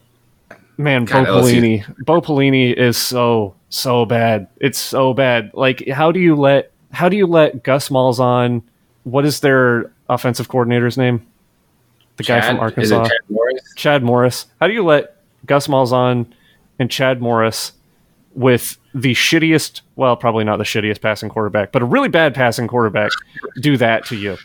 man, 0.78 1.06
Bo 1.06 1.24
God, 1.24 1.28
LSU 1.28 1.62
Pelini, 1.62 2.06
Bo 2.06 2.22
Pelini 2.22 2.74
is 2.74 2.98
so 2.98 3.56
so 3.70 4.06
bad. 4.06 4.48
It's 4.60 4.80
so 4.80 5.14
bad. 5.14 5.52
Like, 5.54 5.88
how 5.90 6.12
do 6.12 6.20
you 6.20 6.36
let 6.36 6.72
how 6.96 7.10
do 7.10 7.18
you 7.18 7.28
let 7.28 7.64
Gus 7.64 7.90
Malzahn? 7.90 8.64
What 9.04 9.26
is 9.26 9.42
their 9.42 9.92
offensive 10.10 10.48
coordinator's 10.48 10.98
name? 10.98 11.26
The 12.18 12.24
guy 12.24 12.40
Chad? 12.40 12.58
from 12.58 12.82
Is 12.82 12.92
it 12.92 12.96
Arkansas, 12.96 13.10
Chad 13.10 13.30
Morris? 13.30 13.74
Chad 13.76 14.04
Morris. 14.04 14.46
How 14.62 14.68
do 14.68 14.74
you 14.74 14.84
let 14.84 15.18
Gus 15.46 15.68
Malzahn 15.68 16.26
and 16.80 16.90
Chad 16.90 17.22
Morris 17.22 17.74
with 18.34 18.78
the 18.94 19.14
shittiest, 19.14 19.82
well, 19.98 20.16
probably 20.16 20.46
not 20.46 20.58
the 20.58 20.64
shittiest 20.64 21.02
passing 21.02 21.30
quarterback, 21.30 21.74
but 21.74 21.82
a 21.82 21.86
really 21.86 22.08
bad 22.08 22.34
passing 22.34 22.68
quarterback 22.68 23.12
do 23.60 23.76
that 23.78 24.06
to 24.06 24.16
you? 24.16 24.38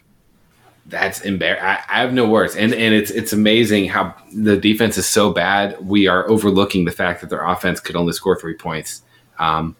That's 0.87 1.21
embarrassing. 1.21 1.65
I, 1.65 1.85
I 1.89 2.01
have 2.01 2.13
no 2.13 2.29
words, 2.29 2.57
and 2.57 2.75
and 2.75 2.93
it's 2.93 3.13
it's 3.13 3.33
amazing 3.33 3.89
how 3.89 4.13
the 4.35 4.57
defense 4.57 4.99
is 4.99 5.07
so 5.07 5.33
bad. 5.33 5.87
We 5.87 6.09
are 6.09 6.29
overlooking 6.29 6.85
the 6.85 6.91
fact 6.91 7.21
that 7.21 7.31
their 7.31 7.47
offense 7.47 7.79
could 7.79 7.95
only 7.95 8.13
score 8.13 8.39
three 8.39 8.55
points. 8.55 9.03
Um, 9.39 9.77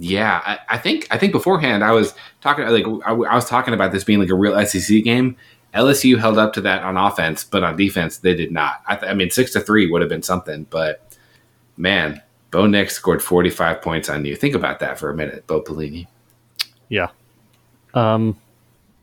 yeah, 0.00 0.40
I, 0.46 0.58
I 0.76 0.78
think 0.78 1.06
I 1.10 1.18
think 1.18 1.32
beforehand 1.32 1.84
I 1.84 1.92
was 1.92 2.14
talking 2.40 2.66
like 2.66 2.86
I, 3.04 3.12
I 3.12 3.34
was 3.34 3.44
talking 3.44 3.74
about 3.74 3.92
this 3.92 4.02
being 4.02 4.18
like 4.18 4.30
a 4.30 4.34
real 4.34 4.58
SEC 4.64 5.04
game. 5.04 5.36
LSU 5.74 6.18
held 6.18 6.38
up 6.38 6.54
to 6.54 6.62
that 6.62 6.82
on 6.82 6.96
offense, 6.96 7.44
but 7.44 7.62
on 7.62 7.76
defense 7.76 8.16
they 8.16 8.34
did 8.34 8.50
not. 8.50 8.80
I, 8.86 8.96
th- 8.96 9.10
I 9.10 9.14
mean, 9.14 9.30
six 9.30 9.52
to 9.52 9.60
three 9.60 9.90
would 9.90 10.00
have 10.00 10.08
been 10.08 10.22
something, 10.22 10.66
but 10.70 11.06
man, 11.76 12.22
Bo 12.50 12.66
Nix 12.66 12.94
scored 12.94 13.22
forty 13.22 13.50
five 13.50 13.82
points 13.82 14.08
on 14.08 14.24
you. 14.24 14.36
Think 14.36 14.54
about 14.54 14.80
that 14.80 14.98
for 14.98 15.10
a 15.10 15.14
minute, 15.14 15.46
Bo 15.46 15.60
Pelini. 15.60 16.06
Yeah. 16.88 17.08
Um, 17.92 18.38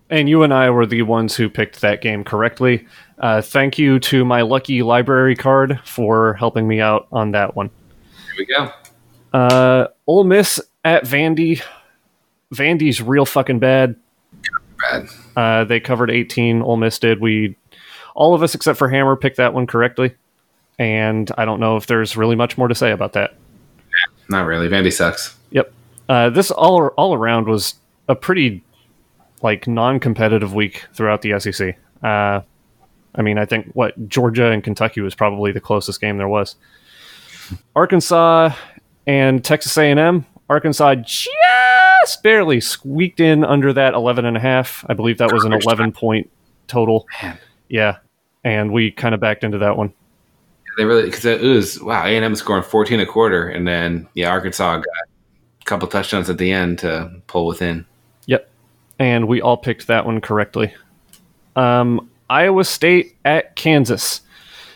and 0.09 0.27
you 0.27 0.41
and 0.41 0.51
I 0.51 0.71
were 0.71 0.87
the 0.87 1.03
ones 1.03 1.35
who 1.35 1.47
picked 1.47 1.81
that 1.81 2.01
game 2.01 2.23
correctly. 2.23 2.87
Uh, 3.19 3.43
thank 3.43 3.77
you 3.77 3.99
to 3.99 4.25
my 4.25 4.41
lucky 4.41 4.81
library 4.81 5.35
card 5.35 5.79
for 5.85 6.33
helping 6.33 6.67
me 6.67 6.81
out 6.81 7.07
on 7.11 7.31
that 7.31 7.55
one. 7.55 7.69
Here 8.35 8.35
we 8.39 8.45
go. 8.45 8.71
Uh, 9.33 9.87
Ole 10.05 10.23
Miss 10.23 10.61
at 10.83 11.03
Vandy. 11.03 11.61
Vandy's 12.53 13.01
real 13.01 13.25
fucking 13.25 13.59
bad. 13.59 13.95
Bad. 14.79 15.07
Uh, 15.35 15.63
they 15.63 15.79
covered 15.79 16.09
18. 16.09 16.61
Ole 16.61 16.77
Miss 16.77 16.99
did. 16.99 17.19
We, 17.19 17.55
all 18.15 18.33
of 18.33 18.43
us 18.43 18.55
except 18.55 18.79
for 18.79 18.89
Hammer, 18.89 19.15
picked 19.15 19.37
that 19.37 19.53
one 19.53 19.67
correctly. 19.67 20.15
And 20.79 21.29
I 21.37 21.45
don't 21.45 21.59
know 21.59 21.77
if 21.77 21.87
there's 21.87 22.15
really 22.15 22.35
much 22.35 22.57
more 22.57 22.67
to 22.67 22.75
say 22.75 22.91
about 22.91 23.13
that. 23.13 23.35
Not 24.29 24.45
really. 24.45 24.67
Vandy 24.67 24.93
sucks. 24.93 25.35
Yep. 25.51 25.73
Uh, 26.09 26.29
this 26.29 26.51
all 26.51 26.87
all 26.89 27.13
around 27.13 27.47
was 27.47 27.75
a 28.07 28.15
pretty 28.15 28.63
like 29.41 29.67
non-competitive 29.67 30.53
week 30.53 30.85
throughout 30.93 31.21
the 31.21 31.39
SEC. 31.39 31.77
Uh, 32.03 32.41
I 33.15 33.21
mean, 33.21 33.37
I 33.37 33.45
think 33.45 33.71
what 33.73 34.07
Georgia 34.07 34.51
and 34.51 34.63
Kentucky 34.63 35.01
was 35.01 35.15
probably 35.15 35.51
the 35.51 35.59
closest 35.59 35.99
game 35.99 36.17
there 36.17 36.27
was. 36.27 36.55
Arkansas 37.75 38.51
and 39.07 39.43
Texas 39.43 39.77
A&M. 39.77 40.25
Arkansas 40.49 40.95
just 40.95 42.23
barely 42.23 42.61
squeaked 42.61 43.19
in 43.19 43.43
under 43.43 43.73
that 43.73 43.93
11 43.93 44.25
and 44.25 44.37
a 44.37 44.39
half. 44.39 44.85
I 44.87 44.93
believe 44.93 45.17
that 45.17 45.31
was 45.31 45.43
an 45.43 45.53
11 45.53 45.93
point 45.93 46.29
total. 46.67 47.07
Man. 47.21 47.37
Yeah. 47.69 47.97
And 48.43 48.71
we 48.71 48.91
kind 48.91 49.15
of 49.15 49.19
backed 49.19 49.43
into 49.43 49.57
that 49.57 49.75
one. 49.75 49.93
They 50.77 50.85
really 50.85 51.05
because 51.05 51.25
it 51.25 51.41
was 51.41 51.81
wow. 51.81 52.05
A 52.05 52.15
and 52.15 52.23
M 52.23 52.35
scoring 52.35 52.61
fourteen 52.61 52.99
a 52.99 53.05
quarter, 53.05 53.49
and 53.49 53.67
then 53.67 54.07
yeah, 54.13 54.29
Arkansas 54.29 54.75
got 54.75 54.85
a 54.85 55.65
couple 55.65 55.87
touchdowns 55.87 56.29
at 56.29 56.37
the 56.37 56.51
end 56.51 56.77
to 56.79 57.11
pull 57.25 57.47
within. 57.47 57.83
Yep. 58.27 58.47
And 58.99 59.27
we 59.27 59.41
all 59.41 59.57
picked 59.57 59.87
that 59.87 60.05
one 60.05 60.21
correctly. 60.21 60.71
Um, 61.55 62.11
Iowa 62.29 62.63
State 62.63 63.15
at 63.25 63.55
Kansas. 63.55 64.21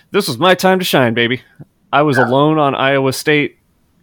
This 0.10 0.28
was 0.28 0.40
my 0.40 0.56
time 0.56 0.80
to 0.80 0.86
shine, 0.86 1.14
baby. 1.14 1.44
I 1.94 2.02
was 2.02 2.18
alone 2.18 2.58
on 2.58 2.74
Iowa 2.74 3.14
State 3.14 3.60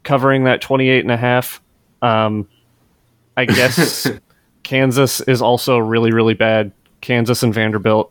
covering 0.08 0.44
that 0.44 0.62
28 0.62 1.00
and 1.04 1.10
a 1.12 1.16
half. 1.18 1.60
Um, 2.00 2.48
I 3.36 3.44
guess 3.44 4.08
Kansas 4.62 5.20
is 5.20 5.42
also 5.42 5.76
really, 5.76 6.12
really 6.12 6.32
bad. 6.32 6.72
Kansas 7.02 7.42
and 7.42 7.52
Vanderbilt 7.52 8.10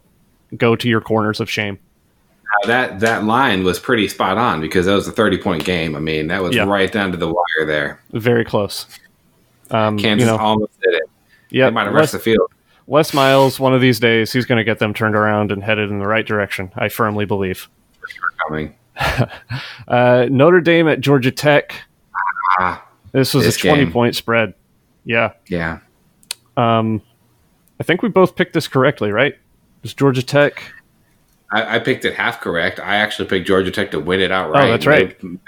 go 0.56 0.76
to 0.76 0.88
your 0.88 1.02
corners 1.02 1.40
of 1.40 1.50
shame. 1.50 1.80
That 2.66 3.00
that 3.02 3.24
line 3.26 3.64
was 3.64 3.80
pretty 3.80 4.08
spot 4.08 4.38
on 4.38 4.62
because 4.62 4.86
that 4.86 4.94
was 4.94 5.08
a 5.08 5.12
thirty 5.12 5.38
point 5.38 5.66
game. 5.66 5.96
I 5.96 6.00
mean, 6.00 6.28
that 6.28 6.42
was 6.42 6.56
Yeah. 6.56 6.64
right 6.66 6.90
down 6.92 7.12
to 7.12 7.18
the 7.18 7.28
wire 7.28 7.66
there. 7.66 8.00
Very 8.14 8.46
close. 8.46 8.86
Um, 9.72 9.98
Kansas 9.98 10.26
you 10.26 10.32
know, 10.32 10.38
almost 10.38 10.72
did 10.82 10.94
it. 10.94 11.04
yeah, 11.50 11.66
they 11.66 11.72
might 11.72 11.86
have 11.86 11.94
rushed 11.94 12.14
the 12.14 12.20
field. 12.20 12.50
Les 12.88 13.14
Miles, 13.14 13.60
one 13.60 13.74
of 13.74 13.82
these 13.82 14.00
days, 14.00 14.32
he's 14.32 14.46
going 14.46 14.58
to 14.58 14.64
get 14.64 14.80
them 14.80 14.94
turned 14.94 15.16
around 15.16 15.52
and 15.52 15.62
headed 15.62 15.90
in 15.90 16.00
the 16.00 16.08
right 16.08 16.26
direction. 16.26 16.72
I 16.76 16.88
firmly 16.90 17.26
believe. 17.26 17.68
Coming. 18.48 18.76
Uh, 19.88 20.28
Notre 20.30 20.60
Dame 20.60 20.88
at 20.90 21.00
Georgia 21.00 21.32
Tech. 21.32 21.74
Ah, 22.60 22.86
This 23.12 23.34
was 23.34 23.46
This 23.46 23.58
a 23.58 23.68
20 23.68 23.84
game. 23.86 23.92
point 23.92 24.16
spread. 24.16 24.54
Yeah. 25.06 25.34
yeah. 25.48 25.80
Um, 26.58 27.02
I 27.80 27.84
think 27.84 28.02
we 28.02 28.10
both 28.10 28.36
picked 28.36 28.54
this 28.54 28.68
correctly, 28.68 29.12
right? 29.12 29.34
It 29.34 29.40
was 29.84 29.94
Georgia 29.94 30.24
Tech. 30.24 30.62
I, 31.52 31.76
I 31.76 31.80
picked 31.80 32.04
it 32.04 32.16
half 32.16 32.42
correct. 32.42 32.80
I 32.80 32.96
actually 32.96 33.28
picked 33.30 33.48
Georgia 33.48 33.72
Tech 33.72 33.92
to 33.92 34.00
win 34.00 34.20
it 34.20 34.32
outright. 34.32 34.66
Oh, 34.66 34.72
that's 34.72 34.86
right. 34.86 35.10
they 35.10 35.28
let 35.28 35.32
me 35.34 35.40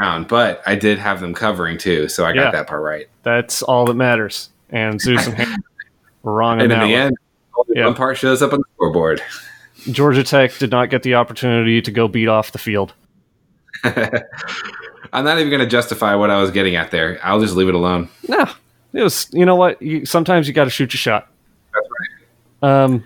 Down, 0.00 0.24
but 0.24 0.62
I 0.66 0.74
did 0.74 0.98
have 0.98 1.20
them 1.20 1.32
covering 1.32 1.78
too, 1.78 2.08
so 2.08 2.24
I 2.26 2.32
got 2.32 2.52
that 2.52 2.66
part 2.66 2.82
right. 2.82 3.08
That's 3.22 3.62
all 3.62 3.84
that 3.86 3.94
matters. 3.94 4.50
And 4.70 5.00
Zeus 5.00 5.26
and 5.26 5.36
Ham 5.36 5.62
were 6.22 6.34
wrong 6.34 6.60
And 6.60 6.70
in 6.72 6.78
the 6.78 6.84
one. 6.84 6.90
end, 6.92 7.16
only 7.56 7.78
Yeah. 7.80 7.86
one 7.86 7.94
part 7.94 8.16
shows 8.18 8.42
up 8.42 8.52
on 8.52 8.58
the 8.58 8.64
scoreboard. 8.74 9.22
Georgia 9.90 10.22
Tech 10.24 10.56
did 10.58 10.70
not 10.70 10.90
get 10.90 11.02
the 11.04 11.14
opportunity 11.14 11.80
to 11.80 11.90
go 11.90 12.08
beat 12.08 12.28
off 12.28 12.52
the 12.52 12.58
field. 12.58 12.92
I'm 15.12 15.24
not 15.24 15.38
even 15.38 15.50
going 15.50 15.60
to 15.60 15.66
justify 15.66 16.14
what 16.14 16.30
I 16.30 16.40
was 16.40 16.50
getting 16.50 16.76
at 16.76 16.90
there. 16.90 17.18
I'll 17.22 17.40
just 17.40 17.54
leave 17.54 17.68
it 17.68 17.74
alone. 17.74 18.08
No, 18.28 18.46
it 18.92 19.02
was. 19.02 19.28
You 19.32 19.44
know 19.44 19.56
what? 19.56 19.80
You, 19.80 20.04
sometimes 20.04 20.48
you 20.48 20.54
got 20.54 20.64
to 20.64 20.70
shoot 20.70 20.92
your 20.92 20.98
shot. 20.98 21.28
That's 21.74 21.88
right. 22.62 22.84
Um, 22.84 23.04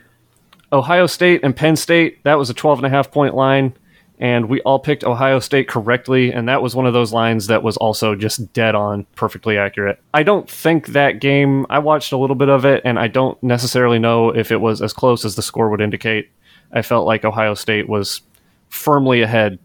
Ohio 0.72 1.06
State 1.06 1.40
and 1.42 1.54
Penn 1.54 1.76
State. 1.76 2.22
That 2.24 2.38
was 2.38 2.50
a 2.50 2.54
12 2.54 2.80
and 2.80 2.86
a 2.86 2.90
half 2.90 3.10
point 3.10 3.34
line, 3.34 3.74
and 4.18 4.48
we 4.48 4.60
all 4.62 4.78
picked 4.78 5.04
Ohio 5.04 5.38
State 5.38 5.68
correctly. 5.68 6.32
And 6.32 6.48
that 6.48 6.62
was 6.62 6.74
one 6.74 6.86
of 6.86 6.92
those 6.92 7.12
lines 7.12 7.48
that 7.48 7.62
was 7.62 7.76
also 7.76 8.14
just 8.14 8.52
dead 8.52 8.74
on, 8.74 9.04
perfectly 9.14 9.58
accurate. 9.58 10.00
I 10.14 10.22
don't 10.22 10.48
think 10.48 10.88
that 10.88 11.20
game. 11.20 11.66
I 11.68 11.78
watched 11.78 12.12
a 12.12 12.16
little 12.16 12.36
bit 12.36 12.48
of 12.48 12.64
it, 12.64 12.82
and 12.84 12.98
I 12.98 13.08
don't 13.08 13.40
necessarily 13.42 13.98
know 13.98 14.30
if 14.30 14.50
it 14.50 14.60
was 14.60 14.80
as 14.80 14.92
close 14.92 15.24
as 15.24 15.36
the 15.36 15.42
score 15.42 15.68
would 15.68 15.80
indicate. 15.80 16.30
I 16.72 16.82
felt 16.82 17.06
like 17.06 17.24
Ohio 17.24 17.54
State 17.54 17.88
was 17.88 18.22
firmly 18.70 19.20
ahead 19.20 19.58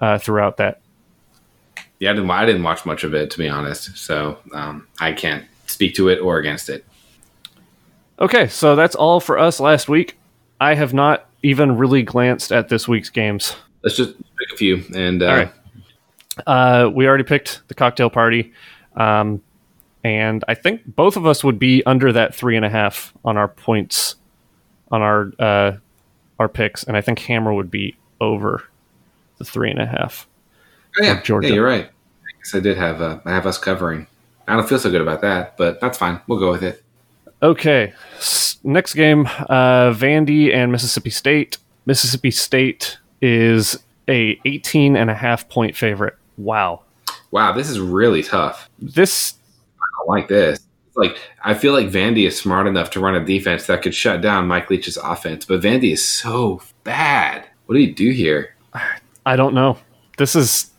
uh, 0.00 0.18
throughout 0.18 0.56
that. 0.56 0.79
Yeah, 2.00 2.10
I 2.10 2.14
didn't. 2.14 2.30
I 2.30 2.46
didn't 2.46 2.62
watch 2.62 2.84
much 2.84 3.04
of 3.04 3.14
it 3.14 3.30
to 3.30 3.38
be 3.38 3.48
honest, 3.48 3.96
so 3.96 4.38
um, 4.52 4.88
I 5.00 5.12
can't 5.12 5.44
speak 5.66 5.94
to 5.94 6.08
it 6.08 6.18
or 6.18 6.38
against 6.38 6.68
it. 6.68 6.84
Okay, 8.18 8.48
so 8.48 8.74
that's 8.74 8.94
all 8.94 9.20
for 9.20 9.38
us 9.38 9.60
last 9.60 9.88
week. 9.88 10.18
I 10.60 10.74
have 10.74 10.92
not 10.92 11.26
even 11.42 11.76
really 11.76 12.02
glanced 12.02 12.52
at 12.52 12.68
this 12.68 12.88
week's 12.88 13.10
games. 13.10 13.54
Let's 13.82 13.96
just 13.96 14.16
pick 14.16 14.52
a 14.52 14.56
few. 14.56 14.82
And 14.94 15.22
uh, 15.22 15.26
All 15.26 15.36
right. 15.36 15.52
Uh, 16.46 16.90
we 16.92 17.06
already 17.06 17.24
picked 17.24 17.62
the 17.68 17.74
cocktail 17.74 18.10
party, 18.10 18.52
um, 18.96 19.42
and 20.02 20.42
I 20.48 20.54
think 20.54 20.82
both 20.86 21.16
of 21.16 21.26
us 21.26 21.44
would 21.44 21.58
be 21.58 21.84
under 21.84 22.12
that 22.12 22.34
three 22.34 22.56
and 22.56 22.64
a 22.64 22.70
half 22.70 23.12
on 23.24 23.36
our 23.36 23.48
points 23.48 24.16
on 24.90 25.02
our 25.02 25.32
uh, 25.38 25.76
our 26.38 26.48
picks, 26.48 26.82
and 26.84 26.96
I 26.96 27.02
think 27.02 27.18
Hammer 27.20 27.52
would 27.52 27.70
be 27.70 27.96
over 28.20 28.64
the 29.38 29.44
three 29.44 29.70
and 29.70 29.80
a 29.80 29.86
half. 29.86 30.26
Oh, 30.98 31.02
yeah, 31.04 31.20
Georgia. 31.22 31.48
yeah, 31.48 31.54
you're 31.54 31.64
right. 31.66 31.86
I 31.86 32.32
guess 32.38 32.54
I 32.54 32.60
did 32.60 32.76
have. 32.76 33.00
Uh, 33.00 33.20
I 33.24 33.30
have 33.30 33.46
us 33.46 33.58
covering. 33.58 34.06
I 34.48 34.56
don't 34.56 34.68
feel 34.68 34.78
so 34.78 34.90
good 34.90 35.00
about 35.02 35.20
that, 35.20 35.56
but 35.56 35.80
that's 35.80 35.98
fine. 35.98 36.20
We'll 36.26 36.40
go 36.40 36.50
with 36.50 36.62
it. 36.62 36.82
Okay, 37.42 37.92
S- 38.18 38.58
next 38.64 38.94
game, 38.94 39.26
uh, 39.26 39.92
Vandy 39.92 40.54
and 40.54 40.70
Mississippi 40.70 41.10
State. 41.10 41.56
Mississippi 41.86 42.30
State 42.30 42.98
is 43.22 43.78
a 44.08 44.38
18 44.44 44.96
and 44.96 45.08
a 45.10 45.14
half 45.14 45.48
point 45.48 45.74
favorite. 45.76 46.16
Wow. 46.36 46.82
Wow, 47.30 47.52
this 47.52 47.70
is 47.70 47.80
really 47.80 48.22
tough. 48.22 48.68
This 48.78 49.34
I 49.78 49.86
don't 49.98 50.08
like 50.08 50.28
this. 50.28 50.60
Like 50.96 51.16
I 51.42 51.54
feel 51.54 51.72
like 51.72 51.86
Vandy 51.86 52.26
is 52.26 52.36
smart 52.38 52.66
enough 52.66 52.90
to 52.90 53.00
run 53.00 53.14
a 53.14 53.24
defense 53.24 53.66
that 53.66 53.82
could 53.82 53.94
shut 53.94 54.20
down 54.20 54.48
Mike 54.48 54.68
Leach's 54.68 54.96
offense, 54.96 55.44
but 55.44 55.60
Vandy 55.62 55.92
is 55.92 56.06
so 56.06 56.60
bad. 56.84 57.46
What 57.66 57.76
do 57.76 57.80
you 57.80 57.94
do 57.94 58.10
here? 58.10 58.56
I 59.24 59.36
don't 59.36 59.54
know. 59.54 59.78
This 60.18 60.34
is 60.34 60.70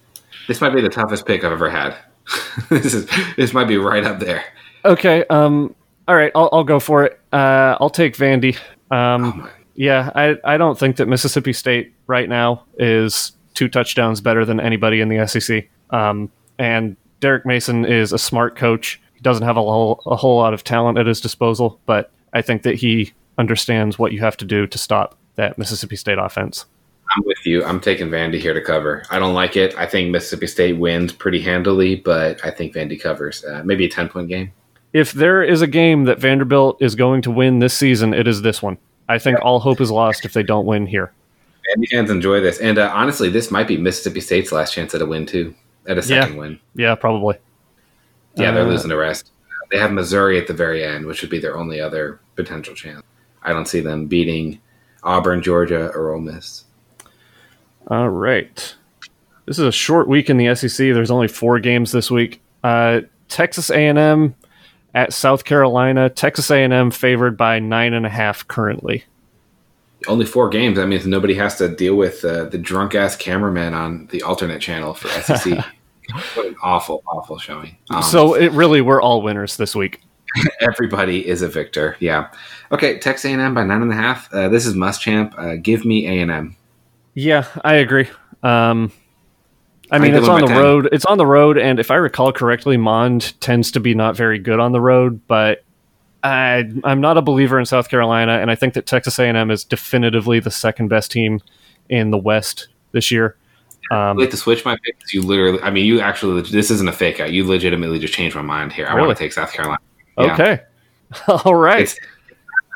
This 0.48 0.62
might 0.62 0.74
be 0.74 0.82
the 0.82 0.90
toughest 0.90 1.26
pick 1.26 1.44
I've 1.44 1.52
ever 1.52 1.70
had. 1.70 1.96
this 2.70 2.94
is 2.94 3.10
this 3.36 3.54
might 3.54 3.68
be 3.68 3.78
right 3.78 4.04
up 4.04 4.20
there. 4.20 4.44
Okay. 4.86 5.24
Um. 5.30 5.76
All 6.08 6.16
right. 6.16 6.32
I'll, 6.36 6.50
I'll 6.52 6.64
go 6.64 6.80
for 6.80 7.04
it. 7.06 7.20
Uh. 7.32 7.78
I'll 7.80 7.90
take 7.90 8.16
Vandy. 8.18 8.58
Oh 8.92 8.96
Um. 8.98 9.22
my. 9.40 9.50
Yeah. 9.76 10.12
I. 10.16 10.36
I 10.44 10.58
don't 10.58 10.78
think 10.78 10.98
that 10.98 11.08
Mississippi 11.08 11.54
State 11.54 11.94
right 12.08 12.28
now 12.30 12.64
is 12.78 13.32
two 13.54 13.68
touchdowns 13.68 14.22
better 14.22 14.46
than 14.46 14.60
anybody 14.60 15.02
in 15.02 15.10
the 15.10 15.28
SEC. 15.28 15.68
Um. 15.90 16.32
And 16.60 16.96
Derek 17.20 17.46
Mason 17.46 17.86
is 17.86 18.14
a 18.14 18.18
smart 18.20 18.56
coach. 18.56 19.02
He 19.14 19.22
doesn't 19.22 19.44
have 19.46 19.58
a 19.58 19.62
whole 19.62 20.02
a 20.06 20.16
whole 20.16 20.38
lot 20.38 20.54
of 20.54 20.64
talent 20.64 20.98
at 20.98 21.06
his 21.08 21.22
disposal, 21.22 21.80
but 21.86 22.12
I 22.34 22.42
think 22.42 22.64
that 22.64 22.76
he 22.76 23.14
understands 23.38 23.98
what 23.98 24.12
you 24.12 24.20
have 24.20 24.38
to 24.38 24.46
do 24.46 24.68
to 24.68 24.78
stop 24.78 25.18
that 25.36 25.58
Mississippi 25.58 25.96
State 25.96 26.18
offense. 26.20 26.66
I'm 27.16 27.24
with 27.26 27.46
you. 27.46 27.64
I'm 27.66 27.80
taking 27.80 28.10
Vandy 28.10 28.40
here 28.40 28.54
to 28.54 28.62
cover. 28.62 29.04
I 29.10 29.20
don't 29.20 29.34
like 29.34 29.58
it. 29.58 29.76
I 29.78 29.86
think 29.86 30.12
Mississippi 30.12 30.48
State 30.48 30.78
wins 30.78 31.12
pretty 31.12 31.42
handily, 31.42 31.96
but 31.96 32.44
I 32.46 32.52
think 32.52 32.74
Vandy 32.74 33.00
covers. 33.00 33.44
Uh, 33.44 33.62
maybe 33.66 33.86
a 33.86 33.90
10 33.90 34.10
point 34.10 34.30
game. 34.30 34.52
If 34.94 35.12
there 35.14 35.42
is 35.44 35.62
a 35.62 35.68
game 35.68 36.06
that 36.06 36.20
Vanderbilt 36.20 36.82
is 36.82 36.96
going 36.96 37.22
to 37.24 37.32
win 37.32 37.60
this 37.60 37.74
season, 37.74 38.14
it 38.14 38.28
is 38.28 38.42
this 38.42 38.62
one. 38.62 38.78
I 39.10 39.20
think 39.20 39.40
all 39.42 39.60
hope 39.60 39.82
is 39.82 39.92
lost 39.92 40.26
if 40.26 40.34
they 40.34 40.44
don't 40.44 40.66
win 40.66 40.86
here. 40.86 41.12
Vandy 41.76 41.88
fans 41.90 42.10
enjoy 42.10 42.40
this. 42.42 42.60
And 42.60 42.78
uh, 42.78 42.92
honestly, 42.94 43.30
this 43.30 43.52
might 43.52 43.68
be 43.68 43.78
Mississippi 43.78 44.22
State's 44.22 44.52
last 44.52 44.74
chance 44.74 44.94
at 44.96 45.02
a 45.02 45.06
win, 45.06 45.26
too. 45.26 45.54
At 45.88 45.98
a 45.98 46.02
second 46.02 46.38
win. 46.38 46.60
Yeah, 46.76 46.96
probably. 46.96 47.38
Yeah, 48.36 48.52
they're 48.52 48.64
Uh, 48.64 48.68
losing 48.70 48.90
the 48.90 48.98
rest. 48.98 49.32
They 49.72 49.78
have 49.80 49.92
Missouri 49.92 50.38
at 50.38 50.48
the 50.48 50.54
very 50.54 50.84
end, 50.84 51.06
which 51.06 51.22
would 51.22 51.32
be 51.32 51.40
their 51.40 51.58
only 51.58 51.80
other 51.82 52.20
potential 52.36 52.76
chance. 52.76 53.04
I 53.44 53.54
don't 53.54 53.68
see 53.68 53.80
them 53.80 54.06
beating 54.08 54.60
Auburn, 55.04 55.42
Georgia, 55.42 55.90
or 55.96 56.14
Ole 56.14 56.20
Miss. 56.22 56.66
All 57.88 58.10
right. 58.10 58.76
This 59.46 59.60
is 59.60 59.66
a 59.66 59.72
short 59.72 60.08
week 60.08 60.30
in 60.30 60.38
the 60.38 60.54
SEC. 60.56 60.78
There's 60.78 61.12
only 61.12 61.28
four 61.28 61.60
games 61.60 61.92
this 61.92 62.10
week. 62.10 62.42
Uh, 62.64 63.02
Texas 63.28 63.70
A&M 63.70 64.36
at 64.94 65.14
South 65.14 65.44
Carolina. 65.44 66.10
Texas 66.10 66.52
A&M 66.52 66.92
favored 66.92 67.38
by 67.38 67.60
nine 67.60 67.94
and 67.94 68.06
a 68.06 68.10
half 68.10 68.48
currently. 68.48 69.04
Only 70.08 70.26
four 70.26 70.50
games. 70.50 70.78
That 70.78 70.88
means 70.88 71.06
nobody 71.06 71.34
has 71.36 71.58
to 71.58 71.70
deal 71.70 71.96
with 71.96 72.24
uh, 72.26 72.46
the 72.46 72.58
drunk 72.58 72.96
ass 72.96 73.16
cameraman 73.16 73.74
on 73.74 74.08
the 74.08 74.22
alternate 74.24 74.62
channel 74.62 74.94
for 74.94 75.10
SEC. 75.10 75.64
what 76.36 76.46
an 76.48 76.56
awful, 76.64 77.04
awful 77.08 77.38
showing. 77.38 77.78
Um, 77.90 78.02
so 78.02 78.34
it 78.34 78.52
really 78.52 78.82
we're 78.82 79.02
all 79.02 79.22
winners 79.22 79.58
this 79.58 79.76
week. 79.76 80.02
everybody 80.62 81.28
is 81.28 81.42
a 81.42 81.48
victor. 81.48 81.98
Yeah. 82.00 82.30
Okay, 82.72 83.00
Texas 83.00 83.26
A&M 83.26 83.54
by 83.54 83.64
nine 83.64 83.82
and 83.82 83.92
a 83.92 83.96
half. 83.96 84.34
Uh, 84.34 84.50
this 84.50 84.66
is 84.66 84.76
Muschamp. 84.76 85.38
Uh, 85.38 85.56
give 85.58 85.86
me 85.86 86.08
A&M. 86.08 86.56
Yeah, 87.14 87.46
I 87.64 87.76
agree. 87.76 88.10
Um, 88.44 88.92
I 89.92 89.98
I 89.98 90.00
mean, 90.00 90.12
think 90.14 90.22
it's 90.22 90.30
on 90.30 90.42
the 90.42 90.48
10. 90.48 90.58
road. 90.62 90.90
It's 90.92 91.06
on 91.06 91.18
the 91.18 91.26
road, 91.26 91.58
and 91.58 91.80
if 91.80 91.92
I 91.92 91.96
recall 91.96 92.32
correctly, 92.32 92.78
Mond 92.78 93.40
tends 93.42 93.72
to 93.72 93.80
be 93.80 93.94
not 93.94 94.16
very 94.16 94.40
good 94.40 94.60
on 94.60 94.72
the 94.72 94.80
road. 94.82 95.20
But 95.28 95.64
I, 96.24 96.64
I'm 96.84 97.02
not 97.02 97.18
a 97.18 97.22
believer 97.22 97.60
in 97.60 97.66
South 97.66 97.90
Carolina, 97.90 98.34
and 98.40 98.50
I 98.50 98.56
think 98.56 98.74
that 98.76 98.86
Texas 98.86 99.20
A&M 99.20 99.52
is 99.52 99.64
definitively 99.66 100.40
the 100.40 100.52
second 100.52 100.88
best 100.88 101.12
team 101.12 101.42
in 101.90 102.12
the 102.12 102.18
West 102.18 102.70
this 102.94 103.12
year. 103.12 103.36
I'd 103.92 104.12
Um, 104.12 104.18
like 104.18 104.30
to 104.30 104.38
switch 104.38 104.64
my 104.64 104.78
picks. 104.86 105.14
You 105.14 105.22
literally, 105.24 105.60
I 105.62 105.70
mean, 105.72 105.86
you 105.86 106.00
actually, 106.00 106.42
this 106.44 106.72
isn't 106.72 106.88
a 106.88 106.94
fake 106.94 107.20
out. 107.20 107.34
You 107.34 107.46
legitimately 107.46 108.00
just 108.00 108.14
changed 108.14 108.36
my 108.38 108.42
mind 108.42 108.72
here. 108.72 108.88
I 108.88 108.94
Really? 108.94 109.08
want 109.08 109.18
to 109.18 109.24
take 109.26 109.34
South 109.34 109.52
Carolina. 109.52 109.80
Yeah. 110.18 110.34
okay, 110.34 110.60
all 111.44 111.56
right. 111.56 111.82
It's 111.82 112.00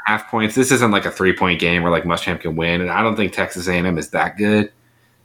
half 0.06 0.30
points. 0.30 0.56
This 0.56 0.72
isn't 0.72 0.92
like 0.92 1.06
a 1.06 1.12
three 1.12 1.34
point 1.34 1.60
game 1.60 1.84
where 1.84 1.92
like 1.92 2.04
Muschamp 2.04 2.42
can 2.42 2.56
win, 2.56 2.82
and 2.82 2.90
I 2.90 3.02
don't 3.04 3.16
think 3.16 3.34
Texas 3.34 3.68
A&M 3.68 3.98
is 3.98 4.10
that 4.12 4.38
good. 4.38 4.72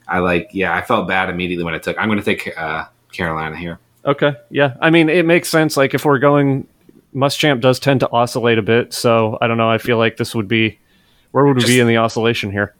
I 0.07 0.19
like. 0.19 0.49
Yeah, 0.51 0.75
I 0.75 0.81
felt 0.81 1.07
bad 1.07 1.29
immediately 1.29 1.63
when 1.63 1.73
I 1.73 1.79
took. 1.79 1.97
I'm 1.97 2.07
going 2.07 2.19
to 2.19 2.25
take 2.25 2.57
uh, 2.57 2.85
Carolina 3.13 3.55
here. 3.55 3.79
Okay. 4.05 4.33
Yeah. 4.49 4.75
I 4.81 4.89
mean, 4.89 5.09
it 5.09 5.25
makes 5.25 5.49
sense. 5.49 5.77
Like 5.77 5.93
if 5.93 6.05
we're 6.05 6.19
going, 6.19 6.67
Muschamp 7.15 7.61
does 7.61 7.79
tend 7.79 7.99
to 8.01 8.11
oscillate 8.11 8.57
a 8.57 8.63
bit. 8.63 8.93
So 8.93 9.37
I 9.41 9.47
don't 9.47 9.57
know. 9.57 9.69
I 9.69 9.77
feel 9.77 9.97
like 9.97 10.17
this 10.17 10.35
would 10.35 10.47
be 10.47 10.79
where 11.31 11.45
would 11.45 11.57
we 11.57 11.65
be 11.65 11.79
in 11.79 11.87
the 11.87 11.97
oscillation 11.97 12.51
here? 12.51 12.75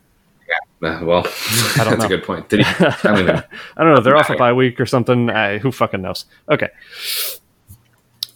Uh, 0.83 0.99
well, 1.03 1.19
I 1.77 1.83
don't 1.83 1.89
that's 1.91 1.99
know. 1.99 2.05
a 2.05 2.09
good 2.09 2.23
point. 2.23 2.49
Did 2.49 2.65
he? 2.65 2.85
I 2.85 2.97
don't 3.03 3.19
even. 3.19 3.35
I 3.77 3.83
don't 3.83 3.95
know. 3.95 4.01
They're 4.01 4.17
off 4.17 4.29
a 4.29 4.35
bye 4.37 4.53
week 4.53 4.79
or 4.79 4.85
something. 4.85 5.29
I, 5.29 5.59
who 5.59 5.71
fucking 5.71 6.01
knows? 6.01 6.25
Okay. 6.49 6.69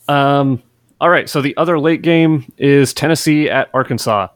Um. 0.07 0.61
All 1.05 1.11
right. 1.11 1.29
So 1.29 1.39
the 1.39 1.55
other 1.55 1.77
late 1.77 2.01
game 2.01 2.51
is 2.57 2.91
Tennessee 2.91 3.47
at 3.47 3.69
Arkansas. 3.75 4.29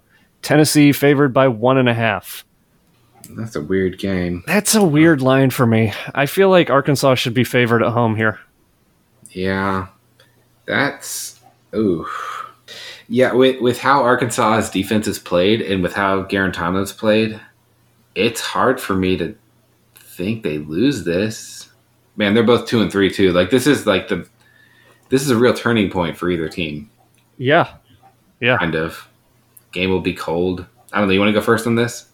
Tennessee 0.43 0.91
favored 0.91 1.33
by 1.33 1.47
one 1.47 1.79
and 1.79 1.89
a 1.89 1.95
half. 1.95 2.45
That's 3.31 3.55
a 3.55 3.61
weird 3.61 3.97
game. 3.97 4.43
That's 4.45 4.75
a 4.75 4.83
weird 4.83 5.19
line 5.19 5.49
for 5.49 5.65
me. 5.65 5.93
I 6.13 6.27
feel 6.27 6.47
like 6.51 6.69
Arkansas 6.69 7.15
should 7.15 7.33
be 7.33 7.43
favored 7.43 7.81
at 7.81 7.93
home 7.93 8.15
here. 8.15 8.39
Yeah, 9.31 9.87
that's 10.67 11.39
ooh. 11.73 12.05
Yeah, 13.07 13.33
with 13.33 13.59
with 13.61 13.79
how 13.79 14.03
Arkansas's 14.03 14.69
defense 14.69 15.07
is 15.07 15.17
played 15.17 15.61
and 15.63 15.81
with 15.81 15.93
how 15.93 16.21
Guarantano's 16.21 16.93
played, 16.93 17.41
it's 18.13 18.41
hard 18.41 18.79
for 18.79 18.95
me 18.95 19.17
to 19.17 19.35
think 19.95 20.43
they 20.43 20.59
lose 20.59 21.03
this. 21.03 21.67
Man, 22.15 22.35
they're 22.35 22.43
both 22.43 22.67
two 22.67 22.79
and 22.79 22.91
three 22.91 23.09
too. 23.09 23.31
Like 23.31 23.49
this 23.49 23.65
is 23.65 23.87
like 23.87 24.07
the 24.07 24.29
this 25.09 25.21
is 25.23 25.31
a 25.31 25.37
real 25.37 25.53
turning 25.53 25.89
point 25.89 26.17
for 26.17 26.29
either 26.29 26.47
team. 26.49 26.89
Yeah. 27.37 27.73
Yeah. 28.39 28.57
Kind 28.57 28.75
of. 28.75 29.07
Game 29.71 29.89
will 29.89 30.01
be 30.01 30.13
cold. 30.13 30.65
I 30.91 30.99
don't 30.99 31.07
know. 31.07 31.13
You 31.13 31.19
want 31.19 31.29
to 31.29 31.33
go 31.33 31.41
first 31.41 31.67
on 31.67 31.75
this? 31.75 32.07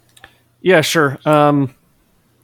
Yeah, 0.61 0.81
sure. 0.81 1.17
Um, 1.25 1.73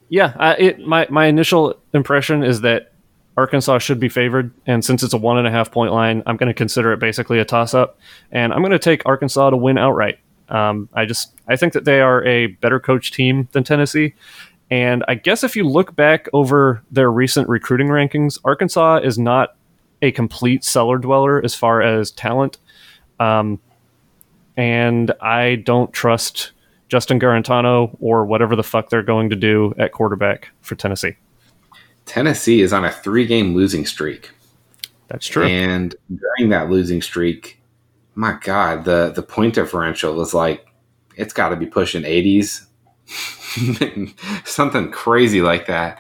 yeah, 0.10 0.34
I, 0.38 0.54
it 0.56 0.80
my 0.82 1.08
my 1.10 1.26
initial 1.26 1.80
impression 1.94 2.44
is 2.44 2.62
that 2.62 2.92
Arkansas 3.38 3.80
should 3.80 4.00
be 4.00 4.10
favored, 4.10 4.52
and 4.68 4.84
since 4.84 5.04
it's 5.04 5.14
a 5.14 5.18
one 5.18 5.38
and 5.38 5.48
a 5.48 5.52
half 5.52 5.72
point 5.72 5.94
line, 5.94 6.22
I'm 6.26 6.38
going 6.38 6.48
to 6.48 6.54
consider 6.54 6.92
it 6.94 7.00
basically 7.00 7.40
a 7.40 7.46
toss 7.46 7.74
up, 7.74 7.98
and 8.32 8.54
I'm 8.54 8.60
going 8.60 8.72
to 8.74 8.80
take 8.80 9.06
Arkansas 9.06 9.50
to 9.50 9.58
win 9.58 9.78
outright. 9.78 10.20
Um, 10.50 10.90
I 10.94 11.06
just 11.06 11.34
I 11.48 11.56
think 11.56 11.74
that 11.74 11.86
they 11.86 12.02
are 12.02 12.24
a 12.26 12.48
better 12.48 12.80
coach 12.80 13.12
team 13.12 13.48
than 13.54 13.64
Tennessee, 13.64 14.14
and 14.70 15.04
I 15.08 15.16
guess 15.16 15.44
if 15.44 15.56
you 15.56 15.68
look 15.68 15.96
back 15.96 16.28
over 16.34 16.84
their 16.92 17.10
recent 17.10 17.48
recruiting 17.50 17.88
rankings, 17.88 18.38
Arkansas 18.44 18.98
is 18.98 19.18
not 19.18 19.56
a 20.02 20.12
complete 20.12 20.64
cellar 20.64 20.98
dweller 20.98 21.44
as 21.44 21.56
far 21.56 21.82
as 21.82 22.12
talent, 22.12 22.58
um, 23.20 23.60
and 24.58 25.12
I 25.22 25.56
don't 25.56 25.92
trust. 25.94 26.52
Justin 26.88 27.22
Guarantano 27.22 27.96
or 28.02 28.26
whatever 28.26 28.54
the 28.54 28.64
fuck 28.64 28.90
they're 28.90 29.02
going 29.02 29.30
to 29.30 29.36
do 29.38 29.74
at 29.78 29.94
quarterback 29.94 30.50
for 30.60 30.76
Tennessee. 30.76 31.16
Tennessee 32.06 32.60
is 32.60 32.74
on 32.74 32.84
a 32.84 32.92
three 32.92 33.26
game 33.26 33.56
losing 33.56 33.86
streak. 33.86 34.32
That's 35.08 35.26
true. 35.26 35.46
And 35.46 35.96
during 36.10 36.50
that 36.50 36.70
losing 36.70 37.02
streak, 37.02 37.62
my 38.16 38.38
God, 38.44 38.86
the 38.86 39.12
the 39.12 39.22
point 39.22 39.56
differential 39.56 40.16
was 40.16 40.34
like 40.34 40.66
it's 41.16 41.34
got 41.34 41.50
to 41.50 41.56
be 41.56 41.66
pushing 41.66 42.04
80s, 42.04 42.66
something 44.46 44.92
crazy 44.92 45.42
like 45.42 45.68
that. 45.68 46.00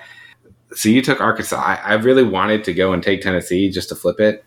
So 0.73 0.89
you 0.89 1.01
took 1.01 1.19
Arkansas. 1.19 1.57
I, 1.57 1.75
I 1.75 1.93
really 1.93 2.23
wanted 2.23 2.63
to 2.65 2.73
go 2.73 2.93
and 2.93 3.03
take 3.03 3.21
Tennessee 3.21 3.69
just 3.69 3.89
to 3.89 3.95
flip 3.95 4.19
it. 4.19 4.45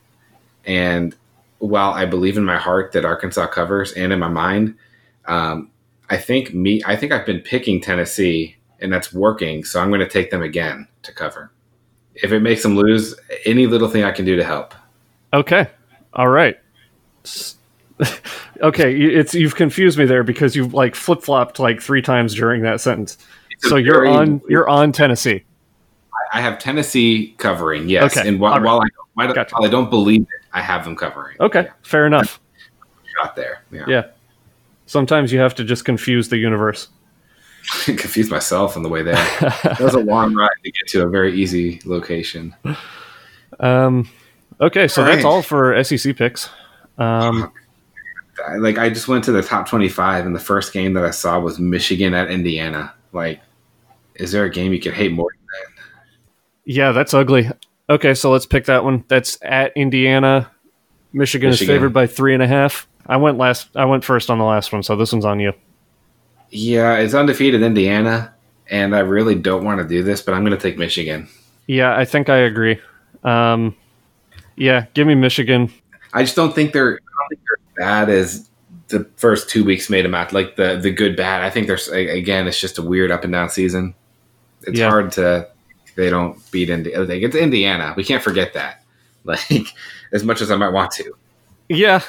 And 0.65 1.15
while 1.59 1.93
I 1.93 2.07
believe 2.07 2.39
in 2.39 2.45
my 2.45 2.59
heart 2.59 2.93
that 2.93 3.05
Arkansas 3.05 3.47
covers 3.49 3.93
and 3.93 4.13
in 4.13 4.19
my 4.19 4.29
mind, 4.29 4.77
um, 5.27 5.71
I 6.11 6.17
think 6.17 6.55
me. 6.55 6.83
I 6.87 6.97
think 6.97 7.13
I've 7.13 7.27
been 7.27 7.41
picking 7.41 7.81
Tennessee, 7.81 8.57
and 8.81 8.93
that's 8.93 9.13
working. 9.13 9.65
So 9.65 9.81
I'm 9.81 9.89
going 9.89 10.01
to 10.01 10.09
take 10.09 10.31
them 10.31 10.43
again 10.43 10.87
to 11.03 11.13
cover. 11.13 11.51
If 12.15 12.33
it 12.33 12.41
makes 12.41 12.63
them 12.63 12.77
lose, 12.77 13.15
any 13.45 13.67
little 13.67 13.89
thing 13.89 14.05
I 14.05 14.13
can 14.13 14.25
do 14.25 14.37
to 14.37 14.45
help. 14.45 14.75
Okay. 15.33 15.69
All 16.13 16.29
right. 16.29 16.59
okay, 18.61 18.95
it's 18.95 19.35
you've 19.35 19.57
confused 19.57 19.99
me 19.99 20.05
there 20.05 20.23
because 20.23 20.55
you've 20.55 20.75
like 20.75 20.95
flip 20.95 21.23
flopped 21.23 21.59
like 21.59 21.81
three 21.81 22.03
times 22.03 22.35
during 22.35 22.63
that 22.63 22.81
sentence. 22.81 23.19
It's 23.51 23.69
So 23.69 23.77
you're 23.77 24.07
on 24.07 24.41
you're 24.49 24.69
on 24.69 24.93
Tennessee. 24.93 25.45
I 26.35 26.41
have 26.41 26.59
Tennessee 26.59 27.33
covering, 27.39 27.89
yes. 27.89 28.17
Okay, 28.17 28.29
And 28.29 28.41
while, 28.41 28.55
right. 28.55 28.63
while, 28.63 28.81
I, 28.83 28.87
while, 29.15 29.33
Gotcha. 29.33 29.55
while 29.55 29.65
I 29.67 29.71
don't 29.71 29.89
believe 29.89 30.23
it, 30.23 30.29
I 30.53 30.61
have 30.61 30.85
them 30.85 30.97
covering. 30.97 31.37
Okay, 31.39 31.69
fair 31.83 32.07
enough. 32.07 32.41
Shot 33.23 33.37
there. 33.37 33.63
Yeah. 33.71 33.85
Yeah. 33.87 34.07
Sometimes 34.87 35.33
you 35.33 35.39
have 35.39 35.55
to 35.55 35.65
just 35.65 35.85
confuse 35.85 36.29
the 36.31 36.37
universe. 36.37 36.89
confuse 37.85 38.31
myself 38.31 38.77
on 38.77 38.83
the 38.83 38.89
way 38.89 39.03
there. 39.05 39.15
That 39.63 39.79
was 39.81 39.95
a 39.95 40.01
long 40.01 40.35
ride 40.35 40.51
to 40.65 40.71
get 40.73 40.89
to 40.89 41.03
a 41.05 41.09
very 41.09 41.33
easy 41.41 41.81
location. 41.85 42.55
Um, 43.61 44.11
okay, 44.61 44.89
so 44.89 45.03
All 45.03 45.07
that's 45.09 45.25
right. 45.25 45.31
all 45.31 45.41
for 45.41 45.83
SEC 45.85 46.17
picks. 46.17 46.51
Um, 46.99 47.53
like 48.59 48.77
I 48.79 48.89
just 48.89 49.07
went 49.07 49.23
to 49.25 49.33
the 49.33 49.43
top 49.43 49.69
25 49.69 50.27
and 50.27 50.35
the 50.35 50.41
first 50.41 50.73
game 50.73 50.95
that 50.95 51.05
I 51.05 51.11
saw 51.13 51.39
was 51.39 51.61
Michigan 51.61 52.13
at 52.13 52.29
Indiana. 52.29 52.93
Like, 53.13 53.41
is 54.17 54.33
there 54.33 54.45
a 54.45 54.51
game 54.51 54.73
you 54.73 54.81
could 54.81 54.95
hate 54.95 55.13
more? 55.13 55.29
Yeah, 56.65 56.93
that's 56.93 57.15
ugly. 57.15 57.51
Okay, 57.89 58.15
so 58.15 58.31
let's 58.31 58.47
pick 58.47 58.65
that 58.67 58.85
one. 58.85 59.05
That's 59.09 59.39
at 59.43 59.73
Indiana. 59.77 60.51
Michigan, 61.13 61.51
is 61.51 61.61
favored 61.61 61.93
by 61.93 62.07
three 62.07 62.35
and 62.35 62.43
a 62.43 62.47
half. 62.47 62.89
I 63.07 63.19
went 63.19 63.39
last. 63.39 63.69
I 63.77 63.85
went 63.85 64.05
first 64.05 64.31
on 64.31 64.39
the 64.39 64.45
last 64.45 64.73
one, 64.73 64.83
so 64.83 64.97
this 64.97 65.13
one's 65.13 65.25
on 65.25 65.39
you. 65.39 65.53
Yeah, 66.51 66.97
it's 66.99 67.15
undefeated 67.15 67.63
Indiana, 67.63 68.33
and 68.69 68.97
I 68.97 69.01
really 69.01 69.35
don't 69.35 69.65
want 69.65 69.81
to 69.81 69.87
do 69.87 70.03
this, 70.03 70.23
but 70.23 70.35
I'm 70.35 70.45
going 70.45 70.57
to 70.57 70.63
take 70.63 70.79
Michigan. 70.79 71.29
Yeah, 71.67 71.97
I 71.97 72.05
think 72.05 72.29
I 72.29 72.39
agree. 72.39 72.81
Um, 73.23 73.77
yeah, 74.57 74.87
give 74.95 75.07
me 75.07 75.15
Michigan. 75.15 75.71
I 76.13 76.23
just 76.23 76.37
don't 76.37 76.55
think 76.55 76.73
they're. 76.73 76.95
I 76.95 76.99
don't 77.21 77.29
think 77.29 77.41
they're 77.47 77.87
bad 77.87 78.09
as 78.11 78.49
the 78.89 79.05
first 79.17 79.49
two 79.49 79.65
weeks 79.65 79.89
made 79.91 80.05
them 80.05 80.15
out. 80.15 80.33
Like 80.33 80.57
the 80.57 80.79
the 80.81 80.91
good 80.91 81.17
bad. 81.17 81.43
I 81.43 81.51
think 81.51 81.67
there's 81.67 81.89
again. 81.89 82.49
It's 82.49 82.61
just 82.61 82.79
a 82.79 82.83
weird 82.83 83.11
up 83.11 83.25
and 83.25 83.33
down 83.33 83.51
season. 83.51 83.95
It's 84.63 84.79
Yeah. 84.79 84.89
hard 84.91 85.13
to. 85.13 85.49
They 85.97 86.11
don't 86.11 86.39
beat 86.51 86.71
Indiana. 86.71 87.05
Like 87.05 87.23
it's 87.23 87.37
Indiana. 87.37 87.95
We 87.97 88.05
can't 88.05 88.23
forget 88.23 88.53
that. 88.55 88.81
Like 89.27 89.69
as 90.13 90.23
much 90.23 90.43
as 90.43 90.51
I 90.51 90.57
might 90.57 90.69
want 90.69 90.91
to. 90.93 91.15
Yeah, 91.71 92.03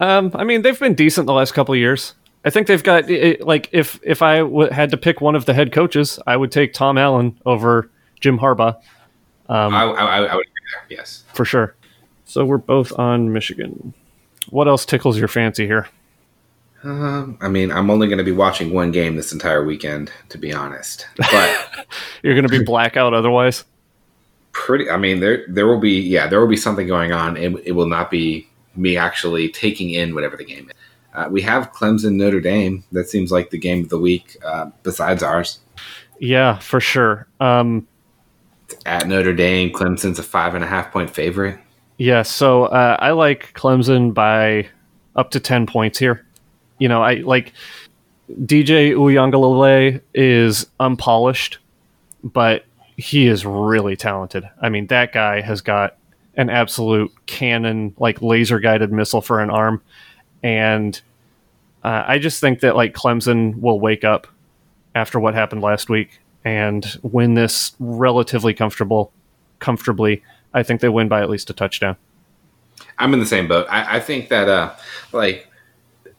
um, 0.00 0.30
I 0.34 0.42
mean 0.44 0.62
they've 0.62 0.80
been 0.80 0.94
decent 0.94 1.26
the 1.26 1.34
last 1.34 1.52
couple 1.52 1.74
of 1.74 1.78
years. 1.78 2.14
I 2.46 2.50
think 2.50 2.66
they've 2.66 2.82
got 2.82 3.10
it, 3.10 3.42
like 3.42 3.68
if 3.72 4.00
if 4.02 4.22
I 4.22 4.38
w- 4.38 4.70
had 4.70 4.90
to 4.92 4.96
pick 4.96 5.20
one 5.20 5.34
of 5.34 5.44
the 5.44 5.52
head 5.52 5.70
coaches, 5.70 6.18
I 6.26 6.38
would 6.38 6.50
take 6.50 6.72
Tom 6.72 6.96
Allen 6.96 7.38
over 7.44 7.90
Jim 8.20 8.38
Harbaugh 8.38 8.76
um, 9.52 9.74
I, 9.74 9.82
I, 9.82 10.16
I 10.16 10.20
would 10.34 10.46
agree 10.46 10.62
there. 10.88 10.98
Yes. 10.98 11.24
for 11.34 11.44
sure. 11.44 11.74
So 12.24 12.44
we're 12.44 12.56
both 12.56 12.98
on 12.98 13.32
Michigan. 13.32 13.92
What 14.48 14.66
else 14.66 14.86
tickles 14.86 15.18
your 15.18 15.28
fancy 15.28 15.66
here? 15.66 15.88
Um, 16.84 17.38
I 17.40 17.48
mean, 17.48 17.70
I'm 17.70 17.90
only 17.90 18.08
going 18.08 18.18
to 18.18 18.24
be 18.24 18.32
watching 18.32 18.72
one 18.72 18.90
game 18.90 19.16
this 19.16 19.32
entire 19.32 19.64
weekend, 19.64 20.10
to 20.30 20.38
be 20.38 20.52
honest. 20.52 21.06
But 21.16 21.86
You're 22.22 22.34
going 22.34 22.48
to 22.48 22.58
be 22.58 22.64
blackout 22.64 23.14
otherwise. 23.14 23.64
pretty. 24.52 24.90
I 24.90 24.96
mean, 24.96 25.20
there 25.20 25.44
there 25.48 25.66
will 25.66 25.80
be 25.80 26.00
yeah, 26.00 26.26
there 26.26 26.40
will 26.40 26.48
be 26.48 26.56
something 26.56 26.86
going 26.86 27.12
on. 27.12 27.36
It, 27.36 27.54
it 27.64 27.72
will 27.72 27.88
not 27.88 28.10
be 28.10 28.48
me 28.74 28.96
actually 28.96 29.48
taking 29.48 29.90
in 29.90 30.14
whatever 30.14 30.36
the 30.36 30.44
game 30.44 30.70
is. 30.70 30.76
Uh, 31.14 31.28
we 31.30 31.42
have 31.42 31.72
Clemson 31.72 32.14
Notre 32.14 32.40
Dame. 32.40 32.84
That 32.92 33.08
seems 33.08 33.30
like 33.30 33.50
the 33.50 33.58
game 33.58 33.82
of 33.82 33.90
the 33.90 33.98
week 33.98 34.36
uh, 34.44 34.70
besides 34.82 35.22
ours. 35.22 35.58
Yeah, 36.18 36.58
for 36.58 36.80
sure. 36.80 37.26
Um, 37.38 37.86
At 38.86 39.06
Notre 39.06 39.34
Dame, 39.34 39.70
Clemson's 39.70 40.18
a 40.18 40.22
five 40.22 40.54
and 40.54 40.64
a 40.64 40.66
half 40.66 40.90
point 40.90 41.10
favorite. 41.10 41.58
Yeah, 41.98 42.22
so 42.22 42.64
uh, 42.64 42.96
I 42.98 43.10
like 43.10 43.52
Clemson 43.54 44.14
by 44.14 44.68
up 45.14 45.30
to 45.32 45.40
10 45.40 45.66
points 45.66 45.98
here. 45.98 46.24
You 46.82 46.88
know, 46.88 47.00
I 47.00 47.14
like 47.18 47.52
DJ 48.28 48.90
Uiagalelei 48.90 50.00
is 50.14 50.66
unpolished, 50.80 51.58
but 52.24 52.64
he 52.96 53.28
is 53.28 53.46
really 53.46 53.94
talented. 53.94 54.42
I 54.60 54.68
mean, 54.68 54.88
that 54.88 55.12
guy 55.12 55.42
has 55.42 55.60
got 55.60 55.96
an 56.36 56.50
absolute 56.50 57.12
cannon, 57.26 57.94
like 57.98 58.20
laser 58.20 58.58
guided 58.58 58.90
missile 58.90 59.20
for 59.20 59.38
an 59.38 59.48
arm. 59.48 59.80
And 60.42 61.00
uh, 61.84 62.02
I 62.04 62.18
just 62.18 62.40
think 62.40 62.58
that 62.62 62.74
like 62.74 62.94
Clemson 62.94 63.60
will 63.60 63.78
wake 63.78 64.02
up 64.02 64.26
after 64.96 65.20
what 65.20 65.34
happened 65.34 65.62
last 65.62 65.88
week 65.88 66.18
and 66.44 66.98
win 67.02 67.34
this 67.34 67.76
relatively 67.78 68.54
comfortable, 68.54 69.12
comfortably. 69.60 70.20
I 70.52 70.64
think 70.64 70.80
they 70.80 70.88
win 70.88 71.06
by 71.06 71.22
at 71.22 71.30
least 71.30 71.48
a 71.48 71.52
touchdown. 71.52 71.94
I'm 72.98 73.14
in 73.14 73.20
the 73.20 73.26
same 73.26 73.46
boat. 73.46 73.68
I, 73.70 73.98
I 73.98 74.00
think 74.00 74.30
that 74.30 74.48
uh, 74.48 74.74
like 75.12 75.46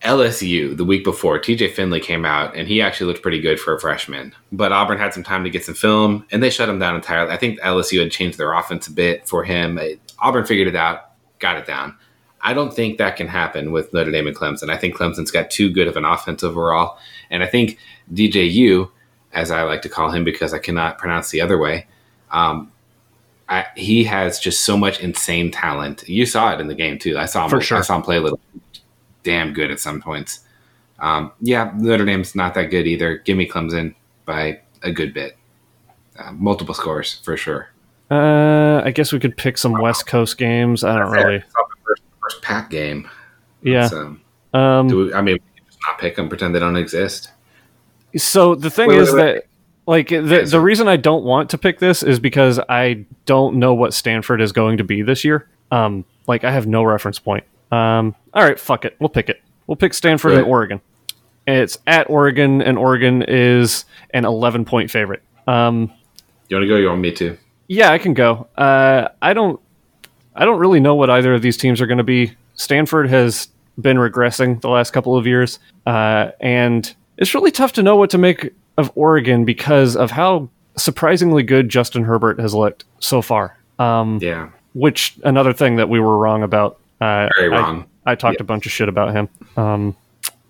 LSU 0.04 0.76
the 0.76 0.86
week 0.86 1.04
before, 1.04 1.40
TJ 1.40 1.72
Finley 1.72 2.00
came 2.00 2.26
out 2.26 2.56
and 2.56 2.68
he 2.68 2.82
actually 2.82 3.08
looked 3.08 3.22
pretty 3.22 3.40
good 3.40 3.60
for 3.60 3.74
a 3.74 3.80
freshman. 3.80 4.34
But 4.52 4.72
Auburn 4.72 4.98
had 4.98 5.14
some 5.14 5.24
time 5.24 5.44
to 5.44 5.50
get 5.50 5.66
some 5.66 5.76
film 5.76 6.26
and 6.32 6.44
they 6.44 6.50
shut 6.50 6.70
him 6.70 6.80
down 6.80 6.96
entirely. 6.96 7.32
I 7.32 7.38
think 7.38 7.60
LSU 7.62 8.02
had 8.02 8.12
changed 8.12 8.38
their 8.38 8.54
offense 8.54 8.88
a 8.88 8.92
bit 8.92 9.28
for 9.28 9.44
him. 9.44 9.80
Auburn 10.20 10.46
figured 10.46 10.68
it 10.68 10.76
out, 10.76 11.12
got 11.40 11.58
it 11.58 11.66
down. 11.66 11.96
I 12.42 12.54
don't 12.54 12.74
think 12.74 12.98
that 12.98 13.16
can 13.16 13.28
happen 13.28 13.72
with 13.72 13.94
Notre 13.94 14.12
Dame 14.12 14.28
and 14.28 14.36
Clemson. 14.36 14.70
I 14.70 14.78
think 14.78 14.96
Clemson's 14.96 15.32
got 15.32 15.50
too 15.50 15.72
good 15.72 15.88
of 15.88 15.96
an 15.96 16.04
offense 16.04 16.44
overall, 16.44 16.98
and 17.30 17.42
I 17.42 17.48
think 17.48 17.78
DJU 18.14 18.90
as 19.32 19.50
I 19.50 19.64
like 19.64 19.82
to 19.84 19.90
call 19.90 20.12
him 20.12 20.26
because 20.26 20.54
I 20.54 20.60
cannot 20.60 20.98
pronounce 20.98 21.32
the 21.32 21.40
other 21.40 21.58
way. 21.58 21.88
Um, 22.32 22.72
I, 23.50 23.66
he 23.76 24.04
has 24.06 24.40
just 24.40 24.64
so 24.66 24.78
much 24.78 25.00
insane 25.00 25.52
talent. 25.52 26.08
You 26.08 26.26
saw 26.26 26.54
it 26.54 26.60
in 26.60 26.68
the 26.68 26.76
game 26.76 27.00
too. 27.00 27.18
I 27.18 27.26
saw 27.26 27.46
him. 27.46 27.50
For 27.50 27.62
sure. 27.62 27.78
I 27.78 27.82
saw 27.82 27.96
him 27.96 28.02
play 28.02 28.18
a 28.18 28.22
little 28.22 28.40
damn 29.24 29.54
good 29.54 29.72
at 29.72 29.80
some 29.80 30.02
points. 30.02 30.42
Um, 31.00 31.32
yeah, 31.42 31.72
Notre 31.76 32.06
Dame's 32.06 32.36
not 32.36 32.54
that 32.54 32.66
good 32.66 32.88
either. 32.88 33.18
Give 33.18 33.38
me 33.38 33.48
Clemson 33.48 33.96
by 34.26 34.60
a 34.84 34.92
good 34.92 35.14
bit. 35.14 35.38
Uh, 36.18 36.32
multiple 36.34 36.76
scores 36.76 37.16
for 37.24 37.36
sure. 37.36 37.70
Uh, 38.12 38.82
I 38.86 38.92
guess 38.92 39.12
we 39.12 39.20
could 39.20 39.36
pick 39.36 39.58
some 39.58 39.74
West 39.74 40.06
Coast 40.06 40.38
games. 40.38 40.84
I 40.84 40.98
don't 40.98 41.12
really. 41.12 41.36
It's 41.38 41.54
not 41.56 41.70
the 41.70 41.76
first, 41.86 42.02
first 42.22 42.42
Pac 42.44 42.70
game. 42.70 43.10
Yeah. 43.64 43.88
So, 43.88 44.18
Um, 44.54 44.88
do 44.88 45.06
we, 45.06 45.14
I 45.14 45.22
mean, 45.22 45.40
just 45.66 45.80
not 45.88 45.98
pick 45.98 46.16
them, 46.16 46.30
pretend 46.30 46.54
they 46.54 46.60
don't 46.60 46.76
exist. 46.78 47.32
So 48.16 48.54
the 48.54 48.70
thing 48.70 48.90
Wait, 48.90 49.00
is 49.00 49.12
wait, 49.12 49.18
wait. 49.18 49.34
that 49.34 49.46
like 49.88 50.10
the 50.10 50.48
the 50.48 50.60
reason 50.60 50.88
I 50.88 50.98
don't 50.98 51.24
want 51.24 51.50
to 51.50 51.58
pick 51.58 51.80
this 51.80 52.04
is 52.04 52.20
because 52.20 52.60
I 52.70 53.06
don't 53.26 53.56
know 53.56 53.74
what 53.74 53.94
Stanford 53.94 54.42
is 54.42 54.52
going 54.52 54.78
to 54.78 54.84
be 54.84 55.02
this 55.02 55.24
year. 55.26 55.48
Um, 55.72 56.06
like 56.28 56.44
I 56.44 56.52
have 56.52 56.68
no 56.68 56.84
reference 56.84 57.18
point. 57.18 57.44
Um, 57.72 58.16
all 58.34 58.44
right, 58.44 58.60
fuck 58.60 58.86
it, 58.86 58.96
we'll 59.00 59.10
pick 59.10 59.30
it. 59.30 59.42
We'll 59.68 59.76
pick 59.78 59.94
Stanford 59.94 60.34
and 60.34 60.46
Oregon. 60.48 60.82
It's 61.48 61.78
at 61.88 62.10
Oregon, 62.10 62.62
and 62.62 62.78
Oregon 62.78 63.24
is 63.28 63.86
an 64.14 64.26
11 64.26 64.66
point 64.66 64.90
favorite. 64.92 65.22
Um, 65.48 65.92
You 66.50 66.58
want 66.58 66.64
to 66.64 66.68
go? 66.68 66.76
You 66.78 66.88
want 66.88 67.02
me 67.02 67.12
to? 67.14 67.38
yeah, 67.68 67.92
I 67.92 67.98
can 67.98 68.14
go. 68.14 68.48
Uh, 68.58 69.08
I 69.22 69.34
don't. 69.34 69.60
I 70.36 70.46
don't 70.46 70.60
really 70.60 70.80
know 70.80 70.96
what 70.96 71.10
either 71.10 71.34
of 71.34 71.42
these 71.42 71.58
teams 71.58 71.80
are 71.80 71.86
going 71.88 71.98
to 72.00 72.04
be. 72.04 72.34
Stanford 72.56 73.08
has 73.10 73.50
been 73.80 73.98
regressing 73.98 74.62
the 74.62 74.70
last 74.70 74.92
couple 74.92 75.16
of 75.18 75.26
years, 75.28 75.60
uh, 75.86 76.32
and 76.40 76.94
it's 77.18 77.34
really 77.36 77.52
tough 77.52 77.74
to 77.74 77.84
know 77.84 77.96
what 77.96 78.10
to 78.12 78.18
make 78.18 78.52
of 78.78 78.92
Oregon 78.96 79.46
because 79.46 79.96
of 79.96 80.12
how 80.12 80.50
surprisingly 80.76 81.44
good 81.44 81.70
Justin 81.70 82.04
Herbert 82.04 82.40
has 82.40 82.54
looked 82.54 82.84
so 83.00 83.22
far. 83.22 83.58
Um, 83.80 84.20
Yeah, 84.22 84.50
which 84.74 85.18
another 85.24 85.54
thing 85.54 85.76
that 85.78 85.88
we 85.90 86.00
were 86.00 86.18
wrong 86.18 86.42
about. 86.44 86.80
Uh, 87.02 87.30
very 87.38 87.50
wrong. 87.50 87.84
I 87.84 87.86
talked 88.16 88.42
a 88.42 88.44
bunch 88.44 88.66
of 88.66 88.72
shit 88.72 88.90
about 88.90 89.14
him. 89.14 89.30
Um, 89.58 89.96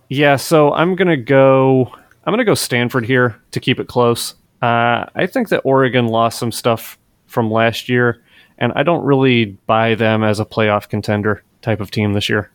yeah, 0.10 0.36
so 0.36 0.74
I'm 0.74 0.96
gonna 0.96 1.18
go. 1.18 1.92
I'm 2.26 2.32
gonna 2.32 2.46
go 2.46 2.56
Stanford 2.56 3.06
here 3.06 3.36
to 3.52 3.60
keep 3.60 3.80
it 3.80 3.88
close. 3.88 4.36
Uh, 4.62 5.06
I 5.16 5.28
think 5.28 5.50
that 5.50 5.62
Oregon 5.64 6.08
lost 6.08 6.40
some 6.40 6.52
stuff 6.52 6.98
from 7.28 7.52
last 7.52 7.90
year, 7.90 8.22
and 8.58 8.72
I 8.76 8.84
don't 8.84 9.04
really 9.04 9.46
buy 9.68 9.96
them 9.96 10.24
as 10.24 10.40
a 10.40 10.46
playoff 10.46 10.88
contender 10.88 11.44
type 11.62 11.82
of 11.82 11.92
team 11.92 12.14
this 12.14 12.30
year. 12.30 12.50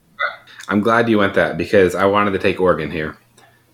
I'm 0.69 0.81
glad 0.81 1.09
you 1.09 1.19
went 1.19 1.35
that 1.35 1.57
because 1.57 1.95
I 1.95 2.05
wanted 2.05 2.33
to 2.33 2.39
take 2.39 2.61
Oregon 2.61 2.91
here, 2.91 3.17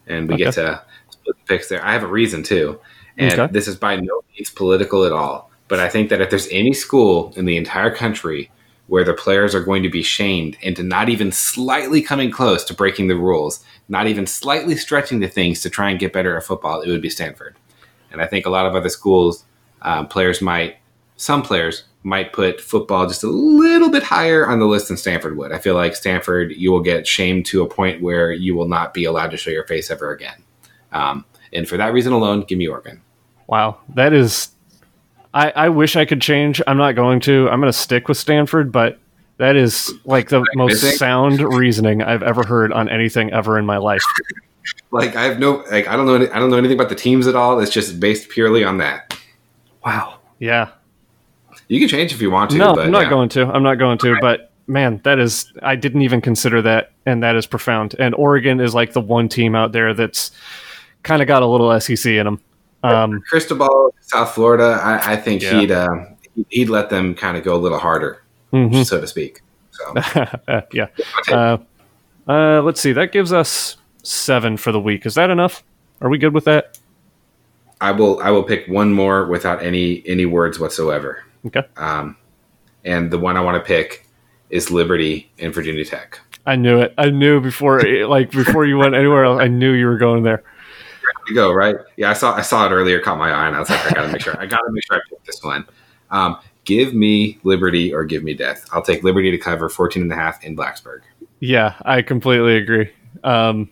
and 0.06 0.28
we 0.28 0.36
get 0.36 0.54
to 0.54 0.82
split 1.10 1.36
the 1.36 1.44
picks 1.46 1.68
there. 1.68 1.84
I 1.84 1.92
have 1.92 2.02
a 2.04 2.08
reason 2.08 2.42
too, 2.42 2.80
and 3.18 3.38
Okay. 3.38 3.52
this 3.52 3.66
is 3.68 3.76
by 3.76 3.96
no 3.96 4.20
means 4.36 4.50
political 4.50 5.04
at 5.04 5.12
all. 5.12 5.50
But 5.68 5.80
I 5.80 5.88
think 5.88 6.10
that 6.10 6.20
if 6.20 6.30
there's 6.30 6.48
any 6.50 6.72
school 6.72 7.32
in 7.36 7.46
the 7.46 7.56
entire 7.56 7.94
country 7.94 8.50
where 8.86 9.04
the 9.04 9.14
players 9.14 9.54
are 9.54 9.62
going 9.62 9.82
to 9.82 9.88
be 9.88 10.02
shamed 10.02 10.56
into 10.60 10.82
not 10.82 11.08
even 11.08 11.32
slightly 11.32 12.02
coming 12.02 12.30
close 12.30 12.64
to 12.64 12.74
breaking 12.74 13.08
the 13.08 13.16
rules, 13.16 13.64
not 13.88 14.06
even 14.06 14.26
slightly 14.26 14.76
stretching 14.76 15.20
the 15.20 15.28
things 15.28 15.60
to 15.60 15.70
try 15.70 15.90
and 15.90 15.98
get 15.98 16.12
better 16.12 16.36
at 16.36 16.44
football, 16.44 16.80
it 16.80 16.88
would 16.90 17.02
be 17.02 17.10
Stanford. 17.10 17.56
And 18.10 18.20
I 18.20 18.26
think 18.26 18.46
a 18.46 18.50
lot 18.50 18.66
of 18.66 18.74
other 18.74 18.90
schools, 18.90 19.44
um, 19.82 20.06
players 20.06 20.42
might, 20.42 20.76
some 21.16 21.42
players 21.42 21.84
might 22.02 22.32
put 22.34 22.60
football 22.60 23.06
just 23.06 23.24
a 23.24 23.28
little 23.28 23.90
bit 23.90 24.02
higher 24.02 24.46
on 24.46 24.58
the 24.58 24.66
list 24.66 24.88
than 24.88 24.96
Stanford 24.98 25.36
would. 25.38 25.52
I 25.52 25.58
feel 25.58 25.74
like 25.74 25.96
Stanford, 25.96 26.52
you 26.52 26.70
will 26.70 26.82
get 26.82 27.06
shamed 27.06 27.46
to 27.46 27.62
a 27.62 27.68
point 27.68 28.02
where 28.02 28.30
you 28.30 28.54
will 28.54 28.68
not 28.68 28.92
be 28.92 29.04
allowed 29.04 29.30
to 29.30 29.38
show 29.38 29.50
your 29.50 29.66
face 29.66 29.90
ever 29.90 30.12
again. 30.12 30.42
Um, 30.92 31.24
and 31.52 31.66
for 31.66 31.78
that 31.78 31.92
reason 31.94 32.12
alone, 32.12 32.42
give 32.42 32.58
me 32.58 32.68
Oregon. 32.68 33.00
Wow, 33.46 33.78
that 33.94 34.12
is. 34.12 34.50
I, 35.34 35.50
I 35.50 35.68
wish 35.68 35.96
I 35.96 36.04
could 36.04 36.22
change. 36.22 36.62
I'm 36.66 36.78
not 36.78 36.92
going 36.94 37.20
to. 37.20 37.48
I'm 37.50 37.60
going 37.60 37.72
to 37.72 37.78
stick 37.78 38.08
with 38.08 38.16
Stanford, 38.16 38.70
but 38.70 38.98
that 39.38 39.56
is 39.56 39.92
like 40.04 40.28
the 40.28 40.46
most 40.54 40.82
Amazing. 40.82 40.96
sound 40.96 41.40
reasoning 41.40 42.02
I've 42.02 42.22
ever 42.22 42.44
heard 42.44 42.72
on 42.72 42.88
anything 42.88 43.32
ever 43.32 43.58
in 43.58 43.66
my 43.66 43.76
life. 43.76 44.02
Like 44.90 45.14
I 45.14 45.24
have 45.24 45.38
no, 45.38 45.56
like 45.70 45.88
I 45.88 45.96
don't 45.96 46.06
know, 46.06 46.14
any, 46.14 46.28
I 46.30 46.38
don't 46.38 46.48
know 46.48 46.56
anything 46.56 46.78
about 46.78 46.88
the 46.88 46.94
teams 46.94 47.26
at 47.26 47.36
all. 47.36 47.60
It's 47.60 47.70
just 47.70 48.00
based 48.00 48.30
purely 48.30 48.64
on 48.64 48.78
that. 48.78 49.18
Wow. 49.84 50.20
Yeah. 50.38 50.70
You 51.68 51.80
can 51.80 51.88
change 51.88 52.12
if 52.12 52.22
you 52.22 52.30
want 52.30 52.52
to. 52.52 52.56
no, 52.56 52.74
but 52.74 52.86
I'm 52.86 52.90
not 52.90 53.02
yeah. 53.02 53.10
going 53.10 53.28
to. 53.30 53.46
I'm 53.46 53.62
not 53.62 53.74
going 53.74 53.98
to. 53.98 54.16
But 54.20 54.52
man, 54.66 55.00
that 55.04 55.18
is. 55.18 55.52
I 55.62 55.76
didn't 55.76 56.02
even 56.02 56.20
consider 56.20 56.62
that, 56.62 56.92
and 57.04 57.22
that 57.22 57.36
is 57.36 57.46
profound. 57.46 57.94
And 57.98 58.14
Oregon 58.14 58.60
is 58.60 58.74
like 58.74 58.92
the 58.92 59.00
one 59.00 59.28
team 59.28 59.54
out 59.54 59.72
there 59.72 59.92
that's 59.92 60.30
kind 61.02 61.20
of 61.20 61.28
got 61.28 61.42
a 61.42 61.46
little 61.46 61.78
SEC 61.80 62.06
in 62.06 62.24
them. 62.24 62.40
Um, 62.84 63.22
Cristobal, 63.28 63.94
South 64.00 64.32
Florida. 64.32 64.80
I, 64.82 65.12
I 65.12 65.16
think 65.16 65.42
Yeah. 65.42 65.60
he'd 65.60 65.70
uh, 65.70 65.88
he'd 66.50 66.68
let 66.68 66.90
them 66.90 67.14
kind 67.14 67.36
of 67.36 67.44
go 67.44 67.54
a 67.54 67.58
little 67.58 67.78
harder, 67.78 68.22
mhm. 68.52 68.84
so 68.84 69.00
to 69.00 69.06
speak. 69.06 69.40
So 69.70 69.94
yeah. 70.72 70.86
Uh, 71.30 71.58
uh, 72.28 72.62
let's 72.62 72.80
see. 72.80 72.92
That 72.92 73.12
gives 73.12 73.32
us 73.32 73.76
seven 74.02 74.56
for 74.56 74.72
the 74.72 74.80
week. 74.80 75.06
Is 75.06 75.14
that 75.14 75.30
enough? 75.30 75.64
Are 76.00 76.08
we 76.08 76.18
good 76.18 76.34
with 76.34 76.44
that? 76.44 76.78
I 77.80 77.90
will 77.92 78.20
I 78.20 78.30
will 78.30 78.42
pick 78.44 78.66
one 78.68 78.92
more 78.92 79.26
without 79.26 79.62
any 79.62 80.02
any 80.06 80.26
words 80.26 80.58
whatsoever. 80.58 81.24
Okay. 81.46 81.62
Um, 81.76 82.16
and 82.84 83.10
the 83.10 83.18
one 83.18 83.36
I 83.36 83.40
want 83.40 83.56
to 83.62 83.66
pick 83.66 84.06
is 84.50 84.70
Liberty 84.70 85.30
and 85.38 85.52
Virginia 85.52 85.84
Tech. 85.84 86.20
I 86.46 86.56
knew 86.56 86.80
it. 86.80 86.94
I 86.98 87.10
knew 87.10 87.40
before, 87.40 87.82
like 88.06 88.30
before 88.30 88.66
you 88.66 88.76
went 88.76 88.94
anywhere 88.94 89.24
else. 89.24 89.40
I 89.40 89.48
knew 89.48 89.72
you 89.72 89.86
were 89.86 89.96
going 89.96 90.22
there. 90.22 90.42
You 91.28 91.34
go 91.34 91.52
right. 91.52 91.76
Yeah, 91.96 92.10
I 92.10 92.12
saw 92.12 92.34
I 92.34 92.42
saw 92.42 92.66
it 92.66 92.70
earlier. 92.70 93.00
Caught 93.00 93.18
my 93.18 93.30
eye, 93.30 93.46
and 93.46 93.56
I 93.56 93.60
was 93.60 93.70
like, 93.70 93.84
I 93.86 93.90
gotta 93.90 94.12
make 94.12 94.22
sure. 94.22 94.38
I 94.38 94.46
gotta 94.46 94.70
make 94.70 94.84
sure 94.84 94.96
I 94.96 95.00
pick 95.08 95.24
this 95.24 95.42
one. 95.42 95.66
Um, 96.10 96.38
give 96.64 96.94
me 96.94 97.38
Liberty 97.44 97.92
or 97.92 98.04
give 98.04 98.22
me 98.22 98.34
death. 98.34 98.66
I'll 98.72 98.82
take 98.82 99.02
Liberty 99.02 99.30
to 99.30 99.38
cover 99.38 99.68
14 99.68 100.02
and 100.02 100.12
a 100.12 100.16
half 100.16 100.42
in 100.44 100.56
Blacksburg. 100.56 101.00
Yeah, 101.40 101.74
I 101.82 102.02
completely 102.02 102.56
agree. 102.56 102.90
Um, 103.22 103.70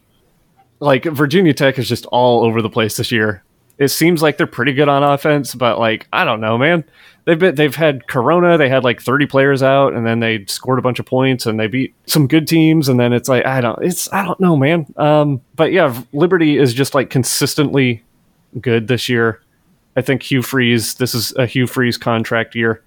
like 0.80 1.04
Virginia 1.04 1.54
Tech 1.54 1.78
is 1.78 1.88
just 1.88 2.06
all 2.06 2.44
over 2.44 2.60
the 2.60 2.70
place 2.70 2.96
this 2.96 3.12
year. 3.12 3.42
It 3.78 3.88
seems 3.88 4.22
like 4.22 4.36
they're 4.36 4.46
pretty 4.46 4.72
good 4.72 4.88
on 4.88 5.02
offense, 5.02 5.54
but 5.54 5.78
like 5.78 6.06
I 6.12 6.24
don't 6.24 6.40
know, 6.40 6.58
man. 6.58 6.84
They've 7.24 7.38
been 7.38 7.54
they've 7.54 7.74
had 7.74 8.08
Corona. 8.08 8.58
They 8.58 8.68
had 8.68 8.82
like 8.82 9.00
thirty 9.00 9.26
players 9.26 9.62
out, 9.62 9.92
and 9.92 10.06
then 10.06 10.20
they 10.20 10.44
scored 10.46 10.78
a 10.78 10.82
bunch 10.82 10.98
of 10.98 11.06
points, 11.06 11.46
and 11.46 11.58
they 11.58 11.68
beat 11.68 11.94
some 12.06 12.26
good 12.26 12.48
teams. 12.48 12.88
And 12.88 12.98
then 12.98 13.12
it's 13.12 13.28
like 13.28 13.46
I 13.46 13.60
don't 13.60 13.82
it's 13.82 14.12
I 14.12 14.24
don't 14.24 14.40
know, 14.40 14.56
man. 14.56 14.92
Um, 14.96 15.40
but 15.54 15.72
yeah, 15.72 16.02
Liberty 16.12 16.58
is 16.58 16.74
just 16.74 16.94
like 16.94 17.10
consistently 17.10 18.02
good 18.60 18.88
this 18.88 19.08
year. 19.08 19.40
I 19.96 20.02
think 20.02 20.22
Hugh 20.22 20.42
Freeze. 20.42 20.94
This 20.94 21.14
is 21.14 21.32
a 21.36 21.46
Hugh 21.46 21.66
Freeze 21.66 21.96
contract 21.96 22.54
year. 22.54 22.82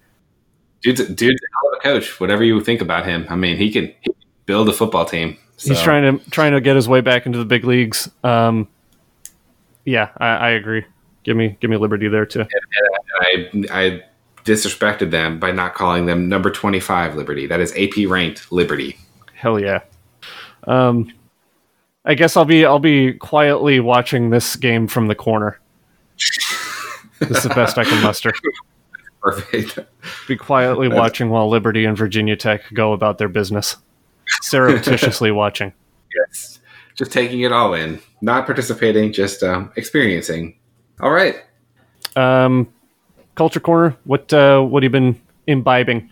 Dude's, 0.82 1.06
dude's 1.06 1.40
a 1.40 1.48
hell 1.54 1.72
of 1.72 1.78
a 1.78 1.80
coach. 1.80 2.20
Whatever 2.20 2.44
you 2.44 2.60
think 2.60 2.80
about 2.80 3.06
him, 3.06 3.26
I 3.30 3.36
mean, 3.36 3.56
he 3.56 3.72
can, 3.72 3.86
he 4.02 4.12
can 4.12 4.14
build 4.44 4.68
a 4.68 4.72
football 4.72 5.04
team. 5.04 5.38
He's 5.58 5.80
trying 5.80 6.18
to 6.18 6.30
trying 6.30 6.52
to 6.52 6.60
get 6.60 6.76
his 6.76 6.86
way 6.86 7.00
back 7.00 7.24
into 7.24 7.38
the 7.38 7.44
big 7.46 7.64
leagues. 7.64 8.10
Um, 8.22 8.68
yeah, 9.86 10.10
I, 10.18 10.26
I 10.26 10.48
agree. 10.50 10.84
Give 11.24 11.36
me 11.36 11.56
give 11.60 11.70
me 11.70 11.78
Liberty 11.78 12.08
there 12.08 12.26
too. 12.26 12.44
I, 13.20 13.50
I 13.70 14.02
disrespected 14.46 15.10
them 15.10 15.38
by 15.38 15.50
not 15.50 15.74
calling 15.74 16.06
them 16.06 16.28
number 16.28 16.50
25 16.50 17.16
Liberty. 17.16 17.46
That 17.46 17.60
is 17.60 17.74
AP 17.76 18.08
ranked 18.08 18.50
Liberty. 18.52 18.96
Hell 19.34 19.60
yeah. 19.60 19.80
Um, 20.66 21.12
I 22.04 22.14
guess 22.14 22.36
I'll 22.36 22.44
be 22.44 22.64
I'll 22.64 22.78
be 22.78 23.12
quietly 23.12 23.80
watching 23.80 24.30
this 24.30 24.56
game 24.56 24.86
from 24.86 25.08
the 25.08 25.14
corner. 25.14 25.60
this 27.18 27.38
is 27.38 27.42
the 27.42 27.48
best 27.50 27.76
I 27.76 27.84
can 27.84 28.02
muster. 28.02 28.32
Perfect. 29.20 29.80
Be 30.28 30.36
quietly 30.36 30.88
watching 30.88 31.30
while 31.30 31.48
Liberty 31.48 31.84
and 31.84 31.96
Virginia 31.96 32.36
Tech 32.36 32.62
go 32.72 32.92
about 32.92 33.18
their 33.18 33.28
business. 33.28 33.76
Surreptitiously 34.42 35.30
watching. 35.32 35.72
yes. 36.14 36.60
Just 36.96 37.12
taking 37.12 37.40
it 37.40 37.52
all 37.52 37.74
in, 37.74 38.00
not 38.22 38.46
participating, 38.46 39.12
just 39.12 39.42
um, 39.42 39.70
experiencing. 39.76 40.56
All 41.00 41.10
right. 41.10 41.42
Um, 42.14 42.72
Culture 43.36 43.60
corner. 43.60 43.96
What 44.04 44.32
uh, 44.32 44.60
what 44.60 44.82
have 44.82 44.92
you 44.92 45.00
been 45.00 45.20
imbibing? 45.46 46.10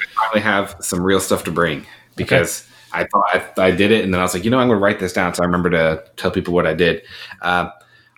I 0.00 0.28
finally 0.28 0.40
have 0.42 0.76
some 0.80 1.02
real 1.02 1.20
stuff 1.20 1.42
to 1.44 1.50
bring 1.50 1.84
because 2.14 2.68
I 2.92 3.04
thought 3.04 3.24
I, 3.32 3.66
I 3.66 3.70
did 3.72 3.90
it, 3.90 4.04
and 4.04 4.14
then 4.14 4.20
I 4.20 4.22
was 4.22 4.34
like, 4.34 4.44
you 4.44 4.50
know, 4.50 4.58
I'm 4.58 4.68
going 4.68 4.78
to 4.78 4.82
write 4.82 5.00
this 5.00 5.12
down 5.12 5.34
so 5.34 5.42
I 5.42 5.46
remember 5.46 5.70
to 5.70 6.04
tell 6.16 6.30
people 6.30 6.54
what 6.54 6.66
I 6.66 6.74
did. 6.74 7.02
Uh, 7.42 7.70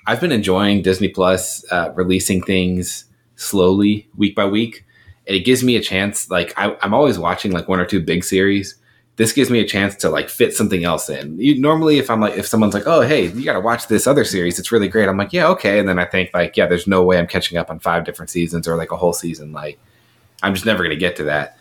I've 0.06 0.20
been 0.20 0.32
enjoying 0.32 0.82
Disney 0.82 1.08
Plus 1.08 1.64
uh, 1.70 1.92
releasing 1.94 2.42
things 2.42 3.04
slowly, 3.36 4.08
week 4.16 4.34
by 4.34 4.46
week, 4.46 4.84
and 5.26 5.36
it 5.36 5.40
gives 5.40 5.62
me 5.62 5.76
a 5.76 5.80
chance. 5.80 6.30
Like 6.30 6.52
I, 6.56 6.76
I'm 6.82 6.94
always 6.94 7.18
watching 7.18 7.52
like 7.52 7.68
one 7.68 7.80
or 7.80 7.86
two 7.86 8.00
big 8.00 8.24
series. 8.24 8.74
This 9.18 9.32
gives 9.32 9.50
me 9.50 9.60
a 9.60 9.66
chance 9.66 9.94
to 9.96 10.08
like 10.08 10.28
fit 10.30 10.54
something 10.54 10.84
else 10.84 11.10
in. 11.10 11.38
You, 11.38 11.60
normally, 11.60 11.98
if 11.98 12.08
I'm 12.08 12.20
like, 12.20 12.38
if 12.38 12.46
someone's 12.46 12.72
like, 12.72 12.86
"Oh, 12.86 13.02
hey, 13.02 13.26
you 13.26 13.44
got 13.44 13.52
to 13.54 13.60
watch 13.60 13.88
this 13.88 14.06
other 14.06 14.24
series. 14.24 14.58
It's 14.58 14.72
really 14.72 14.88
great," 14.88 15.08
I'm 15.08 15.16
like, 15.18 15.32
"Yeah, 15.34 15.48
okay." 15.48 15.78
And 15.78 15.86
then 15.88 15.98
I 15.98 16.06
think 16.06 16.30
like, 16.32 16.56
"Yeah, 16.56 16.66
there's 16.66 16.86
no 16.86 17.02
way 17.04 17.18
I'm 17.18 17.26
catching 17.26 17.58
up 17.58 17.68
on 17.68 17.78
five 17.80 18.04
different 18.06 18.30
seasons 18.30 18.66
or 18.66 18.76
like 18.76 18.90
a 18.92 18.96
whole 18.96 19.12
season. 19.12 19.52
Like, 19.52 19.78
I'm 20.42 20.54
just 20.54 20.64
never 20.66 20.78
going 20.82 20.90
to 20.96 20.96
get 20.96 21.16
to 21.16 21.24
that." 21.24 21.56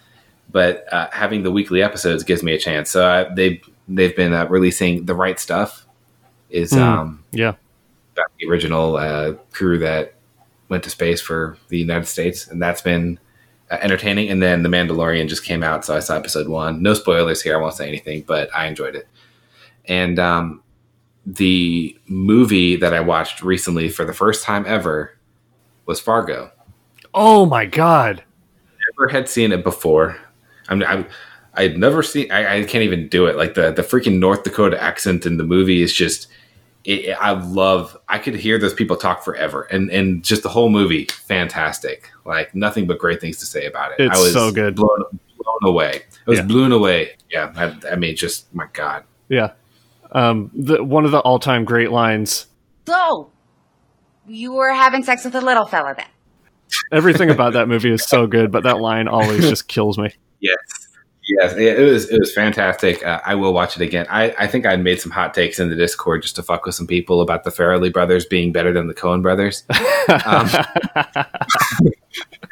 but 0.49 0.85
uh, 0.93 1.09
having 1.11 1.43
the 1.43 1.51
weekly 1.51 1.83
episodes 1.83 2.23
gives 2.23 2.41
me 2.41 2.53
a 2.53 2.57
chance. 2.57 2.89
So 2.89 3.05
uh, 3.05 3.33
they 3.35 3.59
they've 3.89 4.15
been 4.15 4.31
uh, 4.31 4.45
releasing 4.47 5.03
the 5.03 5.13
right 5.13 5.37
stuff 5.37 5.85
is 6.49 6.71
Hmm. 6.71 6.79
um, 6.81 7.23
Yeah. 7.33 7.55
about 8.13 8.27
the 8.39 8.47
original 8.47 8.95
uh, 8.95 9.33
crew 9.51 9.77
that 9.79 10.13
went 10.69 10.85
to 10.85 10.89
space 10.89 11.19
for 11.19 11.57
the 11.67 11.77
United 11.77 12.05
States, 12.07 12.47
and 12.47 12.61
that's 12.61 12.81
been 12.81 13.19
entertaining. 13.71 14.29
And 14.29 14.41
then 14.41 14.63
The 14.63 14.69
Mandalorian 14.69 15.27
just 15.27 15.43
came 15.43 15.63
out, 15.63 15.85
so 15.85 15.95
I 15.95 15.99
saw 15.99 16.15
episode 16.15 16.47
one. 16.47 16.81
No 16.81 16.93
spoilers 16.93 17.41
here. 17.41 17.57
I 17.57 17.61
won't 17.61 17.73
say 17.73 17.87
anything, 17.87 18.23
but 18.27 18.49
I 18.55 18.67
enjoyed 18.67 18.95
it. 18.95 19.07
And 19.85 20.19
um, 20.19 20.63
the 21.25 21.97
movie 22.07 22.75
that 22.77 22.93
I 22.93 22.99
watched 22.99 23.41
recently 23.41 23.89
for 23.89 24.05
the 24.05 24.13
first 24.13 24.43
time 24.43 24.65
ever 24.67 25.17
was 25.85 25.99
Fargo. 25.99 26.51
Oh 27.13 27.45
my 27.45 27.65
god. 27.65 28.23
Never 28.97 29.09
had 29.09 29.27
seen 29.27 29.51
it 29.51 29.63
before. 29.63 30.17
I'm, 30.69 30.83
I'm 30.83 31.05
I'd 31.53 31.77
never 31.77 32.03
seen. 32.03 32.31
I, 32.31 32.59
I 32.59 32.63
can't 32.63 32.83
even 32.83 33.07
do 33.07 33.25
it. 33.25 33.35
Like 33.35 33.55
the 33.55 33.71
the 33.71 33.81
freaking 33.81 34.19
North 34.19 34.43
Dakota 34.43 34.81
accent 34.81 35.25
in 35.25 35.37
the 35.37 35.43
movie 35.43 35.81
is 35.81 35.93
just. 35.93 36.27
It, 36.87 37.09
I 37.19 37.31
love. 37.31 37.97
I 38.07 38.17
could 38.17 38.33
hear 38.35 38.57
those 38.57 38.73
people 38.73 38.95
talk 38.95 39.21
forever, 39.23 39.63
and 39.63 39.91
and 39.91 40.23
just 40.23 40.41
the 40.41 40.47
whole 40.49 40.69
movie, 40.69 41.05
fantastic. 41.05 42.09
Like 42.25 42.55
nothing 42.55 42.87
but 42.87 42.97
great 42.97 43.19
things 43.19 43.37
to 43.39 43.45
say 43.45 43.65
about 43.65 43.91
it. 43.91 44.05
It's 44.05 44.17
I 44.17 44.21
was 44.21 44.31
so 44.31 44.51
good. 44.53 44.75
blown, 44.75 45.03
blown 45.37 45.59
away. 45.69 46.03
I 46.25 46.29
was 46.29 46.39
Yeah. 46.39 46.45
blown 46.45 46.71
away. 46.71 47.17
Yeah, 47.29 47.51
I, 47.57 47.91
I 47.91 47.95
mean, 47.97 48.15
just 48.15 48.53
my 48.55 48.67
god. 48.71 49.03
Yeah. 49.27 49.51
Um, 50.13 50.49
the, 50.55 50.81
one 50.81 51.03
of 51.03 51.11
the 51.11 51.19
all 51.19 51.39
time 51.39 51.65
great 51.65 51.91
lines. 51.91 52.47
So, 52.87 53.29
you 54.25 54.53
were 54.53 54.71
having 54.73 55.03
sex 55.03 55.25
with 55.25 55.35
a 55.35 55.41
little 55.41 55.65
fella 55.65 55.93
then? 55.97 56.05
Everything 56.93 57.29
about 57.29 57.51
that 57.53 57.67
movie 57.67 57.91
is 57.91 58.05
so 58.05 58.27
good, 58.27 58.49
but 58.49 58.63
that 58.63 58.79
line 58.79 59.09
always 59.09 59.41
just 59.41 59.67
kills 59.67 59.97
me. 59.97 60.13
Yes. 60.39 60.86
Yes, 61.27 61.53
it 61.53 61.79
it 61.79 61.83
was 61.83 62.09
it 62.09 62.19
was 62.19 62.33
fantastic. 62.33 63.05
Uh, 63.05 63.19
I 63.25 63.35
will 63.35 63.53
watch 63.53 63.75
it 63.75 63.81
again. 63.81 64.05
I, 64.09 64.33
I 64.39 64.47
think 64.47 64.65
I 64.65 64.77
made 64.77 65.01
some 65.01 65.11
hot 65.11 65.33
takes 65.33 65.59
in 65.59 65.69
the 65.69 65.75
Discord 65.75 66.21
just 66.21 66.37
to 66.37 66.43
fuck 66.43 66.65
with 66.65 66.75
some 66.75 66.87
people 66.87 67.21
about 67.21 67.43
the 67.43 67.49
Farrelly 67.49 67.91
brothers 67.91 68.25
being 68.25 68.53
better 68.53 68.71
than 68.71 68.87
the 68.87 68.93
Coen 68.93 69.21
brothers. 69.21 69.63
Um, 70.07 70.47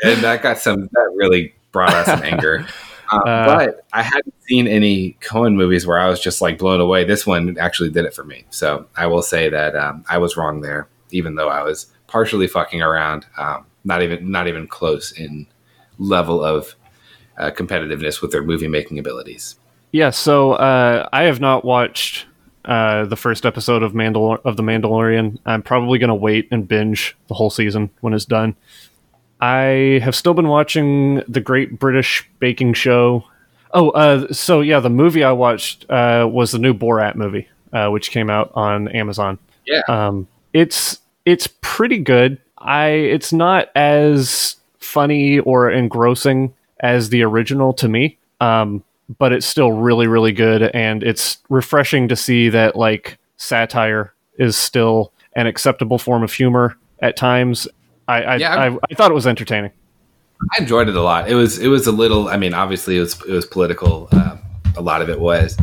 and 0.03 0.21
that 0.21 0.41
got 0.41 0.57
some 0.57 0.89
that 0.91 1.11
really 1.15 1.55
brought 1.71 1.93
out 1.93 2.05
some 2.05 2.23
anger. 2.23 2.65
Uh, 2.67 2.71
Uh. 3.07 3.45
but 3.45 3.85
I 3.93 4.01
hadn't 4.01 4.33
seen 4.47 4.67
any 4.67 5.15
Coen 5.21 5.53
movies 5.53 5.85
where 5.85 5.99
I 5.99 6.09
was 6.09 6.19
just 6.19 6.41
like 6.41 6.57
blown 6.57 6.81
away. 6.81 7.03
This 7.03 7.25
one 7.25 7.55
actually 7.59 7.91
did 7.91 8.03
it 8.03 8.15
for 8.15 8.23
me. 8.23 8.45
So 8.49 8.87
I 8.95 9.05
will 9.05 9.21
say 9.21 9.47
that 9.47 9.75
um, 9.75 10.03
I 10.09 10.17
was 10.17 10.35
wrong 10.35 10.61
there, 10.61 10.87
even 11.11 11.35
though 11.35 11.47
I 11.47 11.61
was 11.61 11.85
partially 12.07 12.47
fucking 12.47 12.81
around. 12.81 13.27
Um, 13.37 13.67
not 13.83 14.01
even 14.01 14.31
not 14.31 14.47
even 14.47 14.67
close 14.67 15.11
in 15.11 15.45
level 15.99 16.43
of 16.43 16.75
uh, 17.37 17.51
competitiveness 17.51 18.21
with 18.21 18.31
their 18.31 18.43
movie 18.43 18.67
making 18.67 18.99
abilities. 18.99 19.55
Yeah, 19.91 20.09
so 20.09 20.53
uh, 20.53 21.07
I 21.13 21.23
have 21.23 21.39
not 21.39 21.63
watched 21.63 22.25
uh, 22.65 23.05
the 23.05 23.15
first 23.15 23.45
episode 23.45 23.83
of 23.83 23.93
Mandal- 23.93 24.41
of 24.43 24.57
the 24.57 24.63
Mandalorian. 24.63 25.37
I'm 25.45 25.61
probably 25.61 25.99
going 25.99 26.09
to 26.09 26.15
wait 26.15 26.47
and 26.51 26.67
binge 26.67 27.15
the 27.27 27.33
whole 27.33 27.49
season 27.49 27.89
when 28.01 28.13
it's 28.13 28.25
done. 28.25 28.55
I 29.39 29.99
have 30.03 30.15
still 30.15 30.33
been 30.33 30.47
watching 30.47 31.21
the 31.27 31.41
Great 31.41 31.79
British 31.79 32.27
Baking 32.39 32.73
Show. 32.73 33.23
Oh, 33.71 33.89
uh, 33.91 34.31
so 34.33 34.61
yeah, 34.61 34.79
the 34.79 34.89
movie 34.89 35.23
I 35.23 35.31
watched 35.31 35.89
uh, 35.89 36.27
was 36.31 36.51
the 36.51 36.59
new 36.59 36.73
Borat 36.73 37.15
movie, 37.15 37.47
uh, 37.73 37.89
which 37.89 38.11
came 38.11 38.29
out 38.29 38.51
on 38.55 38.87
Amazon. 38.89 39.37
Yeah. 39.65 39.81
Um, 39.87 40.27
it's 40.53 40.99
it's 41.25 41.47
pretty 41.61 41.97
good. 41.97 42.39
I 42.57 42.87
it's 42.87 43.33
not 43.33 43.69
as 43.75 44.55
funny 44.79 45.39
or 45.39 45.69
engrossing 45.69 46.53
as 46.85 47.09
the 47.09 47.23
original 47.23 47.73
to 47.73 47.89
me. 47.89 48.17
Um, 48.39 48.83
but 49.19 49.31
it's 49.31 49.45
still 49.45 49.71
really 49.71 50.07
really 50.07 50.31
good 50.31 50.63
and 50.63 51.03
it's 51.03 51.37
refreshing 51.49 52.07
to 52.07 52.15
see 52.15 52.49
that 52.49 52.75
like 52.75 53.19
satire 53.37 54.13
is 54.39 54.57
still 54.57 55.11
an 55.35 55.45
acceptable 55.45 55.99
form 55.99 56.23
of 56.23 56.33
humor 56.33 56.77
at 57.01 57.15
times. 57.15 57.67
I 58.07 58.23
I, 58.23 58.35
Yeah, 58.37 58.55
I, 58.55 58.77
I 58.89 58.95
thought 58.95 59.11
it 59.11 59.13
was 59.15 59.27
entertaining. 59.27 59.71
I 60.41 60.61
enjoyed 60.61 60.89
it 60.89 60.95
a 60.95 61.01
lot. 61.01 61.29
It 61.29 61.35
was 61.35 61.59
it 61.59 61.67
was 61.67 61.87
a 61.87 61.91
little. 61.91 62.29
I 62.29 62.37
mean, 62.37 62.53
obviously 62.53 62.97
it 62.97 63.01
was 63.01 63.21
it 63.25 63.31
was 63.31 63.45
political. 63.45 64.09
Uh, 64.11 64.37
a 64.75 64.81
lot 64.81 65.01
of 65.01 65.09
it 65.09 65.19
was, 65.19 65.57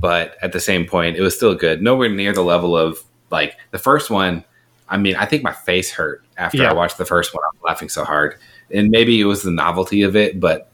but 0.00 0.36
at 0.42 0.52
the 0.52 0.60
same 0.60 0.86
point, 0.86 1.16
it 1.16 1.20
was 1.20 1.36
still 1.36 1.54
good. 1.54 1.82
Nowhere 1.82 2.08
near 2.08 2.32
the 2.32 2.42
level 2.42 2.76
of 2.76 3.02
like 3.30 3.56
the 3.70 3.78
first 3.78 4.10
one. 4.10 4.44
I 4.88 4.96
mean, 4.98 5.16
I 5.16 5.26
think 5.26 5.42
my 5.42 5.52
face 5.52 5.90
hurt 5.90 6.24
after 6.36 6.58
Yeah. 6.58 6.70
I 6.70 6.74
watched 6.74 6.98
the 6.98 7.04
first 7.06 7.34
one. 7.34 7.42
I'm 7.52 7.60
laughing 7.62 7.88
so 7.88 8.04
hard, 8.04 8.38
and 8.74 8.90
maybe 8.90 9.20
it 9.20 9.24
was 9.24 9.42
the 9.42 9.50
novelty 9.50 10.02
of 10.02 10.16
it, 10.16 10.38
but 10.40 10.70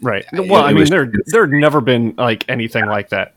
Right. 0.00 0.24
Well, 0.32 0.62
I 0.62 0.68
mean 0.68 0.80
was- 0.80 0.90
there 0.90 1.10
there 1.26 1.46
never 1.46 1.80
been 1.80 2.14
like 2.16 2.48
anything 2.48 2.86
like 2.86 3.08
that. 3.08 3.34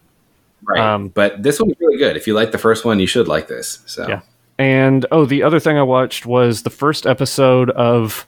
right. 0.63 0.79
Um, 0.79 1.07
but 1.07 1.41
this 1.41 1.59
one's 1.59 1.73
really 1.79 1.97
good. 1.97 2.15
If 2.15 2.27
you 2.27 2.33
like 2.35 2.51
the 2.51 2.57
first 2.59 2.85
one, 2.85 2.99
you 2.99 3.07
should 3.07 3.27
like 3.27 3.47
this. 3.47 3.79
So 3.85 4.07
Yeah. 4.07 4.21
And 4.59 5.07
oh, 5.11 5.25
the 5.25 5.41
other 5.41 5.59
thing 5.59 5.77
I 5.79 5.83
watched 5.83 6.27
was 6.27 6.61
the 6.61 6.69
first 6.69 7.07
episode 7.07 7.71
of 7.71 8.27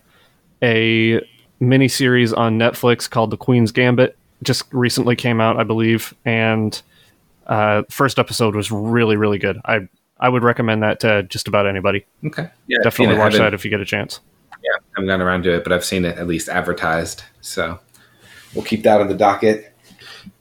a 0.63 1.21
miniseries 1.61 2.35
on 2.35 2.57
Netflix 2.57 3.07
called 3.07 3.29
The 3.29 3.37
Queen's 3.37 3.71
Gambit. 3.71 4.17
Just 4.41 4.63
recently 4.73 5.15
came 5.15 5.39
out, 5.39 5.57
I 5.59 5.63
believe, 5.63 6.13
and 6.25 6.81
uh, 7.45 7.83
first 7.89 8.17
episode 8.17 8.55
was 8.55 8.71
really, 8.71 9.15
really 9.15 9.37
good. 9.37 9.59
I 9.65 9.87
I 10.19 10.29
would 10.29 10.43
recommend 10.43 10.81
that 10.83 11.01
to 11.01 11.23
just 11.23 11.47
about 11.47 11.67
anybody. 11.67 12.05
okay, 12.25 12.49
yeah, 12.67 12.79
Definitely 12.83 13.17
watch 13.17 13.35
that 13.35 13.53
if 13.53 13.63
you 13.63 13.69
get 13.69 13.81
a 13.81 13.85
chance. 13.85 14.19
Yeah, 14.63 14.69
I 14.77 14.81
haven't 14.95 15.07
gotten 15.07 15.21
around 15.21 15.43
to 15.43 15.53
it, 15.55 15.63
but 15.63 15.73
I've 15.73 15.85
seen 15.85 16.05
it 16.05 16.17
at 16.17 16.27
least 16.27 16.49
advertised. 16.49 17.23
So 17.41 17.79
we'll 18.55 18.63
keep 18.65 18.83
that 18.83 19.01
on 19.01 19.07
the 19.07 19.13
docket. 19.15 19.73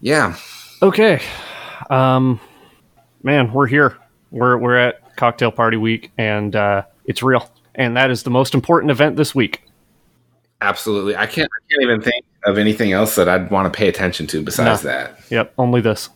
Yeah. 0.00 0.36
Okay, 0.80 1.20
um, 1.90 2.40
man, 3.22 3.52
we're 3.52 3.66
here. 3.66 3.96
We're 4.30 4.56
we're 4.56 4.76
at 4.76 5.16
cocktail 5.16 5.50
party 5.52 5.76
week, 5.76 6.10
and 6.18 6.54
uh, 6.56 6.82
it's 7.04 7.22
real. 7.22 7.50
And 7.74 7.96
that 7.96 8.10
is 8.10 8.22
the 8.22 8.30
most 8.30 8.54
important 8.54 8.90
event 8.90 9.16
this 9.16 9.34
week. 9.34 9.62
Absolutely. 10.60 11.16
I 11.16 11.26
can't 11.26 11.48
I 11.50 11.60
can't 11.72 11.82
even 11.82 12.00
think 12.00 12.24
of 12.44 12.58
anything 12.58 12.92
else 12.92 13.14
that 13.16 13.28
I'd 13.28 13.50
want 13.50 13.72
to 13.72 13.76
pay 13.76 13.88
attention 13.88 14.26
to 14.28 14.42
besides 14.42 14.84
No. 14.84 14.90
that. 14.90 15.18
Yep, 15.30 15.54
only 15.58 15.80
this. 15.80 16.08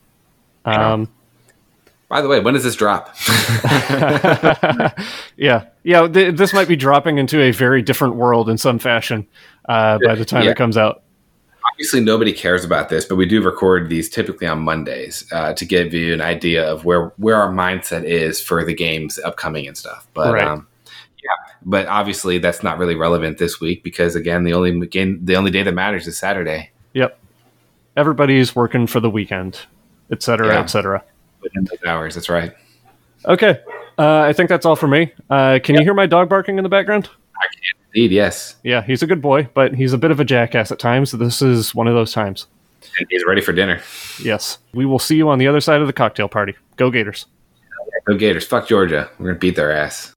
Um, 0.65 1.09
By 2.09 2.21
the 2.23 2.29
way, 2.29 2.39
when 2.41 2.55
does 2.55 2.63
this 2.63 2.77
drop? 2.77 3.15
yeah, 5.37 5.65
yeah. 5.83 6.07
Th- 6.09 6.35
this 6.35 6.53
might 6.53 6.69
be 6.69 6.77
dropping 6.77 7.19
into 7.19 7.41
a 7.41 7.51
very 7.51 7.83
different 7.83 8.15
world 8.17 8.49
in 8.49 8.59
some 8.59 8.79
fashion 8.79 9.27
uh, 9.69 9.99
by 10.05 10.15
the 10.15 10.25
time 10.25 10.45
Yeah. 10.45 10.51
it 10.53 10.57
comes 10.57 10.77
out. 10.77 11.03
Obviously, 11.73 12.01
nobody 12.01 12.33
cares 12.33 12.65
about 12.65 12.89
this, 12.89 13.05
but 13.05 13.17
we 13.17 13.27
do 13.27 13.43
record 13.43 13.89
these 13.89 14.09
typically 14.09 14.47
on 14.47 14.61
Mondays 14.61 15.27
uh, 15.33 15.53
to 15.55 15.65
give 15.65 15.93
you 15.93 16.15
an 16.15 16.21
idea 16.21 16.65
of 16.71 16.85
where 16.85 17.09
where 17.17 17.37
our 17.37 17.53
mindset 17.53 18.05
is 18.05 18.41
for 18.41 18.65
the 18.65 18.73
games 18.75 19.19
upcoming 19.19 19.67
and 19.67 19.77
stuff. 19.77 20.07
But 20.15 20.33
Right. 20.35 20.45
um, 20.47 20.67
yeah, 21.23 21.55
but 21.65 21.87
obviously 21.89 22.39
that's 22.39 22.63
not 22.63 22.79
really 22.79 22.95
relevant 22.95 23.39
this 23.39 23.61
week 23.61 23.83
because 23.83 24.15
again, 24.15 24.45
the 24.45 24.53
only 24.55 24.87
game, 24.87 25.19
the 25.25 25.37
only 25.37 25.51
day 25.51 25.65
that 25.65 25.75
matters 25.75 26.07
is 26.07 26.17
Saturday. 26.17 26.71
Yep. 26.95 27.19
Everybody's 27.97 28.55
working 28.55 28.87
for 28.87 29.01
the 29.01 29.11
weekend, 29.11 29.59
et 30.13 30.23
cetera, 30.23 30.47
Yeah. 30.55 30.61
et 30.61 30.67
cetera. 30.67 31.03
Within 31.47 31.65
those 31.65 31.79
hours, 31.87 32.15
that's 32.15 32.29
right. 32.29 32.53
Okay. 33.27 33.61
Uh, 33.99 34.21
I 34.21 34.33
think 34.33 34.49
that's 34.49 34.67
all 34.67 34.77
for 34.77 34.89
me. 34.89 35.13
Uh, 35.31 35.59
can 35.63 35.75
you 35.77 35.83
hear 35.83 35.95
my 35.95 36.07
dog 36.07 36.29
barking 36.29 36.59
in 36.59 36.63
the 36.65 36.69
background? 36.69 37.09
Indeed, 37.95 38.13
yes, 38.13 38.57
Yeah, 38.63 38.83
he's 38.83 39.03
a 39.03 39.07
good 39.07 39.23
boy, 39.23 39.49
but 39.55 39.75
he's 39.75 39.93
a 39.93 39.99
bit 39.99 40.11
of 40.11 40.21
a 40.21 40.25
jackass 40.25 40.71
at 40.71 40.79
times. 40.79 41.11
So 41.11 41.17
this 41.17 41.41
is 41.41 41.75
one 41.75 41.87
of 41.87 41.95
those 41.95 42.13
times. 42.13 42.47
and 42.99 43.07
he's 43.11 43.25
ready 43.27 43.41
for 43.41 43.53
dinner. 43.53 43.81
Yes. 44.23 44.59
We 44.75 44.85
will 44.85 44.99
see 44.99 45.17
you 45.17 45.29
on 45.29 45.39
the 45.39 45.47
other 45.47 45.61
side 45.61 45.81
of 45.81 45.87
the 45.87 45.93
cocktail 45.93 46.29
party. 46.29 46.55
Go 46.77 46.91
Gators. 46.91 47.27
Go 48.07 48.17
Gators! 48.17 48.47
Fuck 48.47 48.69
Georgia. 48.69 49.11
We're 49.19 49.29
gonna 49.29 49.39
beat 49.39 49.57
their 49.57 49.73
ass. 49.73 50.15